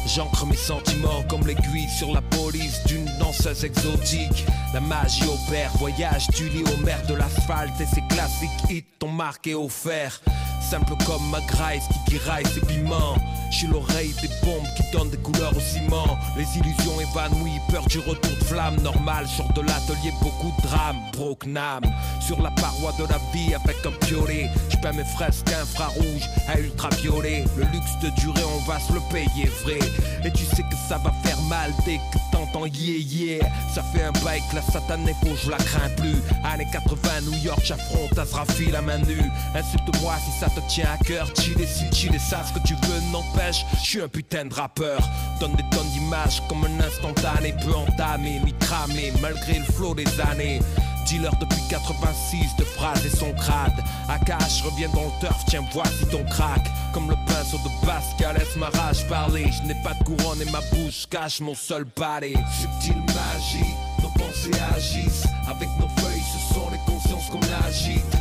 J'ancre 0.06 0.46
mes 0.46 0.56
sentiments 0.56 1.24
comme 1.30 1.46
l'aiguille 1.48 1.90
sur 1.90 2.14
la 2.14 2.22
police 2.22 2.84
d'une 2.86 3.06
danseuse 3.18 3.66
exotique. 3.66 4.46
La 4.74 4.80
magie 4.80 5.24
opère, 5.24 5.72
voyage 5.78 6.28
du 6.30 6.48
lit 6.50 6.64
au 6.64 6.86
maire 6.86 7.06
de 7.08 7.16
l'asphalte 7.16 7.80
et 7.82 7.86
ses 7.86 8.04
classiques 8.10 8.70
hits 8.70 8.86
t'ont 9.00 9.12
marqué 9.12 9.56
au 9.56 9.68
fer. 9.68 10.22
Simple 10.70 10.96
comme 11.06 11.30
ma 11.30 11.42
graisse 11.42 11.84
qui 11.92 12.18
tiraille 12.18 12.46
ses 12.48 12.62
piments. 12.62 13.18
Suis 13.52 13.68
l'oreille 13.68 14.14
des 14.22 14.30
bombes 14.44 14.68
qui 14.76 14.84
donnent 14.92 15.12
des 15.12 15.18
couleurs 15.18 15.56
au 15.56 15.60
ciment. 15.60 16.18
Les 16.36 16.48
illusions 16.58 17.00
évanouies, 17.00 17.62
peur 17.70 17.86
du 17.86 18.00
retour 18.00 18.32
de 18.32 18.44
flamme. 18.46 18.76
Normal, 18.82 19.28
sort 19.28 19.54
de 19.54 19.62
l'atelier, 19.62 20.12
beaucoup 20.22 20.52
de 20.58 20.68
drames. 20.68 20.98
Broke 21.14 21.46
Nam, 21.46 21.84
sur 22.20 22.42
la 22.42 22.50
paroi 22.52 22.92
de 22.98 23.04
la 23.04 23.20
vie 23.32 23.54
avec 23.54 23.78
un 23.86 23.92
piolet. 24.06 24.50
Je 24.70 24.76
mes 24.92 25.04
fresques 25.04 25.52
infrarouges 25.52 26.30
à 26.48 26.60
ultraviolet. 26.60 27.46
Le 27.58 27.64
luxe 27.66 27.98
de 28.02 28.10
durer, 28.22 28.44
on 28.44 28.70
va 28.70 28.80
se 28.80 28.94
le 28.94 29.02
payer 29.12 29.50
vrai. 29.64 29.80
Et 30.24 30.32
tu 30.32 30.46
sais 30.46 30.64
que 30.64 30.76
ça 30.88 30.98
va 30.98 31.12
faire 31.24 31.42
mal 31.44 31.72
dès 31.86 31.98
que 31.98 32.18
t'entends 32.32 32.66
yeah. 32.66 33.46
Ça 33.74 33.84
fait 33.94 34.04
un 34.04 34.12
bail 34.24 34.42
que 34.50 34.56
la 34.56 34.62
satanée 34.62 35.16
faut, 35.22 35.36
je 35.44 35.50
la 35.50 35.58
crains 35.58 35.90
plus. 35.98 36.22
Années 36.44 36.68
80, 36.72 37.22
New 37.32 37.38
York, 37.44 37.62
j'affronte 37.64 38.18
Azrafi 38.18 38.72
la 38.72 38.82
main 38.82 39.00
nue. 39.00 39.32
Insulte-moi 39.56 40.14
si 40.24 40.40
ça 40.40 40.50
te 40.56 40.62
tient 40.70 40.90
à 40.92 40.98
cœur. 41.04 41.28
Chill 41.38 41.60
et 41.62 41.68
si 41.68 41.86
chill 41.92 42.16
et 42.16 42.20
ce 42.20 42.54
que 42.54 42.66
tu 42.66 42.74
veux 42.74 43.12
n'empêche. 43.12 43.66
Je 43.80 43.90
suis 43.90 44.02
un 44.02 44.08
putain 44.08 44.46
de 44.46 44.54
rappeur. 44.54 45.00
Donne 45.40 45.56
des 45.56 45.64
tonnes 45.72 45.90
d'images 45.90 46.42
comme 46.48 46.66
un 46.66 46.80
instantané. 46.84 47.54
Peu 47.64 47.74
entamé, 47.76 48.40
mi 48.44 48.54
cramé, 48.60 49.14
malgré 49.22 49.60
le 49.60 49.66
flot 49.66 49.94
des 49.94 50.08
années. 50.22 50.60
Dealer 51.06 51.36
depuis 51.40 51.62
86 51.70 52.56
de 52.58 52.64
phrases 52.64 53.06
et 53.06 53.16
son 53.16 53.32
crade. 53.34 53.84
Akash 54.10 54.64
revient 54.64 54.90
dans 54.94 55.04
le 55.04 55.20
turf, 55.20 55.46
tiens, 55.48 55.64
voici 55.72 56.06
ton 56.10 56.24
crack. 56.26 56.64
Comme 56.94 57.10
le 57.10 57.16
pinceau 57.28 57.58
de 57.58 57.86
Pascal, 57.86 58.38
laisse 58.38 58.56
ma 58.56 58.70
rage 58.70 59.08
parler. 59.08 59.46
Je 59.52 59.68
n'ai 59.68 59.80
pas 59.84 59.94
de 59.94 60.04
couronne 60.04 60.42
et 60.42 60.50
ma 60.52 60.62
bouche 60.74 61.06
cache 61.10 61.42
mon 61.42 61.54
seul 61.54 61.86
balai. 61.96 62.34
Subtile 62.60 63.02
magie, 63.08 63.74
nos 64.02 64.10
pensées 64.10 64.52
agissent. 64.76 65.28
Avec 65.48 65.70
nos 65.80 65.90
feuilles, 66.02 66.24
ce 66.34 66.54
sont 66.54 66.70
les 66.72 66.80
consciences 66.92 67.30
qu'on 67.30 67.68
agite. 67.68 68.15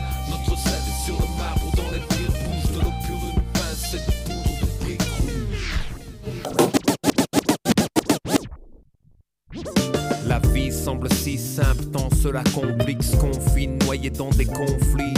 La 10.35 10.41
vie 10.49 10.73
semble 10.73 11.09
si 11.13 11.39
simple, 11.39 11.85
tant 11.93 12.09
cela 12.11 12.43
complique 12.53 12.99
qu'on 13.19 13.31
vit, 13.55 13.69
noyé 13.69 14.11
dans 14.11 14.31
des 14.31 14.47
conflits. 14.47 15.15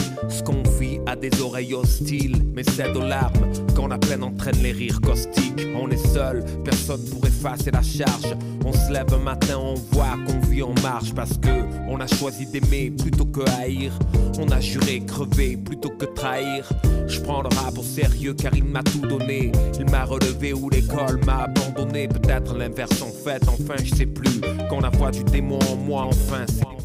Des 1.20 1.40
oreilles 1.40 1.74
hostiles, 1.74 2.42
mais 2.54 2.62
cède 2.62 2.96
aux 2.96 3.06
larmes 3.06 3.50
quand 3.74 3.86
la 3.86 3.98
peine 3.98 4.22
entraîne 4.22 4.62
les 4.62 4.72
rires 4.72 5.00
caustiques. 5.00 5.66
On 5.74 5.90
est 5.90 6.06
seul, 6.12 6.44
personne 6.64 7.02
pour 7.10 7.26
effacer 7.26 7.70
la 7.70 7.82
charge. 7.82 8.36
On 8.64 8.72
se 8.72 8.92
lève 8.92 9.12
un 9.12 9.18
matin, 9.18 9.58
on 9.58 9.74
voit 9.74 10.16
qu'on 10.26 10.40
vit 10.46 10.62
en 10.62 10.74
marche 10.82 11.14
parce 11.14 11.36
que 11.38 11.64
on 11.88 12.00
a 12.00 12.06
choisi 12.06 12.46
d'aimer 12.46 12.90
plutôt 12.90 13.24
que 13.24 13.40
haïr. 13.58 13.92
On 14.38 14.48
a 14.50 14.60
juré 14.60 15.00
crever 15.06 15.56
plutôt 15.56 15.90
que 15.90 16.04
trahir. 16.04 16.68
Je 17.06 17.20
prends 17.20 17.42
le 17.42 17.48
rap 17.56 17.78
au 17.78 17.82
sérieux 17.82 18.34
car 18.34 18.54
il 18.54 18.64
m'a 18.64 18.82
tout 18.82 19.06
donné. 19.06 19.52
Il 19.78 19.90
m'a 19.90 20.04
relevé 20.04 20.52
ou 20.52 20.68
l'école 20.68 21.20
m'a 21.24 21.44
abandonné. 21.44 22.08
Peut-être 22.08 22.54
l'inverse 22.56 23.02
en 23.02 23.10
fait, 23.10 23.42
enfin 23.48 23.74
je 23.82 23.94
sais 23.94 24.06
plus. 24.06 24.40
Quand 24.68 24.80
la 24.80 24.90
voix 24.90 25.10
du 25.10 25.24
démon 25.24 25.58
en 25.70 25.76
moi, 25.76 26.04
enfin 26.06 26.44
c'est. 26.46 26.75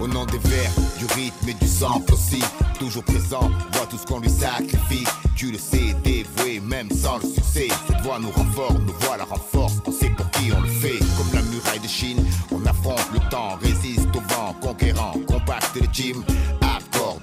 Au 0.00 0.06
nom 0.06 0.24
des 0.26 0.38
vers, 0.38 0.70
du 0.98 1.06
rythme 1.06 1.48
et 1.48 1.54
du 1.54 1.66
sang 1.66 2.00
aussi. 2.12 2.42
Toujours 2.78 3.02
présent, 3.02 3.50
vois 3.72 3.86
tout 3.86 3.98
ce 3.98 4.06
qu'on 4.06 4.20
lui 4.20 4.30
sacrifie. 4.30 5.04
Tu 5.34 5.50
le 5.50 5.58
sais, 5.58 5.94
dévoué, 6.04 6.60
même 6.60 6.88
sans 6.90 7.18
le 7.18 7.24
succès. 7.24 7.68
Cette 7.88 8.00
voix 8.02 8.18
nous 8.20 8.30
renforce, 8.30 8.74
nous 8.74 8.92
voix 9.00 9.16
la 9.16 9.24
renforce. 9.24 9.74
On 9.86 9.92
sait 9.92 10.10
pour 10.10 10.30
qui 10.30 10.52
on 10.56 10.60
le 10.60 10.68
fait. 10.68 10.98
Comme 11.16 11.32
la 11.34 11.42
muraille 11.42 11.80
de 11.80 11.88
Chine, 11.88 12.24
on 12.52 12.64
affronte 12.64 13.06
le 13.12 13.18
temps 13.30 13.58
Résiste 13.60 14.08
au 14.14 14.20
vent, 14.32 14.54
conquérant, 14.60 15.14
compacte 15.26 15.74
le 15.74 15.88
Accord, 15.88 16.67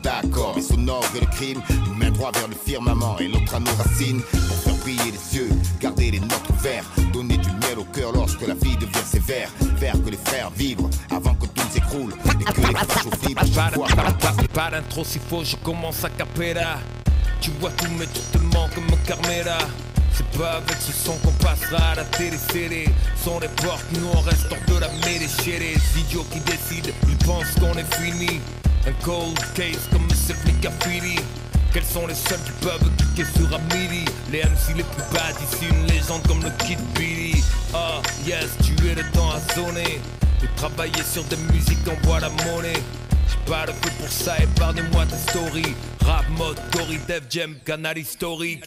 d'accord, 0.06 0.54
mais 0.56 0.62
sonore 0.62 1.04
et 1.16 1.20
le 1.20 1.26
crime 1.26 1.62
Une 1.88 1.98
main 1.98 2.12
droite 2.12 2.38
vers 2.38 2.48
le 2.48 2.56
firmament 2.56 3.18
et 3.20 3.28
l'autre 3.28 3.56
à 3.56 3.60
nos 3.60 3.74
racines 3.76 4.22
Pour 4.22 4.58
faire 4.58 4.76
briller 4.76 5.12
les 5.12 5.38
yeux, 5.38 5.50
garder 5.82 6.12
les 6.12 6.20
notes 6.20 6.50
ouvertes 6.50 6.88
Donner 7.12 7.38
du 7.38 7.50
miel 7.50 7.80
au 7.80 7.84
cœur 7.86 8.12
lorsque 8.14 8.48
la 8.48 8.54
vie 8.54 8.78
devient 8.78 9.06
sévère 9.06 9.50
Faire 9.78 9.94
que 10.04 10.10
les 10.10 10.20
frères 10.24 10.52
vibrent 10.56 10.90
avant 11.10 11.34
que 11.34 11.48
tout 11.48 11.68
s'écroule 11.72 12.14
Et 12.40 12.44
que 12.44 12.62
les 12.62 12.76
fâches 12.76 13.06
aux 13.06 13.26
fibres 13.26 13.42
Pas, 14.54 14.72
d'intro 14.72 15.04
s'il 15.04 15.22
faut, 15.22 15.44
je 15.44 15.56
commence 15.58 16.04
à 16.06 16.10
capella. 16.10 16.78
Tu 17.42 17.52
vois 17.60 17.72
tout, 17.72 17.88
mais 18.00 18.06
tout 18.06 18.22
te 18.32 18.38
manque 18.56 18.74
comme 18.74 18.86
Carmela. 19.06 19.58
C'est 20.14 20.40
pas 20.40 20.54
avec 20.54 20.78
ce 20.80 20.94
son 20.94 21.14
qu'on 21.18 21.32
passera 21.44 21.92
à 21.92 21.96
la 21.96 22.04
télé-série. 22.06 22.88
Sont 23.22 23.40
les 23.40 23.50
portes, 23.50 23.86
nous 23.92 24.08
on 24.14 24.22
reste 24.22 24.48
hors 24.50 24.76
de 24.76 24.80
la 24.80 24.88
mêlée 25.06 25.28
chez 25.28 25.60
les 25.60 26.00
idiots 26.00 26.26
qui 26.32 26.40
décident. 26.40 26.96
Ils 27.10 27.18
pensent 27.18 27.54
qu'on 27.60 27.78
est 27.78 27.96
fini. 27.96 28.40
Un 28.88 28.94
cold 29.04 29.38
case 29.56 29.88
comme 29.92 30.08
ces 30.12 30.34
flics 30.36 30.66
à. 30.66 30.72
Quels 31.74 31.84
sont 31.84 32.06
les 32.06 32.14
seuls 32.14 32.40
qui 32.46 32.52
peuvent 32.62 32.92
cliquer 32.98 33.26
sur 33.36 33.48
Amelie? 33.54 34.06
Les 34.32 34.44
MC 34.44 34.78
les 34.78 34.84
plus 34.84 35.04
bad 35.12 35.36
ici, 35.42 35.66
une 35.70 35.88
légende 35.88 36.22
comme 36.28 36.44
le 36.44 36.52
Kid 36.64 36.80
Billy. 36.94 37.44
Ah, 37.74 38.02
yes, 38.26 38.52
tu 38.64 38.74
es 38.88 38.94
le 38.96 39.04
temps 39.12 39.32
à 39.32 39.54
sonner. 39.54 40.00
De 40.42 40.48
travailler 40.56 41.04
sur 41.04 41.24
des 41.26 41.38
musiques 41.52 41.84
d'envoie 41.84 42.20
la 42.20 42.30
monnaie. 42.30 42.82
Pas 43.46 43.66
le 43.68 43.74
feu 43.74 43.92
pour 44.00 44.10
ça, 44.10 44.38
épargnez-moi 44.42 45.06
tes 45.06 45.32
stories. 45.32 45.76
Rap 46.04 46.26
mode, 46.38 46.58
Dory, 46.72 47.00
Dev 47.08 47.24
Jam, 47.30 47.56
canal 47.66 47.98
historique. 47.98 48.64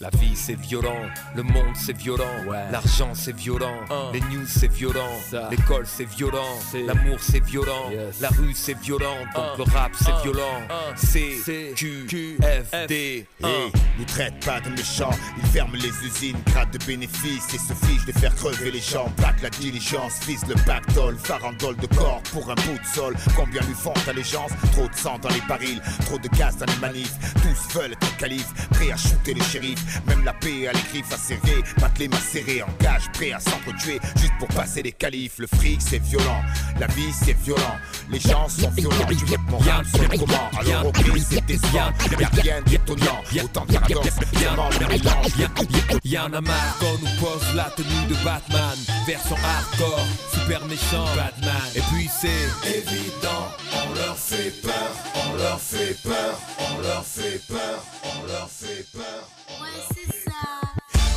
La 0.00 0.10
vie 0.10 0.36
c'est 0.36 0.58
violent, 0.58 1.08
le 1.34 1.42
monde 1.42 1.74
c'est 1.74 1.96
violent, 1.96 2.24
l'argent 2.70 3.12
c'est 3.14 3.34
violent, 3.34 3.78
les 4.12 4.20
news 4.20 4.46
c'est 4.46 4.70
violent, 4.70 5.18
l'école 5.50 5.86
c'est 5.86 6.04
violent, 6.04 6.58
l'amour 6.86 7.18
c'est 7.20 7.42
violent, 7.42 7.90
la 8.20 8.28
rue 8.28 8.52
c'est 8.54 8.78
violent, 8.78 9.16
donc 9.34 9.58
le 9.58 9.72
rap 9.72 9.92
c'est 9.98 10.22
violent. 10.22 10.60
C, 10.94 11.72
Q, 11.74 12.38
F, 12.42 12.86
D, 12.86 13.26
Hey, 13.42 13.72
nous 13.98 14.04
traite 14.04 14.44
pas 14.44 14.60
de 14.60 14.68
méchants, 14.70 15.16
ils 15.38 15.46
ferment 15.48 15.74
les 15.74 16.06
usines, 16.06 16.36
grattent 16.46 16.72
de 16.72 16.84
bénéfices 16.84 17.54
et 17.54 17.58
se 17.58 17.72
fichent 17.86 18.04
de 18.04 18.12
faire 18.12 18.34
crever 18.34 18.70
les 18.70 18.80
gens. 18.80 19.10
Plaque 19.16 19.40
la 19.40 19.50
diligence, 19.50 20.20
vise 20.26 20.44
le 20.46 20.54
pactole, 20.66 21.16
farandole 21.16 21.76
de 21.76 21.86
corps 21.86 22.22
pour 22.30 22.50
un 22.50 22.54
bout 22.56 22.78
de 22.78 22.86
sol. 22.94 23.16
Combien 23.36 23.62
lui 23.62 23.74
font 23.82 23.92
allégeance 24.08 24.52
Trop 24.72 24.88
de 24.88 24.94
sang 24.94 25.18
dans 25.18 25.28
les 25.28 25.40
barils, 25.48 25.80
trop 26.06 26.18
de 26.18 26.28
gaz 26.28 26.56
dans 26.56 26.66
les 26.66 26.78
manifs. 26.80 27.14
Tous 27.42 27.78
veulent 27.78 27.92
être 27.92 28.16
calife, 28.16 28.52
prêts 28.70 28.92
à 28.92 28.96
shooter 28.96 29.34
les 29.34 29.42
shérifs. 29.42 30.00
Même 30.06 30.24
la 30.24 30.32
paix 30.32 30.68
a 30.68 30.72
les 30.72 30.82
griffes 30.92 31.12
acérées, 31.12 31.62
battre 31.80 31.98
les 31.98 32.08
mains 32.08 32.16
serrées, 32.16 32.62
engage, 32.62 33.10
prêt 33.12 33.32
à 33.32 33.40
s'entretuer 33.40 33.98
juste 34.16 34.32
pour 34.38 34.48
passer 34.48 34.82
les 34.82 34.92
qualifs. 34.92 35.38
Le 35.38 35.46
fric 35.46 35.80
c'est 35.82 36.02
violent, 36.02 36.42
la 36.78 36.86
vie 36.88 37.12
c'est 37.12 37.36
violent, 37.38 37.76
les 38.10 38.20
gens 38.20 38.48
sont 38.48 38.70
violents. 38.70 39.06
Tu 39.08 39.16
que 39.24 39.50
mon 39.50 39.58
rap 39.58 39.84
soit 39.86 40.08
comment 40.18 40.50
Alors 40.58 40.86
ok, 40.86 41.18
c'est 41.28 41.44
décevant, 41.44 41.90
y'a 42.20 42.28
rien 42.28 42.62
d'étonnant. 42.66 43.20
Autant 43.42 43.64
de 43.66 43.72
paradoxes, 43.72 44.16
vraiment 44.32 44.68
le 44.80 44.86
mélange. 44.86 46.00
Y'en 46.04 46.32
a 46.32 46.40
marre 46.40 46.78
qu'on 46.78 46.98
nous 46.98 47.20
pose 47.20 47.54
la 47.54 47.64
tenue 47.64 48.06
de 48.08 48.14
Batman 48.24 48.78
Version 49.06 49.36
hardcore, 49.36 50.06
super 50.42 50.64
méchant 50.66 51.04
Batman 51.16 51.54
Et 51.74 51.80
puis 51.92 52.08
c'est 52.08 52.28
Évident, 52.68 53.46
on 53.72 53.94
leur 53.94 54.16
fait 54.16 54.50
peur, 54.62 54.90
on 55.30 55.36
leur 55.36 55.60
fait 55.60 55.96
peur, 56.02 56.38
on 56.58 56.82
leur 56.82 57.04
fait 57.04 57.40
peur, 57.48 57.84
on 58.02 58.26
leur 58.26 58.48
fait 58.50 58.86
peur. 58.92 59.28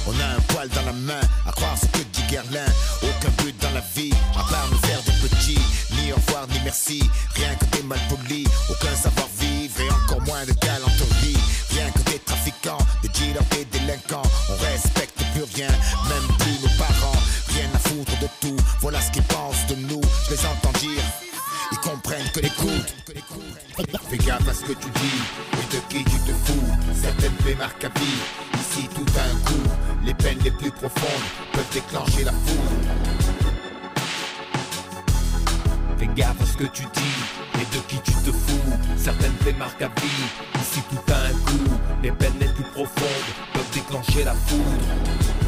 On 0.08 0.20
a 0.20 0.38
un 0.38 0.42
poil 0.50 0.70
dans 0.70 0.86
la 0.86 0.94
main, 0.94 1.22
à 1.48 1.52
croire 1.52 1.76
ce 1.78 1.86
que 1.88 2.04
dit 2.14 2.22
Guerlain. 2.30 2.66
Aucun 3.02 3.44
but 3.44 3.56
dans 3.62 3.72
la 3.72 3.82
vie, 3.96 4.14
à 4.34 4.44
part 4.52 4.68
nous 4.72 4.78
faire 4.88 5.02
des 5.02 5.28
petits. 5.28 5.60
Ni 5.92 6.12
au 6.12 6.16
revoir, 6.16 6.48
ni 6.48 6.60
merci, 6.64 7.02
rien 7.34 7.56
que 7.56 7.66
des 7.76 7.84
malpolis. 7.84 8.48
Aucun 8.70 8.96
savoir-vivre 8.96 9.82
et 9.82 9.90
encore 9.90 10.22
moins 10.22 10.46
de 10.46 10.54
galanterie. 10.54 11.38
Rien 11.72 11.90
que 11.90 12.12
des 12.12 12.20
trafiquants, 12.20 12.78
des 13.02 13.10
dealers, 13.10 13.44
des 13.52 13.66
délinquants. 13.66 14.30
On 14.50 14.64
respecte 14.64 15.18
plus 15.34 15.44
rien, 15.56 15.70
même 15.70 16.38
plus 16.38 16.60
nos 16.62 16.75
de 18.04 18.28
tout, 18.42 18.56
voilà 18.82 19.00
ce 19.02 19.12
qu'ils 19.12 19.24
pensent 19.24 19.66
de 19.68 19.76
nous. 19.76 20.02
Je 20.28 20.36
les 20.36 20.46
entends 20.46 20.78
dire, 20.80 21.02
ils 21.72 21.78
comprennent 21.78 22.30
que 22.34 22.40
l'écoute. 22.42 22.94
Fais 24.10 24.18
gaffe 24.18 24.48
à 24.48 24.54
ce 24.54 24.62
que 24.62 24.74
tu 24.74 24.90
dis 24.90 25.20
et 25.54 25.76
de 25.76 25.82
qui 25.90 26.04
tu 26.04 26.20
te 26.20 26.32
fous. 26.46 26.68
Certaines 27.02 27.34
plaies 27.34 27.56
marquent 27.56 27.86
à 27.86 28.00
vie. 28.00 28.20
Ici 28.60 28.90
tout 28.94 29.06
a 29.18 29.24
un 29.24 29.36
coup. 29.46 29.70
Les 30.06 30.14
peines 30.14 30.40
les 30.44 30.52
plus 30.52 30.72
profondes 30.72 31.26
peuvent 31.54 31.74
déclencher 31.74 32.24
la 32.24 32.32
foudre. 32.32 32.72
Fais 35.98 36.10
gaffe 36.16 36.42
à 36.42 36.46
ce 36.46 36.58
que 36.58 36.66
tu 36.66 36.84
dis 36.84 37.62
et 37.62 37.76
de 37.76 37.82
qui 37.88 38.00
tu 38.02 38.12
te 38.12 38.32
fous? 38.32 38.74
Certaines 38.98 39.36
faits 39.44 39.58
marquent 39.58 39.82
à 39.84 39.88
vie. 39.88 40.62
Ici 40.62 40.82
tout 40.90 41.12
a 41.12 41.18
un 41.18 41.34
coup. 41.46 41.72
Les 42.04 42.12
peines 42.12 42.40
les 42.40 42.50
plus 42.50 42.66
profondes 42.74 43.30
peuvent 43.54 43.72
déclencher 43.74 44.24
la 44.24 44.34
foudre. 44.34 45.45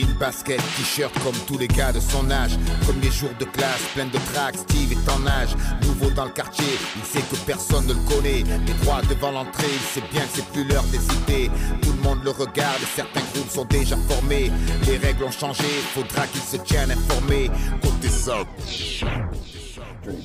Jean 0.00 0.18
basket, 0.18 0.60
t-shirt 0.76 1.12
comme 1.22 1.36
tous 1.46 1.58
les 1.58 1.68
gars 1.68 1.92
de 1.92 2.00
son 2.00 2.30
âge. 2.30 2.58
Premier 2.82 3.10
jour 3.10 3.30
de 3.38 3.44
classe, 3.44 3.82
plein 3.94 4.06
de 4.06 4.18
tracks, 4.32 4.56
Steve 4.56 4.92
est 4.92 5.10
en 5.10 5.26
âge. 5.26 5.50
Nouveau 5.82 6.10
dans 6.10 6.24
le 6.24 6.30
quartier, 6.30 6.78
il 6.96 7.04
sait 7.04 7.24
que 7.30 7.36
personne 7.46 7.86
ne 7.86 7.94
le 7.94 8.00
connaît. 8.00 8.44
Les 8.66 8.74
droits 8.84 9.02
devant 9.08 9.30
l'entrée, 9.32 9.66
il 9.72 9.80
sait 9.80 10.06
bien 10.12 10.22
que 10.22 10.28
c'est 10.34 10.46
plus 10.46 10.64
l'heure 10.64 10.84
d'hésiter. 10.84 11.50
Tout 11.82 11.92
le 11.92 12.02
monde 12.02 12.24
le 12.24 12.30
regarde 12.30 12.80
certains 12.94 13.22
groupes 13.34 13.50
sont 13.50 13.64
déjà 13.64 13.96
formés. 14.08 14.50
Les 14.86 14.96
règles 14.98 15.24
ont 15.24 15.30
changé, 15.30 15.64
faudra 15.94 16.26
qu'il 16.26 16.42
se 16.42 16.56
tienne 16.56 16.90
informé. 16.90 17.50
Côté. 17.82 18.06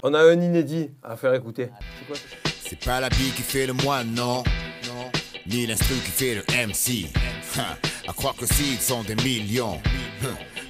On 0.03 0.13
a 0.13 0.19
un 0.19 0.41
inédit 0.41 0.89
à 1.03 1.15
faire 1.15 1.33
écouter. 1.33 1.69
C'est 2.67 2.83
pas 2.83 2.99
la 2.99 3.09
bille 3.09 3.31
qui 3.31 3.41
fait 3.41 3.67
le 3.67 3.73
moine, 3.73 4.13
non. 4.13 4.43
Ni 5.51 5.67
l'instru 5.67 5.95
qui 5.95 6.11
fait 6.11 6.35
le 6.35 6.43
MC. 6.67 7.09
À 8.07 8.13
croire 8.13 8.35
que 8.35 8.45
s'ils 8.45 8.79
sont 8.79 9.03
des 9.03 9.15
millions. 9.15 9.81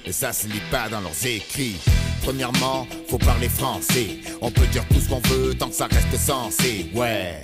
Mais 0.04 0.12
ça 0.12 0.32
se 0.32 0.48
lit 0.48 0.62
pas 0.72 0.88
dans 0.88 1.00
leurs 1.00 1.26
écrits. 1.26 1.76
Premièrement, 2.24 2.86
faut 3.08 3.18
parler 3.18 3.48
français. 3.48 4.18
On 4.40 4.50
peut 4.50 4.66
dire 4.66 4.84
tout 4.88 5.00
ce 5.00 5.08
qu'on 5.08 5.20
veut 5.20 5.54
tant 5.54 5.68
que 5.68 5.74
ça 5.74 5.86
reste 5.86 6.16
sensé. 6.18 6.90
Ouais. 6.94 7.34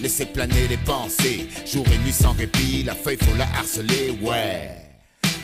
Laissez 0.00 0.24
planer 0.24 0.66
les 0.68 0.78
pensées. 0.78 1.46
Jour 1.70 1.84
et 1.92 1.98
nuit 1.98 2.12
sans 2.12 2.32
répit, 2.32 2.82
la 2.84 2.94
feuille 2.94 3.18
faut 3.18 3.36
la 3.36 3.48
harceler. 3.58 4.16
Ouais. 4.22 4.70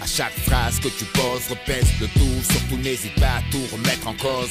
À 0.00 0.06
chaque 0.06 0.32
phrase 0.46 0.80
que 0.80 0.88
tu 0.88 1.04
poses, 1.06 1.48
repèse 1.50 1.88
le 2.00 2.06
tout. 2.08 2.52
Surtout 2.52 2.78
n'hésite 2.78 3.14
pas 3.16 3.36
à 3.36 3.42
tout 3.50 3.62
remettre 3.70 4.08
en 4.08 4.14
cause. 4.14 4.50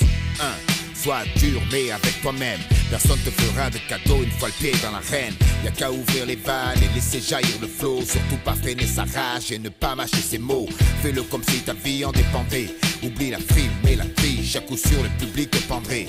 Sois 1.08 1.24
dur 1.38 1.62
mais 1.72 1.90
avec 1.90 2.22
toi-même. 2.22 2.60
Personne 2.90 3.18
te 3.20 3.30
fera 3.30 3.70
de 3.70 3.78
cadeau 3.88 4.24
une 4.24 4.32
fois 4.32 4.50
le 4.50 4.54
pied 4.56 4.74
dans 4.84 4.92
l'arène. 4.92 5.34
Y'a 5.64 5.72
qu'à 5.72 5.90
ouvrir 5.90 6.26
les 6.26 6.36
vannes 6.36 6.84
et 6.84 6.94
laisser 6.94 7.22
jaillir 7.22 7.62
le 7.62 7.68
flot. 7.70 8.02
Surtout 8.02 8.36
pas 8.44 8.56
freiner 8.56 8.86
sa 8.86 9.04
rage 9.04 9.54
et 9.54 9.58
ne 9.58 9.70
pas 9.70 9.96
mâcher 9.96 10.18
ses 10.18 10.38
mots. 10.38 10.68
Fais-le 11.02 11.24
comme 11.24 11.44
si 11.46 11.62
ta 11.62 11.72
vie 11.72 12.04
en 12.04 12.12
dépendait. 12.12 12.76
Oublie 13.04 13.30
la 13.30 13.40
frime 13.40 13.72
et 13.88 13.96
la 13.96 14.04
vie. 14.04 14.46
Chaque 14.46 14.66
coup 14.66 14.76
sur 14.76 15.02
le 15.02 15.08
public 15.18 15.50
te 15.50 15.60
pendrait. 15.60 16.08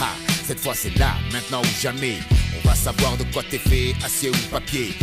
Ha, 0.00 0.14
cette 0.46 0.60
fois 0.60 0.72
c'est 0.74 0.96
là, 0.96 1.12
maintenant 1.30 1.60
ou 1.60 1.82
jamais. 1.82 2.16
On 2.64 2.68
va 2.68 2.74
savoir 2.74 3.16
de 3.16 3.24
quoi 3.32 3.42
t'es 3.48 3.58
fait, 3.58 3.94
acier 4.04 4.30
ou 4.30 4.50
papier. 4.50 4.94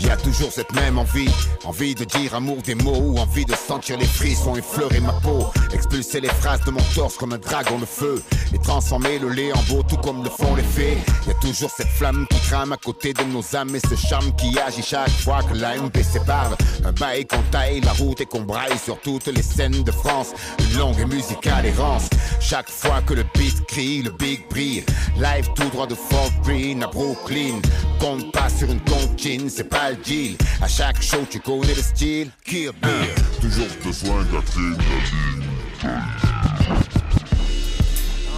Y 0.00 0.10
a 0.10 0.16
toujours 0.16 0.52
cette 0.52 0.72
même 0.74 0.98
envie, 0.98 1.30
envie 1.64 1.94
de 1.94 2.04
dire 2.04 2.34
amour 2.34 2.58
des 2.62 2.74
mots 2.74 3.00
ou 3.00 3.18
envie 3.18 3.44
de 3.44 3.54
sentir 3.54 3.98
les 3.98 4.06
frissons 4.06 4.54
effleurer 4.54 5.00
ma 5.00 5.12
peau, 5.12 5.46
expulser 5.72 6.20
les 6.20 6.28
phrases 6.28 6.62
de 6.64 6.70
mon 6.70 6.82
torse 6.94 7.16
comme 7.16 7.32
un 7.32 7.38
dragon 7.38 7.78
de 7.78 7.86
feu 7.86 8.22
et 8.52 8.58
transformer 8.58 9.18
le 9.18 9.30
lait 9.30 9.52
en 9.52 9.62
beau 9.62 9.82
tout 9.82 9.96
comme 9.96 10.22
le 10.22 10.30
font 10.30 10.54
les 10.54 10.62
fées. 10.62 10.98
Y 11.26 11.30
a 11.30 11.34
toujours 11.34 11.70
cette 11.70 11.88
flamme 11.88 12.26
qui 12.30 12.38
crame 12.40 12.72
à 12.72 12.76
côté 12.76 13.12
de 13.12 13.22
nos 13.24 13.42
âmes 13.56 13.74
et 13.74 13.80
ce 13.80 13.96
charme 13.96 14.34
qui 14.36 14.58
agit 14.58 14.82
chaque 14.82 15.10
fois 15.10 15.42
que 15.42 15.56
la 15.56 15.76
MP 15.76 16.02
sépare. 16.02 16.56
Un 16.84 16.92
bail 16.92 17.26
qu'on 17.26 17.42
taille 17.50 17.80
la 17.80 17.92
route 17.92 18.20
et 18.20 18.26
qu'on 18.26 18.42
braille 18.42 18.78
sur 18.78 19.00
toutes 19.00 19.26
les 19.26 19.42
scènes 19.42 19.82
de 19.82 19.92
France. 19.92 20.28
Une 20.58 20.78
longue 20.78 21.00
et 21.00 21.06
musicale 21.06 21.66
errance. 21.66 22.08
Chaque 22.40 22.68
fois 22.68 23.00
que 23.06 23.14
le 23.14 23.24
beat 23.34 23.64
crie, 23.66 24.02
le 24.02 24.10
big 24.10 24.48
brille. 24.48 24.84
Live 25.16 25.48
tout 25.54 25.63
droit 25.68 25.86
de 25.86 25.94
Fort 25.94 26.32
Green 26.42 26.82
à 26.82 26.86
Brooklyn. 26.86 27.60
Compte 28.00 28.32
pas 28.32 28.48
sur 28.48 28.70
une 28.70 28.80
comptine, 28.80 29.48
c'est 29.48 29.68
pas 29.68 29.90
le 29.90 29.96
deal. 29.96 30.36
À 30.62 30.68
chaque 30.68 31.00
show, 31.02 31.24
tu 31.30 31.40
connais 31.40 31.74
le 31.74 31.82
style. 31.82 32.30
Kill 32.44 32.70
Bill. 32.82 33.14
Toujours 33.40 33.66
besoin 33.84 34.22
d'atteindre 34.24 34.82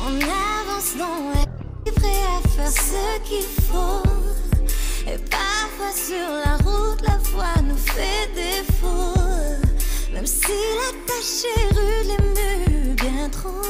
On 0.05 0.15
avance 0.15 0.97
dans 0.99 1.33
la 1.35 1.93
prêt 1.93 2.09
à 2.37 2.49
faire 2.49 2.71
ce 2.71 3.29
qu'il 3.29 3.43
faut. 3.43 4.03
Et 5.07 5.19
parfois 5.31 5.93
sur 5.95 6.29
la 6.45 6.57
route, 6.57 7.03
la 7.03 7.19
foi 7.19 7.63
nous 7.63 7.77
fait 7.77 8.29
défaut. 8.35 9.15
Même 10.13 10.27
si 10.27 10.53
la 10.53 10.93
tâche 11.07 11.45
est 11.57 11.75
rude, 11.75 12.07
les 12.07 12.85
murs 12.85 12.95
bien 12.97 13.29
trop. 13.31 13.67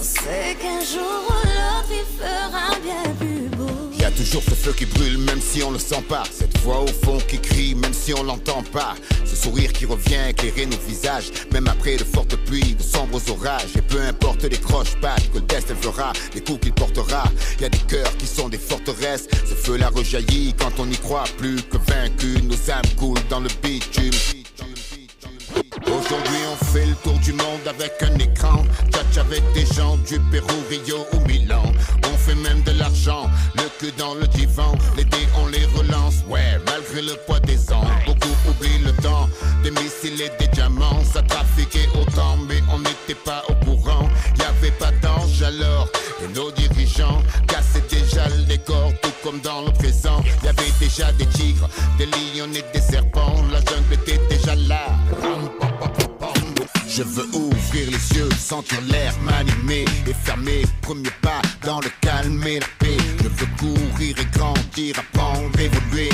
Sait 0.00 0.56
qu'un 0.60 0.80
jour 0.80 1.26
ou 1.28 1.46
l'autre, 1.46 1.90
il 1.90 2.06
fera 2.18 2.78
bien 2.80 3.14
plus 3.14 3.48
beau. 3.56 3.66
Y 3.98 4.04
a 4.04 4.10
toujours 4.12 4.42
ce 4.42 4.54
feu 4.54 4.72
qui 4.72 4.86
brûle 4.86 5.18
même 5.18 5.40
si 5.40 5.62
on 5.62 5.72
le 5.72 5.78
sent 5.78 6.02
pas. 6.08 6.22
Cette 6.32 6.56
voix 6.58 6.80
au 6.80 6.86
fond 6.86 7.18
qui 7.26 7.38
crie 7.38 7.74
même 7.74 7.92
si 7.92 8.14
on 8.14 8.22
l'entend 8.22 8.62
pas. 8.62 8.94
Ce 9.24 9.34
sourire 9.34 9.72
qui 9.72 9.86
revient 9.86 10.30
éclairer 10.30 10.66
nos 10.66 10.78
visages. 10.86 11.30
Même 11.52 11.66
après 11.66 11.96
de 11.96 12.04
fortes 12.04 12.36
pluies, 12.36 12.74
de 12.74 12.82
sombres 12.82 13.20
orages. 13.28 13.76
Et 13.76 13.82
peu 13.82 14.00
importe 14.00 14.44
les 14.44 14.58
croches-pattes 14.58 15.30
que 15.32 15.38
le 15.38 15.44
destin 15.46 15.74
fera 15.74 16.12
Les 16.34 16.42
coups 16.42 16.60
qu'il 16.60 16.72
portera. 16.74 17.24
Y 17.60 17.64
a 17.64 17.68
des 17.68 17.78
cœurs 17.78 18.16
qui 18.18 18.26
sont 18.26 18.48
des 18.48 18.58
forteresses. 18.58 19.26
Ce 19.48 19.54
feu 19.54 19.76
là 19.76 19.88
rejaillit 19.88 20.54
quand 20.58 20.78
on 20.78 20.86
n'y 20.86 20.98
croit 20.98 21.24
plus. 21.38 21.60
Que 21.62 21.76
vaincu 21.76 22.40
Nos 22.42 22.70
âmes 22.70 22.86
coulent 22.96 23.18
dans 23.28 23.40
le 23.40 23.48
bitume 23.62 24.12
Aujourd'hui 25.90 26.38
on 26.52 26.64
fait 26.66 26.86
le 26.86 26.94
tour 26.96 27.18
du 27.20 27.32
monde 27.32 27.66
avec 27.66 27.92
un 28.02 28.14
écran. 28.18 28.64
Tchatch 28.90 29.18
avec 29.18 29.42
des 29.52 29.66
gens 29.74 29.96
du 29.98 30.20
Pérou, 30.30 30.48
Rio 30.68 31.06
ou 31.12 31.20
Milan. 31.26 31.62
On 32.04 32.16
fait 32.16 32.34
même 32.34 32.62
de 32.62 32.72
l'argent, 32.72 33.30
le 33.54 33.62
cul 33.78 33.92
dans 33.96 34.14
le 34.14 34.26
divan. 34.28 34.72
Les 34.96 35.04
dés 35.04 35.28
on 35.38 35.46
les 35.46 35.64
relance, 35.76 36.24
ouais, 36.28 36.58
malgré 36.66 37.02
le 37.02 37.14
poids 37.26 37.40
des 37.40 37.72
ans. 37.72 37.84
Beaucoup 38.06 38.36
oublient 38.48 38.84
le 38.84 38.92
temps, 39.02 39.28
des 39.62 39.70
missiles 39.70 40.20
et 40.20 40.30
des 40.38 40.48
diamants. 40.48 41.02
Ça 41.12 41.22
trafiquait 41.22 41.88
autant 41.94 42.36
mais 42.48 42.60
on 42.72 42.78
n'était 42.78 43.20
pas 43.24 43.42
au 43.48 43.54
courant. 43.64 44.08
Y 44.38 44.42
avait 44.42 44.72
pas 44.72 44.92
d'ange 45.02 45.42
alors, 45.42 45.88
et 46.22 46.28
nos 46.34 46.50
dirigeants 46.50 47.22
Cassaient 47.46 47.84
déjà 47.88 48.28
le 48.28 48.42
décor 48.44 48.92
tout 49.02 49.12
comme 49.22 49.40
dans 49.40 49.62
le 49.62 49.72
présent 49.72 50.22
Y 50.44 50.48
avait 50.48 50.72
déjà 50.80 51.12
des 51.12 51.26
tigres, 51.26 51.68
des 51.96 52.06
lions 52.06 52.52
et 52.54 52.64
des 52.72 52.82
serpents. 52.82 53.36
La 53.50 53.58
jungle 53.58 53.94
était 53.94 54.20
déjà 54.28 54.54
là 54.54 54.86
je 56.98 57.04
veux 57.04 57.26
ouvrir 57.32 57.90
les 57.92 58.18
yeux, 58.18 58.28
sentir 58.36 58.80
l'air 58.90 59.14
m'animer 59.22 59.84
et 60.04 60.14
fermer 60.24 60.62
premier 60.82 61.10
pas 61.22 61.40
dans 61.64 61.78
le 61.78 61.90
calme 62.00 62.42
et 62.44 62.58
la 62.58 62.66
paix. 62.80 62.96
Je 63.22 63.28
veux 63.28 63.46
courir 63.56 64.16
et 64.18 64.36
grandir, 64.36 64.98
apprendre, 64.98 65.60
évoluer. 65.60 66.10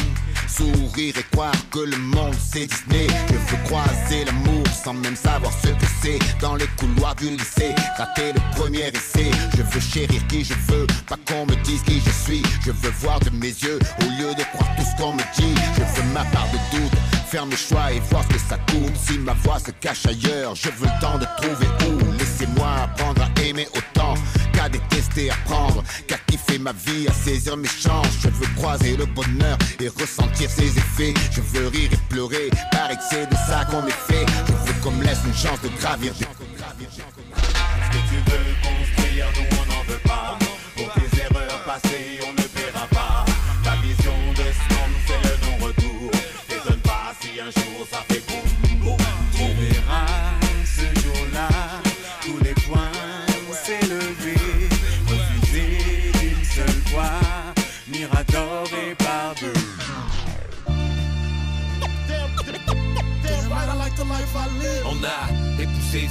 Sourire 0.46 1.14
et 1.18 1.22
croire 1.32 1.54
que 1.70 1.78
le 1.78 1.96
monde 1.96 2.34
c'est 2.38 2.66
Disney. 2.66 3.06
Je 3.28 3.34
veux 3.34 3.62
croiser 3.64 4.26
l'amour 4.26 4.62
sans 4.84 4.92
même 4.92 5.16
savoir 5.16 5.52
ce 5.62 5.68
que 5.68 5.86
c'est. 6.02 6.18
Dans 6.40 6.54
les 6.54 6.68
couloirs 6.76 7.14
du 7.14 7.30
lycée, 7.30 7.74
rater 7.96 8.34
le 8.34 8.40
premier 8.54 8.88
essai. 8.88 9.30
Je 9.56 9.62
veux 9.62 9.80
chérir 9.80 10.26
qui 10.28 10.44
je 10.44 10.54
veux, 10.68 10.86
pas 11.08 11.16
qu'on 11.26 11.46
me 11.46 11.56
dise 11.64 11.82
qui 11.82 12.00
je 12.04 12.10
suis. 12.10 12.42
Je 12.64 12.72
veux 12.72 12.92
voir 13.00 13.20
de 13.20 13.30
mes 13.30 13.54
yeux 13.64 13.78
au 14.02 14.20
lieu 14.20 14.34
de 14.34 14.44
croire 14.52 14.68
tout 14.76 14.84
ce 14.84 15.02
qu'on 15.02 15.14
me 15.14 15.24
dit. 15.34 15.54
Je 15.76 15.80
veux 15.80 16.12
ma 16.12 16.24
part 16.24 16.48
de 16.52 16.76
doute 16.76 16.92
faire 17.34 17.46
mes 17.46 17.56
choix 17.56 17.92
et 17.92 17.98
voir 18.10 18.22
ce 18.22 18.28
que 18.28 18.38
ça 18.38 18.56
coûte. 18.70 18.94
Si 18.96 19.18
ma 19.18 19.32
voix 19.32 19.58
se 19.58 19.72
cache 19.72 20.06
ailleurs, 20.06 20.54
je 20.54 20.68
veux 20.68 20.86
le 20.86 21.00
temps 21.00 21.18
de 21.18 21.26
trouver 21.38 21.66
où. 21.88 22.12
Laissez-moi 22.12 22.68
apprendre 22.84 23.22
à 23.22 23.42
aimer 23.42 23.66
autant 23.74 24.14
qu'à 24.52 24.68
détester, 24.68 25.30
apprendre 25.30 25.82
qu'à 26.06 26.16
kiffer 26.28 26.60
ma 26.60 26.72
vie, 26.72 27.08
à 27.08 27.12
saisir 27.12 27.56
mes 27.56 27.66
chances. 27.66 28.14
Je 28.22 28.28
veux 28.28 28.46
croiser 28.56 28.96
le 28.96 29.06
bonheur 29.06 29.58
et 29.80 29.88
ressentir 29.88 30.48
ses 30.48 30.78
effets. 30.78 31.14
Je 31.32 31.40
veux 31.40 31.66
rire 31.68 31.90
et 31.92 31.98
pleurer, 32.08 32.50
que 32.50 33.04
c'est 33.10 33.28
de 33.28 33.34
ça 33.34 33.64
qu'on 33.64 33.84
est 33.84 34.02
fait. 34.08 34.26
Je 34.46 34.72
veux 34.72 34.80
qu'on 34.80 34.92
me 34.92 35.02
laisse 35.02 35.22
une 35.26 35.34
chance 35.34 35.60
de 35.60 35.70
gravir 35.80 36.12
des. 36.14 36.20
Ce 36.20 37.90
que 37.90 38.00
tu 38.10 38.18
veux 38.30 38.46
construire, 38.62 39.26
nous 39.34 39.58
on 39.58 39.74
n'en 39.74 39.82
veut 39.88 40.02
pas. 40.04 40.38
Pour 40.76 40.88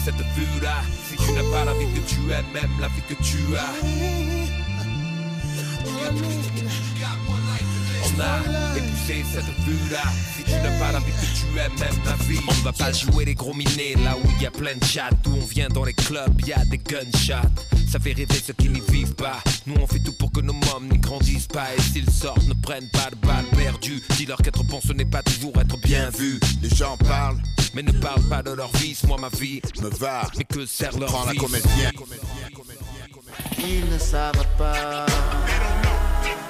cette 0.04 0.16
vue-là. 0.16 0.82
Si 1.08 1.16
tu 1.16 1.32
n'as 1.32 1.50
pas 1.52 1.64
la 1.64 1.74
vie 1.74 1.88
que 1.94 2.02
tu 2.08 2.20
aimes, 2.32 2.46
même 2.54 2.70
la 2.82 2.88
vie 2.90 3.02
que 3.08 3.14
tu 3.24 3.38
as. 3.56 3.74
On 8.16 8.20
a 8.22 8.78
époussé 8.78 9.24
cette 9.32 9.66
vue-là. 9.66 10.04
Si 10.36 10.44
tu 10.44 10.52
n'as 10.52 10.80
pas 10.80 10.92
la 10.92 11.00
vie 11.00 11.12
que 11.12 11.26
tu 11.26 11.60
aimes, 11.60 11.72
même 11.80 12.06
la 12.06 12.16
vie. 12.26 12.40
On 12.48 12.54
ne 12.54 12.64
va 12.64 12.74
pas 12.74 12.92
jouer 12.92 13.26
les 13.26 13.34
gros 13.36 13.54
minés 13.54 13.96
là 14.04 14.16
où 14.16 14.28
il 14.38 14.44
y 14.44 14.46
a 14.46 14.52
plein 14.52 14.76
de 14.76 14.84
chats. 14.84 15.10
D'où 15.24 15.36
on 15.36 15.46
vient 15.46 15.70
dans 15.70 15.84
les 15.84 15.94
clubs, 15.94 16.34
il 16.40 16.48
y 16.48 16.54
a 16.54 16.64
des 16.66 16.78
gunshots. 16.78 17.48
Ça 17.92 18.00
fait 18.00 18.14
rêver 18.14 18.42
ceux 18.46 18.54
qui 18.54 18.70
n'y 18.70 18.82
vivent 18.82 19.16
pas. 19.16 19.38
Nous 19.66 19.76
on 19.82 19.88
fait 19.88 20.00
tout 20.00 20.14
pour 20.14 20.32
que 20.32 20.42
nos 20.42 20.54
mômes 20.54 20.90
n'y 20.92 21.00
grandissent 21.00 21.48
pas. 21.48 21.74
Et 21.76 21.82
s'ils 21.82 22.10
sortent, 22.10 22.48
ne 22.48 22.54
prennent 22.54 22.90
pas 22.90 23.10
de 23.10 23.16
balles 23.28 23.46
perdues. 23.56 24.02
Dis-leur 24.18 24.38
qu'être 24.38 24.64
bon 24.64 24.80
ce 24.82 24.94
n'est 24.94 25.06
pas 25.06 25.24
toujours 25.24 25.54
être 25.60 25.78
bien 25.78 26.10
vu. 26.10 26.40
Les 26.62 26.70
gens 26.70 26.98
parlent, 26.98 27.42
mais 27.74 27.84
ne 27.84 27.92
parlent 27.92 28.28
pas 28.30 28.44
de 28.44 28.52
leur 28.52 28.72
vie. 28.78 28.98
Moi 29.08 29.18
ma 29.20 29.30
vie 29.30 29.62
me 29.82 29.90
va. 29.90 30.30
Mais 30.38 30.44
que 30.44 30.66
sert 30.66 30.98
leur 31.00 31.10
Prends 31.10 31.26
la 31.26 31.32
vie 31.32 31.38
comédienne. 31.38 31.92
Ils 33.60 33.90
ne 33.90 33.98
savent 33.98 34.48
pas 34.58 35.06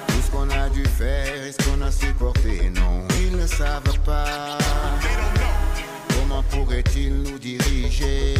tout 0.08 0.20
ce 0.24 0.30
qu'on 0.30 0.50
a 0.50 0.68
dû 0.70 0.84
faire 0.84 1.33
ce 1.52 1.68
qu'on 1.68 1.80
a 1.82 1.90
supporté, 1.90 2.70
non. 2.74 3.06
Ils 3.20 3.36
ne 3.36 3.46
savent 3.46 3.98
pas 4.04 4.58
pourrait-il 6.50 7.22
nous 7.22 7.38
diriger? 7.38 8.34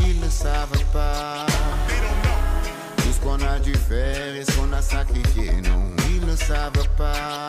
Ils 0.00 0.20
ne 0.20 0.28
savent 0.28 0.84
pas. 0.92 1.46
Tout 2.96 3.12
ce 3.12 3.20
qu'on 3.20 3.40
a 3.42 3.58
dû 3.58 3.74
faire 3.74 4.34
et 4.34 4.44
ce 4.44 4.52
qu'on 4.52 4.72
a 4.72 4.82
sacrifié, 4.82 5.52
non, 5.62 5.90
ils 6.10 6.26
ne 6.26 6.36
savent 6.36 6.88
pas. 6.96 7.46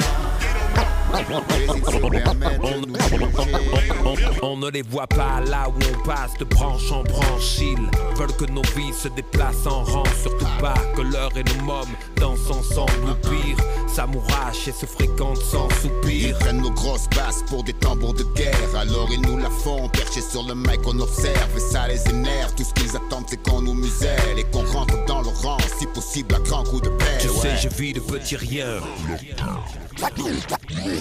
On 4.42 4.58
ne 4.58 4.70
les 4.70 4.82
voit 4.82 5.08
pas 5.08 5.40
là 5.42 5.68
où 5.70 5.74
on 5.74 6.08
passe 6.08 6.34
de 6.40 6.46
branche 6.46 6.92
en 6.92 7.04
branche. 7.04 7.60
Ils 7.60 7.90
veulent 8.18 8.36
que 8.36 8.46
nos 8.46 8.62
vies 8.76 8.94
se 8.94 9.08
déplacent 9.10 9.66
en 9.68 9.84
rang. 9.84 10.04
Surtout 10.22 10.48
pas 10.60 10.74
que 10.96 11.02
l'heure 11.02 11.32
et 11.36 11.44
nos 11.44 11.64
mômes 11.64 11.96
dansent 12.18 12.50
ensemble. 12.50 12.92
Ou 13.10 13.28
pire, 13.30 13.58
s'amourachent 13.88 14.68
et 14.68 14.72
se 14.72 14.86
fréquentent 14.86 15.42
sans 15.42 15.68
Ils 15.70 15.76
soupir. 15.76 16.40
prennent 16.40 16.62
nos 16.62 16.72
grosses 16.72 17.08
basses 17.16 17.44
pour 17.48 17.64
des 17.64 17.74
tambours 17.74 18.14
de 18.14 18.24
guerre. 18.36 18.76
Alors 18.76 19.10
ils 19.12 19.22
nous 19.22 19.38
la 19.38 19.50
font, 19.50 19.88
perchés 19.90 20.22
sur 20.22 20.44
le 20.44 20.56
mic, 20.56 20.80
on 20.86 21.00
observe 21.00 21.56
et 21.56 21.60
ça 21.60 21.88
les 21.88 22.08
énerve. 22.10 22.54
Tout 22.56 22.64
ce 22.64 22.74
qu'ils 22.74 22.96
attendent, 22.96 23.26
c'est 23.28 23.42
qu'on 23.42 23.62
nous 23.62 23.74
muselle 23.74 24.38
et 24.38 24.44
qu'on 24.46 24.66
rentre 24.66 25.04
dans 25.06 25.22
le 25.22 25.30
rang. 25.30 25.58
Si 25.80 25.86
possible, 25.88 26.36
à 26.36 26.40
grand 26.40 26.64
coup 26.64 26.82
de 26.82 26.90
pelle. 26.90 27.18
Tu 27.22 27.28
sais, 27.30 27.48
ouais. 27.50 27.58
je 27.62 27.70
vis 27.70 27.94
de 27.94 28.00
petits 28.00 28.36
riens. 28.36 28.80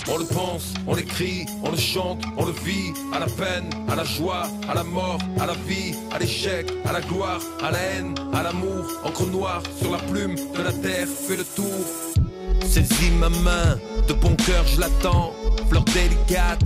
On 0.08 0.18
le 0.18 0.24
pense, 0.24 0.74
on 0.86 0.94
l'écrit, 0.94 1.46
on 1.62 1.70
le 1.70 1.76
chante, 1.76 2.22
on 2.36 2.44
le 2.44 2.52
vit, 2.52 2.92
à 3.12 3.18
la 3.18 3.26
peine, 3.26 3.70
à 3.88 3.94
la 3.94 4.04
joie, 4.04 4.48
à 4.68 4.74
la 4.74 4.84
mort, 4.84 5.18
à 5.40 5.46
la 5.46 5.54
vie, 5.66 5.94
à 6.14 6.18
l'échec, 6.18 6.70
à 6.84 6.92
la 6.92 7.00
gloire, 7.00 7.40
à 7.62 7.70
la 7.70 7.78
haine, 7.78 8.14
à 8.34 8.42
l'amour, 8.42 8.84
encre 9.04 9.26
noire 9.26 9.62
sur 9.80 9.92
la 9.92 9.98
plume 9.98 10.34
de 10.34 10.62
la 10.62 10.72
terre, 10.72 11.08
fait 11.08 11.36
le 11.36 11.44
tour. 11.44 11.84
Saisis 12.66 13.10
ma 13.18 13.28
main, 13.28 13.78
de 14.08 14.12
bon 14.14 14.34
cœur 14.36 14.66
je 14.66 14.80
l'attends, 14.80 15.32
fleur 15.68 15.84
délicate, 15.84 16.64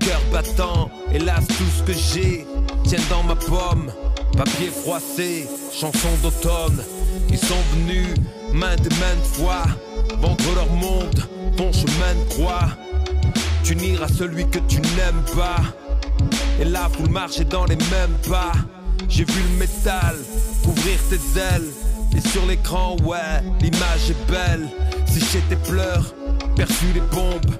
cœur 0.00 0.20
battant, 0.32 0.90
hélas 1.12 1.46
tout 1.46 1.64
ce 1.78 1.82
que 1.82 1.92
j'ai 1.92 2.46
tient 2.84 2.98
dans 3.10 3.22
ma 3.22 3.36
pomme, 3.36 3.92
papier 4.36 4.68
froissé, 4.68 5.46
chanson 5.72 6.08
d'automne, 6.22 6.82
ils 7.30 7.38
sont 7.38 7.62
venus 7.74 8.08
maintes 8.52 8.86
et 8.86 9.00
maintes 9.00 9.26
fois, 9.32 9.64
vendre 10.20 10.54
leur 10.54 10.70
monde, 10.72 11.28
ton 11.58 11.72
chemin 11.72 12.14
de 12.14 12.34
croix, 12.34 12.68
tu 13.64 13.74
n'iras 13.74 14.06
celui 14.06 14.48
que 14.48 14.60
tu 14.68 14.80
n'aimes 14.80 15.24
pas, 15.36 15.60
et 16.60 16.64
la 16.64 16.88
foule 16.88 17.10
marchait 17.10 17.44
dans 17.44 17.64
les 17.64 17.74
mêmes 17.74 18.16
pas, 18.28 18.52
j'ai 19.08 19.24
vu 19.24 19.42
le 19.42 19.58
métal 19.58 20.14
couvrir 20.62 21.00
tes 21.10 21.16
ailes, 21.40 21.68
et 22.16 22.20
sur 22.28 22.46
l'écran, 22.46 22.96
ouais, 23.02 23.42
l'image 23.60 24.08
est 24.08 24.30
belle. 24.30 24.68
Si 25.06 25.20
tes 25.48 25.56
pleurs, 25.56 26.14
perçu 26.54 26.86
les 26.94 27.00
bombes. 27.00 27.56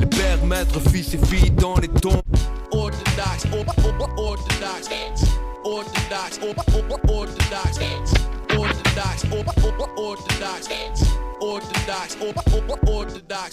Les 0.00 0.06
pères, 0.06 0.44
maîtres, 0.46 0.80
fils 0.90 1.12
et 1.14 1.18
filles 1.18 1.50
dans 1.50 1.76
les 1.76 1.88
tombes. 1.88 2.22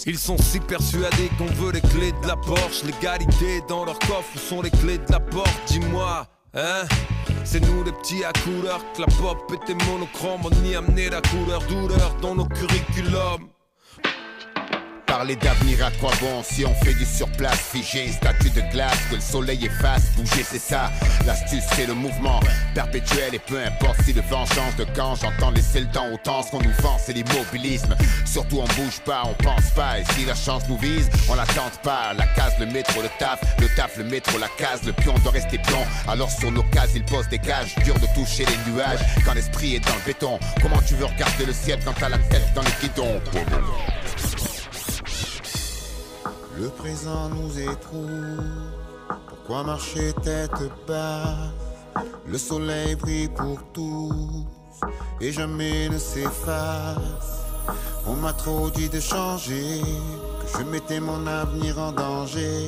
Ils 0.06 0.18
sont 0.18 0.38
si 0.38 0.60
persuadés 0.60 1.30
qu'on 1.38 1.46
veut 1.46 1.72
les 1.72 1.80
clés 1.80 2.12
de 2.22 2.26
la 2.28 2.36
Porsche. 2.36 2.84
L'égalité 2.84 3.62
dans 3.68 3.84
leur 3.84 3.98
coffre, 3.98 4.30
où 4.34 4.38
sont 4.38 4.62
les 4.62 4.70
clés 4.70 4.98
de 4.98 5.12
la 5.12 5.20
porte 5.20 5.50
Dis-moi, 5.66 6.26
hein? 6.54 6.84
C'est 7.44 7.60
nous 7.60 7.82
les 7.82 7.92
petits 7.92 8.24
à 8.24 8.32
couleur 8.32 8.80
que 8.92 9.00
la 9.00 9.06
pop 9.06 9.52
était 9.52 9.74
monochrome. 9.86 10.42
On 10.44 10.64
y 10.64 10.74
amenait 10.74 11.10
la 11.10 11.20
couleur 11.20 11.62
douleur 11.62 12.14
dans 12.20 12.34
nos 12.34 12.46
curriculums. 12.46 13.48
Parler 15.10 15.34
d'avenir 15.34 15.84
à 15.84 15.90
quoi 15.90 16.12
bon 16.20 16.40
si 16.44 16.64
on 16.64 16.72
fait 16.72 16.94
du 16.94 17.04
surplace 17.04 17.58
Figé, 17.72 18.12
statue 18.12 18.50
de 18.50 18.60
glace, 18.70 18.96
que 19.10 19.16
le 19.16 19.20
soleil 19.20 19.66
efface 19.66 20.04
Bouger 20.16 20.44
c'est 20.48 20.60
ça, 20.60 20.92
l'astuce 21.26 21.64
c'est 21.74 21.86
le 21.86 21.94
mouvement 21.94 22.38
Perpétuel 22.76 23.34
et 23.34 23.40
peu 23.40 23.58
importe 23.60 24.00
si 24.04 24.12
le 24.12 24.22
vent 24.22 24.46
change 24.46 24.76
de 24.76 24.84
camp 24.94 25.16
J'entends 25.16 25.50
laisser 25.50 25.80
le 25.80 25.88
temps 25.88 26.06
au 26.12 26.16
temps, 26.16 26.44
ce 26.44 26.52
qu'on 26.52 26.62
nous 26.62 26.72
vend 26.80 26.96
c'est 27.04 27.12
l'immobilisme. 27.12 27.96
Surtout 28.24 28.60
on 28.60 28.80
bouge 28.80 29.00
pas, 29.04 29.22
on 29.24 29.34
pense 29.42 29.70
pas 29.74 29.98
Et 29.98 30.04
si 30.14 30.24
la 30.26 30.36
chance 30.36 30.62
nous 30.68 30.78
vise, 30.78 31.10
on 31.28 31.34
la 31.34 31.44
tente 31.44 31.80
pas. 31.82 32.14
La 32.16 32.28
case, 32.28 32.54
le 32.60 32.66
métro, 32.66 33.02
le 33.02 33.08
taf, 33.18 33.40
le 33.58 33.66
taf, 33.74 33.96
le 33.96 34.04
métro, 34.04 34.38
la 34.38 34.48
case 34.58 34.84
Le 34.86 34.92
pion 34.92 35.14
doit 35.24 35.32
rester 35.32 35.58
pion, 35.58 35.84
alors 36.06 36.30
sur 36.30 36.52
nos 36.52 36.62
cases 36.62 36.92
ils 36.94 37.04
posent 37.04 37.28
des 37.28 37.40
gages 37.40 37.74
Dur 37.82 37.94
de 37.94 38.06
toucher 38.14 38.44
les 38.44 38.72
nuages, 38.72 39.00
quand 39.26 39.34
l'esprit 39.34 39.74
est 39.74 39.80
dans 39.80 39.94
le 39.94 40.06
béton 40.06 40.38
Comment 40.62 40.80
tu 40.86 40.94
veux 40.94 41.06
regarder 41.06 41.46
le 41.46 41.52
ciel 41.52 41.80
quand 41.84 41.94
t'as 41.98 42.10
la 42.10 42.18
tête 42.18 42.46
dans 42.54 42.62
les 42.62 42.70
guidons 42.80 43.20
Le 46.60 46.68
présent 46.68 47.30
nous 47.30 47.58
étrouve. 47.58 48.44
Pourquoi 49.28 49.64
marcher 49.64 50.12
tête 50.22 50.50
basse? 50.86 52.04
Le 52.26 52.36
soleil 52.36 52.96
brille 52.96 53.28
pour 53.28 53.58
tous 53.72 54.44
et 55.22 55.32
jamais 55.32 55.88
ne 55.88 55.96
s'efface. 55.96 57.46
On 58.06 58.12
m'a 58.12 58.34
trop 58.34 58.68
dit 58.68 58.90
de 58.90 59.00
changer, 59.00 59.80
que 59.80 60.58
je 60.58 60.64
mettais 60.64 61.00
mon 61.00 61.26
avenir 61.26 61.78
en 61.78 61.92
danger. 61.92 62.66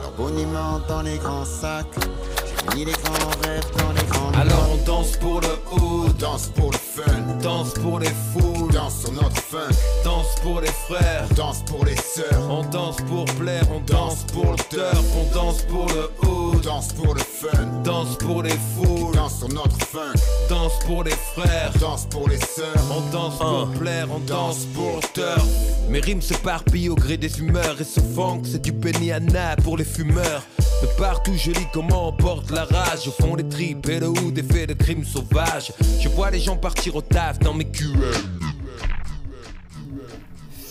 Leur 0.00 0.12
boniment 0.12 0.78
dans 0.86 1.02
les 1.02 1.18
grands 1.18 1.44
sacs, 1.44 1.98
j'ai 1.98 2.76
mis 2.76 2.84
les 2.84 2.92
grands 2.92 3.30
rêves 3.42 3.70
dans 3.78 3.92
les 3.94 4.06
grands 4.10 4.30
Alors 4.40 4.68
on 4.74 4.84
danse 4.84 5.16
pour 5.16 5.40
le 5.40 5.58
haut, 5.72 6.08
danse 6.20 6.46
pour 6.54 6.70
le 6.70 6.78
fun, 6.78 7.20
danse 7.42 7.74
pour 7.74 7.98
les 7.98 8.14
foules, 8.32 8.51
danse 8.72 9.00
sur 9.00 9.12
notre 9.12 9.36
funk, 9.36 9.74
danse 10.04 10.34
pour 10.42 10.60
les 10.60 10.70
frères, 10.88 11.26
danse 11.36 11.62
pour 11.64 11.84
les 11.84 11.96
sœurs, 11.96 12.48
on 12.50 12.62
danse 12.70 12.96
pour 13.08 13.24
plaire, 13.38 13.64
on 13.70 13.80
danse 13.80 14.24
pour 14.32 14.52
le 14.52 14.56
turf, 14.70 15.04
on 15.16 15.34
danse 15.34 15.62
pour 15.62 15.86
le 15.88 16.10
haut, 16.26 16.58
danse 16.60 16.92
pour 16.92 17.14
le 17.14 17.20
fun, 17.20 17.82
danse 17.84 18.16
pour 18.16 18.42
les 18.42 18.50
foules, 18.74 19.14
danse 19.14 19.38
sur 19.38 19.48
notre 19.48 19.78
funk, 19.86 20.14
danse 20.48 20.72
pour 20.86 21.04
les 21.04 21.16
frères, 21.34 21.72
danse 21.80 22.06
pour 22.06 22.28
les 22.28 22.38
sœurs, 22.38 22.82
on 22.90 23.00
danse 23.12 23.38
pour 23.38 23.68
plaire, 23.78 24.08
on 24.10 24.20
danse 24.20 24.64
pour 24.74 24.96
le 24.96 25.08
turf. 25.12 25.46
Mes 25.88 26.00
rimes 26.00 26.22
s'éparpillent 26.22 26.88
au 26.88 26.94
gré 26.94 27.16
des 27.16 27.38
humeurs 27.38 27.76
et 27.78 27.84
ce 27.84 28.00
funk 28.00 28.42
c'est 28.44 28.62
du 28.62 28.72
Benihana 28.72 29.56
pour 29.56 29.76
les 29.76 29.84
fumeurs. 29.84 30.42
De 30.80 30.86
partout 30.98 31.34
je 31.36 31.50
lis 31.50 31.66
comment 31.72 32.08
on 32.08 32.12
porte 32.12 32.50
la 32.50 32.64
rage 32.64 33.06
au 33.06 33.12
fond 33.12 33.36
des 33.36 33.48
tripes 33.48 33.88
et 33.88 34.00
le 34.00 34.08
hood 34.08 34.38
est 34.38 34.52
fait 34.52 34.66
de 34.66 34.74
crimes 34.74 35.04
sauvages. 35.04 35.72
Je 36.00 36.08
vois 36.08 36.30
les 36.30 36.40
gens 36.40 36.56
partir 36.56 36.96
au 36.96 37.02
taf 37.02 37.38
dans 37.38 37.54
mes 37.54 37.66
QL. 37.66 38.51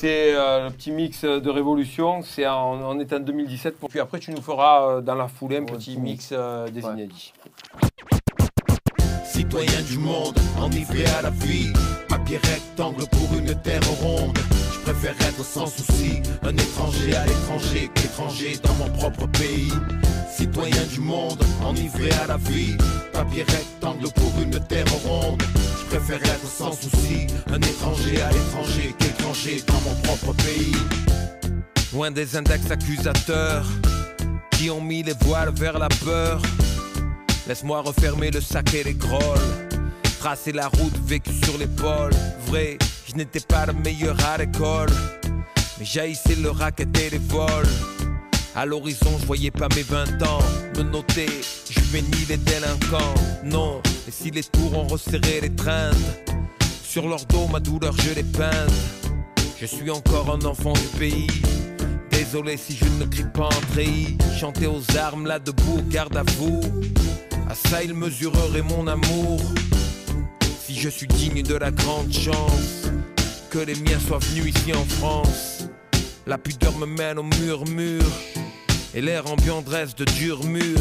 C'est 0.02 0.34
euh, 0.34 0.66
le 0.66 0.72
petit 0.72 0.90
mix 0.90 1.26
de 1.26 1.50
Révolution, 1.52 2.24
c'est 2.24 2.48
en, 2.48 2.82
on 2.82 3.00
est 3.00 3.14
en 3.14 3.20
2017. 3.20 3.76
Puis 3.88 4.00
après, 4.00 4.18
tu 4.18 4.32
nous 4.32 4.42
feras 4.42 4.98
euh, 4.98 5.02
dans 5.02 5.14
la 5.14 5.28
foulée 5.28 5.58
un 5.58 5.64
petit 5.64 5.96
mix 5.96 6.30
euh, 6.32 6.68
des 6.70 6.82
inédits. 6.82 7.32
Citoyen 9.24 9.80
du 9.88 10.00
monde, 10.00 10.36
enivré 10.60 11.06
à 11.20 11.22
la 11.22 11.30
vie. 11.30 11.72
Papier 12.10 12.38
rectangle 12.38 13.04
pour 13.12 13.38
une 13.38 13.54
terre 13.62 13.88
ronde. 14.02 14.40
Je 14.74 14.80
préfère 14.80 15.14
être 15.28 15.46
sans 15.46 15.68
souci, 15.68 16.24
un 16.42 16.54
étranger 16.58 17.16
à 17.16 17.28
l'étranger 17.28 17.92
qu'étranger 17.94 18.54
dans 18.64 18.74
mon 18.84 18.90
propre 18.98 19.28
pays. 19.28 19.72
Citoyen 20.32 20.84
du 20.92 21.00
monde, 21.00 21.44
enivré 21.64 22.10
à 22.24 22.26
la 22.26 22.38
vie. 22.38 22.76
Papier 23.14 23.44
rectangle 23.44 24.12
pour 24.16 24.42
une 24.42 24.60
terre 24.66 24.92
ronde. 25.06 25.44
Préfère 25.92 26.24
être 26.24 26.48
sans 26.48 26.72
souci, 26.72 27.28
un 27.48 27.58
étranger 27.58 28.22
à 28.22 28.32
l'étranger 28.32 28.96
qu'étranger 28.98 29.62
dans 29.68 29.82
mon 29.82 29.94
propre 30.04 30.34
pays. 30.42 30.72
Loin 31.92 32.12
des 32.12 32.38
index 32.38 32.72
accusateurs 32.72 33.66
qui 34.52 34.70
ont 34.70 34.80
mis 34.80 35.04
les 35.04 35.16
voiles 35.20 35.52
vers 35.54 35.78
la 35.78 35.90
peur. 35.90 36.42
Laisse-moi 37.46 37.82
refermer 37.82 38.32
le 38.32 38.40
sac 38.40 38.74
et 38.74 38.86
les 38.86 38.94
grolles. 38.94 39.68
Tracer 40.20 40.54
la 40.54 40.70
route 40.70 40.98
vécue 41.06 41.36
sur 41.44 41.58
l'épaule. 41.58 42.14
Vrai, 42.48 42.78
je 43.06 43.16
n'étais 43.16 43.42
pas 43.42 43.66
le 43.66 43.74
meilleur 43.74 44.16
à 44.28 44.38
l'école. 44.38 44.92
Mais 45.78 45.84
jaillissait 45.84 46.36
le 46.36 46.52
racket 46.52 46.88
et 47.00 47.10
les 47.10 47.18
vols. 47.18 47.68
À 48.54 48.66
l'horizon, 48.66 49.18
je 49.20 49.26
voyais 49.26 49.52
pas 49.52 49.70
mes 49.76 49.84
20 49.84 50.24
ans. 50.24 50.40
Me 50.78 50.84
noter, 50.84 51.28
juvénile 51.70 52.32
et 52.32 52.38
délinquant. 52.38 53.14
Non, 53.46 53.82
et 54.08 54.12
si 54.12 54.30
les 54.30 54.44
tours 54.44 54.78
ont 54.78 54.88
resserré 54.88 55.40
les 55.42 55.56
trains 55.56 55.92
Sur 56.84 57.08
leur 57.08 57.26
dos, 57.28 57.48
ma 57.48 57.62
douleur, 57.62 57.94
je 57.98 58.14
les 58.14 58.24
peinte. 58.24 58.72
Je 59.60 59.66
suis 59.66 59.90
encore 59.90 60.36
un 60.36 60.46
enfant 60.46 60.74
du 60.74 61.00
pays. 61.00 61.28
Désolé 62.12 62.58
si 62.58 62.76
je 62.76 62.86
ne 63.00 63.06
crie 63.06 63.32
pas 63.34 63.48
en 63.48 63.62
treillis. 63.72 64.18
Chanter 64.38 64.68
aux 64.68 64.98
armes 64.98 65.28
là 65.28 65.40
debout, 65.40 65.82
garde 65.90 66.18
à 66.18 66.24
vous. 66.38 66.60
À 67.50 67.56
ça, 67.56 67.84
il 67.84 67.94
mesurerait 67.94 68.64
mon 68.64 68.86
amour. 68.88 69.40
Si 70.66 70.78
je 70.78 70.90
suis 70.90 71.08
digne 71.08 71.42
de 71.42 71.56
la 71.56 71.72
grande 71.72 72.12
chance 72.12 72.90
que 73.50 73.60
les 73.60 73.76
miens 73.76 74.00
soient 74.06 74.20
venus 74.20 74.54
ici 74.56 74.74
en 74.74 74.86
France. 74.86 75.68
La 76.28 76.38
pudeur 76.38 76.78
me 76.78 76.86
mène 76.86 77.18
au 77.18 77.24
murmure 77.24 78.04
et 78.94 79.02
l'air 79.02 79.30
ambiant 79.32 79.62
dresse 79.62 79.96
de 79.96 80.06
durs 80.06 80.44
murs. 80.44 80.80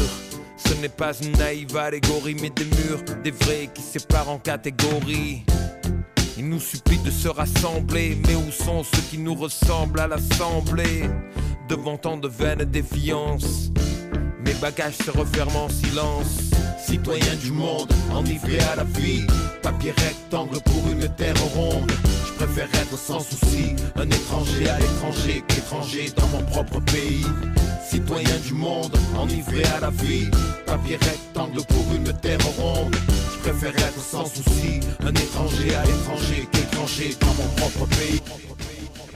Ce 0.57 0.73
n'est 0.75 0.89
pas 0.89 1.13
une 1.21 1.31
naïve 1.33 1.75
allégorie, 1.77 2.35
mais 2.41 2.49
des 2.49 2.65
murs, 2.65 3.03
des 3.23 3.31
vrais 3.31 3.69
qui 3.73 3.81
séparent 3.81 4.29
en 4.29 4.39
catégories. 4.39 5.43
Il 6.37 6.49
nous 6.49 6.59
supplie 6.59 6.97
de 6.99 7.11
se 7.11 7.27
rassembler, 7.27 8.17
mais 8.27 8.35
où 8.35 8.51
sont 8.51 8.83
ceux 8.83 9.01
qui 9.09 9.17
nous 9.17 9.35
ressemblent 9.35 9.99
à 9.99 10.07
l'assemblée? 10.07 11.03
Devant 11.69 11.97
tant 11.97 12.17
de 12.17 12.27
vaines 12.27 12.65
défiances, 12.65 13.71
Les 14.45 14.53
bagages 14.55 14.97
se 15.05 15.11
referment 15.11 15.65
en 15.65 15.69
silence. 15.69 16.51
Citoyen 16.83 17.35
du 17.35 17.51
monde, 17.51 17.91
enivré 18.13 18.59
à 18.73 18.75
la 18.75 18.83
vie. 18.83 19.25
Papier 19.61 19.91
rectangle 19.91 20.59
pour 20.61 20.91
une 20.91 21.07
terre 21.15 21.35
ronde. 21.55 21.91
Je 22.25 22.33
préfère 22.33 22.69
être 22.81 22.97
sans 22.97 23.19
souci, 23.19 23.75
un 23.95 24.09
étranger 24.09 24.67
à 24.67 24.79
l'étranger 24.79 25.43
qu'étranger 25.47 26.11
dans 26.15 26.27
mon 26.27 26.43
propre 26.45 26.79
pays. 26.81 27.25
Citoyen 27.87 28.37
du 28.45 28.53
monde, 28.53 28.95
enivré 29.19 29.63
à 29.77 29.79
la 29.79 29.89
vie. 29.91 30.29
Papier 30.65 30.97
rectangle 30.97 31.61
pour 31.67 31.95
une 31.95 32.11
terre 32.19 32.39
ronde. 32.57 32.95
Je 33.33 33.49
préfère 33.49 33.75
être 33.75 34.01
sans 34.01 34.25
souci, 34.25 34.79
un 35.01 35.13
étranger 35.13 35.75
à 35.75 35.85
l'étranger 35.85 36.47
qu'étranger 36.51 37.15
dans 37.19 37.33
mon 37.33 37.49
propre 37.55 37.85
pays. 37.97 38.21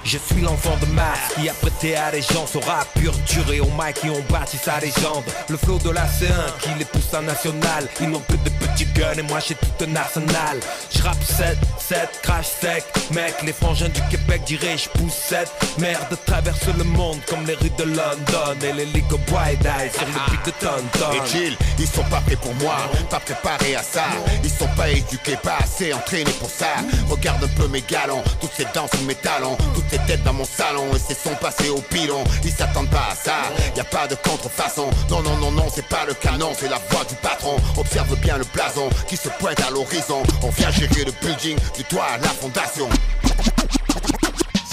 Je 0.05 0.19
suis 0.19 0.41
l'enfant 0.41 0.77
de 0.79 0.85
Mars 0.93 1.33
qui 1.35 1.49
a 1.49 1.53
prêté 1.53 1.95
gens 2.31 2.45
son 2.45 2.59
rap 2.59 2.87
pur, 2.93 3.11
dur 3.27 3.51
et 3.51 3.59
au 3.59 3.65
mic 3.71 3.95
qui 3.95 4.09
ont 4.11 4.23
bâti 4.29 4.55
sa 4.55 4.79
légende. 4.79 5.23
Le 5.49 5.57
flow 5.57 5.79
de 5.79 5.89
la 5.89 6.05
C1 6.05 6.59
qui 6.61 6.69
les 6.77 6.85
pousse 6.85 7.11
à 7.11 7.21
national. 7.21 7.87
Ils 7.99 8.09
n'ont 8.09 8.19
que 8.19 8.33
de 8.33 8.49
petits 8.49 8.85
guns 8.93 9.17
et 9.17 9.23
moi 9.23 9.39
j'ai 9.39 9.55
tout 9.55 9.83
un 9.83 9.95
arsenal. 9.95 10.59
Je 10.95 11.01
rappe 11.01 11.23
7, 11.23 11.57
7, 11.79 12.09
crash 12.21 12.45
sec. 12.45 12.83
Mec, 13.15 13.33
les 13.43 13.53
frangins 13.53 13.89
du 13.89 14.01
Québec 14.11 14.43
diraient 14.45 14.77
je 14.77 14.89
pousse 14.89 15.13
7. 15.13 15.51
Merde 15.79 16.15
traverse 16.27 16.67
le 16.77 16.83
monde 16.83 17.17
comme 17.27 17.43
les 17.47 17.55
rues 17.55 17.71
de 17.75 17.83
London 17.85 18.59
et 18.61 18.73
les 18.73 18.85
League 18.85 19.11
of 19.11 19.21
White 19.31 19.65
Eyes 19.65 19.91
sur 19.91 20.05
le 20.05 20.31
pic 20.31 20.45
de 20.45 20.51
Tonton. 20.51 21.13
Et 21.35 21.53
ils 21.79 21.87
sont 21.87 22.03
pas 22.03 22.21
prêts 22.21 22.35
pour 22.35 22.53
moi, 22.55 22.77
pas 23.09 23.19
préparés 23.19 23.75
à 23.75 23.81
ça. 23.81 24.03
Ils 24.43 24.51
sont 24.51 24.69
pas 24.77 24.89
éduqués, 24.89 25.37
pas 25.41 25.57
assez 25.63 25.91
entraînés 25.93 26.31
pour 26.39 26.49
ça. 26.49 26.67
Regarde 27.09 27.43
un 27.43 27.59
peu 27.59 27.67
mes 27.69 27.81
galons, 27.81 28.23
toutes 28.39 28.51
ces 28.55 28.65
sous 28.65 29.03
mes 29.05 29.15
talons, 29.15 29.57
ces 29.95 30.05
têtes 30.07 30.23
dans 30.23 30.33
mon 30.33 30.45
salon 30.45 30.93
et 30.95 30.99
ces 30.99 31.13
sons 31.13 31.35
passés 31.39 31.69
au 31.69 31.81
pilon. 31.81 32.23
Ils 32.43 32.51
s'attendent 32.51 32.89
pas 32.89 33.09
à 33.11 33.15
ça, 33.15 33.33
y 33.75 33.79
a 33.79 33.83
pas 33.83 34.07
de 34.07 34.15
contrefaçon. 34.15 34.89
Non, 35.09 35.21
non, 35.21 35.37
non, 35.37 35.51
non, 35.51 35.65
c'est 35.73 35.87
pas 35.87 36.05
le 36.07 36.13
canon, 36.13 36.51
c'est 36.57 36.69
la 36.69 36.79
voix 36.89 37.05
du 37.05 37.15
patron. 37.15 37.55
Observe 37.77 38.15
bien 38.19 38.37
le 38.37 38.45
blason 38.53 38.89
qui 39.07 39.17
se 39.17 39.29
pointe 39.39 39.59
à 39.61 39.69
l'horizon. 39.71 40.23
On 40.43 40.49
vient 40.49 40.71
gérer 40.71 41.05
le 41.05 41.11
building 41.21 41.57
du 41.75 41.83
toit 41.85 42.05
à 42.13 42.17
la 42.17 42.29
fondation. 42.29 42.89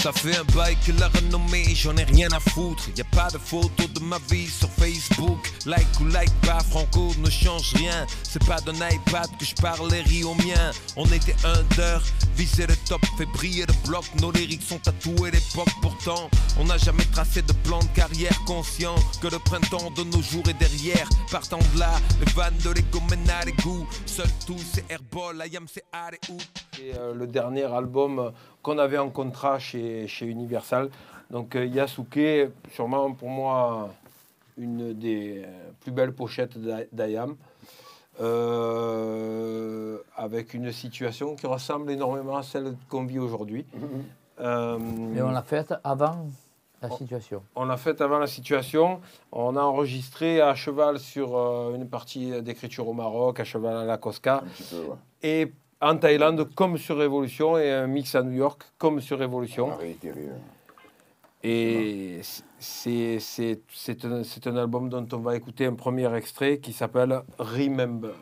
Ça 0.03 0.11
fait 0.11 0.35
un 0.35 0.43
bail 0.53 0.75
que 0.85 0.91
la 0.99 1.07
renommée, 1.07 1.63
j'en 1.75 1.95
ai 1.95 2.03
rien 2.03 2.27
à 2.33 2.39
foutre. 2.41 2.89
Y 2.97 2.99
a 2.99 3.05
pas 3.05 3.29
de 3.29 3.37
photo 3.37 3.87
de 3.87 4.01
ma 4.01 4.17
vie 4.29 4.49
sur 4.49 4.69
Facebook. 4.69 5.49
Like 5.65 5.87
ou 6.01 6.07
like 6.07 6.33
pas, 6.41 6.59
Franco 6.59 7.13
ne 7.19 7.29
change 7.29 7.73
rien. 7.75 8.05
C'est 8.21 8.45
pas 8.45 8.59
d'un 8.59 8.73
iPad 8.73 9.29
que 9.39 9.45
je 9.45 9.55
parle 9.55 9.89
riz 9.93 10.25
au 10.25 10.33
mien. 10.33 10.71
On 10.97 11.05
était 11.05 11.37
under, 11.45 12.03
viser 12.35 12.67
le 12.67 12.75
top, 12.85 12.99
fait 13.17 13.27
briller 13.27 13.65
le 13.65 13.87
bloc. 13.87 14.03
Nos 14.19 14.33
lyrics 14.33 14.63
sont 14.63 14.77
tatoués 14.77 15.31
l'époque, 15.31 15.71
pourtant. 15.81 16.29
On 16.59 16.65
n'a 16.65 16.77
jamais 16.77 17.05
tracé 17.05 17.41
de 17.41 17.53
plan 17.63 17.79
de 17.79 17.95
carrière 17.95 18.37
conscient 18.45 18.95
que 19.21 19.27
le 19.27 19.39
printemps 19.39 19.89
de 19.91 20.03
nos 20.03 20.21
jours 20.21 20.43
est 20.49 20.59
derrière. 20.59 21.07
Partant 21.31 21.59
de 21.73 21.79
là, 21.79 21.93
les 22.19 22.29
vannes 22.33 22.57
de 22.61 22.71
l'ego 22.71 22.99
mènent 23.09 23.29
à 23.29 23.45
l'égout. 23.45 23.87
Seul 24.05 24.27
tout, 24.45 24.59
c'est 24.73 24.83
airball, 24.91 25.41
I 25.49 25.55
am 25.55 25.65
c'est. 25.73 25.85
Et, 26.81 26.93
euh, 26.93 27.13
le 27.13 27.27
dernier 27.27 27.63
album 27.63 28.33
qu'on 28.63 28.79
avait 28.79 28.97
en 28.97 29.09
contrat 29.11 29.59
chez, 29.59 30.07
chez 30.07 30.25
Universal. 30.25 30.89
Donc 31.29 31.55
euh, 31.55 31.65
Yasuke, 31.65 32.49
sûrement 32.71 33.11
pour 33.13 33.29
moi 33.29 33.89
une 34.57 34.93
des 34.93 35.43
euh, 35.45 35.47
plus 35.81 35.91
belles 35.91 36.13
pochettes 36.13 36.57
d'A- 36.57 36.85
d'Ayam. 36.91 37.35
Euh, 38.21 39.97
avec 40.15 40.53
une 40.53 40.71
situation 40.71 41.35
qui 41.35 41.47
ressemble 41.47 41.91
énormément 41.91 42.37
à 42.37 42.43
celle 42.43 42.75
qu'on 42.89 43.05
vit 43.05 43.19
aujourd'hui. 43.19 43.65
Euh, 44.39 44.79
Et 45.15 45.21
on 45.21 45.31
l'a 45.31 45.41
faite 45.43 45.73
avant 45.83 46.27
la 46.81 46.89
situation. 46.91 47.41
on 47.55 47.65
l'a 47.65 47.77
fait 47.77 47.99
avant 48.01 48.19
la 48.19 48.27
situation. 48.27 49.01
On 49.31 49.55
a 49.55 49.61
enregistré 49.61 50.41
à 50.41 50.53
cheval 50.53 50.99
sur 50.99 51.35
euh, 51.37 51.75
une 51.75 51.87
partie 51.87 52.41
d'écriture 52.41 52.87
au 52.87 52.93
Maroc, 52.93 53.39
à 53.39 53.43
cheval 53.43 53.75
à 53.77 53.85
la 53.85 53.97
Cosca. 53.97 54.43
Et 55.23 55.51
en 55.83 55.97
Thaïlande, 55.97 56.49
comme 56.55 56.77
sur 56.77 56.97
Révolution, 56.97 57.57
et 57.57 57.71
un 57.71 57.87
mix 57.87 58.15
à 58.15 58.23
New 58.23 58.31
York, 58.33 58.63
comme 58.77 59.01
sur 59.01 59.19
Révolution. 59.19 59.69
Et 61.45 62.21
c'est 62.59 63.19
c'est- 63.19 63.61
c'est 63.73 64.05
un, 64.05 64.23
c'est 64.23 64.47
un 64.47 64.55
album 64.55 64.87
dont 64.89 65.05
on 65.11 65.17
va 65.19 65.35
écouter 65.35 65.65
un 65.65 65.73
premier 65.75 66.13
extrait 66.15 66.59
qui 66.59 66.71
s'appelle 66.71 67.21
Remember. 67.37 68.13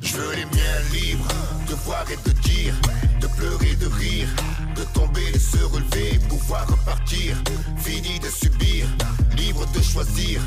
Je 0.00 0.16
veux 0.16 0.34
les 0.34 0.44
miens 0.44 0.80
libres, 0.92 1.28
de 1.68 1.74
voir 1.84 2.04
et 2.10 2.16
de 2.28 2.32
dire, 2.40 2.74
de 3.20 3.26
pleurer, 3.38 3.74
de 3.76 3.86
rire, 3.86 4.28
tomber, 5.02 5.32
de 5.32 5.38
se 5.38 5.58
relever, 5.64 6.18
pouvoir 6.28 6.66
repartir, 6.68 7.36
fini 7.76 8.18
de 8.20 8.28
subir, 8.28 8.86
libre 9.36 9.66
de 9.72 9.82
choisir, 9.82 10.40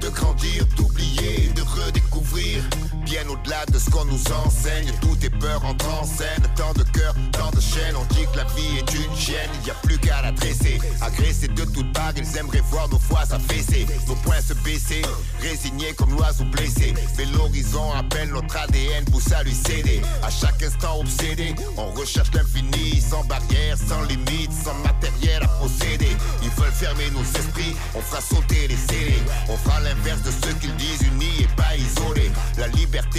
de 0.00 0.08
grandir, 0.08 0.66
d'oublier, 0.76 1.50
de 1.54 1.62
redécouvrir, 1.62 2.62
bien 3.04 3.28
au-delà 3.28 3.64
de 3.66 3.78
ce 3.78 3.90
qu'on 3.90 4.04
nous 4.04 4.22
enseigne, 4.44 4.90
tout 5.00 5.16
est 5.24 5.30
peur 5.30 5.64
entre 5.64 5.88
en 6.00 6.04
scène, 6.04 6.42
tant 6.56 6.72
de 6.72 6.82
cœur, 6.82 7.14
tant 7.32 7.50
de 7.50 7.60
chaînes, 7.60 7.96
on 7.96 8.04
dit 8.14 8.26
que 8.32 8.36
la 8.36 8.44
vie 8.44 8.78
est 8.78 8.94
une 8.94 9.12
il 9.22 9.64
n'y 9.64 9.70
a 9.70 9.74
plus 9.82 9.98
qu'à 9.98 10.22
la 10.22 10.32
dresser, 10.32 10.80
agressés 11.00 11.48
de 11.48 11.64
toutes 11.64 11.92
parts, 11.92 12.12
ils 12.16 12.36
aimeraient 12.36 12.62
voir 12.70 12.88
nos 12.88 12.98
fois 12.98 13.24
s'affaisser, 13.24 13.86
nos 14.08 14.14
poings 14.16 14.40
se 14.40 14.54
baisser, 14.54 15.02
résignés 15.40 15.92
comme 15.94 16.10
l'oiseau 16.10 16.44
blessé, 16.44 16.94
mais 17.16 17.24
l'horizon 17.26 17.92
appelle 17.92 18.30
notre 18.30 18.56
ADN, 18.56 19.04
pousse 19.04 19.32
à 19.32 19.42
lui 19.42 19.54
céder, 19.54 20.00
à 20.22 20.30
chaque 20.30 20.62
instant 20.62 21.00
obsédé, 21.00 21.54
on 21.76 21.90
recherche 21.92 22.32
l'infini, 22.34 23.00
sans 23.00 23.24
barrière, 23.24 23.76
sans 23.76 24.02
limite, 24.02 24.52
sans 24.52 24.74
matériel 24.82 25.42
à 25.42 25.48
posséder, 25.48 26.16
ils 26.42 26.50
veulent 26.50 26.72
fermer 26.72 27.10
nos 27.10 27.22
esprits, 27.22 27.76
on 27.94 28.00
fera 28.00 28.20
sauter 28.20 28.68
les 28.68 28.76
scellés, 28.76 29.22
on 29.48 29.56
fera 29.56 29.80
l'inverse 29.80 30.22
de 30.22 30.30
ce 30.30 30.52
qu'ils 30.54 30.76
disent, 30.76 31.02
unis 31.02 31.42
et 31.42 31.56
pas 31.56 31.76
isolés, 31.76 32.32
la 32.58 32.68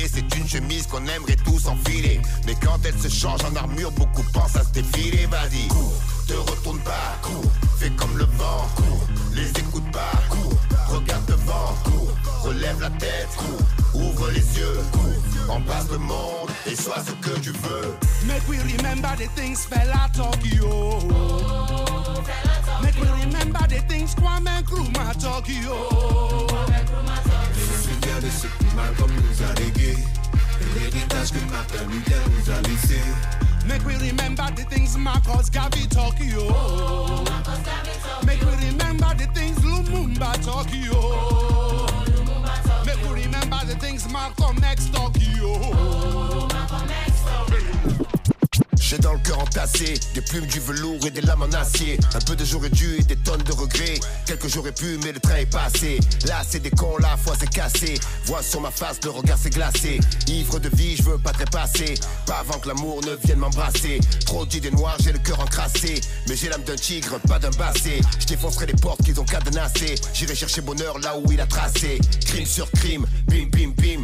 c'est 0.06 0.36
une 0.38 0.48
chemise 0.48 0.88
qu'on 0.88 1.06
aimerait 1.08 1.36
tous 1.44 1.68
enfiler, 1.68 2.22
mais 2.46 2.56
quand 2.62 2.78
elle 2.86 3.00
se 3.00 3.10
change 3.10 3.42
en 3.44 3.56
armure, 3.56 3.92
beaucoup 3.92 4.24
pensent 4.34 4.56
à 4.56 4.64
se 4.64 4.70
défiler, 4.70 5.26
vas-y, 5.28 5.68
cours, 5.68 5.94
te 6.28 6.34
retourne 6.34 6.80
pas, 6.80 7.18
cours, 7.22 7.52
fais 7.80 7.90
comme 7.92 8.18
le 8.18 8.26
vent, 8.26 8.68
cours, 8.76 9.08
les 9.34 9.50
écoute 9.50 9.90
pas, 9.92 10.12
cours, 10.30 10.54
regarde 10.90 11.26
devant, 11.26 11.74
cours, 11.84 12.12
relève 12.44 12.80
la 12.82 12.90
tête, 12.92 13.30
cours, 13.38 14.02
ouvre 14.02 14.30
les 14.32 14.58
yeux, 14.58 14.78
cours, 14.92 15.56
embrasse 15.56 15.90
le 15.92 15.98
monde 15.98 16.50
et 16.68 16.76
sois 16.76 17.04
ce 17.06 17.12
que 17.28 17.40
tu 17.40 17.52
veux. 17.52 17.96
Make 18.28 18.48
we 18.48 18.58
remember 18.60 19.16
the 19.18 19.28
things 19.36 19.66
fella 19.66 20.08
Tokyo. 20.14 21.00
Make 22.82 22.96
we 23.02 23.08
remember 23.26 23.68
the 23.68 23.82
things 23.88 24.14
Kwame 24.16 24.50
Nkrumah 24.62 25.16
Tokyo. 25.20 26.74
Souviens 26.94 27.33
de 28.24 28.30
ce 28.30 28.48
Malcolm 28.76 29.12
nous 29.12 29.44
a 29.46 29.54
légué 29.60 29.98
l'héritage 30.76 31.32
que 31.32 31.40
nous 31.40 32.52
a 32.52 32.62
laissé 32.62 33.02
Make 33.68 33.86
we 33.86 33.96
remember 33.98 34.46
the 34.56 34.64
things 34.70 34.98
Marcus 34.98 35.50
Garvey 35.50 35.88
Tokyo. 35.88 36.48
Make 38.26 38.42
we 38.42 38.68
remember 38.68 39.14
the 39.18 39.28
things 39.34 39.58
Lumumba 39.60 40.34
Tokyo. 40.44 41.00
Make 42.86 43.02
we 43.10 43.24
remember 43.24 43.60
the 43.66 43.76
things 43.76 44.08
Malcolm 44.12 44.58
X 44.64 44.90
Tokyo. 44.90 46.54
J'ai 48.86 48.98
dans 48.98 49.14
le 49.14 49.20
cœur 49.20 49.40
entassé 49.40 49.94
des 50.14 50.20
plumes 50.20 50.46
du 50.46 50.60
velours 50.60 51.00
et 51.08 51.10
des 51.10 51.22
lames 51.22 51.42
en 51.42 51.52
acier. 51.54 51.98
Un 52.14 52.20
peu 52.20 52.36
de 52.36 52.44
j'aurais 52.44 52.70
dû 52.70 52.98
et 53.00 53.04
des 53.04 53.16
tonnes 53.16 53.42
de 53.42 53.54
regrets. 53.54 53.98
Quelques 54.26 54.50
j'aurais 54.50 54.74
pu, 54.74 55.00
mais 55.04 55.14
le 55.14 55.22
train 55.22 55.38
est 55.38 55.46
passé. 55.46 56.00
Là, 56.28 56.42
c'est 56.48 56.60
des 56.60 56.70
cons, 56.70 56.98
la 57.00 57.16
foi 57.16 57.34
c'est 57.40 57.50
cassé. 57.50 57.94
Vois 58.26 58.44
sur 58.44 58.60
ma 58.60 58.72
face, 58.72 59.00
le 59.06 59.12
regard 59.12 59.38
s'est 59.38 59.52
glacé. 59.52 60.02
Ivre 60.28 60.60
de 60.60 60.68
vie, 60.76 60.98
je 60.98 61.04
veux 61.04 61.18
pas 61.18 61.32
trépasser. 61.32 61.94
Pas 62.28 62.40
avant 62.40 62.60
que 62.60 62.68
l'amour 62.68 63.00
ne 63.06 63.16
vienne 63.26 63.40
m'embrasser. 63.40 64.02
Trop 64.26 64.46
d'idées 64.46 64.72
noires, 64.72 64.98
j'ai 65.02 65.14
le 65.14 65.20
cœur 65.20 65.40
encrassé. 65.40 66.02
Mais 66.28 66.36
j'ai 66.36 66.50
l'âme 66.50 66.64
d'un 66.64 66.76
tigre, 66.76 67.20
pas 67.22 67.40
d'un 67.40 67.52
bassé. 67.52 68.02
Je 68.20 68.26
défoncerai 68.26 68.66
les 68.66 68.74
portes 68.74 69.02
qu'ils 69.02 69.20
ont 69.20 69.26
cadenassées. 69.26 69.96
J'irai 70.14 70.36
chercher 70.36 70.60
bonheur 70.60 71.00
là 71.00 71.18
où 71.18 71.32
il 71.32 71.40
a 71.40 71.48
tracé. 71.48 72.00
Crime 72.26 72.46
sur 72.46 72.70
crime, 72.72 73.06
bim 73.28 73.48
bim 73.50 73.72
bim. 73.78 74.04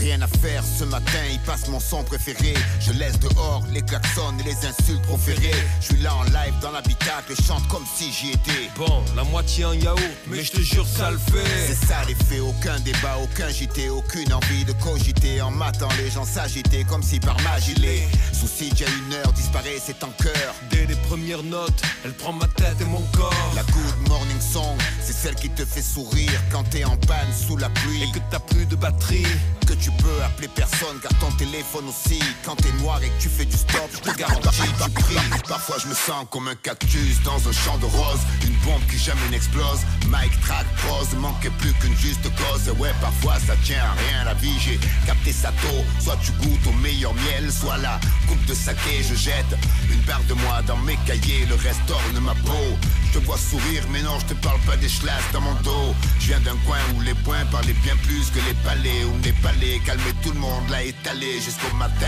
Rien 0.00 0.22
à 0.22 0.26
faire 0.26 0.64
ce 0.64 0.84
matin, 0.84 1.20
il 1.30 1.38
passe 1.40 1.68
mon 1.68 1.78
son 1.78 2.02
préféré. 2.02 2.54
Je 2.80 2.92
laisse 2.92 3.18
dehors 3.20 3.62
les 3.70 3.82
klaxons 3.82 4.32
et 4.40 4.42
les 4.44 4.56
insultes 4.66 5.02
proférées. 5.02 5.52
Je 5.80 5.86
suis 5.92 6.02
là 6.02 6.14
en 6.14 6.24
live 6.24 6.54
dans 6.62 6.70
l'habitacle 6.70 7.32
et 7.32 7.42
chante 7.42 7.68
comme 7.68 7.84
si 7.96 8.10
j'y 8.10 8.30
étais. 8.30 8.70
Bon, 8.76 9.02
la 9.14 9.24
moitié 9.24 9.66
en 9.66 9.74
yaourt, 9.74 10.00
mais 10.26 10.42
je 10.42 10.52
te 10.52 10.60
jure, 10.60 10.86
ça 10.86 11.10
le 11.10 11.18
fait. 11.18 11.66
C'est 11.66 11.86
ça 11.86 12.02
l'effet, 12.08 12.40
aucun 12.40 12.80
débat, 12.80 13.18
aucun 13.22 13.50
JT, 13.50 13.90
aucune 13.90 14.32
envie 14.32 14.64
de 14.64 14.72
cogiter. 14.72 15.42
En 15.42 15.50
matant 15.50 15.88
les 15.98 16.10
gens 16.10 16.24
s'agiter 16.24 16.84
comme 16.84 17.02
si 17.02 17.20
par 17.20 17.38
magie 17.42 17.74
les 17.74 18.08
soucis 18.32 18.70
une 18.70 19.14
heure 19.14 19.32
disparaissent, 19.34 19.84
c'est 19.86 20.02
en 20.02 20.10
cœur. 20.22 20.54
Dès 20.70 20.86
les 20.86 20.94
premières 20.94 21.42
notes, 21.42 21.82
elle 22.04 22.12
prend 22.14 22.32
ma 22.32 22.46
tête 22.46 22.80
et 22.80 22.84
mon 22.84 23.02
corps. 23.12 23.52
La 23.54 23.62
good 23.64 24.08
morning 24.08 24.40
song, 24.40 24.78
c'est 25.02 25.12
celle 25.12 25.34
qui 25.34 25.50
te 25.50 25.64
fait 25.64 25.82
sourire 25.82 26.40
quand 26.50 26.64
t'es 26.64 26.84
en 26.84 26.96
panne 26.96 27.28
sous 27.46 27.58
la 27.58 27.68
pluie. 27.68 28.02
Et 28.02 28.12
que 28.12 28.18
t'as 28.30 28.38
plus 28.38 28.64
de 28.64 28.76
batterie. 28.76 29.26
que 29.66 29.74
tu 29.74 29.89
peux 30.02 30.22
appeler 30.22 30.48
personne 30.48 30.98
car 31.02 31.12
ton 31.18 31.30
téléphone 31.36 31.88
aussi 31.88 32.20
Quand 32.44 32.56
t'es 32.56 32.72
noir 32.82 33.00
et 33.02 33.08
que 33.08 33.22
tu 33.22 33.28
fais 33.28 33.44
du 33.44 33.56
stop, 33.56 33.88
je 33.92 34.10
te 34.10 34.16
garantis 34.16 34.50
tu 34.84 34.90
pries 34.90 35.16
Parfois 35.48 35.76
je 35.82 35.88
me 35.88 35.94
sens 35.94 36.26
comme 36.30 36.48
un 36.48 36.54
cactus 36.54 37.22
dans 37.24 37.36
un 37.48 37.52
champ 37.52 37.78
de 37.78 37.86
roses 37.86 38.20
Une 38.46 38.54
bombe 38.64 38.82
qui 38.90 38.98
jamais 38.98 39.28
n'explose. 39.30 39.80
Mike 40.08 40.40
track 40.40 40.66
pose, 40.86 41.18
manquait 41.18 41.50
plus 41.58 41.72
qu'une 41.74 41.96
juste 41.96 42.24
cause. 42.36 42.68
Ouais 42.78 42.92
parfois 43.00 43.38
ça 43.38 43.54
tient 43.64 43.82
à 43.82 43.92
rien 43.92 44.24
la 44.24 44.34
vie 44.34 44.58
J'ai 44.60 44.78
capté 45.06 45.32
sa 45.32 45.48
tôt, 45.48 45.84
soit 46.00 46.18
tu 46.24 46.32
goûtes 46.32 46.66
au 46.66 46.72
meilleur 46.80 47.14
miel 47.14 47.50
Soit 47.52 47.78
la 47.78 48.00
coupe 48.28 48.44
de 48.46 48.54
saké 48.54 49.02
je 49.08 49.14
jette 49.14 49.52
Une 49.90 50.00
barre 50.00 50.22
de 50.28 50.34
moi 50.34 50.62
dans 50.66 50.76
mes 50.78 50.96
cahiers 51.06 51.46
Le 51.48 51.54
reste 51.56 51.90
orne 51.90 52.20
ma 52.20 52.34
peau. 52.34 52.76
Je 53.12 53.18
te 53.18 53.24
vois 53.24 53.38
sourire 53.38 53.84
mais 53.90 54.02
non 54.02 54.18
je 54.20 54.26
te 54.26 54.34
parle 54.34 54.60
pas 54.60 54.76
des 54.76 54.88
chlasses 54.88 55.30
dans 55.32 55.40
mon 55.40 55.54
dos. 55.62 55.94
Je 56.20 56.28
viens 56.28 56.40
d'un 56.40 56.56
coin 56.66 56.78
où 56.96 57.00
les 57.00 57.14
points 57.14 57.44
parlaient 57.50 57.76
bien 57.84 57.96
plus 58.04 58.30
que 58.30 58.38
les 58.46 58.54
palais 58.64 59.04
Où 59.04 59.22
les 59.22 59.32
palais 59.32 59.79
calmer 59.84 60.12
tout 60.22 60.32
le 60.32 60.38
monde 60.38 60.68
l'a 60.70 60.82
étalé 60.82 61.40
jusqu'au 61.40 61.74
matin 61.76 62.06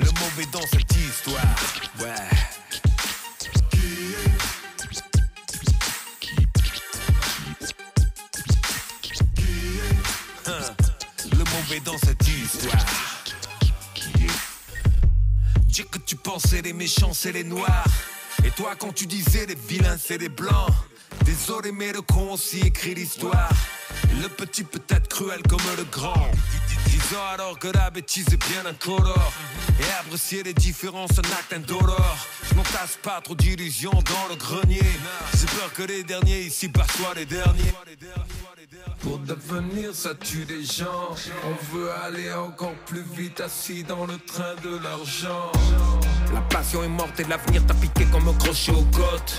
Le 0.00 0.10
mauvais 0.20 0.46
dans 0.52 0.66
cette 0.66 0.96
histoire, 0.96 1.56
ouais. 2.00 2.08
Le 11.32 11.38
mauvais 11.38 11.80
dans 11.80 11.98
cette 11.98 12.28
histoire. 12.28 12.84
Dire 15.66 15.90
que 15.90 15.98
tu 15.98 16.16
pensais 16.16 16.62
les 16.62 16.72
méchants 16.72 17.12
c'est 17.12 17.32
les 17.32 17.44
noirs. 17.44 17.84
Et 18.44 18.50
toi 18.50 18.74
quand 18.78 18.92
tu 18.92 19.06
disais 19.06 19.46
les 19.46 19.54
vilains 19.54 19.96
c'est 19.98 20.18
les 20.18 20.28
blancs. 20.28 20.70
Désolé 21.24 21.72
mais 21.72 21.92
le 21.92 22.02
con 22.02 22.32
aussi 22.32 22.60
écrit 22.60 22.94
l'histoire. 22.94 23.50
Le 24.22 24.28
petit 24.28 24.64
peut 24.64 24.82
être 24.88 25.08
cruel 25.08 25.42
comme 25.48 25.62
le 25.76 25.84
grand. 25.84 26.30
Disons 26.86 27.24
alors 27.32 27.58
que 27.58 27.68
la 27.68 27.90
bêtise 27.90 28.26
est 28.32 28.48
bien 28.48 28.66
incolore. 28.66 29.32
Et 29.80 30.00
apprécier 30.00 30.42
les 30.42 30.54
différences 30.54 31.18
un 31.18 31.32
acte 31.38 31.52
indolore. 31.52 32.16
Je 32.48 32.54
n'entasse 32.54 32.98
pas 33.02 33.20
trop 33.22 33.34
d'illusions 33.34 33.90
dans 33.92 34.28
le 34.28 34.36
grenier. 34.36 34.82
J'ai 35.34 35.46
peur 35.46 35.72
que 35.72 35.82
les 35.82 36.04
derniers 36.04 36.42
ici 36.42 36.70
soient 36.96 37.14
les 37.14 37.26
derniers. 37.26 37.72
Pour 39.00 39.18
devenir 39.18 39.94
ça 39.94 40.14
tue 40.14 40.44
des 40.44 40.64
gens 40.64 41.14
On 41.44 41.76
veut 41.76 41.90
aller 42.04 42.32
encore 42.32 42.74
plus 42.86 43.04
vite 43.14 43.40
assis 43.40 43.84
dans 43.84 44.06
le 44.06 44.18
train 44.18 44.54
de 44.62 44.78
l'argent 44.82 45.52
La 46.34 46.40
passion 46.40 46.82
est 46.82 46.88
morte 46.88 47.20
et 47.20 47.24
l'avenir 47.24 47.64
t'a 47.64 47.74
piqué 47.74 48.04
comme 48.06 48.26
un 48.26 48.32
crochet 48.32 48.72
aux 48.72 48.82
côtes. 48.90 49.38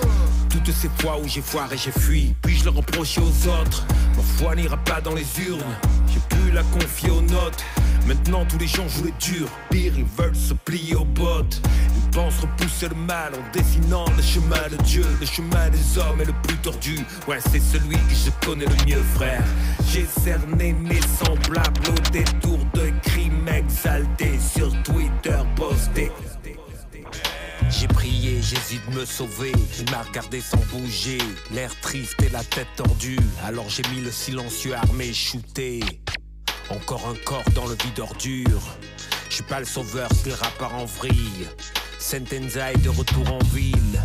Toutes 0.49 0.71
ces 0.71 0.89
fois 0.97 1.19
où 1.21 1.27
j'ai 1.27 1.41
foiré 1.41 1.75
j'ai 1.75 1.91
fui 1.91 2.33
Puis 2.41 2.55
je 2.55 2.63
le 2.63 2.69
reprochais 2.69 3.19
aux 3.19 3.47
autres. 3.49 3.85
Ma 4.15 4.23
foi 4.23 4.55
n'ira 4.55 4.77
pas 4.77 5.01
dans 5.01 5.13
les 5.13 5.27
urnes 5.45 5.75
J'ai 6.07 6.21
pu 6.33 6.51
la 6.51 6.63
confier 6.63 7.09
aux 7.09 7.21
notes. 7.21 7.61
Maintenant 8.07 8.45
tous 8.45 8.57
les 8.59 8.67
gens 8.67 8.87
jouent 8.87 9.05
les 9.05 9.13
durs 9.19 9.49
Pire 9.69 9.91
ils 9.97 10.05
veulent 10.05 10.37
se 10.37 10.53
plier 10.53 10.95
aux 10.95 11.03
bottes. 11.03 11.61
Ils 11.97 12.11
pensent 12.11 12.39
repousser 12.39 12.87
le 12.87 12.95
mal 12.95 13.33
en 13.35 13.51
dessinant 13.51 14.05
le 14.15 14.23
chemin 14.23 14.69
de 14.71 14.81
Dieu 14.83 15.05
Le 15.19 15.25
chemin 15.25 15.69
des 15.69 15.97
hommes 15.97 16.21
est 16.21 16.25
le 16.25 16.35
plus 16.43 16.57
tordu. 16.59 16.97
Ouais 17.27 17.39
c'est 17.41 17.59
celui 17.59 17.97
que 17.97 18.15
je 18.15 18.47
connais 18.47 18.65
le 18.65 18.85
mieux 18.85 19.03
frère. 19.15 19.43
J'ai 19.91 20.05
cerné 20.23 20.71
mes 20.71 21.01
semblables 21.01 21.89
au 21.89 22.11
détour 22.11 22.59
de 22.73 22.89
crimes 23.03 23.49
exaltés 23.49 24.39
Sur 24.39 24.71
Twitter 24.83 25.39
posté 25.57 26.09
j'ai 26.21 26.34
de 28.53 28.99
me 28.99 29.05
sauver. 29.05 29.53
Il 29.79 29.89
m'a 29.91 30.03
regardé 30.03 30.39
sans 30.39 30.63
bouger, 30.71 31.17
l'air 31.51 31.71
triste 31.81 32.21
et 32.21 32.29
la 32.29 32.43
tête 32.43 32.67
tordue. 32.75 33.19
Alors 33.43 33.69
j'ai 33.69 33.81
mis 33.93 34.01
le 34.01 34.11
silencieux 34.11 34.75
armé 34.75 35.13
shooté. 35.13 35.81
Encore 36.69 37.07
un 37.07 37.15
corps 37.25 37.49
dans 37.55 37.65
le 37.65 37.75
vide 37.83 37.99
ordure. 37.99 38.61
Je 39.29 39.35
suis 39.35 39.43
pas 39.43 39.59
le 39.59 39.65
sauveur, 39.65 40.09
le 40.25 40.33
rappeur 40.33 40.75
en 40.75 40.85
vrille. 40.85 41.47
Sentenza 41.97 42.71
est 42.71 42.83
de 42.83 42.89
retour 42.89 43.31
en 43.33 43.43
ville. 43.45 43.99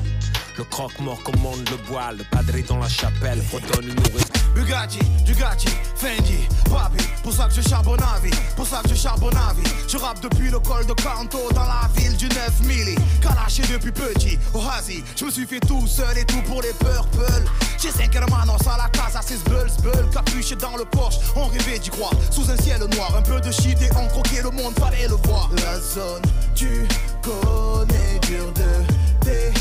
Le 0.60 0.64
croque-mort 0.64 1.22
commande 1.22 1.66
le 1.70 1.78
bois, 1.88 2.12
le 2.12 2.22
padré 2.30 2.60
dans 2.60 2.76
la 2.76 2.86
chapelle 2.86 3.42
redonne 3.50 3.88
une 3.88 3.94
nourriture. 3.94 4.44
Bugatti, 4.54 4.98
Dugatti, 5.24 5.68
Fendi, 5.96 6.46
Papi 6.64 7.02
Pour 7.22 7.32
ça 7.32 7.48
que 7.48 7.54
je 7.54 7.62
charbonne 7.66 8.02
à 8.02 8.20
vie, 8.20 8.30
pour 8.56 8.66
ça 8.66 8.82
que 8.82 8.90
je 8.90 8.94
charbonne 8.94 9.38
à 9.38 9.54
vie. 9.54 9.62
Je 9.88 9.96
rappe 9.96 10.20
depuis 10.20 10.50
le 10.50 10.58
col 10.58 10.84
de 10.84 10.92
Canto 10.92 11.38
dans 11.54 11.64
la 11.64 11.88
ville 11.96 12.14
du 12.14 12.28
9 12.28 12.60
milli. 12.64 12.94
Calaché 13.22 13.62
depuis 13.72 13.90
petit, 13.90 14.38
Hazi 14.54 15.02
Je 15.16 15.24
me 15.24 15.30
suis 15.30 15.46
fait 15.46 15.60
tout 15.60 15.86
seul 15.86 16.18
et 16.18 16.26
tout 16.26 16.42
pour 16.42 16.60
les 16.60 16.74
purple. 16.74 17.42
J'ai 17.80 17.90
5 17.90 18.14
hermanos 18.14 18.60
à 18.66 18.76
la 18.76 18.90
casa, 18.90 19.20
c'est 19.24 19.38
sbull, 19.38 19.66
sbull 19.66 20.10
Capuché 20.12 20.56
dans 20.56 20.76
le 20.76 20.84
Porsche, 20.84 21.20
on 21.36 21.46
rêvait 21.46 21.78
d'y 21.78 21.88
croire 21.88 22.12
Sous 22.30 22.50
un 22.50 22.56
ciel 22.58 22.80
noir, 22.94 23.16
un 23.16 23.22
peu 23.22 23.40
de 23.40 23.50
shit 23.50 23.80
et 23.80 23.88
on 23.96 24.06
croquait 24.08 24.42
le 24.42 24.50
monde, 24.50 24.74
fallait 24.78 25.08
le 25.08 25.16
voir. 25.24 25.48
La 25.56 25.80
zone, 25.80 26.20
tu 26.54 26.86
connais, 27.22 28.18
dur 28.28 28.52
de 28.52 29.59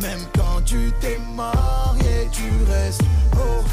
Même 0.00 0.20
quand 0.34 0.62
tu 0.64 0.92
t'es 1.00 1.18
marié, 1.36 2.28
tu 2.32 2.48
restes 2.70 3.02
au 3.34 3.64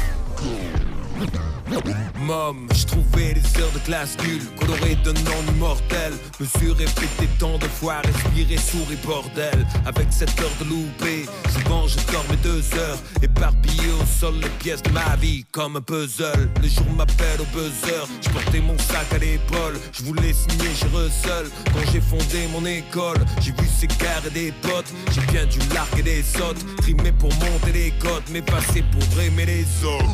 Mom, 2.20 2.68
je 2.74 2.84
trouvais 2.84 3.34
les 3.34 3.60
heures 3.60 3.70
de 3.72 3.78
classe 3.80 4.16
nulles, 4.22 4.44
colorées 4.58 4.96
d'un 5.04 5.12
nom 5.12 5.52
immortel. 5.54 6.12
Me 6.40 6.46
suis 6.46 6.72
répété 6.72 7.28
tant 7.38 7.58
de 7.58 7.66
fois, 7.66 7.96
respirer, 8.04 8.56
souris, 8.56 8.98
bordel. 9.04 9.66
Avec 9.86 10.06
cette 10.10 10.38
heure 10.40 10.50
de 10.60 10.64
loupé, 10.64 11.26
souvent 11.50 11.86
je 11.86 11.96
dors 12.12 12.24
mes 12.30 12.36
deux 12.36 12.62
heures, 12.78 12.98
éparpillé 13.22 13.90
au 14.00 14.04
sol 14.06 14.34
les 14.40 14.48
pièces 14.58 14.82
de 14.82 14.90
ma 14.90 15.16
vie 15.16 15.44
comme 15.52 15.76
un 15.76 15.80
puzzle. 15.80 16.50
Le 16.62 16.68
jour 16.68 16.90
m'appelle 16.96 17.40
au 17.40 17.56
buzzer, 17.56 18.06
je 18.20 18.28
portais 18.30 18.60
mon 18.60 18.78
sac 18.78 19.12
à 19.12 19.18
l'épaule, 19.18 19.78
je 19.92 20.02
voulais 20.02 20.32
signer, 20.32 20.70
j'ai 20.74 21.28
seul. 21.28 21.46
Quand 21.66 21.92
j'ai 21.92 22.00
fondé 22.00 22.48
mon 22.52 22.64
école, 22.66 23.18
j'ai 23.40 23.52
vu 23.52 23.66
s'égarer 23.66 24.30
des 24.32 24.52
potes, 24.62 24.92
j'ai 25.12 25.20
bien 25.32 25.46
dû 25.46 25.58
larguer 25.74 26.02
des 26.02 26.22
sautes, 26.22 26.64
trimer 26.78 27.12
pour 27.12 27.32
monter 27.34 27.72
les 27.72 27.90
côtes, 27.92 28.24
mais 28.30 28.42
passer 28.42 28.84
pour 28.92 29.20
aimer 29.20 29.46
les 29.46 29.66
autres. 29.84 30.08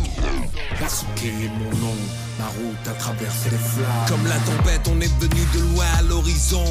Mon 1.49 1.71
nom, 1.79 1.97
ma 2.45 2.51
route 2.51 2.89
a 2.89 2.93
traversé 2.93 3.51
les 3.51 3.57
flammes. 3.57 4.07
Comme 4.09 4.27
la 4.27 4.37
tempête, 4.41 4.89
on 4.89 5.01
est 5.01 5.13
venu 5.21 5.41
de 5.55 5.61
loin 5.73 5.87
à 5.99 6.03
l'horizon. 6.03 6.65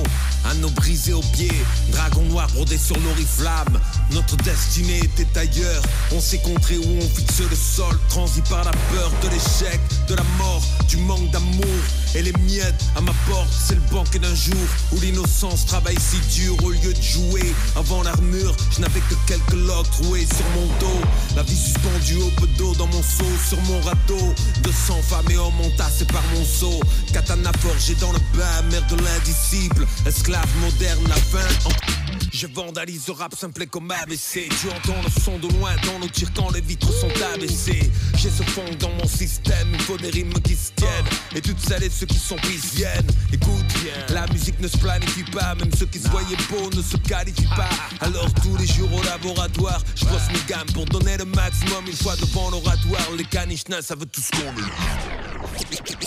Anneau 0.51 0.69
brisé 0.71 1.13
aux 1.13 1.21
pieds, 1.21 1.65
dragon 1.91 2.23
noir 2.23 2.47
brodé 2.53 2.77
sur 2.77 2.99
l'oriflamme. 2.99 3.79
Notre 4.11 4.35
destinée 4.37 4.99
était 4.99 5.39
ailleurs. 5.39 5.81
On 6.11 6.19
s'est 6.19 6.39
contré 6.39 6.77
où 6.77 6.97
on 7.01 7.09
fixe 7.15 7.39
le 7.49 7.55
sol, 7.55 7.97
transi 8.09 8.41
par 8.49 8.63
la 8.65 8.71
peur 8.71 9.11
de 9.23 9.29
l'échec, 9.29 9.79
de 10.07 10.15
la 10.15 10.23
mort, 10.37 10.61
du 10.89 10.97
manque 10.97 11.31
d'amour. 11.31 11.81
Et 12.15 12.21
les 12.21 12.33
miettes 12.33 12.83
à 12.95 13.01
ma 13.01 13.13
porte, 13.27 13.47
c'est 13.51 13.75
le 13.75 13.81
banquet 13.91 14.19
d'un 14.19 14.35
jour 14.35 14.67
où 14.91 14.99
l'innocence 14.99 15.65
travaille 15.65 15.97
si 15.99 16.19
dur 16.39 16.55
au 16.63 16.69
lieu 16.69 16.93
de 16.93 17.01
jouer. 17.01 17.53
Avant 17.75 18.03
l'armure, 18.03 18.55
je 18.75 18.81
n'avais 18.81 18.99
que 18.99 19.15
quelques 19.25 19.53
loques 19.53 19.89
troués 19.91 20.27
sur 20.27 20.45
mon 20.55 20.67
dos. 20.79 21.01
La 21.35 21.43
vie 21.43 21.55
suspendue 21.55 22.21
au 22.21 22.29
peu 22.39 22.47
d'eau 22.57 22.75
dans 22.75 22.87
mon 22.87 23.01
seau, 23.01 23.25
sur 23.47 23.59
mon 23.61 23.81
râteau. 23.81 24.35
200 24.61 25.01
femmes 25.01 25.31
et 25.31 25.37
hommes 25.37 25.62
entassés 25.63 26.05
par 26.05 26.23
mon 26.33 26.43
seau. 26.45 26.79
Katana 27.13 27.51
forgé 27.59 27.95
dans 27.95 28.11
le 28.11 28.19
bain, 28.37 28.61
mère 28.71 28.85
de 28.87 28.95
l'indisciple. 29.03 29.85
Esclave 30.05 30.47
moderne, 30.61 31.03
la 31.07 31.15
fin. 31.15 31.47
en- 31.69 31.71
Je 32.31 32.47
vandalise 32.47 33.07
le 33.07 33.13
rap 33.13 33.35
simple 33.35 33.65
comme 33.67 33.91
ABC. 33.91 34.49
Tu 34.59 34.67
entends 34.69 34.99
le 35.03 35.21
son 35.21 35.37
de 35.37 35.47
loin 35.53 35.71
dans 35.85 35.99
nos 35.99 36.07
tirs 36.09 36.31
quand 36.35 36.49
les 36.51 36.61
vitres 36.61 36.91
sont 36.91 37.11
abaissées. 37.33 37.91
J'ai 38.17 38.29
ce 38.31 38.41
fond 38.43 38.65
dans 38.79 38.89
mon 38.91 39.07
système, 39.07 39.67
il 39.73 39.79
faut 39.81 39.97
des 39.97 40.09
rimes 40.09 40.33
qui 40.43 40.55
se 40.55 40.71
tiennent. 40.75 41.05
Et 41.35 41.41
toutes 41.41 41.59
celles 41.59 41.83
et 41.83 41.89
ceux 41.91 42.07
qui 42.07 42.17
sont 42.17 42.35
pris 42.37 42.57
viennent. 42.75 43.07
Écoute, 43.31 43.65
la 44.09 44.25
musique 44.27 44.59
ne 44.59 44.67
se 44.67 44.77
planifie 44.77 45.23
pas, 45.25 45.53
même 45.55 45.69
ceux 45.77 45.85
qui 45.85 45.99
se 45.99 46.07
voyaient 46.09 46.37
beaux 46.49 46.69
ne 46.75 46.81
se 46.81 46.97
qualifient 46.97 47.47
pas. 47.55 47.69
Alors 48.01 48.31
tous 48.41 48.57
les 48.57 48.67
jours 48.67 48.91
au 48.93 49.03
laboratoire, 49.03 49.81
je 49.95 50.05
bosse 50.05 50.27
mes 50.33 50.41
gammes 50.47 50.71
pour 50.73 50.85
donner 50.85 51.17
le 51.17 51.25
maximum. 51.25 51.85
Une 51.87 51.95
fois 51.95 52.15
devant 52.15 52.49
l'oratoire, 52.49 53.11
les 53.17 53.25
caniches 53.25 53.63
ça 53.81 53.95
veut 53.95 54.05
tout 54.07 54.21
ce 54.21 54.31
qu'on 54.31 54.49
est. 54.59 55.32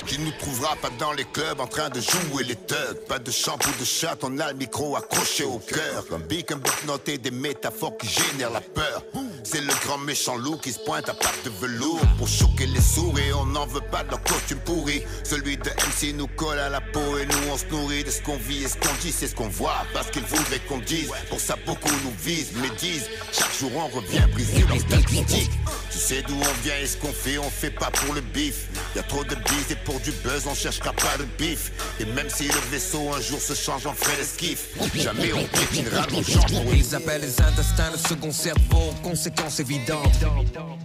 Tu 0.07 0.21
nous 0.21 0.33
trouveras 0.39 0.77
pas 0.77 0.91
dans 0.99 1.13
les 1.13 1.25
clubs 1.25 1.61
en 1.61 1.67
train 1.67 1.89
de 1.91 2.01
jouer 2.01 2.45
les 2.45 2.57
thugs? 2.57 2.99
Pas 3.09 3.19
de 3.19 3.31
shampoo 3.31 3.71
de 3.79 3.85
chat, 3.85 4.17
on 4.23 4.39
a 4.39 4.53
le 4.53 4.59
micro 4.59 4.97
accroché 4.97 5.45
au 5.45 5.59
cœur. 5.59 6.05
Un 6.13 6.19
bic, 6.19 6.53
un 6.53 6.57
book 6.57 6.85
noté, 6.87 7.19
des 7.19 7.31
métaphores 7.31 7.97
qui 7.97 8.09
génèrent 8.09 8.51
la 8.51 8.61
peur. 8.61 9.05
C'est 9.45 9.61
le 9.61 9.73
grand 9.85 9.99
méchant 9.99 10.37
loup 10.37 10.57
qui 10.57 10.73
se 10.73 10.81
pointe 10.81 11.09
à 11.09 11.15
patte 11.15 11.45
de 11.45 11.51
velours 11.61 12.01
pour 12.19 12.27
choquer 12.27 12.67
les 12.67 12.81
sourds 12.81 13.19
et 13.19 13.33
on 13.33 13.47
n'en 13.47 13.67
veut 13.67 13.81
pas 13.93 14.03
de 14.03 14.11
leur 14.11 14.23
costume 14.23 14.59
pourri. 14.59 15.03
Celui 15.23 15.57
de 15.57 15.71
MC 15.71 16.15
nous 16.15 16.27
colle 16.27 16.59
à 16.59 16.69
la 16.69 16.81
peau 16.81 17.19
et 17.19 17.27
nous 17.27 17.53
on 17.53 17.57
se 17.57 17.67
nourrit 17.67 18.03
de 18.03 18.11
ce 18.11 18.23
qu'on 18.23 18.37
vit 18.37 18.65
et 18.65 18.69
ce 18.69 18.77
qu'on 18.77 18.95
dit, 19.01 19.13
c'est 19.13 19.29
ce 19.29 19.35
qu'on 19.35 19.49
voit. 19.49 19.87
Parce 19.93 20.11
qu'ils 20.11 20.25
voudraient 20.25 20.61
qu'on 20.69 20.79
dise, 20.79 21.11
pour 21.29 21.41
ça 21.41 21.57
beaucoup 21.65 21.91
nous 22.05 22.15
visent, 22.19 22.53
mais 22.57 22.71
disent. 22.79 23.09
Chaque 23.33 23.57
jour 23.59 23.71
on 23.77 23.87
revient 23.89 24.27
briser 24.33 24.65
les 24.73 24.81
statistiques. 24.81 25.53
Tu 25.93 25.99
sais 25.99 26.23
d'où 26.23 26.35
on 26.35 26.63
vient 26.65 26.79
et 26.79 26.87
ce 26.87 26.97
qu'on 26.97 27.13
fait, 27.13 27.39
on 27.39 27.51
fait 27.51 27.71
pas 27.71 27.91
pour 27.91 28.15
le 28.15 28.21
bif. 28.21 28.67
Trop 29.09 29.23
de 29.23 29.36
et 29.71 29.75
pour 29.85 29.99
du 30.01 30.13
buzz, 30.23 30.47
on 30.47 30.55
cherchera 30.55 30.93
pas 30.93 31.17
de 31.19 31.25
bif. 31.39 31.73
Et 32.01 32.05
même 32.05 32.29
si 32.29 32.45
le 32.45 32.61
vaisseau 32.71 33.13
un 33.15 33.21
jour 33.21 33.41
se 33.41 33.55
change 33.55 33.87
en 33.87 33.95
frais 33.95 34.17
d'esquif, 34.17 34.69
jamais 34.95 35.33
on 35.33 35.45
piétinera 35.45 36.07
nos 36.11 36.23
une 36.23 36.77
Ils 36.77 36.95
appellent 36.95 37.23
les 37.23 37.41
intestins 37.41 37.91
le 37.93 37.99
second 37.99 38.33
cerveau, 38.33 38.95
conséquence 39.03 39.61
évidente. 39.61 40.13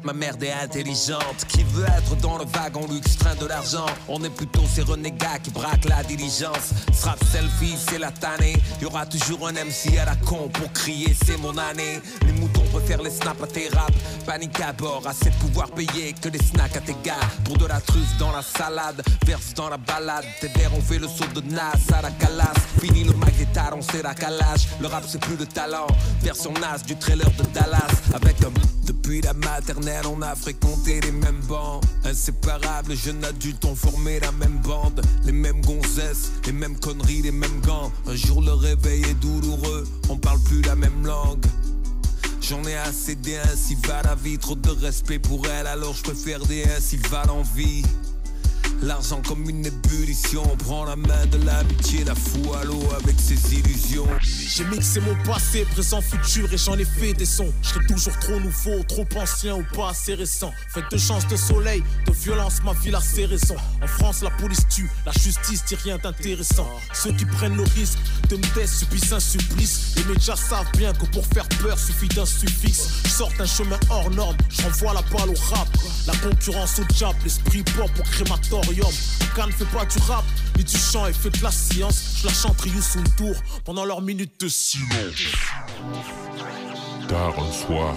Ma 0.04 0.14
merde 0.14 0.44
est 0.44 0.52
intelligente, 0.52 1.46
qui 1.48 1.64
veut 1.64 1.86
être 1.86 2.16
dans 2.18 2.38
le 2.38 2.46
wagon 2.46 2.88
luxe, 2.88 3.18
train 3.18 3.36
de 3.36 3.46
l'argent. 3.46 3.86
On 4.08 4.24
est 4.24 4.30
plutôt 4.30 4.64
ces 4.74 4.82
renégats 4.82 5.40
qui 5.44 5.52
braquent 5.52 5.90
la 5.90 6.04
diligence. 6.04 6.74
Strap 6.94 7.24
selfie, 7.32 7.76
c'est 7.90 8.00
la 8.00 8.12
tannée. 8.12 8.56
Y 8.82 8.86
aura 8.86 9.06
toujours 9.06 9.48
un 9.48 9.54
MC 9.54 9.98
à 10.02 10.06
la 10.06 10.16
con 10.16 10.50
pour 10.54 10.72
crier, 10.74 11.16
c'est 11.26 11.38
mon 11.38 11.58
année. 11.58 12.00
Les 12.26 12.34
moutons 12.34 12.64
préfèrent 12.72 13.04
les 13.04 13.12
snaps 13.12 13.44
à 13.44 13.48
tes 13.48 13.70
raps. 13.70 13.94
Panique 14.26 14.60
à 14.60 14.74
bord, 14.74 15.06
assez 15.08 15.30
de 15.30 15.36
pouvoir 15.36 15.70
payer 15.72 16.14
que 16.20 16.30
des 16.30 16.40
snacks 16.40 16.76
à 16.76 16.82
tes 16.82 16.96
gars. 17.04 17.16
Pour 17.44 17.58
de 17.58 17.66
la 17.66 17.80
truffe 17.80 18.18
dans 18.18 18.32
la 18.32 18.41
salade, 18.42 19.02
verse 19.26 19.54
dans 19.54 19.70
la 19.70 19.78
balade. 19.78 20.26
Tes 20.40 20.48
verres 20.50 20.74
ont 20.76 20.82
fait 20.82 21.00
le 21.00 21.08
saut 21.08 21.26
de 21.34 21.42
Nas 21.42 21.72
à 21.94 22.02
la 22.02 22.12
calasse. 22.12 22.58
Fini 22.80 23.04
le 23.04 23.14
mag 23.14 23.34
guitare, 23.38 23.74
on 23.76 23.82
sait 23.82 24.02
la 24.02 24.14
calage. 24.14 24.68
Le 24.80 24.88
rap 24.88 25.04
c'est 25.08 25.22
plus 25.22 25.36
le 25.36 25.46
talent. 25.46 25.88
Version 26.22 26.54
Nas 26.54 26.80
du 26.80 26.96
trailer 26.98 27.30
de 27.38 27.44
Dallas. 27.54 27.92
Avec 28.14 28.44
un 28.44 28.52
depuis 28.86 29.22
la 29.22 29.34
maternelle, 29.34 30.06
on 30.08 30.22
a 30.22 30.36
fréquenté 30.36 31.02
les 31.02 31.12
mêmes 31.12 31.42
bancs. 31.48 31.84
Inséparables, 32.04 32.96
jeunes 32.96 33.24
adultes 33.24 33.64
ont 33.66 33.76
formé 33.76 34.20
la 34.20 34.32
même 34.32 34.60
bande. 34.60 35.02
Les 35.24 35.32
mêmes 35.32 35.62
gonzesses, 35.62 36.32
les 36.46 36.52
mêmes 36.52 36.78
conneries, 36.78 37.22
les 37.22 37.32
mêmes 37.32 37.62
gants. 37.62 37.92
Un 38.08 38.16
jour 38.16 38.42
le 38.42 38.54
réveil 38.54 39.04
est 39.04 39.14
douloureux, 39.16 39.88
on 40.10 40.18
parle 40.18 40.40
plus 40.42 40.62
la 40.62 40.76
même 40.76 41.06
langue. 41.06 41.46
J'en 42.42 42.64
ai 42.66 42.76
assez 42.76 43.16
des 43.16 43.38
ainsi 43.38 43.78
va 43.88 44.02
la 44.02 44.16
vie, 44.16 44.38
trop 44.38 44.56
de 44.56 44.70
respect 44.70 45.20
pour 45.20 45.46
elle, 45.48 45.68
alors 45.68 45.94
je 45.94 46.04
préfère 46.04 46.44
des 46.46 46.64
ainsi 46.76 46.98
va 47.10 47.24
l'envie. 47.26 47.84
L'argent 48.84 49.22
comme 49.28 49.48
une 49.48 49.64
ébullition, 49.64 50.42
on 50.52 50.58
prend 50.58 50.86
la 50.86 50.96
main 50.96 51.26
de 51.28 51.38
l'amitié, 51.46 52.04
la 52.04 52.16
fout 52.16 52.56
à 52.60 52.64
l'eau 52.64 52.82
avec 53.00 53.16
ses 53.20 53.54
illusions. 53.54 54.08
J'ai 54.22 54.64
mixé 54.66 55.00
mon 55.02 55.16
passé, 55.24 55.66
présent, 55.72 56.02
futur 56.02 56.52
et 56.52 56.58
j'en 56.58 56.76
ai 56.80 56.86
fait 56.86 57.14
des 57.14 57.28
sons. 57.28 57.54
Je 57.62 57.78
toujours 57.88 58.18
trop 58.18 58.40
nouveau, 58.40 58.82
trop 58.88 59.06
ancien 59.18 59.56
ou 59.56 59.64
pas 59.76 59.90
assez 59.90 60.16
récent. 60.16 60.52
Faites 60.74 60.92
de 60.92 60.98
chance, 60.98 61.28
de 61.28 61.36
soleil, 61.36 61.84
de 62.08 62.12
violence, 62.12 62.64
ma 62.64 62.74
ville 62.74 62.96
a 62.96 63.02
ses 63.02 63.26
raisons. 63.26 63.56
En 63.84 63.88
France, 63.88 64.24
la 64.24 64.32
police 64.32 64.68
tue, 64.68 64.90
la 65.06 65.12
justice 65.12 65.64
dit 65.66 65.76
rien 65.76 66.00
d'intéressant. 66.00 66.68
Ceux 66.92 67.12
qui 67.12 67.26
prennent 67.26 67.58
le 67.58 67.64
risque 67.64 68.00
de 68.30 68.38
me 68.38 68.56
taire 68.56 68.68
subissent 68.68 69.14
un 69.14 69.20
supplice. 69.20 69.94
Les 69.98 70.06
médias 70.06 70.36
savent 70.36 70.72
bien 70.76 70.92
que 70.94 71.06
pour 71.06 71.26
faire 71.28 71.48
peur 71.62 71.78
suffit 71.78 72.08
d'un 72.08 72.26
suffixe. 72.26 72.88
Sors 73.06 73.32
d'un 73.38 73.46
chemin 73.46 73.80
hors 73.92 74.10
norme, 74.10 74.38
j'envoie 74.50 74.94
la 74.96 75.04
balle 75.04 75.30
au 75.30 75.54
rap. 75.54 75.68
La 76.08 76.16
concurrence 76.16 76.80
au 76.80 76.84
diable, 76.86 77.20
l'esprit 77.24 77.64
pop 77.64 77.92
au 78.00 78.04
crématorium. 78.04 78.71
Car 79.36 79.48
ne 79.48 79.52
fait 79.52 79.66
pas 79.66 79.86
du 79.86 79.98
rap, 80.08 80.24
ni 80.58 80.64
du 80.64 80.78
chant 80.78 81.06
et 81.08 81.14
fait 81.14 81.30
de 81.30 81.44
la 81.44 81.52
science. 81.52 82.18
Je 82.22 82.28
la 82.28 82.34
chante 82.34 82.58
son 82.82 83.04
tour 83.18 83.36
pendant 83.66 83.84
leur 83.84 84.02
minute 84.02 84.40
de 84.40 84.48
silence. 84.48 85.36
Tard 87.08 87.36
un 87.38 87.52
soir, 87.52 87.96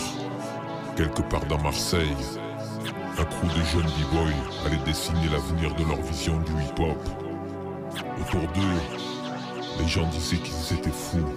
quelque 0.96 1.22
part 1.22 1.44
dans 1.46 1.60
Marseille, 1.62 2.16
un 3.18 3.24
crew 3.24 3.46
de 3.46 3.64
jeunes 3.64 3.86
b-boys 3.86 4.66
allait 4.66 4.84
dessiner 4.84 5.28
l'avenir 5.28 5.74
de 5.76 5.84
leur 5.84 6.02
vision 6.02 6.40
du 6.40 6.52
hip-hop. 6.52 6.98
Autour 8.20 8.40
d'eux, 8.40 8.80
les 9.78 9.88
gens 9.88 10.08
disaient 10.08 10.38
qu'ils 10.38 10.76
étaient 10.76 10.90
fous, 10.90 11.34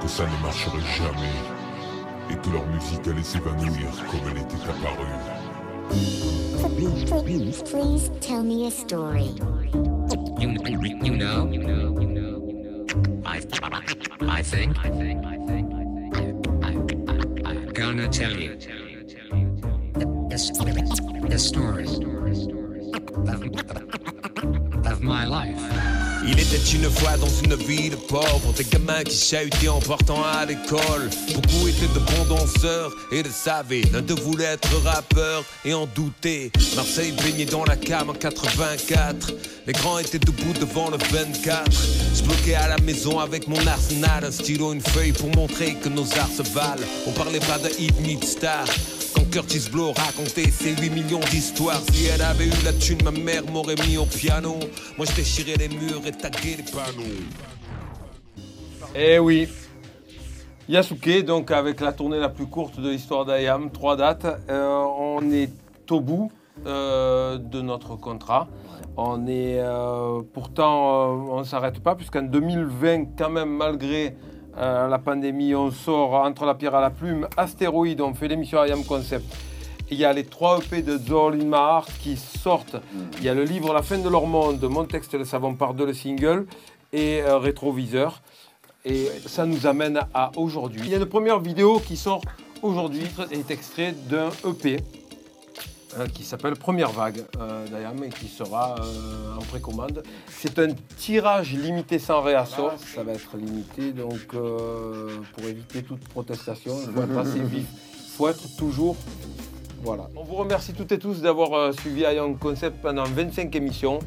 que 0.00 0.08
ça 0.08 0.24
ne 0.24 0.42
marcherait 0.42 0.78
jamais, 0.96 1.34
et 2.30 2.36
que 2.36 2.50
leur 2.50 2.66
musique 2.66 3.06
allait 3.08 3.24
s'évanouir 3.24 3.88
comme 4.10 4.30
elle 4.30 4.38
était 4.38 4.62
apparue. 4.62 5.35
Please, 5.88 7.04
please, 7.10 7.62
please 7.62 8.10
tell 8.20 8.42
me 8.42 8.66
a 8.66 8.70
story. 8.70 9.30
You, 10.38 10.56
you 11.02 11.16
know, 11.16 11.50
I, 13.24 13.42
I 14.22 14.42
think, 14.42 14.78
I, 14.78 14.88
I, 16.62 16.70
I'm 17.48 17.68
gonna 17.72 18.08
tell 18.08 18.36
you 18.36 18.56
the 20.28 21.38
story 21.38 21.86
of 24.86 25.02
my 25.02 25.24
life. 25.24 25.95
Il 26.28 26.40
était 26.40 26.56
une 26.74 26.90
fois 26.90 27.16
dans 27.18 27.28
une 27.28 27.54
ville 27.54 27.96
pauvre, 28.08 28.52
des 28.56 28.64
gamins 28.64 29.04
qui 29.04 29.16
chahutaient 29.16 29.68
en 29.68 29.78
partant 29.78 30.24
à 30.24 30.44
l'école. 30.44 31.08
Beaucoup 31.32 31.68
étaient 31.68 31.86
de 31.86 32.00
bons 32.00 32.34
danseurs 32.34 32.92
et 33.12 33.22
le 33.22 33.30
savaient. 33.30 33.82
L'un 33.92 34.02
d'eux 34.02 34.20
voulait 34.20 34.44
être 34.44 34.68
rappeur 34.82 35.44
et 35.64 35.72
en 35.72 35.86
douter. 35.86 36.50
Marseille 36.74 37.12
baignait 37.12 37.44
dans 37.44 37.64
la 37.64 37.76
cam 37.76 38.10
en 38.10 38.14
84. 38.14 39.32
Les 39.68 39.72
grands 39.72 39.98
étaient 39.98 40.18
debout 40.18 40.52
devant 40.60 40.90
le 40.90 40.96
24. 41.10 41.70
Je 42.14 42.22
bloquais 42.22 42.54
à 42.54 42.68
la 42.68 42.78
maison 42.78 43.20
avec 43.20 43.46
mon 43.46 43.64
arsenal, 43.66 44.24
un 44.24 44.32
stylo, 44.32 44.72
une 44.72 44.80
feuille 44.80 45.12
pour 45.12 45.30
montrer 45.36 45.74
que 45.74 45.88
nos 45.88 46.06
arts 46.18 46.30
se 46.36 46.42
valent. 46.42 46.86
On 47.06 47.12
parlait 47.12 47.40
pas 47.40 47.58
de 47.58 47.70
hit 47.78 48.00
ni 48.00 48.18
star. 48.26 48.66
Curtis 49.36 49.68
Blow 49.70 49.92
racontait 49.92 50.50
ses 50.50 50.74
8 50.74 50.88
millions 50.88 51.20
d'histoires 51.20 51.82
Si 51.92 52.06
elle 52.06 52.22
avait 52.22 52.46
eu 52.46 52.64
la 52.64 52.72
thune, 52.72 53.02
ma 53.04 53.10
mère 53.10 53.42
m'aurait 53.52 53.74
mis 53.86 53.98
au 53.98 54.06
piano 54.06 54.54
Moi 54.96 55.06
je 55.06 55.14
déchirais 55.14 55.56
les 55.58 55.68
murs 55.68 56.00
et 56.06 56.12
taguais 56.12 56.56
les 56.56 56.62
panneaux 56.62 57.04
Eh 58.94 59.18
oui. 59.18 59.46
Yasuke, 60.70 61.22
donc 61.22 61.50
avec 61.50 61.82
la 61.82 61.92
tournée 61.92 62.18
la 62.18 62.30
plus 62.30 62.46
courte 62.46 62.80
de 62.80 62.88
l'histoire 62.88 63.26
d'Ayam, 63.26 63.70
trois 63.70 63.94
dates. 63.94 64.24
Euh, 64.48 64.84
on 64.98 65.30
est 65.30 65.50
au 65.90 66.00
bout 66.00 66.32
euh, 66.64 67.36
de 67.36 67.60
notre 67.60 67.94
contrat. 67.96 68.48
On 68.96 69.26
est 69.26 69.60
euh, 69.60 70.22
pourtant, 70.32 70.88
euh, 70.88 71.32
on 71.32 71.38
ne 71.40 71.44
s'arrête 71.44 71.80
pas 71.80 71.94
puisqu'en 71.94 72.22
2020, 72.22 73.18
quand 73.18 73.28
même, 73.28 73.50
malgré 73.50 74.16
euh, 74.58 74.88
la 74.88 74.98
pandémie, 74.98 75.54
on 75.54 75.70
sort 75.70 76.14
entre 76.14 76.44
la 76.44 76.54
pierre 76.54 76.74
à 76.74 76.80
la 76.80 76.90
plume, 76.90 77.28
Astéroïde, 77.36 78.00
on 78.00 78.14
fait 78.14 78.28
l'émission 78.28 78.60
Ayam 78.60 78.84
Concept. 78.84 79.24
Il 79.90 79.98
y 79.98 80.04
a 80.04 80.12
les 80.12 80.24
trois 80.24 80.58
EP 80.58 80.82
de 80.82 80.98
Zol 80.98 81.34
in 81.34 81.44
My 81.44 81.54
Heart 81.54 81.92
qui 82.00 82.16
sortent. 82.16 82.76
Il 83.18 83.24
y 83.24 83.28
a 83.28 83.34
le 83.34 83.44
livre 83.44 83.72
La 83.72 83.82
fin 83.82 83.98
de 83.98 84.08
leur 84.08 84.26
monde, 84.26 84.62
Mon 84.64 84.84
texte 84.84 85.14
le 85.14 85.24
savon 85.24 85.54
par 85.54 85.74
deux, 85.74 85.86
le 85.86 85.94
single, 85.94 86.46
et 86.92 87.22
euh, 87.22 87.38
Rétroviseur. 87.38 88.22
Et 88.84 89.08
ça 89.26 89.46
nous 89.46 89.66
amène 89.66 90.00
à 90.14 90.32
aujourd'hui. 90.36 90.80
Il 90.84 90.90
y 90.90 90.94
a 90.94 90.98
une 90.98 91.06
première 91.06 91.38
vidéo 91.38 91.80
qui 91.80 91.96
sort 91.96 92.22
aujourd'hui, 92.62 93.06
est 93.30 93.50
extrait 93.50 93.94
d'un 94.08 94.30
EP 94.48 94.78
euh, 95.98 96.06
qui 96.06 96.24
s'appelle 96.24 96.56
Première 96.56 96.90
Vague 96.90 97.24
euh, 97.40 97.66
d'Ayam 97.68 98.02
et 98.04 98.08
qui 98.08 98.28
sera 98.28 98.76
euh, 98.80 99.36
en 99.36 99.42
précommande. 99.42 100.02
C'est 100.28 100.58
un 100.58 100.68
tirage 100.96 101.52
limité 101.52 101.98
sans 101.98 102.20
réassort. 102.22 102.74
Ça 102.94 103.02
va 103.02 103.12
être 103.12 103.36
limité, 103.36 103.92
donc 103.92 104.34
euh, 104.34 105.08
pour 105.34 105.44
éviter 105.44 105.82
toute 105.82 106.06
protestation, 106.08 106.74
il 106.80 106.92
faut 106.92 107.02
être 107.02 107.18
assez 107.18 107.40
vif. 107.40 107.66
Il 107.94 108.10
faut 108.16 108.28
être 108.28 108.56
toujours. 108.56 108.96
Voilà. 109.82 110.08
On 110.16 110.24
vous 110.24 110.36
remercie 110.36 110.72
toutes 110.72 110.92
et 110.92 110.98
tous 110.98 111.20
d'avoir 111.20 111.72
suivi 111.74 112.04
Ayam 112.04 112.36
Concept 112.38 112.80
pendant 112.82 113.04
25 113.04 113.54
émissions. 113.54 113.98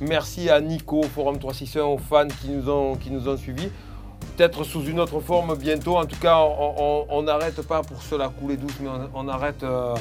Merci 0.00 0.48
à 0.48 0.60
Nico, 0.60 1.02
Forum 1.02 1.38
361, 1.38 1.84
aux 1.86 1.98
fans 1.98 2.28
qui 2.40 2.50
nous 2.50 2.70
ont, 2.70 2.94
qui 2.94 3.10
nous 3.10 3.28
ont 3.28 3.36
suivis. 3.36 3.68
Peut-être 4.38 4.62
sous 4.62 4.84
une 4.84 5.00
autre 5.00 5.18
forme 5.18 5.56
bientôt. 5.56 5.96
En 5.96 6.06
tout 6.06 6.18
cas, 6.20 6.38
on- 6.38 7.22
n'arrête 7.22 7.60
pas 7.66 7.82
pour 7.82 8.00
cela 8.00 8.28
couler 8.28 8.56
douce, 8.56 8.76
mais 8.80 8.88
on, 8.88 9.10
on 9.12 9.26
arrête 9.28 9.64
euh, 9.64 9.96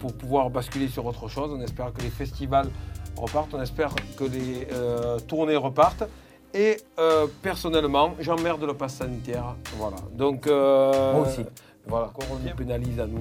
pour 0.00 0.12
pouvoir 0.12 0.50
basculer 0.50 0.88
sur 0.88 1.06
autre 1.06 1.28
chose. 1.28 1.52
On 1.56 1.60
espère 1.60 1.92
que 1.92 2.02
les 2.02 2.10
festivals 2.10 2.68
repartent, 3.14 3.54
on 3.54 3.62
espère 3.62 3.94
que 4.16 4.24
les 4.24 4.66
euh, 4.72 5.20
tournées 5.20 5.54
repartent. 5.54 6.02
Et 6.52 6.78
euh, 6.98 7.28
personnellement, 7.42 8.14
j'emmerde 8.18 8.64
le 8.64 8.74
pass 8.74 8.94
sanitaire. 8.96 9.54
Voilà. 9.78 9.98
Donc, 10.14 10.46
Moi 10.46 11.20
aussi. 11.20 11.44
Voilà, 11.86 12.10
qu'on 12.12 12.24
nous 12.44 12.56
pénalise 12.56 12.98
à 12.98 13.06
nous 13.06 13.20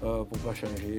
pour 0.00 0.38
pas 0.38 0.54
changer. 0.54 0.96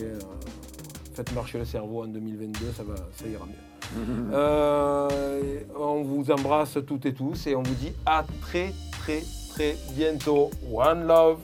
faites 1.15 1.33
marcher 1.33 1.57
le 1.57 1.65
cerveau 1.65 2.03
en 2.03 2.07
2022, 2.07 2.73
ça, 2.77 2.83
va, 2.83 2.93
ça 3.15 3.27
ira 3.27 3.47
mieux. 3.47 3.53
Euh, 4.33 5.61
on 5.75 6.03
vous 6.03 6.29
embrasse 6.29 6.77
toutes 6.85 7.07
et 7.07 7.13
tous 7.15 7.47
et 7.47 7.55
on 7.55 7.63
vous 7.63 7.73
dit 7.73 7.91
à 8.05 8.23
très 8.41 8.71
très 8.99 9.23
très 9.49 9.75
bientôt. 9.91 10.51
One 10.71 11.07
love. 11.07 11.39